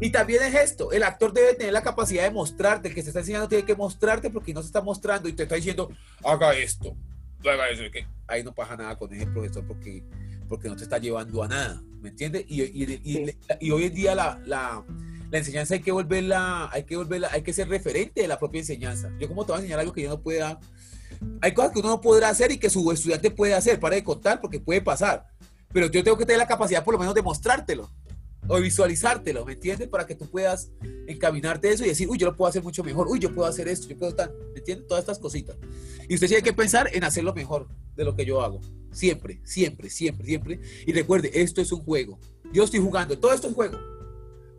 Y 0.00 0.10
también 0.10 0.42
es 0.42 0.54
esto, 0.54 0.92
el 0.92 1.02
actor 1.02 1.32
debe 1.32 1.54
tener 1.54 1.72
la 1.72 1.82
capacidad 1.82 2.24
de 2.24 2.30
mostrarte, 2.30 2.88
el 2.88 2.94
que 2.94 3.02
se 3.02 3.08
está 3.08 3.20
enseñando 3.20 3.48
tiene 3.48 3.64
que 3.64 3.74
mostrarte 3.74 4.30
porque 4.30 4.52
no 4.52 4.60
se 4.60 4.66
está 4.66 4.82
mostrando 4.82 5.28
y 5.28 5.32
te 5.32 5.44
está 5.44 5.54
diciendo, 5.54 5.90
haga 6.22 6.54
esto, 6.54 6.94
ahí 8.26 8.42
no 8.42 8.54
pasa 8.54 8.76
nada 8.76 8.96
con 8.98 9.12
ese 9.12 9.26
profesor 9.26 9.64
porque, 9.66 10.04
porque 10.48 10.68
no 10.68 10.76
te 10.76 10.82
está 10.82 10.98
llevando 10.98 11.42
a 11.42 11.48
nada, 11.48 11.82
¿me 12.00 12.08
entiendes? 12.10 12.44
Y, 12.48 12.62
y, 12.62 13.70
hoy 13.70 13.84
en 13.84 13.94
día 13.94 14.14
la, 14.14 14.40
la, 14.44 14.84
la, 15.30 15.38
enseñanza 15.38 15.74
hay 15.74 15.80
que 15.80 15.92
volverla, 15.92 16.68
hay 16.72 16.84
que 16.84 16.96
volverla, 16.96 17.28
hay 17.32 17.42
que 17.42 17.52
ser 17.52 17.68
referente 17.68 18.22
de 18.22 18.28
la 18.28 18.38
propia 18.38 18.60
enseñanza. 18.60 19.10
Yo 19.18 19.28
como 19.28 19.44
te 19.44 19.52
voy 19.52 19.58
a 19.58 19.60
enseñar 19.60 19.80
algo 19.80 19.92
que 19.92 20.02
yo 20.02 20.08
no 20.08 20.20
pueda, 20.20 20.58
hay 21.40 21.52
cosas 21.52 21.72
que 21.72 21.78
uno 21.78 21.88
no 21.88 22.00
podrá 22.00 22.28
hacer 22.28 22.50
y 22.52 22.58
que 22.58 22.70
su 22.70 22.90
estudiante 22.90 23.30
puede 23.30 23.54
hacer, 23.54 23.78
para 23.78 23.94
de 23.94 24.04
contar 24.04 24.40
porque 24.40 24.60
puede 24.60 24.80
pasar, 24.82 25.26
pero 25.72 25.86
yo 25.86 26.02
tengo 26.02 26.16
que 26.16 26.26
tener 26.26 26.38
la 26.38 26.46
capacidad 26.46 26.84
por 26.84 26.94
lo 26.94 26.98
menos 26.98 27.14
de 27.14 27.22
mostrártelo 27.22 27.90
o 28.48 28.60
visualizártelo, 28.60 29.44
¿me 29.44 29.54
entiendes? 29.54 29.88
Para 29.88 30.06
que 30.06 30.14
tú 30.14 30.26
puedas 30.26 30.70
encaminarte 31.06 31.70
eso 31.70 31.84
y 31.84 31.88
decir, 31.88 32.08
uy, 32.08 32.18
yo 32.18 32.26
lo 32.26 32.36
puedo 32.36 32.48
hacer 32.48 32.62
mucho 32.62 32.82
mejor, 32.84 33.08
uy, 33.08 33.18
yo 33.18 33.34
puedo 33.34 33.48
hacer 33.48 33.68
esto, 33.68 33.88
yo 33.88 33.96
puedo 33.96 34.10
estar, 34.10 34.32
¿me 34.52 34.58
entiendes? 34.58 34.86
Todas 34.86 35.02
estas 35.02 35.18
cositas. 35.18 35.56
Y 36.08 36.14
usted 36.14 36.28
tiene 36.28 36.42
que 36.42 36.52
pensar 36.52 36.88
en 36.92 37.04
hacerlo 37.04 37.34
mejor 37.34 37.68
de 37.94 38.04
lo 38.04 38.14
que 38.14 38.24
yo 38.24 38.42
hago. 38.42 38.60
Siempre, 38.92 39.40
siempre, 39.44 39.90
siempre, 39.90 40.26
siempre. 40.26 40.60
Y 40.86 40.92
recuerde, 40.92 41.30
esto 41.34 41.60
es 41.60 41.72
un 41.72 41.82
juego. 41.82 42.18
Yo 42.52 42.64
estoy 42.64 42.80
jugando, 42.80 43.18
todo 43.18 43.32
esto 43.32 43.48
es 43.48 43.50
un 43.50 43.56
juego. 43.56 43.78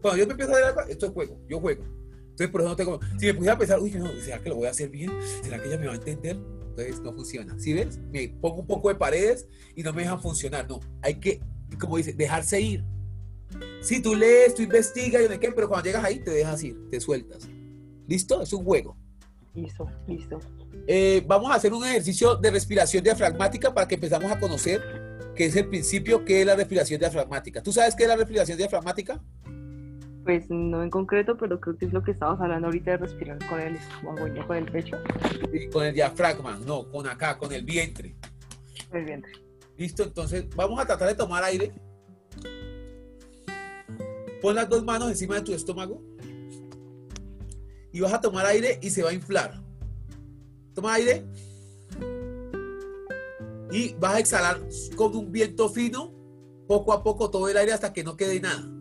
Cuando 0.01 0.19
yo 0.19 0.27
me 0.27 0.33
empiezo 0.33 0.53
a 0.53 0.59
dar 0.59 0.75
esto 0.89 1.07
es 1.07 1.11
juego, 1.11 1.39
yo 1.49 1.59
juego. 1.59 1.83
Entonces, 2.21 2.49
por 2.49 2.61
eso 2.61 2.69
no 2.69 2.75
tengo. 2.75 2.99
Si 3.17 3.25
me 3.25 3.33
pusiera 3.33 3.53
a 3.53 3.57
pensar, 3.57 3.79
uy, 3.79 3.91
no, 3.91 4.11
¿será 4.21 4.39
que 4.39 4.49
lo 4.49 4.55
voy 4.55 4.67
a 4.67 4.71
hacer 4.71 4.89
bien? 4.89 5.11
¿Será 5.41 5.59
que 5.59 5.69
ella 5.69 5.79
me 5.79 5.87
va 5.87 5.93
a 5.93 5.95
entender? 5.95 6.37
Entonces 6.69 7.01
no 7.01 7.11
funciona. 7.13 7.57
¿Sí 7.57 7.73
ves? 7.73 7.97
Me 8.11 8.29
pongo 8.29 8.57
un 8.57 8.67
poco 8.67 8.89
de 8.89 8.95
paredes 8.95 9.47
y 9.75 9.81
no 9.81 9.91
me 9.91 10.03
dejan 10.03 10.21
funcionar. 10.21 10.69
No, 10.69 10.79
hay 11.01 11.15
que, 11.15 11.39
como 11.79 11.97
dice, 11.97 12.13
dejarse 12.13 12.61
ir 12.61 12.83
si 13.81 14.01
tú 14.01 14.15
lees, 14.15 14.55
tú 14.55 14.61
investigas, 14.61 15.21
y 15.23 15.37
qué, 15.37 15.51
pero 15.51 15.67
cuando 15.67 15.85
llegas 15.85 16.03
ahí 16.03 16.19
te 16.19 16.31
dejas 16.31 16.63
ir, 16.63 16.89
te 16.89 16.99
sueltas. 16.99 17.47
¿Listo? 18.07 18.41
Es 18.41 18.53
un 18.53 18.63
juego. 18.63 18.97
Listo, 19.53 19.89
listo. 20.07 20.39
Eh, 20.87 21.23
vamos 21.27 21.51
a 21.51 21.55
hacer 21.55 21.73
un 21.73 21.83
ejercicio 21.83 22.35
de 22.35 22.51
respiración 22.51 23.03
diafragmática 23.03 23.73
para 23.73 23.87
que 23.87 23.95
empezamos 23.95 24.31
a 24.31 24.39
conocer 24.39 24.81
qué 25.35 25.45
es 25.45 25.55
el 25.55 25.67
principio, 25.67 26.23
qué 26.23 26.41
es 26.41 26.47
la 26.47 26.55
respiración 26.55 26.99
diafragmática. 26.99 27.61
¿Tú 27.61 27.71
sabes 27.71 27.95
qué 27.95 28.03
es 28.03 28.09
la 28.09 28.15
respiración 28.15 28.57
diafragmática? 28.57 29.21
Pues 30.23 30.49
no 30.49 30.83
en 30.83 30.89
concreto, 30.89 31.37
pero 31.37 31.59
creo 31.59 31.77
que 31.77 31.85
es 31.85 31.93
lo 31.93 32.03
que 32.03 32.11
estabas 32.11 32.39
hablando 32.41 32.67
ahorita 32.67 32.91
de 32.91 32.97
respirar 32.97 33.37
con 33.47 33.59
el 33.59 33.75
estómago, 33.75 34.45
con 34.45 34.57
el 34.57 34.65
pecho. 34.71 34.97
Y 35.53 35.69
con 35.69 35.85
el 35.85 35.93
diafragma, 35.93 36.59
no, 36.65 36.89
con 36.91 37.07
acá, 37.07 37.37
con 37.37 37.51
el 37.53 37.63
vientre. 37.63 38.15
El 38.91 39.05
vientre. 39.05 39.31
Listo, 39.77 40.03
entonces 40.03 40.47
vamos 40.55 40.79
a 40.79 40.85
tratar 40.85 41.07
de 41.07 41.15
tomar 41.15 41.43
aire 41.43 41.71
Pon 44.41 44.55
las 44.55 44.69
dos 44.69 44.83
manos 44.83 45.09
encima 45.09 45.35
de 45.35 45.41
tu 45.41 45.53
estómago 45.53 46.01
y 47.91 47.99
vas 47.99 48.13
a 48.13 48.21
tomar 48.21 48.45
aire 48.45 48.79
y 48.81 48.89
se 48.89 49.03
va 49.03 49.09
a 49.09 49.13
inflar. 49.13 49.63
Toma 50.73 50.93
aire 50.93 51.25
y 53.71 53.93
vas 53.95 54.15
a 54.15 54.19
exhalar 54.19 54.61
con 54.95 55.15
un 55.15 55.31
viento 55.31 55.69
fino, 55.69 56.13
poco 56.67 56.93
a 56.93 57.03
poco 57.03 57.29
todo 57.29 57.49
el 57.49 57.57
aire 57.57 57.73
hasta 57.73 57.93
que 57.93 58.03
no 58.03 58.15
quede 58.15 58.39
nada. 58.39 58.76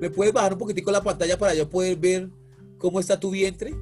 ¿Me 0.00 0.10
puedes 0.10 0.32
bajar 0.32 0.52
un 0.52 0.58
poquitico 0.58 0.90
la 0.90 1.02
pantalla 1.02 1.38
para 1.38 1.54
yo 1.54 1.68
poder 1.68 1.96
ver 1.96 2.28
cómo 2.78 3.00
está 3.00 3.18
tu 3.18 3.30
vientre? 3.30 3.74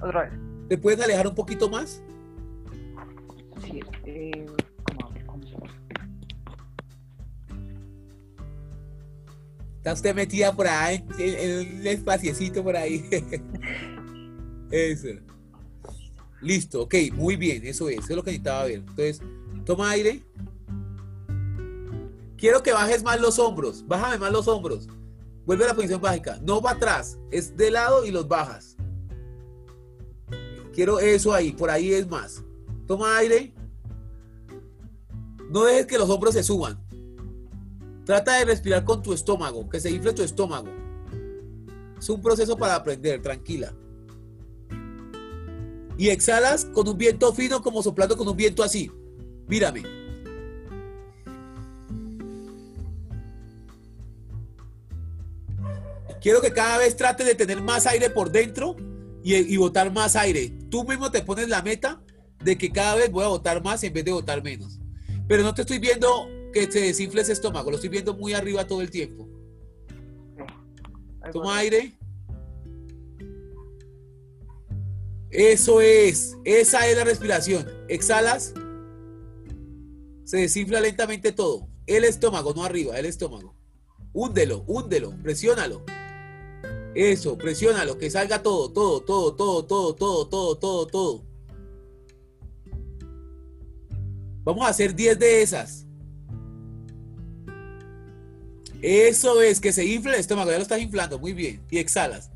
Otra 0.00 0.24
vez. 0.24 0.32
¿Me 0.68 0.78
puedes 0.78 1.00
alejar 1.00 1.26
un 1.26 1.34
poquito 1.34 1.68
más? 1.68 2.02
Sí, 3.62 3.80
eh, 4.04 4.46
Está 9.84 9.92
usted 9.92 10.14
metida 10.14 10.50
por 10.50 10.66
ahí, 10.66 11.04
en, 11.18 11.78
un 11.80 11.86
espaciecito 11.86 12.64
por 12.64 12.74
ahí. 12.74 13.04
eso. 14.70 15.08
Listo, 16.40 16.82
ok, 16.82 16.94
muy 17.12 17.36
bien, 17.36 17.66
eso 17.66 17.90
es, 17.90 17.98
eso 17.98 18.08
es 18.08 18.16
lo 18.16 18.22
que 18.22 18.30
necesitaba 18.30 18.64
ver. 18.64 18.76
Entonces, 18.76 19.20
toma 19.66 19.90
aire. 19.90 20.22
Quiero 22.44 22.62
que 22.62 22.74
bajes 22.74 23.02
más 23.02 23.18
los 23.18 23.38
hombros. 23.38 23.88
Bájame 23.88 24.18
más 24.18 24.30
los 24.30 24.48
hombros. 24.48 24.86
Vuelve 25.46 25.64
a 25.64 25.68
la 25.68 25.74
posición 25.74 25.98
básica. 25.98 26.38
No 26.42 26.60
va 26.60 26.72
atrás. 26.72 27.18
Es 27.30 27.56
de 27.56 27.70
lado 27.70 28.04
y 28.04 28.10
los 28.10 28.28
bajas. 28.28 28.76
Quiero 30.74 30.98
eso 30.98 31.32
ahí. 31.32 31.52
Por 31.52 31.70
ahí 31.70 31.94
es 31.94 32.06
más. 32.06 32.44
Toma 32.86 33.16
aire. 33.16 33.54
No 35.48 35.64
dejes 35.64 35.86
que 35.86 35.96
los 35.96 36.10
hombros 36.10 36.34
se 36.34 36.42
suban. 36.42 36.78
Trata 38.04 38.34
de 38.34 38.44
respirar 38.44 38.84
con 38.84 39.02
tu 39.02 39.14
estómago. 39.14 39.66
Que 39.70 39.80
se 39.80 39.90
infle 39.90 40.12
tu 40.12 40.22
estómago. 40.22 40.68
Es 41.98 42.10
un 42.10 42.20
proceso 42.20 42.58
para 42.58 42.74
aprender. 42.74 43.22
Tranquila. 43.22 43.74
Y 45.96 46.10
exhalas 46.10 46.66
con 46.66 46.86
un 46.88 46.98
viento 46.98 47.32
fino 47.32 47.62
como 47.62 47.82
soplando 47.82 48.18
con 48.18 48.28
un 48.28 48.36
viento 48.36 48.62
así. 48.62 48.90
Mírame. 49.48 50.03
Quiero 56.24 56.40
que 56.40 56.54
cada 56.54 56.78
vez 56.78 56.96
trates 56.96 57.26
de 57.26 57.34
tener 57.34 57.60
más 57.60 57.86
aire 57.86 58.08
por 58.08 58.32
dentro 58.32 58.76
y, 59.22 59.58
botar 59.58 59.92
más 59.92 60.16
aire. 60.16 60.54
Tú 60.70 60.82
mismo 60.84 61.10
te 61.10 61.20
pones 61.20 61.50
la 61.50 61.60
meta 61.60 62.02
de 62.42 62.56
que 62.56 62.72
cada 62.72 62.94
vez 62.94 63.12
voy 63.12 63.26
a 63.26 63.28
botar 63.28 63.62
más 63.62 63.84
en 63.84 63.92
vez 63.92 64.06
de 64.06 64.12
botar 64.12 64.42
menos. 64.42 64.80
Pero 65.28 65.42
no 65.42 65.52
te 65.52 65.60
estoy 65.60 65.80
viendo 65.80 66.26
que 66.50 66.72
se 66.72 66.80
desinfle 66.80 67.20
ese 67.20 67.34
estómago, 67.34 67.70
lo 67.70 67.76
estoy 67.76 67.90
viendo 67.90 68.14
muy 68.14 68.32
arriba 68.32 68.66
todo 68.66 68.80
el 68.80 68.90
tiempo. 68.90 69.28
Toma 71.30 71.58
aire. 71.58 71.92
Eso 75.30 75.82
es, 75.82 76.38
esa 76.46 76.88
es 76.88 76.96
la 76.96 77.04
respiración. 77.04 77.66
Exhalas, 77.86 78.54
se 80.24 80.38
desinfla 80.38 80.80
lentamente 80.80 81.32
todo. 81.32 81.68
El 81.86 82.04
estómago, 82.04 82.54
no 82.54 82.64
arriba, 82.64 82.98
el 82.98 83.04
estómago. 83.04 83.54
Húndelo, 84.14 84.64
húndelo, 84.66 85.14
presiónalo. 85.22 85.84
Eso, 86.94 87.36
presiónalo, 87.36 87.98
que 87.98 88.10
salga 88.10 88.42
todo, 88.42 88.70
todo, 88.70 89.00
todo, 89.02 89.34
todo, 89.34 89.64
todo, 89.64 89.94
todo, 89.94 90.28
todo, 90.28 90.58
todo, 90.58 90.86
todo. 90.86 91.24
Vamos 94.44 94.66
a 94.66 94.68
hacer 94.68 94.94
10 94.94 95.18
de 95.18 95.42
esas. 95.42 95.86
Eso 98.82 99.40
es, 99.40 99.60
que 99.60 99.72
se 99.72 99.84
infle 99.84 100.12
el 100.12 100.20
estómago, 100.20 100.50
ya 100.50 100.58
lo 100.58 100.62
estás 100.62 100.80
inflando, 100.80 101.18
muy 101.18 101.32
bien. 101.32 101.62
Y 101.70 101.78
exhalas. 101.78 102.30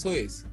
Eso 0.00 0.12
es. 0.12 0.49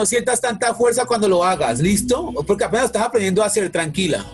No 0.00 0.06
sientas 0.06 0.40
tanta 0.40 0.74
fuerza 0.74 1.04
cuando 1.04 1.28
lo 1.28 1.44
hagas, 1.44 1.78
¿listo? 1.78 2.32
Porque 2.46 2.64
apenas 2.64 2.86
estás 2.86 3.02
aprendiendo 3.02 3.42
a 3.42 3.46
hacer, 3.46 3.70
tranquila. 3.70 4.24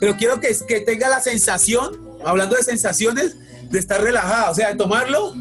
Pero 0.00 0.16
quiero 0.16 0.40
que, 0.40 0.56
que 0.66 0.80
tenga 0.80 1.08
la 1.08 1.20
sensación, 1.20 2.18
hablando 2.24 2.56
de 2.56 2.64
sensaciones, 2.64 3.36
de 3.70 3.78
estar 3.78 4.02
relajada, 4.02 4.50
o 4.50 4.54
sea, 4.56 4.70
de 4.70 4.74
tomarlo. 4.74 5.34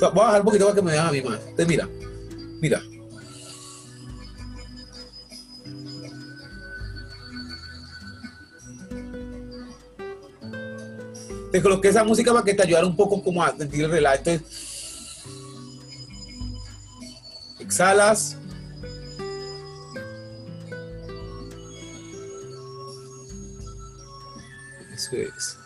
a 0.00 0.08
bajar 0.08 0.40
un 0.40 0.46
poquito 0.46 0.64
para 0.64 0.76
que 0.76 0.82
me 0.82 0.92
vean 0.92 1.08
a 1.08 1.12
mi 1.12 1.20
más. 1.20 1.40
Entonces, 1.40 1.68
mira, 1.68 1.88
mira. 2.62 2.82
Te 11.52 11.62
coloqué 11.62 11.88
esa 11.88 12.02
música 12.02 12.32
para 12.32 12.44
que 12.44 12.54
te 12.54 12.62
ayudara 12.62 12.86
un 12.86 12.96
poco 12.96 13.22
como 13.22 13.44
a 13.44 13.54
sentir 13.54 13.84
el. 13.84 14.06
Entonces, 14.06 14.65
exhalas. 17.76 18.38
Eso 24.94 25.16
es. 25.16 25.58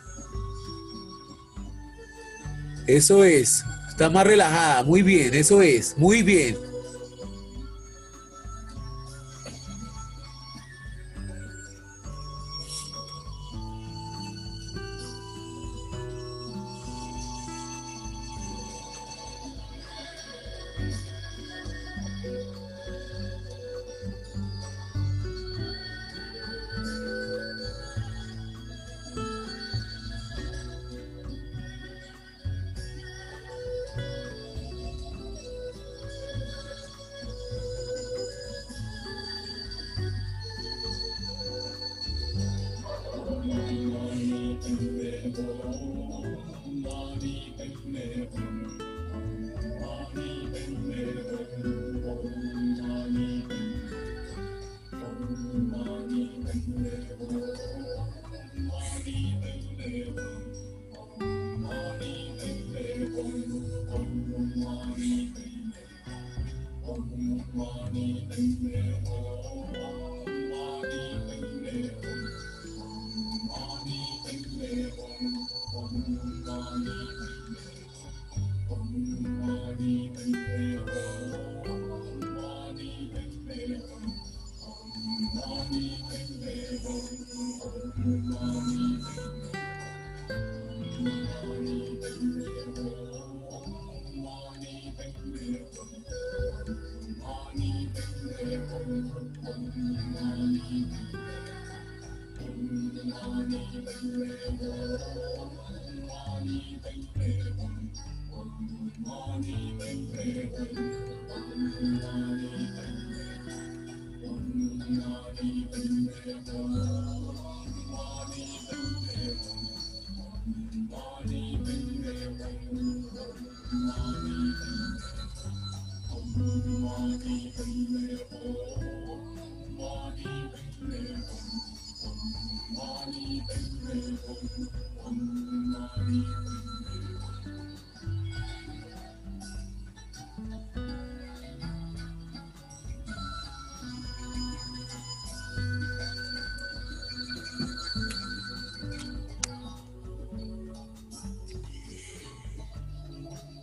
Eso 2.88 3.22
es. 3.22 3.64
Está 3.90 4.10
más 4.10 4.26
relajada. 4.26 4.82
Muy 4.82 5.02
bien, 5.02 5.32
eso 5.34 5.62
es. 5.62 5.96
Muy 5.96 6.22
bien. 6.22 6.69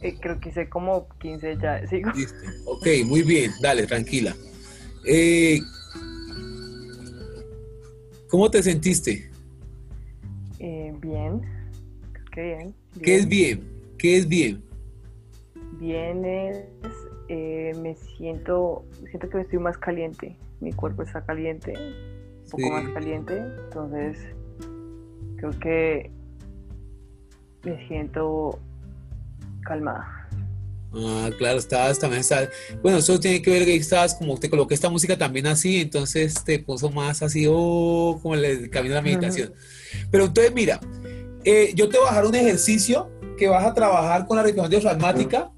Eh, 0.08 0.18
creo 0.22 0.40
que 0.40 0.50
hice 0.50 0.70
como 0.70 1.10
15 1.20 1.58
ya, 1.62 1.86
sigo. 1.88 2.12
Listo. 2.12 2.38
Ok, 2.66 2.88
muy 3.06 3.24
bien, 3.24 3.52
dale, 3.62 3.86
tranquila. 3.86 4.34
Eh, 5.06 5.60
¿Cómo 8.30 8.50
te 8.50 8.64
sentiste? 8.64 9.30
Eh, 10.60 10.94
bien, 11.02 11.42
qué 12.32 12.42
bien, 12.42 12.76
¿Qué 13.02 13.16
es 13.18 13.28
bien? 13.28 13.68
¿Qué 13.98 14.18
es 14.18 14.28
bien? 14.28 14.64
Bien 15.80 16.24
es, 16.24 16.66
me 17.78 17.96
siento, 18.18 18.86
siento 19.10 19.30
que 19.30 19.42
estoy 19.42 19.60
más 19.60 19.78
caliente, 19.78 20.38
mi 20.62 20.72
cuerpo 20.72 21.04
está 21.04 21.26
caliente, 21.26 21.74
un 21.74 22.50
poco 22.50 22.70
más 22.72 22.90
caliente, 22.94 23.38
entonces 23.38 24.18
creo 25.36 25.52
que 25.60 26.12
me 27.64 27.88
siento 27.88 28.60
calmada. 29.68 30.18
Ah, 30.94 31.30
claro, 31.38 31.60
estabas 31.60 32.00
también, 32.00 32.24
bueno, 32.82 32.98
eso 33.00 33.20
tiene 33.20 33.42
que 33.42 33.52
ver 33.52 33.66
que 33.66 33.76
estabas 33.76 34.16
como 34.16 34.38
te 34.38 34.50
coloqué 34.50 34.74
esta 34.74 34.90
música 34.90 35.18
también 35.18 35.46
así, 35.48 35.82
entonces 35.82 36.44
te 36.44 36.60
puso 36.60 36.90
más 36.90 37.22
así, 37.22 37.46
oh, 37.50 38.20
como 38.22 38.36
el 38.36 38.70
camino 38.70 38.96
de 38.96 39.02
la 39.02 39.04
meditación. 39.04 39.54
Pero 40.10 40.26
entonces, 40.26 40.54
mira, 40.54 40.80
eh, 41.44 41.72
yo 41.76 41.90
te 41.90 41.98
voy 41.98 42.08
a 42.08 42.12
dejar 42.12 42.26
un 42.26 42.36
ejercicio 42.36 43.12
que 43.38 43.48
vas 43.48 43.66
a 43.66 43.74
trabajar 43.74 44.26
con 44.26 44.38
la 44.38 44.44
respiración 44.44 44.72
diafragmática, 44.72 45.52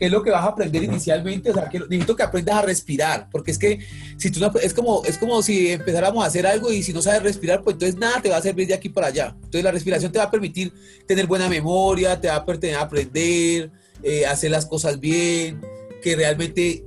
que 0.00 0.06
es 0.06 0.12
lo 0.12 0.22
que 0.22 0.30
vas 0.30 0.44
a 0.44 0.48
aprender 0.48 0.82
inicialmente, 0.82 1.50
o 1.50 1.54
sea, 1.54 1.68
que 1.68 1.78
necesito 1.78 2.16
que 2.16 2.22
aprendas 2.22 2.56
a 2.56 2.62
respirar, 2.62 3.28
porque 3.30 3.50
es 3.50 3.58
que 3.58 3.80
si 4.16 4.30
tú 4.30 4.40
no, 4.40 4.50
es 4.62 4.72
como, 4.72 5.04
es 5.04 5.18
como 5.18 5.42
si 5.42 5.72
empezáramos 5.72 6.24
a 6.24 6.26
hacer 6.26 6.46
algo 6.46 6.72
y 6.72 6.82
si 6.82 6.94
no 6.94 7.02
sabes 7.02 7.22
respirar, 7.22 7.62
pues 7.62 7.74
entonces 7.74 8.00
nada 8.00 8.22
te 8.22 8.30
va 8.30 8.38
a 8.38 8.42
servir 8.42 8.66
de 8.66 8.72
aquí 8.72 8.88
para 8.88 9.08
allá. 9.08 9.34
Entonces 9.36 9.62
la 9.62 9.70
respiración 9.70 10.10
te 10.10 10.16
va 10.16 10.24
a 10.24 10.30
permitir 10.30 10.72
tener 11.06 11.26
buena 11.26 11.50
memoria, 11.50 12.18
te 12.18 12.28
va 12.28 12.36
a 12.36 12.46
permitir 12.46 12.76
aprender, 12.76 13.70
eh, 14.02 14.24
hacer 14.24 14.50
las 14.50 14.64
cosas 14.64 14.98
bien, 14.98 15.60
que 16.02 16.16
realmente 16.16 16.82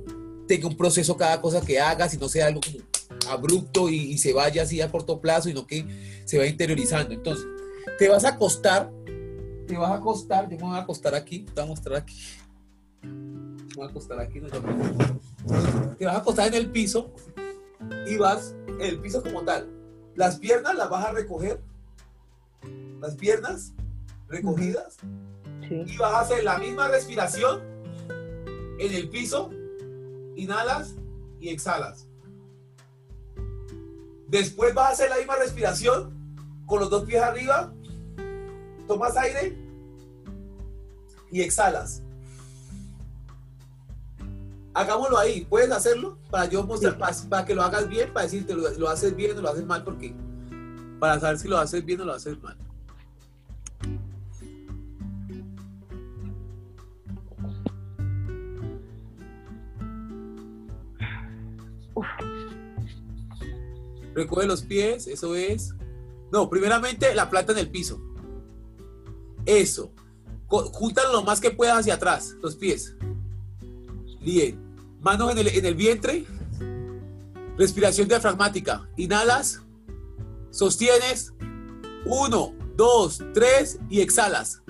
tenga 0.48 0.66
un 0.66 0.76
proceso 0.76 1.16
cada 1.16 1.40
cosa 1.40 1.60
que 1.60 1.78
hagas 1.78 2.14
y 2.14 2.18
no 2.18 2.28
sea 2.28 2.48
algo 2.48 2.60
como 2.60 2.78
abrupto 3.30 3.88
y, 3.90 4.18
se 4.18 4.32
vaya 4.32 4.64
así 4.64 4.80
a 4.80 4.90
corto 4.90 5.20
plazo, 5.20 5.48
sino 5.48 5.68
que 5.68 5.86
se 6.24 6.36
va 6.36 6.46
interiorizando. 6.46 7.14
Entonces, 7.14 7.46
te 7.96 8.08
vas 8.08 8.24
a 8.24 8.30
acostar, 8.30 8.90
te 9.68 9.76
vas 9.76 9.92
a 9.92 9.94
acostar, 9.94 10.50
yo 10.50 10.56
me 10.56 10.64
voy 10.64 10.76
a 10.76 10.80
acostar 10.80 11.14
aquí, 11.14 11.44
te 11.44 11.52
voy 11.52 11.62
a 11.62 11.66
mostrar 11.66 11.96
aquí. 11.98 12.16
Me 13.04 13.74
voy 13.76 13.86
a 13.86 13.90
acostar 13.90 14.20
aquí, 14.20 14.40
no, 14.40 14.48
te 14.48 16.04
vas 16.06 16.14
a 16.14 16.18
acostar 16.18 16.48
en 16.48 16.54
el 16.54 16.70
piso 16.70 17.12
y 18.06 18.16
vas 18.16 18.54
en 18.66 18.80
el 18.80 19.00
piso 19.00 19.22
como 19.22 19.42
tal. 19.42 19.68
Las 20.14 20.38
piernas 20.38 20.74
las 20.76 20.88
vas 20.88 21.06
a 21.06 21.12
recoger, 21.12 21.60
las 23.00 23.16
piernas 23.16 23.72
recogidas, 24.28 24.96
y 25.70 25.96
vas 25.96 26.12
a 26.12 26.20
hacer 26.20 26.44
la 26.44 26.58
misma 26.58 26.88
respiración 26.88 27.62
en 28.78 28.92
el 28.92 29.08
piso, 29.08 29.50
inhalas 30.36 30.94
y 31.40 31.48
exhalas. 31.48 32.06
Después 34.28 34.74
vas 34.74 34.88
a 34.88 34.92
hacer 34.92 35.10
la 35.10 35.16
misma 35.16 35.36
respiración 35.36 36.12
con 36.66 36.80
los 36.80 36.90
dos 36.90 37.04
pies 37.04 37.22
arriba, 37.22 37.72
tomas 38.86 39.16
aire 39.16 39.58
y 41.30 41.42
exhalas. 41.42 42.03
Hagámoslo 44.74 45.16
ahí, 45.16 45.46
puedes 45.48 45.70
hacerlo 45.70 46.18
para 46.30 46.46
yo 46.46 46.64
mostrar, 46.64 46.98
para, 46.98 47.44
que 47.44 47.54
lo 47.54 47.62
hagas 47.62 47.88
bien, 47.88 48.12
para 48.12 48.24
decirte 48.24 48.54
lo, 48.54 48.68
lo 48.70 48.88
haces 48.88 49.14
bien 49.14 49.38
o 49.38 49.40
lo 49.40 49.48
haces 49.48 49.64
mal, 49.64 49.84
porque 49.84 50.14
para 50.98 51.20
saber 51.20 51.38
si 51.38 51.46
lo 51.46 51.58
haces 51.58 51.84
bien 51.84 52.00
o 52.00 52.04
lo 52.04 52.12
haces 52.12 52.42
mal. 52.42 52.56
Recoge 64.14 64.46
los 64.46 64.62
pies, 64.62 65.06
eso 65.06 65.34
es. 65.34 65.74
No, 66.32 66.48
primeramente 66.48 67.14
la 67.14 67.30
planta 67.30 67.52
en 67.52 67.58
el 67.58 67.70
piso. 67.70 68.00
Eso. 69.46 69.92
Júntalo 70.46 71.12
lo 71.12 71.22
más 71.22 71.40
que 71.40 71.50
puedas 71.50 71.78
hacia 71.78 71.94
atrás, 71.94 72.36
los 72.40 72.56
pies. 72.56 72.96
Bien. 74.20 74.63
Manos 75.04 75.32
en 75.32 75.38
el, 75.38 75.48
en 75.48 75.66
el 75.66 75.74
vientre. 75.74 76.24
Respiración 77.58 78.08
diafragmática. 78.08 78.88
Inhalas. 78.96 79.60
Sostienes. 80.50 81.34
Uno, 82.06 82.54
dos, 82.74 83.22
tres 83.34 83.78
y 83.90 84.00
exhalas. 84.00 84.62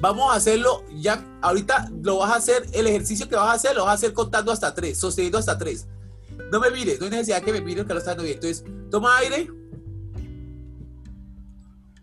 Vamos 0.00 0.32
a 0.32 0.36
hacerlo 0.36 0.84
ya. 0.94 1.26
Ahorita 1.42 1.90
lo 2.00 2.18
vas 2.18 2.30
a 2.30 2.36
hacer. 2.36 2.64
El 2.72 2.86
ejercicio 2.86 3.28
que 3.28 3.34
vas 3.34 3.48
a 3.48 3.52
hacer 3.54 3.74
lo 3.74 3.86
vas 3.86 3.90
a 3.90 3.94
hacer 3.94 4.12
contando 4.12 4.52
hasta 4.52 4.72
tres, 4.72 4.98
sosteniendo 4.98 5.38
hasta 5.38 5.58
tres. 5.58 5.88
No 6.52 6.60
me 6.60 6.70
mire, 6.70 6.98
no 6.98 7.06
hay 7.06 7.10
necesidad 7.10 7.42
que 7.42 7.52
me 7.52 7.60
mire 7.60 7.84
que 7.84 7.92
lo 7.92 7.98
está 7.98 8.12
dando 8.12 8.22
bien. 8.22 8.36
Entonces, 8.36 8.64
toma 8.88 9.18
aire. 9.18 9.48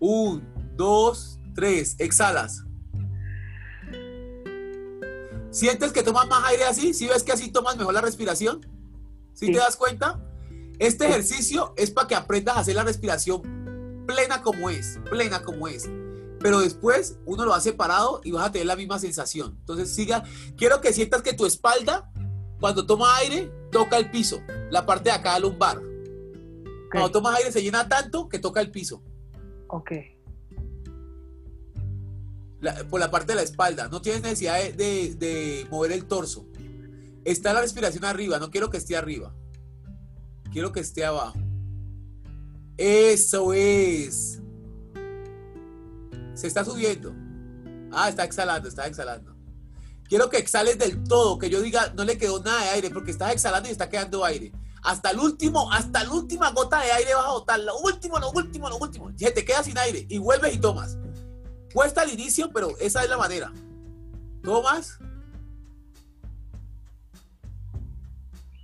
Un, 0.02 0.46
dos, 0.76 1.40
tres. 1.56 1.96
Exhalas. 1.98 2.66
¿Sientes 5.52 5.92
que 5.92 6.04
tomas 6.04 6.28
más 6.28 6.46
aire 6.46 6.66
así? 6.66 6.94
¿Sí 6.94 7.08
ves 7.08 7.24
que 7.24 7.32
así 7.32 7.52
tomas 7.52 7.78
mejor 7.78 7.94
la 7.94 8.02
respiración? 8.02 8.66
¿Sí, 9.34 9.48
te 9.48 9.58
das 9.58 9.76
cuenta? 9.76 10.20
Este 10.80 11.08
ejercicio 11.08 11.74
es 11.78 11.92
para 11.92 12.08
que 12.08 12.16
aprendas 12.16 12.58
a 12.58 12.60
hacer 12.60 12.76
la 12.76 12.84
respiración 12.84 14.04
plena 14.06 14.42
como 14.42 14.70
es, 14.70 15.00
plena 15.10 15.44
como 15.44 15.68
es. 15.68 15.90
Pero 16.40 16.60
después 16.60 17.18
uno 17.26 17.46
lo 17.46 17.54
hace 17.54 17.74
parado 17.74 18.22
y 18.24 18.32
vas 18.32 18.46
a 18.46 18.52
tener 18.52 18.68
la 18.68 18.76
misma 18.76 19.00
sensación. 19.00 19.58
Entonces 19.60 19.94
siga, 19.94 20.24
quiero 20.56 20.82
que 20.82 20.94
sientas 20.94 21.22
que 21.22 21.34
tu 21.34 21.46
espalda 21.46 22.12
cuando 22.60 22.86
toma 22.86 23.16
aire, 23.18 23.52
toca 23.72 23.98
el 23.98 24.12
piso, 24.12 24.42
la 24.70 24.86
parte 24.86 25.10
de 25.10 25.16
acá 25.16 25.40
lumbar. 25.40 25.82
Cuando 26.92 27.12
tomas 27.12 27.38
aire 27.38 27.52
se 27.52 27.62
llena 27.62 27.88
tanto 27.88 28.28
que 28.28 28.40
toca 28.40 28.62
el 28.62 28.72
piso. 28.72 29.04
Ok. 29.68 29.92
Por 32.90 33.00
la 33.00 33.12
parte 33.12 33.34
de 33.34 33.36
la 33.36 33.42
espalda. 33.42 33.88
No 33.88 34.02
tienes 34.02 34.22
necesidad 34.22 34.58
de, 34.74 35.68
mover 35.70 35.92
el 35.92 36.06
torso. 36.06 36.48
Está 37.26 37.54
la 37.54 37.62
respiración 37.62 38.06
arriba. 38.06 38.40
No 38.40 38.52
quiero 38.52 38.70
que 38.70 38.78
esté 38.78 38.96
arriba. 38.96 39.34
Quiero 40.52 40.72
que 40.72 40.80
esté 40.80 41.06
abajo. 41.06 41.38
Eso 42.78 43.54
es. 43.54 44.42
Se 46.34 46.48
está 46.48 46.64
subiendo. 46.64 47.14
Ah, 47.92 48.10
está 48.10 48.24
exhalando, 48.24 48.70
está 48.70 48.88
exhalando. 48.88 49.36
Quiero 50.08 50.30
que 50.30 50.38
exhales 50.38 50.80
del 50.80 51.04
todo, 51.04 51.38
que 51.38 51.50
yo 51.50 51.62
diga, 51.62 51.94
no 51.96 52.04
le 52.04 52.18
quedó 52.18 52.42
nada 52.42 52.64
de 52.64 52.70
aire, 52.70 52.90
porque 52.90 53.12
estás 53.12 53.32
exhalando 53.32 53.70
y 53.70 53.72
está 53.72 53.90
quedando 53.90 54.26
aire. 54.26 54.52
Hasta 54.82 55.12
el 55.12 55.20
último, 55.20 55.72
hasta 55.72 56.04
la 56.04 56.12
última 56.12 56.52
gota 56.52 56.82
de 56.82 56.92
aire 56.92 57.14
vas 57.14 57.26
a 57.26 57.32
botar. 57.32 57.60
Lo 57.60 57.78
último, 57.80 58.18
lo 58.18 58.32
último, 58.32 58.70
lo 58.70 58.78
último. 58.78 59.12
Se 59.16 59.32
te 59.32 59.46
queda 59.46 59.62
sin 59.62 59.78
aire 59.78 60.06
y 60.10 60.18
vuelves 60.18 60.56
y 60.56 60.58
tomas. 60.58 60.98
Cuesta 61.74 62.02
al 62.02 62.12
inicio, 62.12 62.52
pero 62.52 62.78
esa 62.80 63.04
es 63.04 63.10
la 63.10 63.18
manera. 63.18 63.52
Tomas. 64.44 65.00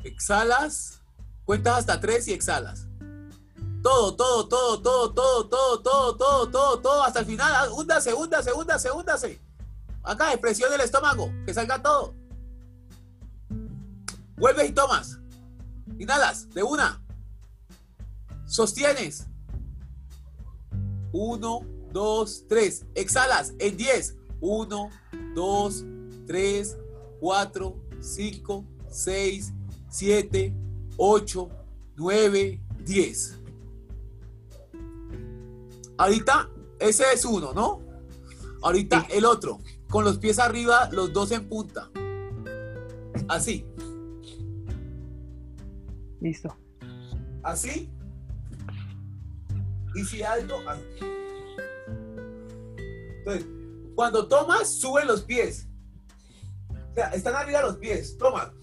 Exhalas. 0.04 1.02
Cuentas 1.46 1.80
hasta 1.80 2.00
tres 2.00 2.28
y 2.28 2.34
exhalas. 2.34 2.88
Todo, 3.84 4.16
todo, 4.16 4.48
todo, 4.48 4.82
todo, 4.82 5.14
todo, 5.14 5.50
todo, 5.50 5.82
todo, 5.82 6.18
todo, 6.18 6.50
todo, 6.50 6.80
todo, 6.80 7.04
hasta 7.04 7.20
el 7.20 7.26
final. 7.28 7.70
Húndase, 7.72 8.14
húndase, 8.14 8.52
húndase, 8.52 8.92
húndase. 8.92 9.42
Acá, 10.02 10.32
expresión 10.32 10.72
del 10.72 10.82
estómago, 10.82 11.32
que 11.46 11.54
salga 11.54 11.82
todo. 11.82 12.16
Vuelves 14.38 14.70
y 14.70 14.74
tomas. 14.74 15.20
Inhalas, 16.00 16.50
de 16.50 16.64
una. 16.64 17.02
Sostienes. 18.46 19.28
Uno, 21.12 21.62
dos, 21.96 22.44
tres. 22.50 22.86
Exhalas 22.94 23.54
en 23.58 23.78
diez. 23.78 24.18
Uno, 24.42 24.90
dos, 25.34 25.86
tres, 26.28 26.78
cuatro, 27.22 27.78
cinco, 28.02 28.66
seis, 28.90 29.54
siete, 29.90 30.54
ocho, 30.98 31.50
nueve, 31.96 32.62
diez. 32.84 33.40
Ahorita, 35.98 36.50
ese 36.80 37.06
es 37.14 37.24
uno, 37.24 37.54
¿no? 37.54 37.80
Ahorita 38.62 39.08
el 39.10 39.24
otro 39.24 39.60
con 39.90 40.04
los 40.04 40.18
pies 40.18 40.38
arriba, 40.40 40.90
los 40.92 41.14
dos 41.14 41.32
en 41.32 41.48
punta. 41.48 41.90
Así. 43.30 43.66
Listo. 46.20 46.58
Así. 47.42 47.90
Y 49.96 50.04
si 50.04 50.24
alto, 50.24 50.58
Entonces, 53.26 53.48
cuando 53.96 54.28
tomas, 54.28 54.70
suben 54.70 55.08
los 55.08 55.24
pies. 55.24 55.68
O 56.70 56.94
sea, 56.94 57.10
están 57.10 57.36
arriba 57.36 57.62
los 57.62 57.78
pies. 57.78 58.18
Toma. 58.18 58.54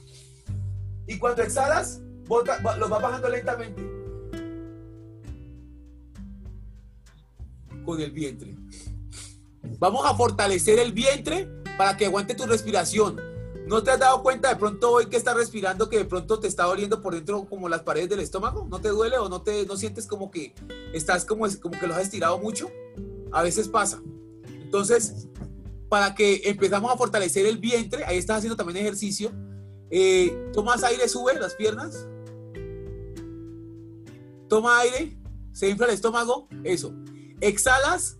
Y 1.07 1.19
cuando 1.19 1.43
exhalas, 1.43 2.01
los 2.29 2.91
vas 2.91 3.03
bajando 3.03 3.29
lentamente. 3.29 3.83
Con 7.85 8.01
el 8.01 8.13
vientre. 8.13 8.55
Vamos 9.81 10.07
a 10.07 10.15
fortalecer 10.15 10.79
el 10.79 10.93
vientre 10.93 11.49
para 11.77 11.97
que 11.97 12.07
aguante 12.07 12.37
tu 12.37 12.47
respiración. 12.47 13.21
¿No 13.67 13.83
te 13.83 13.91
has 13.91 13.99
dado 13.99 14.23
cuenta 14.23 14.49
de 14.49 14.57
pronto 14.57 14.93
hoy 14.93 15.07
que 15.07 15.17
estás 15.17 15.35
respirando 15.35 15.89
que 15.89 15.99
de 15.99 16.05
pronto 16.05 16.39
te 16.39 16.47
está 16.47 16.65
doliendo 16.65 17.01
por 17.01 17.15
dentro 17.15 17.45
como 17.47 17.69
las 17.69 17.83
paredes 17.83 18.11
del 18.11 18.21
estómago? 18.21 18.67
¿No 18.69 18.81
te 18.81 18.91
duele 18.91 19.19
o 19.19 19.29
no 19.29 19.43
te 19.43 19.67
no 19.67 19.77
sientes 19.77 20.07
como 20.07 20.31
que 20.31 20.55
estás 20.93 21.25
como, 21.25 21.47
como 21.61 21.79
que 21.79 21.87
lo 21.87 21.95
has 21.95 22.03
estirado 22.03 22.39
mucho? 22.39 22.71
A 23.33 23.43
veces 23.43 23.69
pasa. 23.69 24.01
Entonces, 24.73 25.29
para 25.91 26.15
que 26.15 26.41
empezamos 26.47 26.91
a 26.91 26.97
fortalecer 26.97 27.45
el 27.45 27.59
vientre, 27.59 28.07
ahí 28.07 28.17
estás 28.17 28.39
haciendo 28.39 28.57
también 28.57 28.79
ejercicio. 28.79 29.31
Eh, 29.91 30.51
tomas 30.55 30.83
aire, 30.83 31.07
sube 31.11 31.35
las 31.35 31.55
piernas. 31.57 32.09
Toma 34.49 34.79
aire, 34.79 35.19
se 35.53 35.69
infla 35.69 35.89
el 35.89 35.93
estómago, 35.93 36.49
eso. 36.65 36.95
Exhalas, 37.43 38.17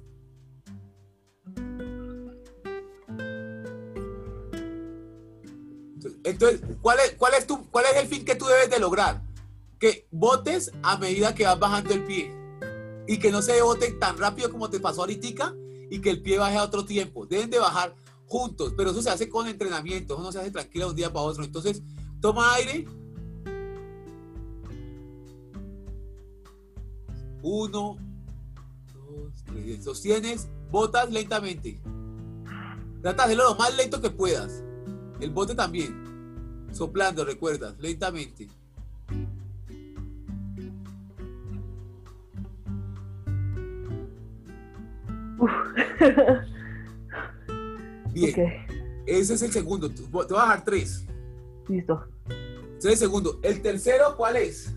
Entonces, 6.25 6.61
¿cuál 6.83 6.99
es, 7.01 7.15
cuál, 7.17 7.33
es 7.35 7.47
tu, 7.47 7.67
¿cuál 7.71 7.87
es 7.87 7.97
el 7.97 8.09
fin 8.09 8.27
que 8.27 8.35
tú 8.35 8.45
debes 8.45 8.69
de 8.69 8.79
lograr? 8.79 9.23
Que 9.81 10.07
botes 10.11 10.71
a 10.83 10.99
medida 10.99 11.35
que 11.35 11.45
vas 11.45 11.59
bajando 11.59 11.95
el 11.95 12.05
pie. 12.05 12.31
Y 13.09 13.19
que 13.19 13.33
no 13.33 13.41
se 13.41 13.61
bote 13.63 13.91
tan 13.93 14.19
rápido 14.19 14.51
como 14.51 14.69
te 14.69 14.79
pasó 14.79 15.01
ahorita 15.01 15.57
y 15.93 16.01
que 16.01 16.09
el 16.09 16.23
pie 16.23 16.39
baje 16.39 16.57
a 16.57 16.65
otro 16.65 16.87
tiempo. 16.87 17.27
Deben 17.27 17.51
de 17.51 17.59
bajar 17.59 17.95
juntos, 18.27 18.73
pero 18.75 18.93
eso 18.93 19.03
se 19.03 19.11
hace 19.11 19.29
con 19.29 19.47
entrenamiento, 19.47 20.15
eso 20.15 20.23
no 20.23 20.33
se 20.33 20.39
hace 20.41 20.51
tranquilo 20.51 20.87
de 20.87 20.91
un 20.93 20.97
día 20.97 21.13
para 21.13 21.27
otro. 21.27 21.45
Entonces, 21.45 21.83
toma 22.19 22.55
aire. 22.55 22.87
Uno, 27.43 27.99
dos, 28.95 29.45
tres. 29.45 29.85
Sostienes, 29.85 30.49
botas 30.71 31.13
lentamente. 31.13 31.79
Trata 33.03 33.27
de 33.27 33.35
hacerlo 33.35 33.51
lo 33.51 33.57
más 33.57 33.77
lento 33.77 34.01
que 34.01 34.09
puedas. 34.09 34.65
El 35.21 35.29
bote 35.29 35.55
también. 35.55 36.71
Soplando, 36.73 37.23
recuerdas, 37.23 37.75
lentamente. 37.79 38.49
Bien. 48.13 48.67
Ese 49.07 49.35
es 49.35 49.43
el 49.43 49.53
segundo. 49.53 49.91
Te 49.91 50.03
voy 50.03 50.25
a 50.25 50.29
dejar 50.29 50.65
tres. 50.65 51.05
Listo. 51.69 52.05
Ese 52.79 52.79
es 52.79 52.85
el 52.85 52.97
segundo. 52.97 53.41
El 53.43 53.61
tercero, 53.63 54.17
¿cuál 54.17 54.37
es? 54.37 54.73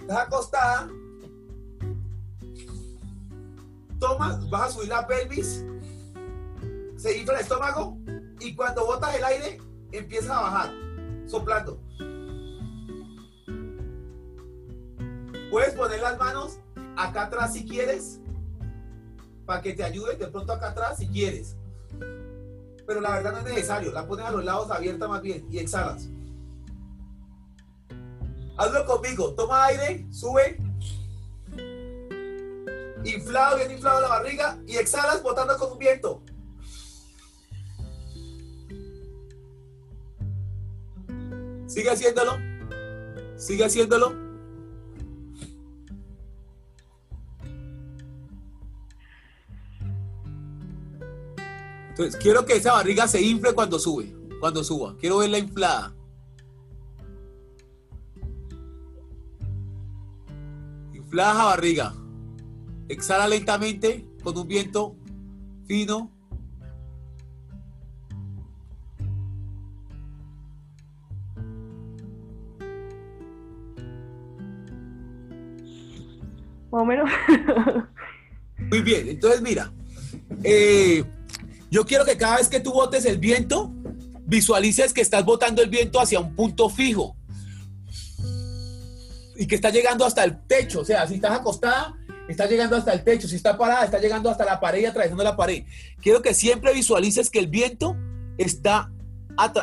Estás 0.00 0.18
acostada. 0.18 0.88
Tomas, 3.98 4.48
vas 4.50 4.62
a 4.62 4.70
subir 4.70 4.88
la 4.88 5.06
pelvis. 5.06 5.64
Se 6.96 7.18
infla 7.18 7.34
el 7.34 7.40
estómago. 7.40 7.98
Y 8.40 8.54
cuando 8.54 8.86
botas 8.86 9.14
el 9.16 9.24
aire, 9.24 9.58
empieza 9.92 10.36
a 10.36 10.42
bajar. 10.42 10.72
Soplando. 11.26 11.80
Puedes 15.50 15.74
poner 15.74 16.00
las 16.00 16.18
manos 16.18 16.58
acá 16.96 17.24
atrás 17.24 17.54
si 17.54 17.64
quieres. 17.64 18.20
Para 19.46 19.60
que 19.60 19.74
te 19.74 19.84
ayude 19.84 20.16
de 20.16 20.28
pronto 20.28 20.52
acá 20.52 20.70
atrás 20.70 20.98
si 20.98 21.08
quieres 21.08 21.56
pero 22.86 23.00
la 23.00 23.10
verdad 23.10 23.32
no 23.32 23.38
es 23.38 23.44
necesario. 23.44 23.92
La 23.92 24.06
pones 24.06 24.26
a 24.26 24.30
los 24.30 24.44
lados 24.44 24.70
abierta 24.70 25.08
más 25.08 25.22
bien 25.22 25.46
y 25.50 25.58
exhalas. 25.58 26.08
Hazlo 28.56 28.84
conmigo. 28.86 29.34
Toma 29.34 29.64
aire, 29.66 30.06
sube. 30.10 30.58
Inflado, 33.04 33.56
bien 33.56 33.70
inflado 33.70 34.00
la 34.00 34.08
barriga 34.08 34.58
y 34.66 34.76
exhalas 34.76 35.22
botando 35.22 35.58
con 35.58 35.72
un 35.72 35.78
viento. 35.78 36.22
Sigue 41.66 41.90
haciéndolo. 41.90 42.38
Sigue 43.36 43.64
haciéndolo. 43.64 44.23
Entonces, 51.94 52.16
quiero 52.20 52.44
que 52.44 52.54
esa 52.54 52.72
barriga 52.72 53.06
se 53.06 53.22
infle 53.22 53.52
cuando 53.52 53.78
sube, 53.78 54.12
cuando 54.40 54.64
suba. 54.64 54.96
Quiero 54.98 55.18
verla 55.18 55.38
inflada. 55.38 55.94
Inflada 60.92 61.34
la 61.34 61.44
barriga. 61.44 61.94
Exhala 62.88 63.28
lentamente 63.28 64.04
con 64.24 64.36
un 64.36 64.48
viento 64.48 64.96
fino. 65.68 66.10
Más 76.72 76.82
o 76.82 76.84
menos. 76.84 77.08
Muy 78.58 78.82
bien, 78.82 79.06
entonces 79.10 79.40
mira, 79.40 79.72
eh, 80.42 81.04
yo 81.74 81.84
quiero 81.84 82.04
que 82.04 82.16
cada 82.16 82.36
vez 82.36 82.46
que 82.46 82.60
tú 82.60 82.72
botes 82.72 83.04
el 83.04 83.18
viento, 83.18 83.72
visualices 84.26 84.92
que 84.92 85.00
estás 85.00 85.24
botando 85.24 85.60
el 85.60 85.68
viento 85.68 86.00
hacia 86.00 86.20
un 86.20 86.36
punto 86.36 86.70
fijo 86.70 87.16
y 89.34 89.44
que 89.48 89.56
está 89.56 89.70
llegando 89.70 90.06
hasta 90.06 90.22
el 90.22 90.46
techo. 90.46 90.82
O 90.82 90.84
sea, 90.84 91.04
si 91.08 91.14
estás 91.14 91.32
acostada, 91.32 91.96
está 92.28 92.46
llegando 92.46 92.76
hasta 92.76 92.92
el 92.92 93.02
techo. 93.02 93.26
Si 93.26 93.34
está 93.34 93.58
parada, 93.58 93.84
está 93.84 93.98
llegando 93.98 94.30
hasta 94.30 94.44
la 94.44 94.60
pared 94.60 94.82
y 94.82 94.86
atravesando 94.86 95.24
la 95.24 95.34
pared. 95.34 95.64
Quiero 96.00 96.22
que 96.22 96.32
siempre 96.32 96.72
visualices 96.72 97.28
que 97.28 97.40
el 97.40 97.48
viento 97.48 97.96
está, 98.38 98.92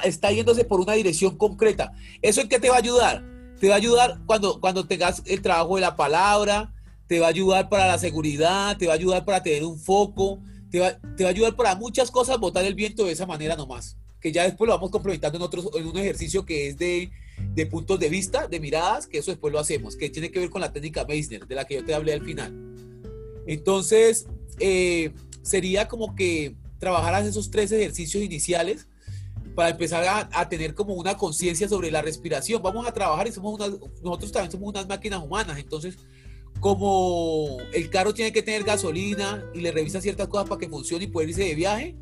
está 0.03 0.33
yéndose 0.33 0.65
por 0.65 0.81
una 0.81 0.95
dirección 0.95 1.37
concreta. 1.37 1.93
¿Eso 2.21 2.41
en 2.41 2.49
qué 2.49 2.59
te 2.59 2.69
va 2.69 2.75
a 2.75 2.79
ayudar? 2.79 3.23
Te 3.57 3.69
va 3.69 3.75
a 3.75 3.77
ayudar 3.77 4.19
cuando, 4.25 4.59
cuando 4.59 4.85
tengas 4.85 5.23
el 5.27 5.41
trabajo 5.41 5.75
de 5.75 5.81
la 5.81 5.95
palabra, 5.95 6.73
te 7.07 7.21
va 7.21 7.27
a 7.27 7.29
ayudar 7.29 7.69
para 7.69 7.87
la 7.87 7.97
seguridad, 7.97 8.75
te 8.75 8.87
va 8.87 8.91
a 8.91 8.95
ayudar 8.97 9.23
para 9.23 9.41
tener 9.41 9.63
un 9.63 9.79
foco, 9.79 10.41
te 10.71 10.79
va, 10.79 10.87
a 10.87 11.27
ayudar 11.27 11.55
para 11.55 11.75
muchas 11.75 12.09
cosas 12.09 12.39
botar 12.39 12.65
el 12.65 12.75
viento 12.75 13.05
de 13.05 13.11
esa 13.11 13.25
manera 13.25 13.55
nomás. 13.55 13.97
Que 14.19 14.31
ya 14.31 14.43
después 14.43 14.67
lo 14.67 14.75
vamos 14.75 14.91
complementando 14.91 15.37
en, 15.37 15.43
otros, 15.43 15.69
en 15.75 15.85
un 15.85 15.97
ejercicio 15.97 16.45
que 16.45 16.69
es 16.69 16.77
de, 16.77 17.11
de 17.53 17.65
puntos 17.65 17.99
de 17.99 18.09
vista, 18.09 18.47
de 18.47 18.59
miradas, 18.59 19.07
que 19.07 19.17
eso 19.17 19.31
después 19.31 19.51
lo 19.51 19.59
hacemos, 19.59 19.95
que 19.95 20.09
tiene 20.09 20.31
que 20.31 20.39
ver 20.39 20.49
con 20.49 20.61
la 20.61 20.71
técnica 20.71 21.05
Meissner, 21.05 21.45
de 21.45 21.55
la 21.55 21.65
que 21.65 21.75
yo 21.75 21.85
te 21.85 21.93
hablé 21.93 22.13
al 22.13 22.23
final. 22.23 22.53
Entonces, 23.45 24.27
eh, 24.59 25.11
sería 25.41 25.87
como 25.87 26.15
que 26.15 26.55
trabajaras 26.79 27.25
esos 27.25 27.51
tres 27.51 27.71
ejercicios 27.71 28.23
iniciales 28.23 28.87
para 29.55 29.69
empezar 29.69 30.03
a, 30.05 30.29
a 30.31 30.47
tener 30.47 30.73
como 30.73 30.93
una 30.93 31.17
conciencia 31.17 31.67
sobre 31.67 31.91
la 31.91 32.01
respiración. 32.01 32.61
Vamos 32.61 32.87
a 32.87 32.93
trabajar 32.93 33.27
y 33.27 33.31
somos 33.31 33.55
unas, 33.55 33.71
nosotros 34.01 34.31
también 34.31 34.51
somos 34.51 34.69
unas 34.69 34.87
máquinas 34.87 35.21
humanas, 35.21 35.59
entonces 35.59 35.97
como 36.61 37.57
el 37.73 37.89
carro 37.89 38.13
tiene 38.13 38.31
que 38.31 38.43
tener 38.43 38.63
gasolina 38.63 39.43
y 39.53 39.61
le 39.61 39.71
revisa 39.71 39.99
ciertas 39.99 40.27
cosas 40.27 40.47
para 40.47 40.59
que 40.59 40.69
funcione 40.69 41.05
y 41.05 41.07
poder 41.07 41.29
irse 41.29 41.43
de 41.43 41.55
viaje, 41.55 41.95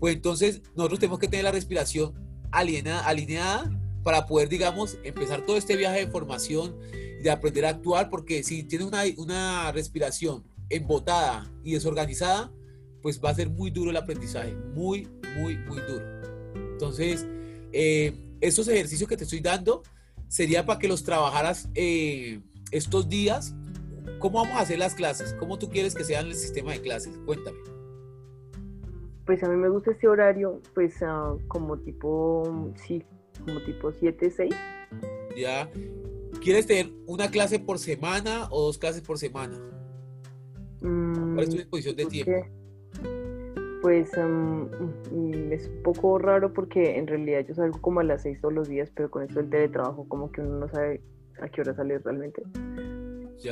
pues 0.00 0.16
entonces 0.16 0.62
nosotros 0.74 0.98
tenemos 0.98 1.20
que 1.20 1.28
tener 1.28 1.44
la 1.44 1.52
respiración 1.52 2.12
alineada, 2.50 3.06
alineada 3.06 3.70
para 4.02 4.26
poder, 4.26 4.48
digamos, 4.48 4.98
empezar 5.04 5.46
todo 5.46 5.56
este 5.56 5.76
viaje 5.76 6.04
de 6.04 6.10
formación, 6.10 6.76
de 7.22 7.30
aprender 7.30 7.64
a 7.66 7.68
actuar, 7.68 8.10
porque 8.10 8.42
si 8.42 8.64
tiene 8.64 8.84
una, 8.84 9.04
una 9.16 9.70
respiración 9.70 10.42
embotada 10.70 11.48
y 11.62 11.74
desorganizada, 11.74 12.52
pues 13.02 13.20
va 13.24 13.30
a 13.30 13.34
ser 13.34 13.48
muy 13.48 13.70
duro 13.70 13.90
el 13.90 13.96
aprendizaje, 13.96 14.56
muy, 14.74 15.06
muy, 15.36 15.56
muy 15.56 15.80
duro. 15.82 16.04
Entonces, 16.72 17.26
eh, 17.72 18.12
ejercicios 18.40 19.08
que 19.08 19.16
te 19.16 19.24
estoy 19.24 19.40
dando 19.40 19.84
sería 20.26 20.66
para 20.66 20.80
que 20.80 20.88
los 20.88 21.04
trabajaras 21.04 21.68
eh, 21.76 22.40
estos 22.72 23.08
días 23.08 23.54
¿Cómo 24.18 24.38
vamos 24.38 24.54
a 24.54 24.60
hacer 24.60 24.78
las 24.78 24.94
clases? 24.94 25.34
¿Cómo 25.34 25.58
tú 25.58 25.68
quieres 25.68 25.94
que 25.94 26.04
sean 26.04 26.26
el 26.26 26.34
sistema 26.34 26.72
de 26.72 26.80
clases? 26.80 27.18
Cuéntame. 27.24 27.58
Pues 29.26 29.42
a 29.42 29.48
mí 29.48 29.56
me 29.56 29.68
gusta 29.68 29.92
este 29.92 30.08
horario, 30.08 30.60
pues 30.74 31.02
ah, 31.02 31.34
como 31.48 31.78
tipo, 31.78 32.72
sí, 32.84 33.04
como 33.44 33.60
tipo 33.60 33.92
7, 33.92 34.30
6. 34.30 34.54
Ya. 35.36 35.70
¿Quieres 36.42 36.66
tener 36.66 36.90
una 37.06 37.30
clase 37.30 37.58
por 37.58 37.78
semana 37.78 38.48
o 38.50 38.62
dos 38.62 38.78
clases 38.78 39.02
por 39.02 39.18
semana? 39.18 39.58
¿Cuál 40.80 41.40
es 41.40 41.50
tu 41.50 41.56
mm, 41.56 41.58
disposición 41.58 41.96
de 41.96 42.06
tiempo? 42.06 42.46
Pues 43.82 44.10
mm, 44.16 45.52
es 45.52 45.68
un 45.68 45.82
poco 45.82 46.18
raro 46.18 46.52
porque 46.52 46.98
en 46.98 47.06
realidad 47.06 47.44
yo 47.46 47.54
salgo 47.54 47.80
como 47.80 48.00
a 48.00 48.04
las 48.04 48.22
6 48.22 48.40
todos 48.40 48.54
los 48.54 48.68
días, 48.68 48.90
pero 48.94 49.10
con 49.10 49.22
esto 49.22 49.40
del 49.40 49.50
teletrabajo 49.50 50.08
como 50.08 50.30
que 50.32 50.40
uno 50.40 50.58
no 50.58 50.68
sabe 50.68 51.02
a 51.40 51.48
qué 51.48 51.60
hora 51.60 51.74
sale 51.74 51.98
realmente. 51.98 52.42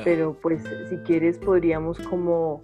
Pero 0.05 0.39
pues 0.40 0.62
si 0.89 0.97
quieres 0.98 1.39
podríamos 1.39 1.98
como 2.01 2.62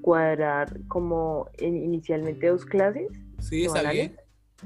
cuadrar 0.00 0.80
como 0.88 1.48
inicialmente 1.58 2.48
dos 2.48 2.64
clases. 2.64 3.08
Sí, 3.40 3.64
está 3.64 3.90
bien. 3.90 4.16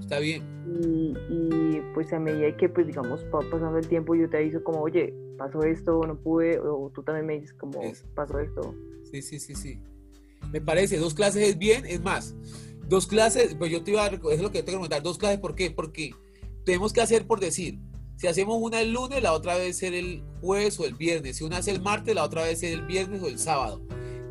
Está 0.01 0.19
bien. 0.19 0.43
Y, 0.67 1.81
pues 1.95 2.13
a 2.13 2.19
medida 2.19 2.57
que 2.57 2.69
pues 2.69 2.87
digamos 2.87 3.25
va 3.35 3.41
pasando 3.51 3.79
el 3.79 3.89
tiempo 3.89 4.15
yo 4.15 4.29
te 4.29 4.37
aviso 4.39 4.63
como, 4.63 4.81
oye, 4.81 5.15
pasó 5.37 5.63
esto, 5.63 6.01
no 6.07 6.17
pude, 6.17 6.59
o 6.59 6.91
tú 6.95 7.03
también 7.03 7.27
me 7.27 7.35
dices 7.35 7.55
como, 7.55 7.81
pasó 8.15 8.39
esto. 8.39 8.75
Sí, 9.11 9.23
sí, 9.23 9.41
sí, 9.41 9.55
sí. 9.55 9.83
Me 10.53 10.61
parece, 10.61 10.99
dos 10.99 11.15
clases 11.15 11.49
es 11.49 11.59
bien, 11.59 11.85
es 11.87 12.01
más, 12.01 12.37
dos 12.89 13.07
clases, 13.07 13.55
pues 13.55 13.71
yo 13.71 13.83
te 13.83 13.93
iba 13.93 14.05
a, 14.05 14.09
es 14.09 14.41
lo 14.41 14.51
que 14.51 14.59
te 14.59 14.65
quiero 14.65 14.79
comentar, 14.79 15.03
dos 15.03 15.19
clases, 15.19 15.39
¿por 15.39 15.55
qué? 15.55 15.71
Porque 15.71 16.13
tenemos 16.65 16.93
que 16.93 17.01
hacer 17.01 17.27
por 17.27 17.41
decir, 17.41 17.79
si 18.19 18.27
hacemos 18.27 18.59
una 18.61 18.81
el 18.81 18.93
lunes, 18.93 19.23
la 19.23 19.33
otra 19.33 19.57
vez 19.57 19.79
ser 19.79 19.95
el 19.95 20.25
jueves 20.41 20.79
o 20.81 20.85
el 20.85 20.95
viernes. 20.95 21.37
Si 21.37 21.45
una 21.45 21.59
es 21.59 21.69
el 21.69 21.81
martes, 21.81 22.17
la 22.17 22.25
otra 22.25 22.43
vez 22.43 22.59
ser 22.59 22.73
el 22.73 22.85
viernes 22.85 23.23
o 23.23 23.29
el 23.29 23.39
sábado. 23.39 23.81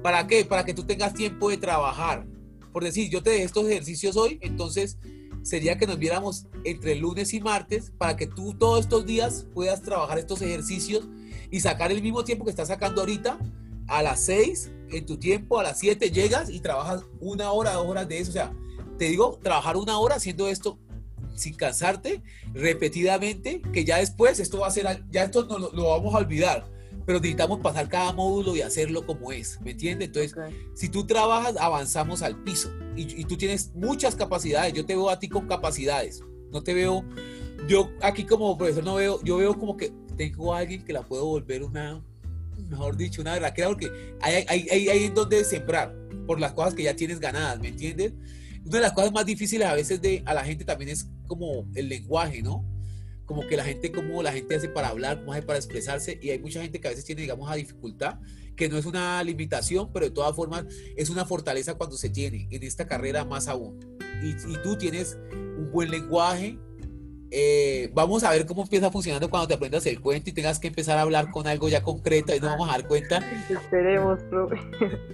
¿Para 0.04 0.28
qué? 0.28 0.44
Para 0.44 0.66
que 0.66 0.74
tú 0.74 0.84
tengas 0.84 1.14
tiempo 1.14 1.50
de 1.50 1.56
trabajar. 1.56 2.28
Por 2.74 2.84
decir, 2.84 3.10
yo 3.10 3.24
te 3.24 3.30
dejé 3.30 3.44
estos 3.44 3.66
ejercicios 3.66 4.18
hoy, 4.18 4.40
entonces 4.42 4.98
sería 5.42 5.78
que 5.78 5.88
nos 5.88 5.98
viéramos 5.98 6.48
entre 6.66 6.96
lunes 6.96 7.34
y 7.34 7.40
martes 7.40 7.94
para 7.98 8.18
que 8.18 8.28
tú 8.28 8.54
todos 8.56 8.82
estos 8.82 9.06
días 9.06 9.48
puedas 9.54 9.82
trabajar 9.82 10.20
estos 10.20 10.42
ejercicios 10.42 11.08
y 11.50 11.62
sacar 11.62 11.90
el 11.94 12.02
mismo 12.02 12.26
tiempo 12.26 12.44
que 12.44 12.52
estás 12.52 12.68
sacando 12.68 13.00
ahorita. 13.02 13.40
A 13.88 14.04
las 14.04 14.20
6 14.26 14.70
en 14.92 15.06
tu 15.06 15.16
tiempo, 15.18 15.62
a 15.62 15.64
las 15.64 15.80
7 15.80 16.12
llegas 16.12 16.50
y 16.50 16.60
trabajas 16.60 17.06
una 17.22 17.54
hora, 17.54 17.72
dos 17.72 17.88
horas 17.88 18.06
de 18.10 18.20
eso. 18.20 18.32
O 18.32 18.34
sea, 18.34 18.54
te 18.98 19.06
digo, 19.06 19.40
trabajar 19.42 19.78
una 19.78 19.98
hora 19.98 20.16
haciendo 20.16 20.50
esto 20.50 20.78
sin 21.38 21.54
cansarte, 21.54 22.22
repetidamente, 22.54 23.62
que 23.74 23.86
ya 23.86 23.98
después 23.98 24.40
esto 24.40 24.60
va 24.60 24.68
a 24.68 24.72
ser, 24.72 25.04
ya 25.12 25.24
esto 25.24 25.46
no 25.46 25.58
lo, 25.60 25.90
vamos 25.90 26.14
a 26.16 26.18
olvidar, 26.18 26.66
pero 27.06 27.20
necesitamos 27.20 27.60
pasar 27.60 27.88
cada 27.88 28.12
módulo 28.14 28.56
y 28.56 28.62
hacerlo 28.62 29.06
como 29.06 29.32
es, 29.32 29.62
¿me 29.62 29.72
entiendes? 29.72 30.08
Entonces, 30.08 30.36
si 30.74 30.90
tú 30.90 31.06
trabajas, 31.06 31.56
avanzamos 31.58 32.22
al 32.22 32.44
piso 32.44 32.70
y, 32.96 33.24
tú 33.26 33.38
tienes 33.38 33.72
muchas 33.76 34.16
capacidades, 34.16 34.74
yo 34.74 34.86
te 34.86 34.96
veo 34.96 35.10
a 35.10 35.20
ti 35.20 35.30
con 35.30 35.48
capacidades, 35.48 36.24
no 36.52 36.64
te 36.64 36.74
veo, 36.74 37.06
yo 37.68 37.90
aquí 38.02 38.26
como 38.26 38.58
profesor 38.58 38.84
no 38.84 38.96
veo, 38.96 39.22
yo 39.24 39.38
veo 39.38 39.58
como 39.58 39.78
que 39.78 39.94
tengo 40.18 40.54
a 40.54 40.60
alguien 40.60 40.84
que 40.84 40.94
la 40.94 41.04
puedo 41.04 41.26
volver 41.26 41.64
una, 41.64 42.04
mejor 42.68 42.98
dicho, 42.98 43.22
una 43.22 43.34
verdadera, 43.34 43.68
porque 43.68 44.16
hay, 44.22 44.46
hay, 44.48 44.68
hay, 44.70 44.90
hay 44.90 45.04
en 45.06 45.14
donde 45.14 45.44
sembrar 45.44 45.96
por 46.26 46.40
las 46.40 46.54
cosas 46.54 46.74
que 46.74 46.84
ya 46.84 46.96
tienes 46.96 47.20
ganadas, 47.20 47.60
¿me 47.60 47.70
entiendes? 47.70 48.14
Una 48.68 48.78
de 48.78 48.84
las 48.84 48.94
cosas 48.94 49.12
más 49.12 49.26
difíciles 49.26 49.68
a 49.68 49.74
veces 49.74 50.02
de 50.02 50.24
a 50.26 50.34
la 50.34 50.44
gente 50.44 50.66
también 50.66 50.90
es 50.90 51.08
como 51.28 51.68
el 51.76 51.90
lenguaje, 51.90 52.42
¿no? 52.42 52.66
como 53.28 53.46
que 53.46 53.58
la 53.58 53.66
gente, 53.66 53.92
cómo 53.92 54.24
la 54.24 54.32
gente 54.32 54.56
hace 54.56 54.70
para 54.70 54.88
hablar, 54.88 55.20
cómo 55.20 55.34
hace 55.34 55.42
para 55.42 55.60
expresarse, 55.60 56.18
y 56.22 56.30
hay 56.30 56.40
mucha 56.40 56.62
gente 56.62 56.80
que 56.80 56.88
a 56.88 56.92
veces 56.92 57.04
tiene, 57.04 57.22
digamos, 57.22 57.52
a 57.52 57.56
dificultad, 57.56 58.20
que 58.56 58.70
no 58.70 58.78
es 58.78 58.86
una 58.86 59.22
limitación, 59.22 59.92
pero 59.92 60.06
de 60.06 60.12
todas 60.12 60.34
formas 60.34 60.66
es 60.96 61.10
una 61.10 61.26
fortaleza 61.26 61.76
cuando 61.76 61.98
se 61.98 62.10
tiene, 62.10 62.48
en 62.50 62.64
esta 62.64 62.88
carrera 62.88 63.26
más 63.26 63.50
aún. 63.50 63.80
Y, 64.24 64.30
y 64.30 64.64
tú 64.64 64.78
tienes 64.78 65.18
un 65.34 65.70
buen 65.74 65.92
lenguaje, 65.92 66.58
eh, 67.30 67.90
vamos 67.94 68.24
a 68.24 68.32
ver 68.32 68.46
cómo 68.46 68.64
empieza 68.64 68.90
funcionando 68.90 69.30
cuando 69.30 69.50
te 69.50 69.54
aprendas 69.54 69.86
el 69.86 70.00
cuento 70.00 70.30
y 70.30 70.34
tengas 70.34 70.60
que 70.60 70.68
empezar 70.68 70.98
a 70.98 71.02
hablar 71.02 71.30
con 71.32 71.46
algo 71.46 71.68
ya 71.68 71.84
concreto, 71.84 72.32
ahí 72.32 72.40
nos 72.40 72.52
vamos 72.52 72.70
a 72.70 72.74
dar 72.74 72.88
cuenta. 72.88 73.18
Esperemos, 73.50 74.20
profe. 74.30 74.56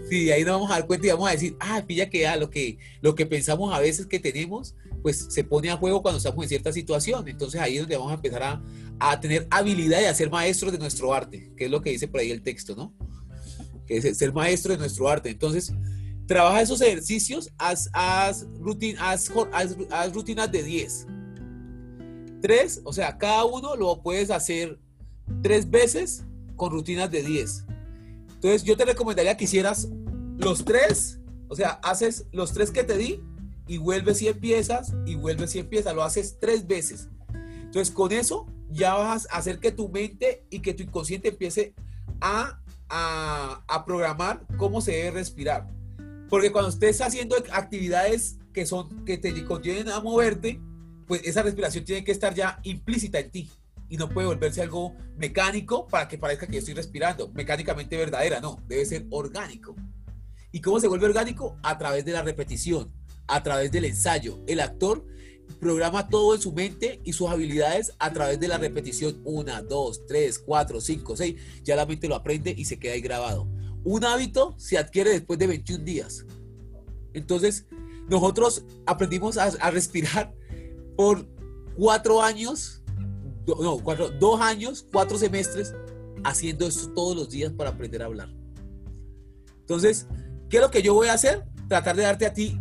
Sí, 0.09 0.29
ahí 0.31 0.43
nos 0.43 0.53
vamos 0.53 0.71
a 0.71 0.75
dar 0.75 0.85
cuenta 0.85 1.07
y 1.07 1.09
vamos 1.09 1.27
a 1.27 1.31
decir, 1.31 1.55
ah, 1.59 1.83
pilla 1.87 2.09
que 2.09 2.21
ya 2.21 2.35
lo 2.35 2.49
que, 2.49 2.77
lo 3.01 3.15
que 3.15 3.25
pensamos 3.25 3.73
a 3.73 3.79
veces 3.79 4.05
que 4.05 4.19
tenemos, 4.19 4.75
pues 5.01 5.27
se 5.29 5.43
pone 5.43 5.71
a 5.71 5.77
juego 5.77 6.01
cuando 6.03 6.17
estamos 6.17 6.43
en 6.43 6.49
cierta 6.49 6.71
situación. 6.71 7.27
Entonces 7.27 7.59
ahí 7.59 7.75
es 7.75 7.81
donde 7.81 7.97
vamos 7.97 8.11
a 8.11 8.15
empezar 8.15 8.43
a, 8.43 8.61
a 8.99 9.19
tener 9.19 9.47
habilidad 9.49 10.01
y 10.01 10.05
a 10.05 10.13
ser 10.13 10.29
maestros 10.29 10.71
de 10.71 10.77
nuestro 10.77 11.13
arte, 11.13 11.51
que 11.57 11.65
es 11.65 11.71
lo 11.71 11.81
que 11.81 11.89
dice 11.89 12.07
por 12.07 12.19
ahí 12.19 12.29
el 12.29 12.43
texto, 12.43 12.75
¿no? 12.75 12.93
Que 13.87 13.97
es 13.97 14.17
ser 14.17 14.33
maestro 14.33 14.73
de 14.73 14.77
nuestro 14.77 15.09
arte. 15.09 15.29
Entonces, 15.29 15.73
trabaja 16.27 16.61
esos 16.61 16.79
ejercicios, 16.81 17.49
haz, 17.57 17.89
haz, 17.91 18.45
haz, 18.99 19.31
haz 19.89 20.13
rutinas 20.13 20.51
de 20.51 20.61
10 20.61 21.07
Tres, 22.43 22.81
o 22.83 22.91
sea, 22.91 23.17
cada 23.17 23.45
uno 23.45 23.77
lo 23.77 24.01
puedes 24.01 24.29
hacer 24.29 24.77
tres 25.41 25.71
veces 25.71 26.25
con 26.57 26.71
rutinas 26.73 27.09
de 27.09 27.23
10. 27.23 27.63
Entonces, 28.33 28.65
yo 28.65 28.75
te 28.75 28.83
recomendaría 28.83 29.37
que 29.37 29.45
hicieras 29.45 29.87
los 30.37 30.65
tres, 30.65 31.21
o 31.47 31.55
sea, 31.55 31.79
haces 31.83 32.25
los 32.33 32.51
tres 32.51 32.69
que 32.69 32.83
te 32.83 32.97
di 32.97 33.21
y 33.65 33.77
vuelves 33.77 34.21
y 34.21 34.27
empiezas 34.27 34.93
y 35.05 35.15
vuelves 35.15 35.55
y 35.55 35.59
empiezas. 35.59 35.95
Lo 35.95 36.03
haces 36.03 36.37
tres 36.41 36.67
veces. 36.67 37.07
Entonces, 37.61 37.91
con 37.95 38.11
eso 38.11 38.45
ya 38.69 38.95
vas 38.95 39.25
a 39.31 39.37
hacer 39.37 39.61
que 39.61 39.71
tu 39.71 39.87
mente 39.87 40.45
y 40.49 40.59
que 40.59 40.73
tu 40.73 40.83
inconsciente 40.83 41.29
empiece 41.29 41.73
a, 42.19 42.59
a, 42.89 43.85
programar 43.85 44.45
cómo 44.57 44.81
se 44.81 44.91
debe 44.91 45.11
respirar. 45.11 45.69
Porque 46.27 46.51
cuando 46.51 46.71
estés 46.71 46.99
haciendo 46.99 47.37
actividades 47.53 48.37
que 48.51 48.65
son 48.65 49.05
que 49.05 49.17
te 49.17 49.45
contienen 49.45 49.87
a 49.87 50.01
moverte, 50.01 50.59
pues 51.13 51.27
esa 51.27 51.43
respiración 51.43 51.85
tiene 51.85 52.03
que 52.03 52.11
estar 52.11 52.33
ya 52.33 52.59
implícita 52.63 53.19
en 53.19 53.29
ti 53.29 53.47
y 53.87 53.97
no 53.97 54.09
puede 54.09 54.25
volverse 54.25 54.63
algo 54.63 54.95
mecánico 55.15 55.87
para 55.87 56.07
que 56.07 56.17
parezca 56.17 56.47
que 56.47 56.53
yo 56.53 56.57
estoy 56.57 56.73
respirando, 56.73 57.29
mecánicamente 57.35 57.95
verdadera, 57.95 58.41
no, 58.41 58.59
debe 58.67 58.83
ser 58.83 59.05
orgánico. 59.11 59.75
¿Y 60.51 60.59
cómo 60.59 60.79
se 60.79 60.87
vuelve 60.87 61.05
orgánico? 61.05 61.55
A 61.61 61.77
través 61.77 62.03
de 62.03 62.13
la 62.13 62.23
repetición, 62.23 62.91
a 63.27 63.43
través 63.43 63.71
del 63.71 63.85
ensayo. 63.85 64.41
El 64.47 64.59
actor 64.59 65.05
programa 65.59 66.09
todo 66.09 66.33
en 66.33 66.41
su 66.41 66.51
mente 66.51 66.99
y 67.03 67.13
sus 67.13 67.29
habilidades 67.29 67.93
a 67.99 68.11
través 68.11 68.39
de 68.39 68.47
la 68.47 68.57
repetición. 68.57 69.21
Una, 69.23 69.61
dos, 69.61 70.07
tres, 70.07 70.39
cuatro, 70.39 70.81
cinco, 70.81 71.15
seis. 71.15 71.39
Ya 71.63 71.75
la 71.75 71.85
mente 71.85 72.07
lo 72.07 72.15
aprende 72.15 72.55
y 72.57 72.65
se 72.65 72.79
queda 72.79 72.93
ahí 72.93 73.01
grabado. 73.01 73.47
Un 73.83 74.03
hábito 74.03 74.55
se 74.57 74.79
adquiere 74.79 75.11
después 75.11 75.37
de 75.37 75.45
21 75.45 75.83
días. 75.83 76.25
Entonces, 77.13 77.67
nosotros 78.09 78.65
aprendimos 78.87 79.37
a, 79.37 79.43
a 79.59 79.69
respirar 79.69 80.33
por 80.95 81.27
cuatro 81.75 82.21
años, 82.21 82.81
no, 83.47 83.77
cuatro, 83.79 84.09
dos 84.09 84.39
años, 84.41 84.87
cuatro 84.91 85.17
semestres, 85.17 85.73
haciendo 86.23 86.67
esto 86.67 86.91
todos 86.93 87.15
los 87.15 87.29
días 87.29 87.51
para 87.51 87.71
aprender 87.71 88.01
a 88.01 88.05
hablar. 88.05 88.29
Entonces, 89.59 90.07
¿qué 90.49 90.57
es 90.57 90.63
lo 90.63 90.71
que 90.71 90.81
yo 90.81 90.93
voy 90.93 91.07
a 91.07 91.13
hacer? 91.13 91.43
Tratar 91.67 91.95
de 91.95 92.03
darte 92.03 92.25
a 92.25 92.33
ti 92.33 92.59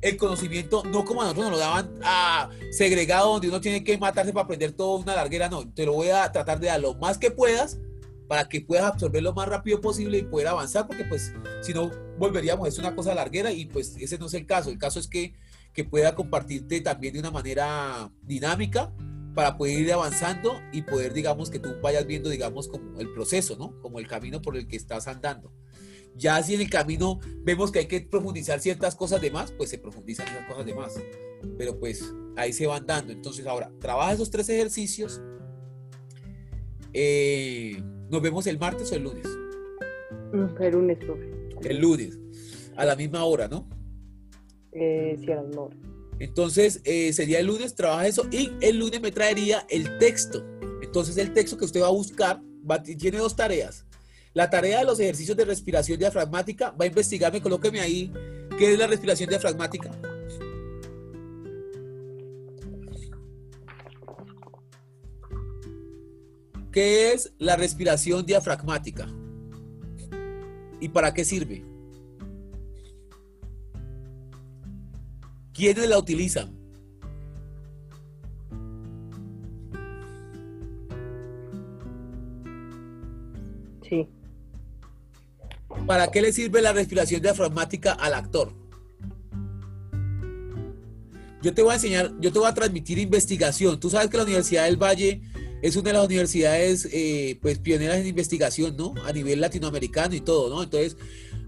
el 0.00 0.16
conocimiento, 0.16 0.84
no 0.84 1.04
como 1.04 1.22
a 1.22 1.24
nosotros 1.24 1.50
nos 1.50 1.54
lo 1.54 1.58
daban 1.58 1.92
a 2.02 2.50
segregado, 2.70 3.32
donde 3.32 3.48
uno 3.48 3.60
tiene 3.60 3.82
que 3.82 3.98
matarse 3.98 4.32
para 4.32 4.44
aprender 4.44 4.72
toda 4.72 5.00
una 5.00 5.16
larguera, 5.16 5.48
no, 5.48 5.68
te 5.72 5.84
lo 5.84 5.94
voy 5.94 6.10
a 6.10 6.30
tratar 6.30 6.60
de 6.60 6.68
dar 6.68 6.80
lo 6.80 6.94
más 6.94 7.18
que 7.18 7.30
puedas 7.30 7.78
para 8.28 8.48
que 8.48 8.60
puedas 8.60 8.84
absorber 8.84 9.22
lo 9.22 9.32
más 9.32 9.48
rápido 9.48 9.80
posible 9.80 10.18
y 10.18 10.22
poder 10.22 10.48
avanzar, 10.48 10.86
porque 10.86 11.04
pues 11.04 11.32
si 11.62 11.72
no 11.72 11.90
volveríamos, 12.18 12.68
es 12.68 12.78
una 12.78 12.94
cosa 12.94 13.14
larguera 13.14 13.50
y 13.50 13.64
pues 13.64 13.96
ese 13.98 14.18
no 14.18 14.26
es 14.26 14.34
el 14.34 14.46
caso, 14.46 14.70
el 14.70 14.78
caso 14.78 15.00
es 15.00 15.08
que 15.08 15.34
que 15.72 15.84
pueda 15.84 16.14
compartirte 16.14 16.80
también 16.80 17.14
de 17.14 17.20
una 17.20 17.30
manera 17.30 18.10
dinámica 18.22 18.92
para 19.34 19.56
poder 19.56 19.78
ir 19.78 19.92
avanzando 19.92 20.60
y 20.72 20.82
poder, 20.82 21.12
digamos, 21.12 21.48
que 21.50 21.60
tú 21.60 21.76
vayas 21.80 22.06
viendo, 22.06 22.28
digamos, 22.28 22.66
como 22.66 22.98
el 22.98 23.12
proceso, 23.12 23.56
¿no? 23.56 23.80
Como 23.80 24.00
el 24.00 24.08
camino 24.08 24.42
por 24.42 24.56
el 24.56 24.66
que 24.66 24.76
estás 24.76 25.06
andando. 25.06 25.52
Ya 26.16 26.42
si 26.42 26.54
en 26.54 26.60
el 26.60 26.70
camino 26.70 27.20
vemos 27.44 27.70
que 27.70 27.78
hay 27.78 27.86
que 27.86 28.00
profundizar 28.00 28.58
ciertas 28.58 28.96
cosas 28.96 29.20
de 29.20 29.30
más, 29.30 29.52
pues 29.52 29.70
se 29.70 29.78
profundizan 29.78 30.26
esas 30.26 30.44
cosas 30.48 30.66
de 30.66 30.74
más. 30.74 30.94
Pero 31.56 31.78
pues 31.78 32.12
ahí 32.36 32.52
se 32.52 32.66
van 32.66 32.84
dando. 32.84 33.12
Entonces 33.12 33.46
ahora, 33.46 33.70
trabaja 33.80 34.14
esos 34.14 34.28
tres 34.28 34.48
ejercicios. 34.48 35.20
Eh, 36.92 37.80
nos 38.10 38.20
vemos 38.20 38.48
el 38.48 38.58
martes 38.58 38.90
o 38.90 38.96
el 38.96 39.04
lunes. 39.04 39.26
Mm, 40.32 40.62
el 40.62 40.72
lunes, 40.72 40.98
profe. 40.98 41.30
El 41.62 41.78
lunes, 41.78 42.18
a 42.76 42.84
la 42.84 42.96
misma 42.96 43.22
hora, 43.22 43.46
¿no? 43.46 43.68
Eh, 44.72 45.16
Entonces, 46.18 46.80
eh, 46.84 47.12
sería 47.12 47.40
el 47.40 47.46
lunes, 47.46 47.74
trabaja 47.74 48.06
eso 48.06 48.26
y 48.30 48.50
el 48.60 48.78
lunes 48.78 49.00
me 49.00 49.10
traería 49.10 49.66
el 49.68 49.98
texto. 49.98 50.44
Entonces, 50.82 51.16
el 51.16 51.32
texto 51.32 51.56
que 51.56 51.64
usted 51.64 51.82
va 51.82 51.88
a 51.88 51.90
buscar 51.90 52.40
tiene 52.98 53.18
dos 53.18 53.34
tareas. 53.34 53.86
La 54.34 54.50
tarea 54.50 54.80
de 54.80 54.84
los 54.84 55.00
ejercicios 55.00 55.36
de 55.36 55.44
respiración 55.44 55.98
diafragmática 55.98 56.70
va 56.70 56.84
a 56.84 56.88
investigarme, 56.88 57.40
colóqueme 57.40 57.80
ahí, 57.80 58.12
¿qué 58.58 58.72
es 58.72 58.78
la 58.78 58.86
respiración 58.86 59.28
diafragmática? 59.28 59.90
¿Qué 66.70 67.12
es 67.12 67.32
la 67.38 67.56
respiración 67.56 68.24
diafragmática? 68.24 69.08
¿Y 70.80 70.88
para 70.90 71.12
qué 71.12 71.24
sirve? 71.24 71.64
¿Quiénes 75.58 75.88
la 75.88 75.98
utilizan? 75.98 76.56
Sí. 83.82 84.06
¿Para 85.84 86.12
qué 86.12 86.22
le 86.22 86.32
sirve 86.32 86.62
la 86.62 86.72
respiración 86.72 87.20
diafragmática 87.22 87.90
al 87.94 88.14
actor? 88.14 88.52
Yo 91.42 91.52
te 91.52 91.62
voy 91.62 91.72
a 91.72 91.74
enseñar, 91.74 92.12
yo 92.20 92.32
te 92.32 92.38
voy 92.38 92.46
a 92.46 92.54
transmitir 92.54 93.00
investigación. 93.00 93.80
Tú 93.80 93.90
sabes 93.90 94.10
que 94.10 94.16
la 94.16 94.22
Universidad 94.22 94.66
del 94.66 94.76
Valle 94.76 95.22
es 95.60 95.74
una 95.74 95.88
de 95.88 95.94
las 95.94 96.06
universidades 96.06 96.88
eh, 96.92 97.36
pues 97.42 97.58
pioneras 97.58 97.96
en 97.96 98.06
investigación, 98.06 98.76
¿no? 98.76 98.94
A 99.04 99.12
nivel 99.12 99.40
latinoamericano 99.40 100.14
y 100.14 100.20
todo, 100.20 100.54
¿no? 100.54 100.62
Entonces, 100.62 100.96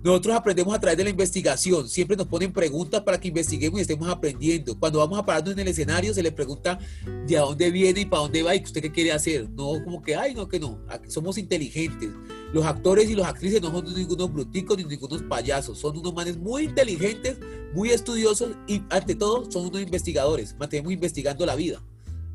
nosotros 0.02 0.34
aprendemos 0.34 0.74
a 0.74 0.80
través 0.80 0.96
de 0.96 1.04
la 1.04 1.10
investigación. 1.10 1.88
Siempre 1.88 2.16
nos 2.16 2.26
ponen 2.26 2.52
preguntas 2.52 3.02
para 3.02 3.20
que 3.20 3.28
investiguemos 3.28 3.78
y 3.78 3.82
estemos 3.82 4.08
aprendiendo. 4.08 4.78
Cuando 4.78 4.98
vamos 4.98 5.18
a 5.18 5.26
pararnos 5.26 5.52
en 5.52 5.58
el 5.58 5.68
escenario, 5.68 6.14
se 6.14 6.22
le 6.22 6.32
pregunta 6.32 6.78
de 7.26 7.36
a 7.36 7.42
dónde 7.42 7.70
viene 7.70 8.00
y 8.00 8.04
para 8.06 8.22
dónde 8.22 8.42
va 8.42 8.54
y 8.54 8.62
usted 8.62 8.80
qué 8.80 8.90
quiere 8.90 9.12
hacer. 9.12 9.50
No 9.50 9.82
como 9.84 10.00
que, 10.00 10.16
ay, 10.16 10.34
no, 10.34 10.48
que 10.48 10.58
no. 10.58 10.80
Somos 11.08 11.36
inteligentes. 11.36 12.10
Los 12.52 12.64
actores 12.64 13.10
y 13.10 13.14
las 13.14 13.28
actrices 13.28 13.60
no 13.60 13.70
son 13.70 13.92
ningunos 13.94 14.32
bruticos 14.32 14.78
ni 14.78 14.84
ningunos 14.84 15.22
payasos. 15.22 15.78
Son 15.78 15.96
unos 15.96 16.14
manes 16.14 16.38
muy 16.38 16.64
inteligentes, 16.64 17.38
muy 17.74 17.90
estudiosos 17.90 18.52
y, 18.66 18.82
ante 18.88 19.14
todo, 19.14 19.50
son 19.50 19.66
unos 19.66 19.82
investigadores. 19.82 20.56
Mantenemos 20.58 20.92
investigando 20.92 21.44
la 21.44 21.56
vida 21.56 21.82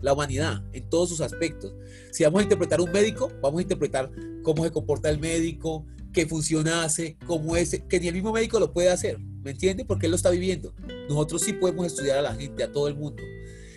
la 0.01 0.13
humanidad 0.13 0.63
en 0.71 0.87
todos 0.87 1.09
sus 1.09 1.21
aspectos. 1.21 1.73
Si 2.11 2.23
vamos 2.23 2.41
a 2.41 2.43
interpretar 2.43 2.79
un 2.79 2.91
médico, 2.91 3.31
vamos 3.41 3.59
a 3.59 3.61
interpretar 3.63 4.11
cómo 4.43 4.63
se 4.63 4.71
comporta 4.71 5.09
el 5.09 5.19
médico, 5.19 5.83
qué 6.15 6.25
funciona 6.25 6.83
hace, 6.83 7.17
cómo 7.27 7.57
es, 7.57 7.79
que 7.89 7.99
ni 7.99 8.07
el 8.07 8.13
mismo 8.13 8.31
médico 8.31 8.57
lo 8.57 8.71
puede 8.71 8.89
hacer, 8.89 9.19
¿me 9.19 9.51
entiende? 9.51 9.83
Porque 9.83 10.07
él 10.07 10.11
lo 10.11 10.15
está 10.15 10.29
viviendo. 10.29 10.73
Nosotros 11.09 11.41
sí 11.41 11.53
podemos 11.53 11.85
estudiar 11.85 12.17
a 12.17 12.21
la 12.21 12.33
gente, 12.33 12.63
a 12.63 12.71
todo 12.71 12.87
el 12.87 12.95
mundo. 12.95 13.21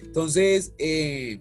Entonces, 0.03 0.73
eh, 0.79 1.41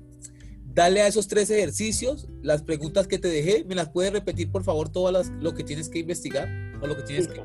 dale 0.65 1.01
a 1.01 1.07
esos 1.07 1.27
tres 1.27 1.51
ejercicios, 1.51 2.27
las 2.41 2.63
preguntas 2.63 3.07
que 3.07 3.19
te 3.19 3.27
dejé, 3.27 3.63
¿me 3.63 3.75
las 3.75 3.89
puedes 3.89 4.11
repetir 4.11 4.51
por 4.51 4.63
favor 4.63 4.89
todas 4.89 5.13
las, 5.13 5.29
lo 5.41 5.53
que 5.53 5.63
tienes 5.63 5.87
que 5.87 5.99
investigar 5.99 6.49
o 6.81 6.87
lo 6.87 6.97
que 6.97 7.03
tienes 7.03 7.27
que... 7.27 7.41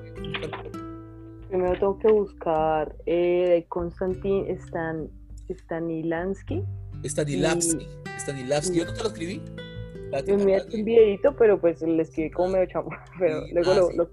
Primero 1.50 1.74
tengo 1.78 1.98
que 1.98 2.10
buscar 2.10 2.96
eh, 3.04 3.66
Konstantin 3.68 4.46
Stan, 4.48 5.10
Stanilansky. 5.50 6.62
Stanilavski, 7.04 8.78
¿yo 8.78 8.86
no 8.86 8.94
te 8.94 9.02
lo 9.02 9.08
escribí? 9.08 9.42
Me 10.12 10.18
envié 10.18 10.62
un 10.74 10.84
videito, 10.84 11.34
pero 11.36 11.58
pues 11.58 11.80
le 11.80 12.02
escribí 12.02 12.30
como 12.30 12.50
medio 12.50 12.66
chamo, 12.66 12.90
pero 13.18 13.46
luego 13.52 13.74
lo, 13.74 13.92
lo 13.92 14.08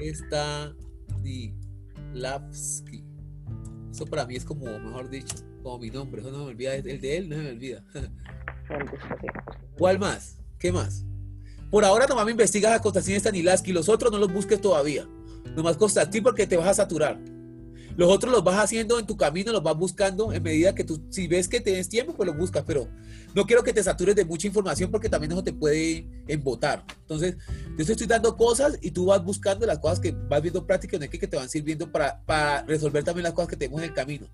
Está 0.00 0.74
Lavsky. 2.14 3.04
Eso 3.90 4.06
para 4.06 4.24
mí 4.24 4.36
es 4.36 4.44
como, 4.44 4.64
mejor 4.78 5.10
dicho, 5.10 5.36
como 5.62 5.78
mi 5.78 5.90
nombre. 5.90 6.22
Eso 6.22 6.30
no 6.30 6.38
me 6.38 6.50
olvida, 6.50 6.74
el 6.74 7.00
de 7.00 7.16
él 7.16 7.28
no 7.28 7.36
se 7.36 7.42
me 7.42 7.50
olvida. 7.50 7.84
¿Cuál 9.78 9.98
más? 9.98 10.38
¿Qué 10.58 10.72
más? 10.72 11.04
Por 11.70 11.84
ahora 11.84 12.06
nomás 12.06 12.24
me 12.24 12.30
investigas 12.30 12.72
a 12.72 12.80
Constantin 12.80 13.16
Stanilaski, 13.16 13.72
los 13.72 13.88
otros 13.88 14.12
no 14.12 14.18
los 14.18 14.32
busques 14.32 14.60
todavía. 14.60 15.06
Nomás 15.56 15.76
Constantin 15.76 16.22
porque 16.22 16.46
te 16.46 16.56
vas 16.56 16.68
a 16.68 16.74
saturar. 16.74 17.18
Los 17.96 18.10
otros 18.10 18.32
los 18.32 18.42
vas 18.42 18.58
haciendo 18.58 18.98
en 18.98 19.06
tu 19.06 19.16
camino, 19.16 19.52
los 19.52 19.62
vas 19.62 19.76
buscando 19.76 20.32
en 20.32 20.42
medida 20.42 20.74
que 20.74 20.84
tú, 20.84 21.02
si 21.10 21.26
ves 21.26 21.48
que 21.48 21.60
tienes 21.60 21.88
tiempo, 21.88 22.14
pues 22.14 22.26
los 22.26 22.36
buscas, 22.36 22.64
pero 22.66 22.88
no 23.34 23.46
quiero 23.46 23.62
que 23.62 23.72
te 23.72 23.82
satures 23.82 24.14
de 24.14 24.24
mucha 24.24 24.46
información 24.46 24.90
porque 24.90 25.08
también 25.08 25.32
eso 25.32 25.42
te 25.42 25.52
puede 25.52 26.06
embotar. 26.26 26.84
Entonces, 27.00 27.36
yo 27.76 27.84
te 27.84 27.92
estoy 27.92 28.06
dando 28.06 28.36
cosas 28.36 28.78
y 28.80 28.90
tú 28.90 29.06
vas 29.06 29.24
buscando 29.24 29.66
las 29.66 29.78
cosas 29.78 30.00
que 30.00 30.12
vas 30.12 30.42
viendo 30.42 30.66
prácticamente 30.66 31.18
que 31.18 31.26
te 31.26 31.36
van 31.36 31.48
sirviendo 31.48 31.90
para, 31.90 32.22
para 32.24 32.62
resolver 32.62 33.04
también 33.04 33.24
las 33.24 33.32
cosas 33.32 33.48
que 33.48 33.56
tenemos 33.56 33.82
en 33.82 33.88
el 33.88 33.94
camino. 33.94 34.26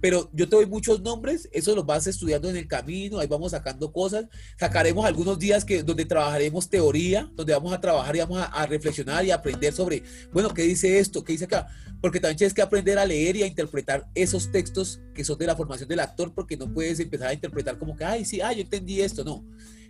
Pero 0.00 0.30
yo 0.32 0.48
te 0.48 0.56
doy 0.56 0.66
muchos 0.66 1.02
nombres, 1.02 1.48
eso 1.52 1.74
los 1.74 1.84
vas 1.84 2.06
estudiando 2.06 2.48
en 2.48 2.56
el 2.56 2.66
camino, 2.66 3.18
ahí 3.18 3.26
vamos 3.26 3.52
sacando 3.52 3.92
cosas. 3.92 4.26
Sacaremos 4.58 5.04
algunos 5.04 5.38
días 5.38 5.64
que, 5.64 5.82
donde 5.82 6.06
trabajaremos 6.06 6.70
teoría, 6.70 7.30
donde 7.34 7.52
vamos 7.52 7.72
a 7.72 7.80
trabajar 7.80 8.16
y 8.16 8.20
vamos 8.20 8.38
a, 8.38 8.44
a 8.46 8.66
reflexionar 8.66 9.24
y 9.24 9.30
aprender 9.30 9.72
sobre, 9.74 10.02
bueno, 10.32 10.54
¿qué 10.54 10.62
dice 10.62 10.98
esto? 10.98 11.22
¿Qué 11.22 11.32
dice 11.32 11.44
acá? 11.44 11.68
Porque 12.00 12.18
también 12.18 12.38
tienes 12.38 12.54
que 12.54 12.62
aprender 12.62 12.98
a 12.98 13.04
leer 13.04 13.36
y 13.36 13.42
a 13.42 13.46
interpretar 13.46 14.08
esos 14.14 14.50
textos 14.50 15.00
que 15.14 15.22
son 15.22 15.36
de 15.36 15.46
la 15.46 15.54
formación 15.54 15.86
del 15.86 16.00
actor, 16.00 16.32
porque 16.34 16.56
no 16.56 16.72
puedes 16.72 16.98
empezar 16.98 17.28
a 17.28 17.34
interpretar 17.34 17.78
como 17.78 17.94
que, 17.94 18.04
ay, 18.04 18.24
sí, 18.24 18.39
ay, 18.42 18.56
yo 18.56 18.62
entendí 18.62 19.00
esto, 19.00 19.24
no. 19.24 19.44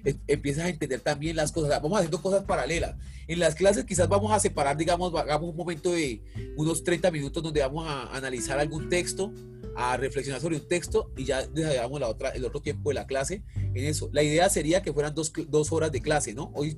Em, 0.05 0.19
empiezas 0.27 0.65
a 0.65 0.69
entender 0.69 1.01
también 1.01 1.37
las 1.37 1.53
cosas, 1.53 1.71
vamos 1.83 1.99
haciendo 1.99 2.23
cosas 2.23 2.45
paralelas. 2.45 2.97
En 3.29 3.39
las 3.39 3.55
clases 3.55 3.85
quizás 3.85 4.09
vamos 4.09 4.33
a 4.33 4.41
separar, 4.41 4.77
digamos, 4.77 5.15
hagamos 5.15 5.51
un 5.51 5.57
momento 5.57 5.93
de 5.93 6.23
unos 6.57 6.83
30 6.83 7.11
minutos 7.11 7.43
donde 7.43 7.61
vamos 7.61 7.87
a 7.87 8.15
analizar 8.17 8.59
algún 8.59 8.89
texto, 8.89 9.33
a 9.77 9.97
reflexionar 9.97 10.41
sobre 10.41 10.57
un 10.57 10.67
texto 10.67 11.11
y 11.17 11.25
ya 11.25 11.47
desarrollamos 11.47 12.01
la 12.01 12.09
otra, 12.09 12.31
el 12.31 12.45
otro 12.45 12.61
tiempo 12.61 12.91
de 12.91 12.95
la 12.95 13.07
clase 13.07 13.43
en 13.55 13.85
eso. 13.85 14.11
La 14.13 14.23
idea 14.23 14.49
sería 14.51 14.83
que 14.83 14.93
fueran 14.93 15.15
dos, 15.15 15.33
dos 15.49 15.71
horas 15.73 15.93
de 15.93 16.01
clase, 16.01 16.35
¿no? 16.35 16.51
Hoy 16.55 16.77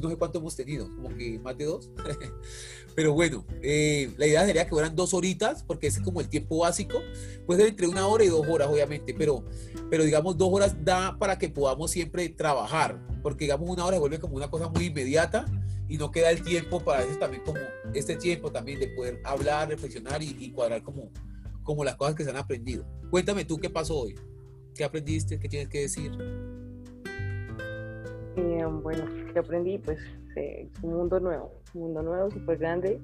no 0.00 0.10
sé 0.10 0.16
cuánto 0.16 0.38
hemos 0.38 0.56
tenido, 0.56 0.86
como 0.96 1.16
que 1.16 1.38
más 1.38 1.56
de 1.56 1.64
dos. 1.64 1.90
Pero 2.94 3.14
bueno, 3.14 3.46
eh, 3.62 4.10
la 4.18 4.26
idea 4.26 4.44
sería 4.44 4.64
que 4.64 4.70
fueran 4.70 4.94
dos 4.94 5.14
horitas, 5.14 5.62
porque 5.62 5.86
es 5.86 5.98
como 6.00 6.20
el 6.20 6.28
tiempo 6.28 6.58
básico. 6.58 7.00
Puede 7.46 7.60
ser 7.60 7.70
entre 7.70 7.86
una 7.86 8.06
hora 8.06 8.24
y 8.24 8.28
dos 8.28 8.46
horas, 8.46 8.68
obviamente, 8.68 9.14
pero, 9.14 9.44
pero 9.92 10.04
digamos 10.04 10.38
dos 10.38 10.48
horas 10.50 10.82
da 10.82 11.18
para 11.18 11.38
que 11.38 11.50
podamos 11.50 11.90
siempre 11.90 12.26
trabajar, 12.30 12.98
porque 13.22 13.44
digamos 13.44 13.68
una 13.68 13.84
hora 13.84 13.98
vuelve 13.98 14.18
como 14.18 14.36
una 14.36 14.48
cosa 14.48 14.70
muy 14.70 14.86
inmediata 14.86 15.44
y 15.86 15.98
no 15.98 16.10
queda 16.10 16.30
el 16.30 16.42
tiempo 16.42 16.80
para 16.80 17.00
veces 17.00 17.18
también 17.18 17.42
como 17.44 17.58
este 17.92 18.16
tiempo 18.16 18.50
también 18.50 18.80
de 18.80 18.88
poder 18.88 19.20
hablar, 19.22 19.68
reflexionar 19.68 20.22
y, 20.22 20.50
cuadrar 20.52 20.82
como, 20.82 21.10
como 21.62 21.84
las 21.84 21.96
cosas 21.96 22.14
que 22.14 22.24
se 22.24 22.30
han 22.30 22.38
aprendido. 22.38 22.86
Cuéntame 23.10 23.44
tú 23.44 23.58
qué 23.58 23.68
pasó 23.68 23.98
hoy, 23.98 24.14
qué 24.74 24.82
aprendiste, 24.82 25.38
qué 25.38 25.46
tienes 25.46 25.68
que 25.68 25.80
decir. 25.80 26.10
Eh, 28.36 28.64
bueno, 28.82 29.04
¿qué 29.34 29.40
aprendí? 29.40 29.76
Pues 29.76 29.98
es 30.36 30.70
un 30.80 30.94
mundo 30.94 31.20
nuevo, 31.20 31.52
un 31.74 31.82
mundo 31.82 32.02
nuevo, 32.02 32.30
súper 32.30 32.56
grande. 32.56 32.98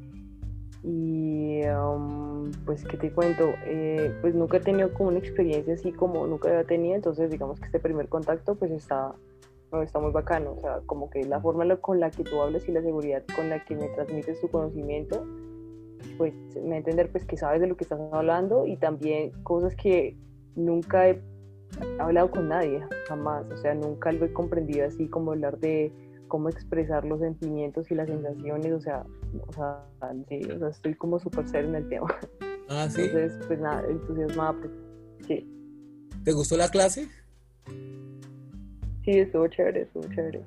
Y 0.85 1.63
um, 1.67 2.51
pues, 2.65 2.85
¿qué 2.85 2.97
te 2.97 3.11
cuento? 3.13 3.53
Eh, 3.65 4.15
pues 4.21 4.35
nunca 4.35 4.59
he 4.59 4.61
tenido 4.61 4.93
como 4.95 5.09
una 5.09 5.19
experiencia 5.19 5.75
así 5.75 5.93
como 5.93 6.27
nunca 6.27 6.49
había 6.49 6.65
tenido, 6.65 6.95
entonces 6.95 7.31
digamos 7.31 7.59
que 7.59 7.67
este 7.67 7.81
primer 7.81 8.09
contacto 8.09 8.55
pues 8.55 8.71
está, 8.71 9.15
está 9.83 9.99
muy 9.99 10.13
bacano, 10.13 10.53
o 10.53 10.61
sea, 10.61 10.81
como 10.87 11.11
que 11.11 11.25
la 11.25 11.41
forma 11.41 11.77
con 11.77 11.99
la 11.99 12.11
que 12.11 12.23
tú 12.23 12.41
hablas 12.41 12.69
y 12.69 12.73
la 12.73 12.83
seguridad 12.83 13.25
con 13.35 13.49
la 13.49 13.65
que 13.65 13.75
me 13.75 13.89
transmites 13.89 14.41
tu 14.41 14.49
conocimiento, 14.49 15.27
pues 16.17 16.33
me 16.63 16.77
entender 16.77 17.11
pues 17.11 17.25
que 17.25 17.37
sabes 17.37 17.61
de 17.61 17.67
lo 17.67 17.77
que 17.77 17.85
estás 17.85 18.01
hablando 18.13 18.65
y 18.65 18.77
también 18.77 19.33
cosas 19.43 19.75
que 19.75 20.17
nunca 20.55 21.09
he 21.09 21.21
hablado 21.99 22.31
con 22.31 22.49
nadie, 22.49 22.85
jamás, 23.09 23.51
o 23.51 23.57
sea, 23.57 23.75
nunca 23.75 24.13
lo 24.13 24.25
he 24.25 24.33
comprendido 24.33 24.87
así 24.87 25.09
como 25.09 25.33
hablar 25.33 25.59
de 25.59 25.93
cómo 26.29 26.49
expresar 26.49 27.05
los 27.05 27.21
sentimientos 27.21 27.91
y 27.91 27.95
las 27.95 28.09
sensaciones, 28.09 28.73
o 28.73 28.81
sea, 28.81 29.05
o 29.47 29.53
sea, 29.53 29.85
sí, 30.29 30.41
o 30.45 30.59
sea 30.59 30.69
estoy 30.69 30.95
como 30.95 31.19
súper 31.19 31.49
serio 31.49 31.71
en 31.71 31.77
el 31.77 31.89
tema. 31.89 32.09
Ah, 32.71 32.87
sí. 32.91 33.03
Entonces, 33.03 33.47
pues 33.47 33.59
nada, 33.61 33.83
entusiasmada, 33.89 34.53
pues, 34.61 34.71
sí. 35.27 35.51
¿Te 36.23 36.33
gustó 36.33 36.57
la 36.57 36.69
clase? 36.69 37.09
Sí, 39.05 39.19
estuvo 39.19 39.49
chévere, 39.49 39.83
estuvo 39.83 40.07
chévere. 40.15 40.45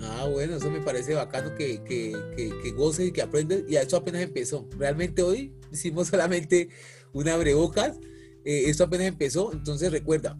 Ah, 0.00 0.28
bueno, 0.32 0.54
eso 0.56 0.70
me 0.70 0.80
parece 0.80 1.14
bacano 1.14 1.54
que, 1.54 1.82
que, 1.84 2.16
que, 2.36 2.50
que 2.62 2.70
goces 2.72 3.08
y 3.08 3.12
que 3.12 3.20
aprendes. 3.20 3.64
Y 3.68 3.76
eso 3.76 3.96
apenas 3.98 4.22
empezó. 4.22 4.66
Realmente 4.78 5.22
hoy 5.22 5.52
hicimos 5.70 6.08
solamente 6.08 6.70
una 7.12 7.34
abrebocas. 7.34 7.98
Eh, 8.44 8.64
esto 8.70 8.84
apenas 8.84 9.08
empezó. 9.08 9.52
Entonces 9.52 9.92
recuerda, 9.92 10.38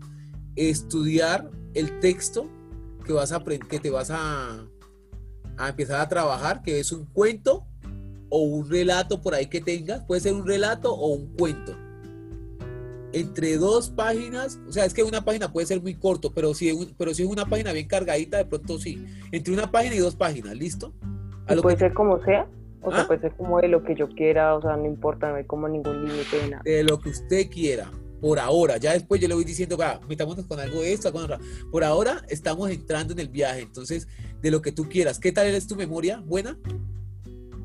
estudiar 0.57 1.51
el 1.75 2.01
texto 2.01 2.49
que, 3.05 3.13
vas 3.13 3.33
a, 3.33 3.43
que 3.45 3.79
te 3.79 3.91
vas 3.91 4.11
a, 4.11 4.67
a 5.59 5.69
empezar 5.69 6.01
a 6.01 6.09
trabajar, 6.09 6.63
que 6.63 6.79
es 6.81 6.93
un 6.93 7.05
cuento 7.07 7.67
o 8.31 8.43
un 8.43 8.69
relato 8.69 9.21
por 9.21 9.35
ahí 9.35 9.47
que 9.47 9.61
tengas, 9.61 10.05
puede 10.05 10.21
ser 10.21 10.35
un 10.35 10.47
relato 10.47 10.95
o 10.95 11.09
un 11.09 11.35
cuento. 11.37 11.77
Entre 13.13 13.57
dos 13.57 13.91
páginas, 13.91 14.61
o 14.69 14.73
sea, 14.73 14.85
es 14.85 14.93
que 14.93 15.03
una 15.03 15.25
página 15.25 15.51
puede 15.51 15.67
ser 15.67 15.81
muy 15.81 15.95
corto, 15.95 16.33
pero 16.33 16.55
si, 16.55 16.95
pero 16.99 17.15
si 17.15 17.23
es 17.23 17.29
una 17.29 17.47
página 17.47 17.73
bien 17.73 17.89
cargadita, 17.89 18.37
de 18.37 18.45
pronto 18.45 18.79
sí. 18.79 19.05
Entre 19.33 19.53
una 19.53 19.71
página 19.71 19.95
y 19.95 19.99
dos 19.99 20.15
páginas, 20.15 20.55
¿listo? 20.55 20.93
puede 21.63 21.79
ser 21.79 21.95
como 21.95 22.23
sea, 22.25 22.47
o 22.83 22.91
sea, 22.91 23.01
¿Ah? 23.01 23.07
puede 23.07 23.21
ser 23.21 23.35
como 23.35 23.61
de 23.61 23.69
lo 23.69 23.83
que 23.83 23.95
yo 23.95 24.09
quiera, 24.11 24.55
o 24.55 24.61
sea, 24.61 24.77
no 24.77 24.85
importa, 24.85 25.31
no 25.31 25.37
hay 25.37 25.45
como 25.45 25.67
ningún 25.67 26.05
límite 26.05 26.37
de 26.43 26.51
nada. 26.51 26.63
De 26.63 26.85
lo 26.85 27.01
que 27.01 27.09
usted 27.09 27.49
quiera 27.51 27.91
por 28.21 28.39
ahora. 28.39 28.77
Ya 28.77 28.93
después 28.93 29.21
yo 29.21 29.29
le 29.29 29.35
voy 29.35 29.45
diciendo, 29.45 29.77
va, 29.77 30.01
metámonos 30.09 30.47
con 30.47 30.61
algo 30.61 30.81
de 30.81 30.93
esto, 30.93 31.13
con 31.13 31.25
otra. 31.25 31.39
Por 31.71 31.85
ahora 31.85 32.23
estamos 32.29 32.71
entrando 32.71 33.13
en 33.13 33.21
el 33.21 33.29
viaje, 33.29 33.61
entonces, 33.61 34.09
de 34.41 34.51
lo 34.51 34.63
que 34.63 34.73
tú 34.73 34.89
quieras. 34.89 35.19
¿Qué 35.19 35.33
tal 35.33 35.47
es 35.47 35.67
tu 35.67 35.77
memoria? 35.77 36.23
¿Buena? 36.27 36.59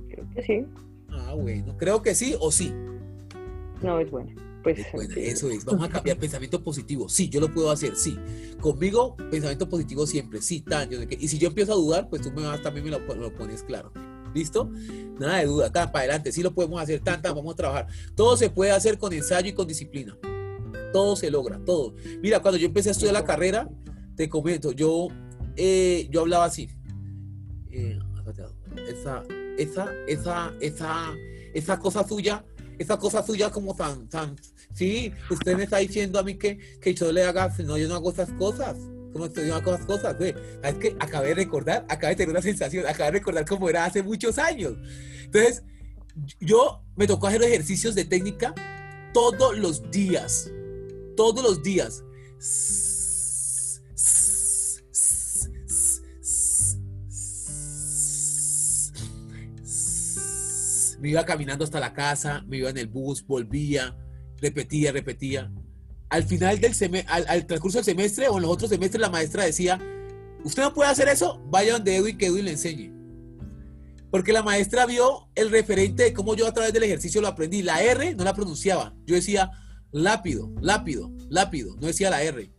Creo 0.09 0.29
que 0.33 0.43
sí. 0.43 0.65
Ah, 1.09 1.33
bueno, 1.35 1.77
creo 1.77 2.01
que 2.01 2.15
sí 2.15 2.35
o 2.39 2.51
sí. 2.51 2.73
No, 3.81 3.99
es 3.99 4.09
buena. 4.09 4.33
Pues, 4.63 4.79
eso 5.17 5.49
es. 5.49 5.65
Vamos 5.65 5.85
a 5.85 5.89
cambiar 5.89 6.17
pensamiento 6.17 6.63
positivo. 6.63 7.09
Sí, 7.09 7.27
yo 7.27 7.41
lo 7.41 7.53
puedo 7.53 7.69
hacer, 7.69 7.97
sí. 7.97 8.17
Conmigo, 8.61 9.17
pensamiento 9.29 9.67
positivo 9.67 10.07
siempre, 10.07 10.41
sí, 10.41 10.61
tan. 10.61 10.89
Yo 10.89 10.99
y 11.01 11.27
si 11.27 11.37
yo 11.37 11.49
empiezo 11.49 11.73
a 11.73 11.75
dudar, 11.75 12.09
pues 12.09 12.21
tú 12.21 12.31
me 12.31 12.43
vas, 12.43 12.61
también 12.61 12.85
me 12.85 12.91
lo, 12.91 12.99
lo 12.99 13.33
pones 13.35 13.61
claro. 13.63 13.91
¿Listo? 14.33 14.71
Nada 15.19 15.39
de 15.39 15.45
duda, 15.45 15.71
tan 15.71 15.91
para 15.91 16.05
adelante, 16.05 16.31
sí 16.31 16.41
lo 16.41 16.53
podemos 16.53 16.81
hacer, 16.81 17.01
tan, 17.01 17.21
tan, 17.21 17.35
vamos 17.35 17.53
a 17.53 17.57
trabajar. 17.57 17.87
Todo 18.15 18.37
se 18.37 18.49
puede 18.49 18.71
hacer 18.71 18.97
con 18.97 19.11
ensayo 19.13 19.49
y 19.49 19.53
con 19.53 19.67
disciplina 19.67 20.17
todo 20.93 21.17
se 21.17 21.29
logra, 21.29 21.59
todo. 21.65 21.95
Mira, 22.21 22.41
cuando 22.41 22.57
yo 22.57 22.67
empecé 22.67 22.89
a 22.89 22.91
estudiar 22.93 23.13
la 23.13 23.25
carrera, 23.25 23.69
te 24.15 24.29
comento, 24.29 24.71
yo, 24.71 25.09
eh, 25.55 26.07
yo 26.11 26.21
hablaba 26.21 26.45
así. 26.45 26.69
Eh, 27.71 27.99
esa, 28.87 29.23
esa, 29.57 29.93
esa, 30.07 30.53
esa, 30.59 31.13
esa 31.53 31.79
cosa 31.79 32.07
suya, 32.07 32.45
esa 32.77 32.97
cosa 32.97 33.23
suya 33.23 33.49
como 33.51 33.75
tan, 33.75 34.07
tan, 34.07 34.35
sí, 34.73 35.11
usted 35.29 35.55
me 35.55 35.63
está 35.63 35.77
diciendo 35.77 36.19
a 36.19 36.23
mí 36.23 36.35
que, 36.35 36.57
que 36.79 36.93
yo 36.93 37.11
le 37.11 37.23
haga, 37.23 37.53
no, 37.65 37.77
yo 37.77 37.87
no 37.87 37.95
hago 37.95 38.11
esas 38.11 38.31
cosas. 38.33 38.77
¿Cómo 39.11 39.25
estoy 39.25 39.51
hago 39.51 39.75
esas 39.75 39.85
cosas? 39.85 40.15
Es 40.19 40.75
que 40.75 40.95
acabé 40.99 41.29
de 41.29 41.35
recordar, 41.35 41.85
acabé 41.87 42.13
de 42.13 42.15
tener 42.15 42.31
una 42.31 42.41
sensación, 42.41 42.87
acabé 42.87 43.11
de 43.11 43.19
recordar 43.19 43.45
cómo 43.45 43.69
era 43.69 43.85
hace 43.85 44.01
muchos 44.01 44.39
años. 44.39 44.73
Entonces, 45.23 45.61
yo 46.39 46.81
me 46.95 47.05
tocó 47.05 47.27
hacer 47.27 47.43
ejercicios 47.43 47.93
de 47.93 48.05
técnica 48.05 48.55
todos 49.13 49.55
los 49.55 49.91
días 49.91 50.49
todos 51.15 51.43
los 51.43 51.63
días. 51.63 52.03
Me 61.03 61.09
iba 61.09 61.25
caminando 61.25 61.65
hasta 61.65 61.81
la 61.81 61.91
casa, 61.91 62.45
me 62.47 62.59
iba 62.59 62.69
en 62.69 62.77
el 62.77 62.87
bus, 62.87 63.27
volvía, 63.27 63.93
repetía, 64.37 64.93
repetía. 64.93 65.51
Al 66.07 66.23
final 66.23 66.61
del 66.61 66.73
semestre, 66.73 67.11
al, 67.11 67.45
transcurso 67.45 67.79
del 67.79 67.83
semestre 67.83 68.29
o 68.29 68.37
en 68.37 68.43
los 68.43 68.51
otros 68.51 68.69
semestres, 68.69 69.01
la 69.01 69.09
maestra 69.09 69.43
decía, 69.43 69.81
usted 70.45 70.63
no 70.63 70.73
puede 70.73 70.89
hacer 70.89 71.09
eso, 71.09 71.43
vaya 71.49 71.73
donde 71.73 71.97
Edwin, 71.97 72.17
que 72.17 72.27
Edwin 72.27 72.45
le 72.45 72.51
enseñe. 72.51 72.93
Porque 74.11 74.31
la 74.31 74.43
maestra 74.43 74.85
vio 74.85 75.27
el 75.35 75.51
referente 75.51 76.03
de 76.03 76.13
cómo 76.13 76.37
yo 76.37 76.47
a 76.47 76.53
través 76.53 76.71
del 76.71 76.83
ejercicio 76.83 77.19
lo 77.19 77.27
aprendí. 77.27 77.63
La 77.63 77.83
R 77.83 78.15
no 78.15 78.23
la 78.23 78.33
pronunciaba. 78.33 78.95
Yo 79.05 79.15
decía, 79.15 79.51
lápido, 79.91 80.53
lápido, 80.61 81.11
lápido, 81.29 81.75
no 81.81 81.87
decía 81.87 82.11
la 82.11 82.23
R. 82.23 82.49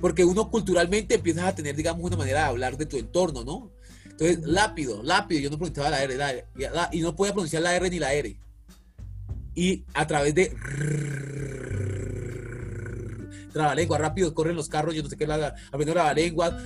Porque 0.00 0.24
uno 0.24 0.48
culturalmente 0.48 1.16
empiezas 1.16 1.46
a 1.46 1.56
tener, 1.56 1.74
digamos, 1.74 2.04
una 2.04 2.16
manera 2.16 2.42
de 2.42 2.46
hablar 2.46 2.76
de 2.76 2.86
tu 2.86 2.98
entorno, 2.98 3.42
¿no? 3.42 3.73
Entonces, 4.18 4.40
lápido, 4.46 5.02
lápido, 5.02 5.40
yo 5.40 5.50
no 5.50 5.58
pronunciaba 5.58 5.90
la 5.90 6.02
R, 6.02 6.46
y 6.92 7.00
no 7.00 7.16
podía 7.16 7.32
pronunciar 7.32 7.62
la 7.62 7.74
R 7.74 7.90
ni 7.90 7.98
la 7.98 8.14
R. 8.14 8.36
Y 9.56 9.84
a 9.92 10.06
través 10.06 10.34
de 10.34 10.56
trabalengua, 13.52 13.98
rápido 13.98 14.34
corren 14.34 14.56
los 14.56 14.68
carros, 14.68 14.94
yo 14.94 15.02
no 15.02 15.08
sé 15.08 15.16
qué, 15.16 15.26
la, 15.26 15.38
la 15.38 16.14
lengua, 16.14 16.58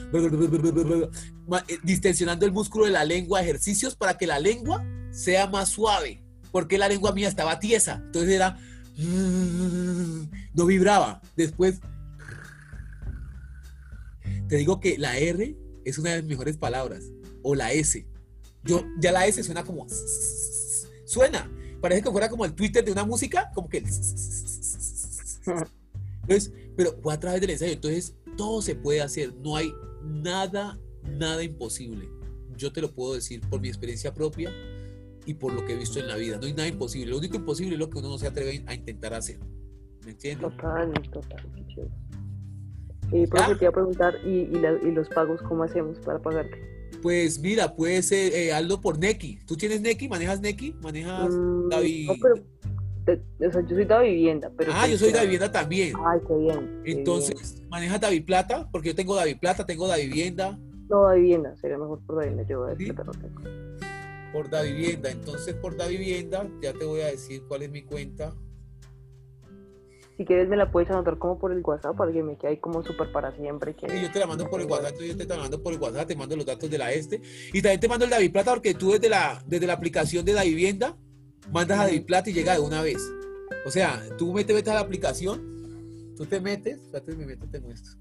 distensionando 1.82 2.44
el 2.44 2.52
músculo 2.52 2.86
de 2.86 2.92
la 2.92 3.04
lengua, 3.04 3.40
ejercicios 3.42 3.94
para 3.94 4.18
que 4.18 4.26
la 4.26 4.38
lengua 4.38 4.84
sea 5.10 5.46
más 5.46 5.70
suave, 5.70 6.22
porque 6.50 6.76
la 6.78 6.88
lengua 6.88 7.12
mía 7.12 7.28
estaba 7.28 7.58
tiesa, 7.58 8.02
entonces 8.04 8.30
era 8.30 8.58
no 10.54 10.66
vibraba. 10.66 11.20
Después, 11.36 11.80
te 14.48 14.56
digo 14.56 14.80
que 14.80 14.98
la 14.98 15.18
R 15.18 15.56
es 15.84 15.98
una 15.98 16.10
de 16.10 16.16
las 16.16 16.24
mejores 16.26 16.56
palabras, 16.56 17.04
o 17.42 17.54
la 17.54 17.72
S. 17.72 18.06
Yo, 18.64 18.84
ya 19.00 19.12
la 19.12 19.26
S 19.26 19.42
suena 19.42 19.64
como, 19.64 19.86
suena, 21.04 21.50
parece 21.80 22.02
que 22.02 22.10
fuera 22.10 22.28
como 22.28 22.44
el 22.44 22.54
Twitter 22.54 22.84
de 22.84 22.92
una 22.92 23.04
música, 23.04 23.50
como 23.54 23.68
que... 23.68 23.84
Entonces, 26.28 26.52
pero 26.76 26.92
fue 27.02 27.14
a 27.14 27.20
través 27.20 27.40
del 27.40 27.50
ensayo. 27.50 27.72
Entonces, 27.72 28.14
todo 28.36 28.60
se 28.60 28.74
puede 28.74 29.00
hacer. 29.00 29.34
No 29.36 29.56
hay 29.56 29.72
nada, 30.04 30.78
nada 31.02 31.42
imposible. 31.42 32.08
Yo 32.56 32.72
te 32.72 32.80
lo 32.80 32.92
puedo 32.92 33.14
decir 33.14 33.40
por 33.48 33.60
mi 33.60 33.68
experiencia 33.68 34.12
propia 34.12 34.52
y 35.24 35.34
por 35.34 35.52
lo 35.52 35.64
que 35.64 35.72
he 35.72 35.76
visto 35.76 35.98
en 35.98 36.08
la 36.08 36.16
vida. 36.16 36.38
No 36.38 36.46
hay 36.46 36.52
nada 36.52 36.68
imposible. 36.68 37.10
Lo 37.10 37.18
único 37.18 37.36
imposible 37.36 37.74
es 37.74 37.78
lo 37.78 37.88
que 37.88 37.98
uno 37.98 38.10
no 38.10 38.18
se 38.18 38.26
atreve 38.26 38.62
a 38.66 38.74
intentar 38.74 39.14
hacer. 39.14 39.38
¿Me 40.04 40.12
entiendes? 40.12 40.50
Total, 40.50 40.92
total. 41.10 41.50
Y 43.10 43.26
por 43.26 43.40
eso 43.40 43.56
te 43.56 43.64
iba 43.64 43.70
a 43.70 43.72
preguntar, 43.72 44.14
¿y, 44.24 44.50
y, 44.50 44.90
los 44.90 45.08
pagos 45.08 45.40
cómo 45.42 45.62
hacemos 45.62 45.98
para 46.00 46.18
pagarte? 46.18 46.77
Pues 47.02 47.38
mira, 47.38 47.74
puedes 47.74 48.10
eh, 48.12 48.52
hazlo 48.52 48.80
por 48.80 48.98
Neki. 48.98 49.38
¿Tú 49.46 49.56
tienes 49.56 49.80
Neki? 49.80 50.08
¿Manejas 50.08 50.40
Neki? 50.40 50.74
¿Manejas 50.82 51.30
mm, 51.30 51.68
David? 51.68 52.08
No, 52.08 52.14
pero, 52.20 52.34
o 53.14 53.52
sea, 53.52 53.62
yo 53.62 53.74
soy 53.74 53.84
de 53.84 54.02
vivienda. 54.02 54.50
Pero 54.56 54.72
ah, 54.74 54.86
yo 54.86 54.98
soy 54.98 55.12
de 55.12 55.20
vivienda 55.22 55.50
también. 55.50 55.94
Ay, 56.04 56.20
qué 56.26 56.34
bien. 56.34 56.82
Entonces, 56.84 57.62
¿manejas 57.68 58.00
David 58.00 58.24
Plata? 58.24 58.68
Porque 58.70 58.88
yo 58.88 58.94
tengo 58.94 59.14
David 59.14 59.38
Plata, 59.40 59.64
tengo 59.64 59.86
David 59.86 60.08
Vivienda. 60.10 60.58
No, 60.88 61.04
David 61.04 61.22
Vivienda, 61.22 61.56
sería 61.56 61.78
mejor 61.78 62.00
por 62.06 62.16
David 62.16 62.30
Vivienda. 62.30 62.48
Yo 62.48 62.66
David 62.66 62.94
Plata 62.94 63.04
no 63.04 63.12
tengo. 63.12 63.42
Por 64.32 64.50
David 64.50 64.74
Vivienda. 64.74 65.10
Entonces, 65.10 65.54
por 65.54 65.76
David 65.76 65.98
Vivienda, 65.98 66.48
ya 66.60 66.72
te 66.72 66.84
voy 66.84 67.00
a 67.00 67.06
decir 67.06 67.42
cuál 67.48 67.62
es 67.62 67.70
mi 67.70 67.82
cuenta. 67.82 68.34
Si 70.18 70.24
quieres 70.24 70.48
me 70.48 70.56
la 70.56 70.68
puedes 70.72 70.90
anotar 70.90 71.16
como 71.16 71.38
por 71.38 71.52
el 71.52 71.62
WhatsApp 71.62 71.96
para 71.96 72.10
que 72.10 72.24
me 72.24 72.36
quede 72.36 72.50
ahí 72.50 72.56
como 72.56 72.82
súper 72.82 73.12
para 73.12 73.30
siempre. 73.36 73.76
Que... 73.76 73.88
Sí, 73.88 74.02
yo 74.02 74.10
te 74.10 74.18
la 74.18 74.26
mando 74.26 74.50
por 74.50 74.60
el 74.60 74.66
WhatsApp, 74.66 74.96
yo 75.00 75.16
te 75.16 75.24
la 75.24 75.36
mando 75.36 75.62
por 75.62 75.72
el 75.72 75.78
WhatsApp, 75.78 76.08
te 76.08 76.16
mando 76.16 76.34
los 76.34 76.44
datos 76.44 76.68
de 76.68 76.76
la 76.76 76.92
este. 76.92 77.22
Y 77.52 77.62
también 77.62 77.78
te 77.78 77.86
mando 77.86 78.04
el 78.04 78.10
David 78.10 78.32
Plata 78.32 78.50
porque 78.50 78.74
tú 78.74 78.90
desde 78.90 79.08
la, 79.08 79.40
desde 79.46 79.68
la 79.68 79.74
aplicación 79.74 80.24
de 80.24 80.32
la 80.32 80.42
vivienda 80.42 80.96
mandas 81.52 81.78
a 81.78 81.84
David 81.84 82.04
Plata 82.04 82.30
y 82.30 82.32
llega 82.32 82.54
de 82.54 82.60
una 82.60 82.82
vez. 82.82 83.00
O 83.64 83.70
sea, 83.70 84.02
tú 84.18 84.32
metes, 84.32 84.56
metes 84.56 84.72
a 84.72 84.74
la 84.74 84.80
aplicación, 84.80 86.14
tú 86.16 86.26
te 86.26 86.40
metes, 86.40 86.80
espérate, 86.80 87.14
me 87.14 87.24
meto, 87.24 87.46
te 87.48 87.60
muestro. 87.60 87.92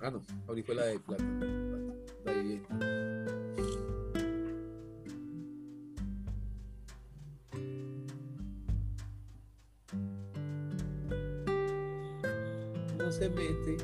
Ah, 0.00 0.10
no, 0.10 0.22
ahorita 0.48 0.66
fue 0.66 0.74
la 0.74 0.86
de 0.86 0.98
plata, 1.00 1.24
la 2.24 2.32
vivienda. 2.32 3.43
Se 13.14 13.28
mete. 13.30 13.76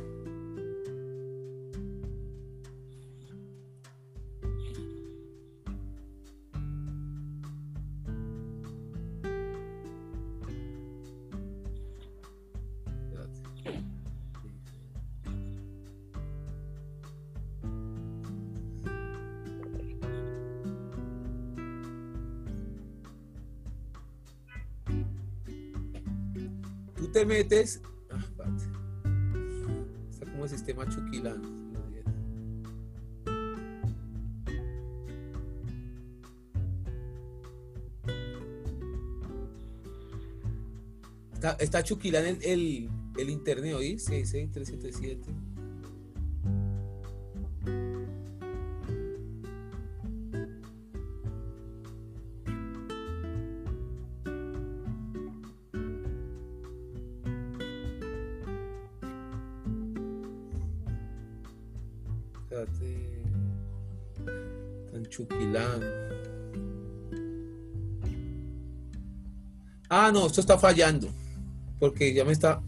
Te 27.13 27.27
metes 27.27 27.81
sistema 30.71 30.89
Chuquilán. 30.89 31.71
Está, 41.35 41.53
está 41.59 41.83
Chuquilán 41.83 42.27
el, 42.27 42.39
el, 42.43 42.91
el 43.17 43.31
internet 43.31 43.75
hoy, 43.75 43.99
66377. 43.99 45.50
Esto 70.31 70.41
está 70.41 70.59
fallando. 70.59 71.09
Porque 71.79 72.13
ya 72.13 72.25
me 72.25 72.33
está. 72.33 72.63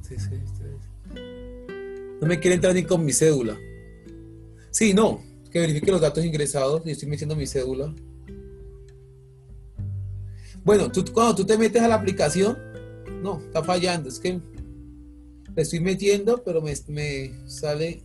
No 2.21 2.27
me 2.27 2.39
quiere 2.39 2.55
entrar 2.55 2.75
ni 2.75 2.85
con 2.85 3.05
mi 3.05 3.13
cédula. 3.13 3.59
Sí, 4.71 4.95
no. 4.95 5.23
Que 5.51 5.61
verifique 5.61 5.91
los 5.91 6.01
datos 6.01 6.25
ingresados. 6.25 6.83
Y 6.85 6.91
estoy 6.91 7.09
metiendo 7.09 7.37
mi 7.37 7.47
cédula. 7.47 7.95
Bueno, 10.65 10.91
tú, 10.93 11.05
cuando 11.13 11.35
tú 11.35 11.45
te 11.45 11.59
metes 11.59 11.83
a 11.83 11.89
la 11.89 11.97
aplicación, 11.97 12.57
no, 13.23 13.41
está 13.41 13.63
fallando. 13.63 14.09
Es 14.09 14.21
que 14.21 14.41
le 15.55 15.63
estoy 15.63 15.81
metiendo, 15.81 16.43
pero 16.45 16.63
me, 16.63 16.75
me 16.89 17.33
sale 17.49 18.05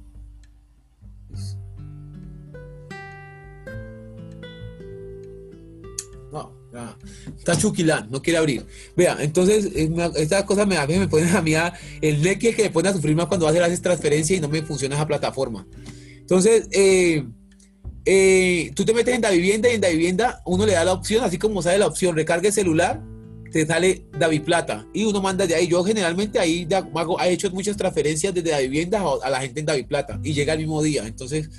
está 7.47 7.61
chuquilán, 7.61 8.09
no 8.11 8.21
quiere 8.21 8.39
abrir. 8.39 8.65
Vea, 8.95 9.17
entonces, 9.21 9.69
eh, 9.73 9.89
estas 10.15 10.43
cosas 10.43 10.67
me, 10.67 10.77
a 10.77 10.85
me 10.85 11.07
ponen 11.07 11.29
a 11.35 11.41
mí 11.41 11.53
el 12.01 12.21
neque 12.21 12.53
que 12.53 12.63
me 12.63 12.69
pone 12.69 12.89
a 12.89 12.93
sufrir 12.93 13.15
más 13.15 13.27
cuando 13.27 13.47
hace 13.47 13.59
las 13.59 13.81
transferencias 13.81 14.37
y 14.37 14.41
no 14.41 14.49
me 14.49 14.61
funciona 14.63 14.95
esa 14.95 15.07
plataforma. 15.07 15.65
Entonces, 16.19 16.67
eh, 16.71 17.25
eh, 18.05 18.71
tú 18.75 18.83
te 18.83 18.93
metes 18.93 19.15
en 19.15 19.21
la 19.21 19.31
vivienda 19.31 19.69
y 19.69 19.75
en 19.75 19.81
la 19.81 19.89
vivienda 19.89 20.41
uno 20.45 20.65
le 20.65 20.73
da 20.73 20.83
la 20.83 20.93
opción, 20.93 21.23
así 21.23 21.37
como 21.37 21.61
sale 21.61 21.77
la 21.77 21.87
opción 21.87 22.15
recargue 22.15 22.51
celular, 22.51 23.01
te 23.51 23.65
sale 23.65 24.05
David 24.19 24.43
Plata 24.43 24.85
y 24.93 25.05
uno 25.05 25.21
manda 25.21 25.47
de 25.47 25.55
ahí. 25.55 25.67
Yo 25.67 25.83
generalmente 25.85 26.39
ahí 26.39 26.67
hago, 26.69 27.19
he 27.21 27.31
hecho 27.31 27.49
muchas 27.51 27.77
transferencias 27.77 28.33
desde 28.33 28.51
la 28.51 28.59
vivienda 28.59 29.01
a, 29.23 29.29
la 29.29 29.39
gente 29.39 29.61
en 29.61 29.65
David 29.65 29.85
Plata 29.87 30.19
y 30.21 30.33
llega 30.33 30.53
el 30.53 30.59
mismo 30.59 30.83
día. 30.83 31.07
Entonces, 31.07 31.49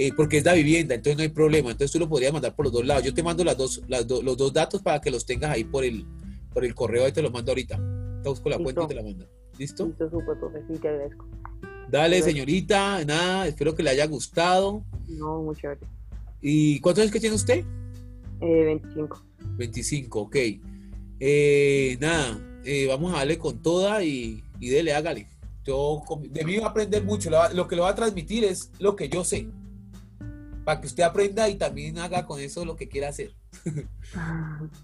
eh, 0.00 0.12
porque 0.16 0.36
es 0.38 0.44
la 0.44 0.52
vivienda, 0.52 0.94
entonces 0.94 1.16
no 1.16 1.24
hay 1.24 1.28
problema. 1.28 1.72
Entonces 1.72 1.90
tú 1.90 1.98
lo 1.98 2.08
podrías 2.08 2.32
mandar 2.32 2.54
por 2.54 2.66
los 2.66 2.72
dos 2.72 2.86
lados. 2.86 3.02
Yo 3.02 3.12
te 3.12 3.24
mando 3.24 3.42
las 3.42 3.56
dos, 3.56 3.82
las 3.88 4.08
los 4.08 4.36
dos 4.36 4.52
datos 4.52 4.80
para 4.80 5.00
que 5.00 5.10
los 5.10 5.26
tengas 5.26 5.50
ahí 5.50 5.64
por 5.64 5.84
el, 5.84 6.06
por 6.54 6.64
el 6.64 6.72
correo, 6.72 7.04
ahí 7.04 7.10
te 7.10 7.20
los 7.20 7.32
mando 7.32 7.50
ahorita. 7.50 7.80
Te 8.22 8.28
busco 8.28 8.48
la 8.48 8.58
cuenta 8.58 8.84
y 8.84 8.86
te 8.86 8.94
la 8.94 9.02
mando. 9.02 9.26
¿Listo? 9.58 9.86
Listo, 9.86 10.08
súper, 10.08 10.38
profe, 10.38 10.62
sí, 10.68 10.78
te 10.78 10.88
agradezco. 10.88 11.26
Dale, 11.90 12.22
señorita, 12.22 13.04
nada, 13.04 13.48
espero 13.48 13.74
que 13.74 13.82
le 13.82 13.90
haya 13.90 14.06
gustado. 14.06 14.84
No, 15.08 15.42
muchas 15.42 15.62
gracias. 15.62 15.90
¿Y 16.40 16.78
cuántos 16.78 17.02
años 17.02 17.12
que 17.12 17.20
tiene 17.20 17.34
usted? 17.34 17.64
Eh, 18.40 18.64
25. 18.64 19.24
25, 19.56 20.20
ok. 20.20 20.36
Eh, 21.18 21.98
nada, 22.00 22.38
eh, 22.64 22.86
vamos 22.86 23.12
a 23.14 23.16
darle 23.16 23.36
con 23.36 23.60
toda 23.60 24.04
y, 24.04 24.44
y 24.60 24.68
dele, 24.68 24.92
hágale. 24.92 25.26
Yo 25.64 26.04
de 26.30 26.44
mí 26.44 26.56
va 26.58 26.66
a 26.66 26.70
aprender 26.70 27.02
mucho. 27.02 27.30
Lo 27.52 27.66
que 27.66 27.74
le 27.74 27.82
va 27.82 27.88
a 27.88 27.94
transmitir 27.96 28.44
es 28.44 28.70
lo 28.78 28.94
que 28.94 29.08
yo 29.08 29.24
sé 29.24 29.48
para 30.68 30.82
que 30.82 30.86
usted 30.86 31.02
aprenda 31.02 31.48
y 31.48 31.54
también 31.54 31.96
haga 31.96 32.26
con 32.26 32.40
eso 32.40 32.62
lo 32.66 32.76
que 32.76 32.90
quiera 32.90 33.08
hacer. 33.08 33.30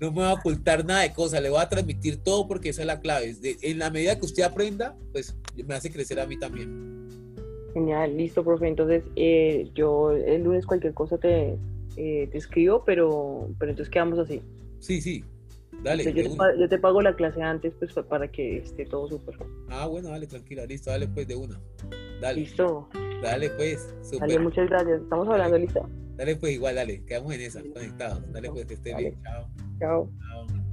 no 0.01 0.12
me 0.12 0.23
va 0.23 0.31
a 0.31 0.32
ocultar 0.32 0.82
nada 0.82 1.02
de 1.02 1.12
cosas, 1.12 1.43
le 1.43 1.51
voy 1.51 1.61
a 1.61 1.69
transmitir 1.69 2.23
todo 2.23 2.48
porque 2.48 2.70
esa 2.70 2.81
es 2.81 2.86
la 2.86 3.01
clave. 3.01 3.36
en 3.43 3.78
la 3.78 3.90
medida 3.90 4.19
que 4.19 4.24
usted 4.24 4.44
aprenda, 4.44 4.97
pues 5.12 5.36
me 5.62 5.74
hace 5.74 5.93
crecer 5.93 6.19
a 6.20 6.27
mí 6.27 6.39
también. 6.39 7.35
Genial, 7.74 8.16
listo, 8.16 8.43
profe. 8.43 8.66
Entonces, 8.66 9.05
eh, 9.15 9.69
yo 9.74 10.12
el 10.12 10.44
lunes 10.44 10.65
cualquier 10.65 10.94
cosa 10.94 11.19
te, 11.19 11.59
eh, 11.98 12.28
te 12.32 12.39
escribo, 12.39 12.82
pero, 12.86 13.51
pero 13.59 13.73
entonces 13.73 13.93
quedamos 13.93 14.19
así. 14.19 14.40
Sí, 14.78 15.02
sí. 15.02 15.23
Dale. 15.82 16.02
yo, 16.02 16.15
te 16.15 16.31
pago, 16.31 16.59
yo, 16.59 16.69
te 16.70 16.78
pago, 16.78 17.02
la 17.02 17.15
clase 17.15 17.43
antes, 17.43 17.74
pues 17.78 17.93
para 18.09 18.32
que 18.32 18.56
esté 18.56 18.86
todo 18.86 19.06
súper. 19.06 19.36
Ah, 19.69 19.86
bueno, 19.86 20.09
dale, 20.09 20.27
tranquila, 20.27 20.65
listo, 20.65 20.89
dale 20.89 21.09
pues 21.09 21.28
de 21.28 21.36
una. 21.36 21.61
Dale. 22.23 22.40
Listo. 22.40 22.89
Dale 23.24 23.51
pues. 23.51 23.94
Super. 24.02 24.20
Dale, 24.20 24.38
muchas 24.38 24.68
gracias. 24.68 25.02
Estamos 25.02 25.28
hablando, 25.28 25.59
listo. 25.59 25.88
Dale 26.16 26.36
pues 26.36 26.52
igual, 26.52 26.76
dale. 26.76 27.05
Quedamos 27.05 27.34
en 27.34 27.40
esa, 27.40 27.60
conectados. 27.62 28.32
Dale 28.32 28.51
pues, 28.51 28.66
que 28.66 28.74
esté 28.74 28.94
bien. 28.96 29.16
Chao. 29.22 29.48
Chao. 29.78 30.64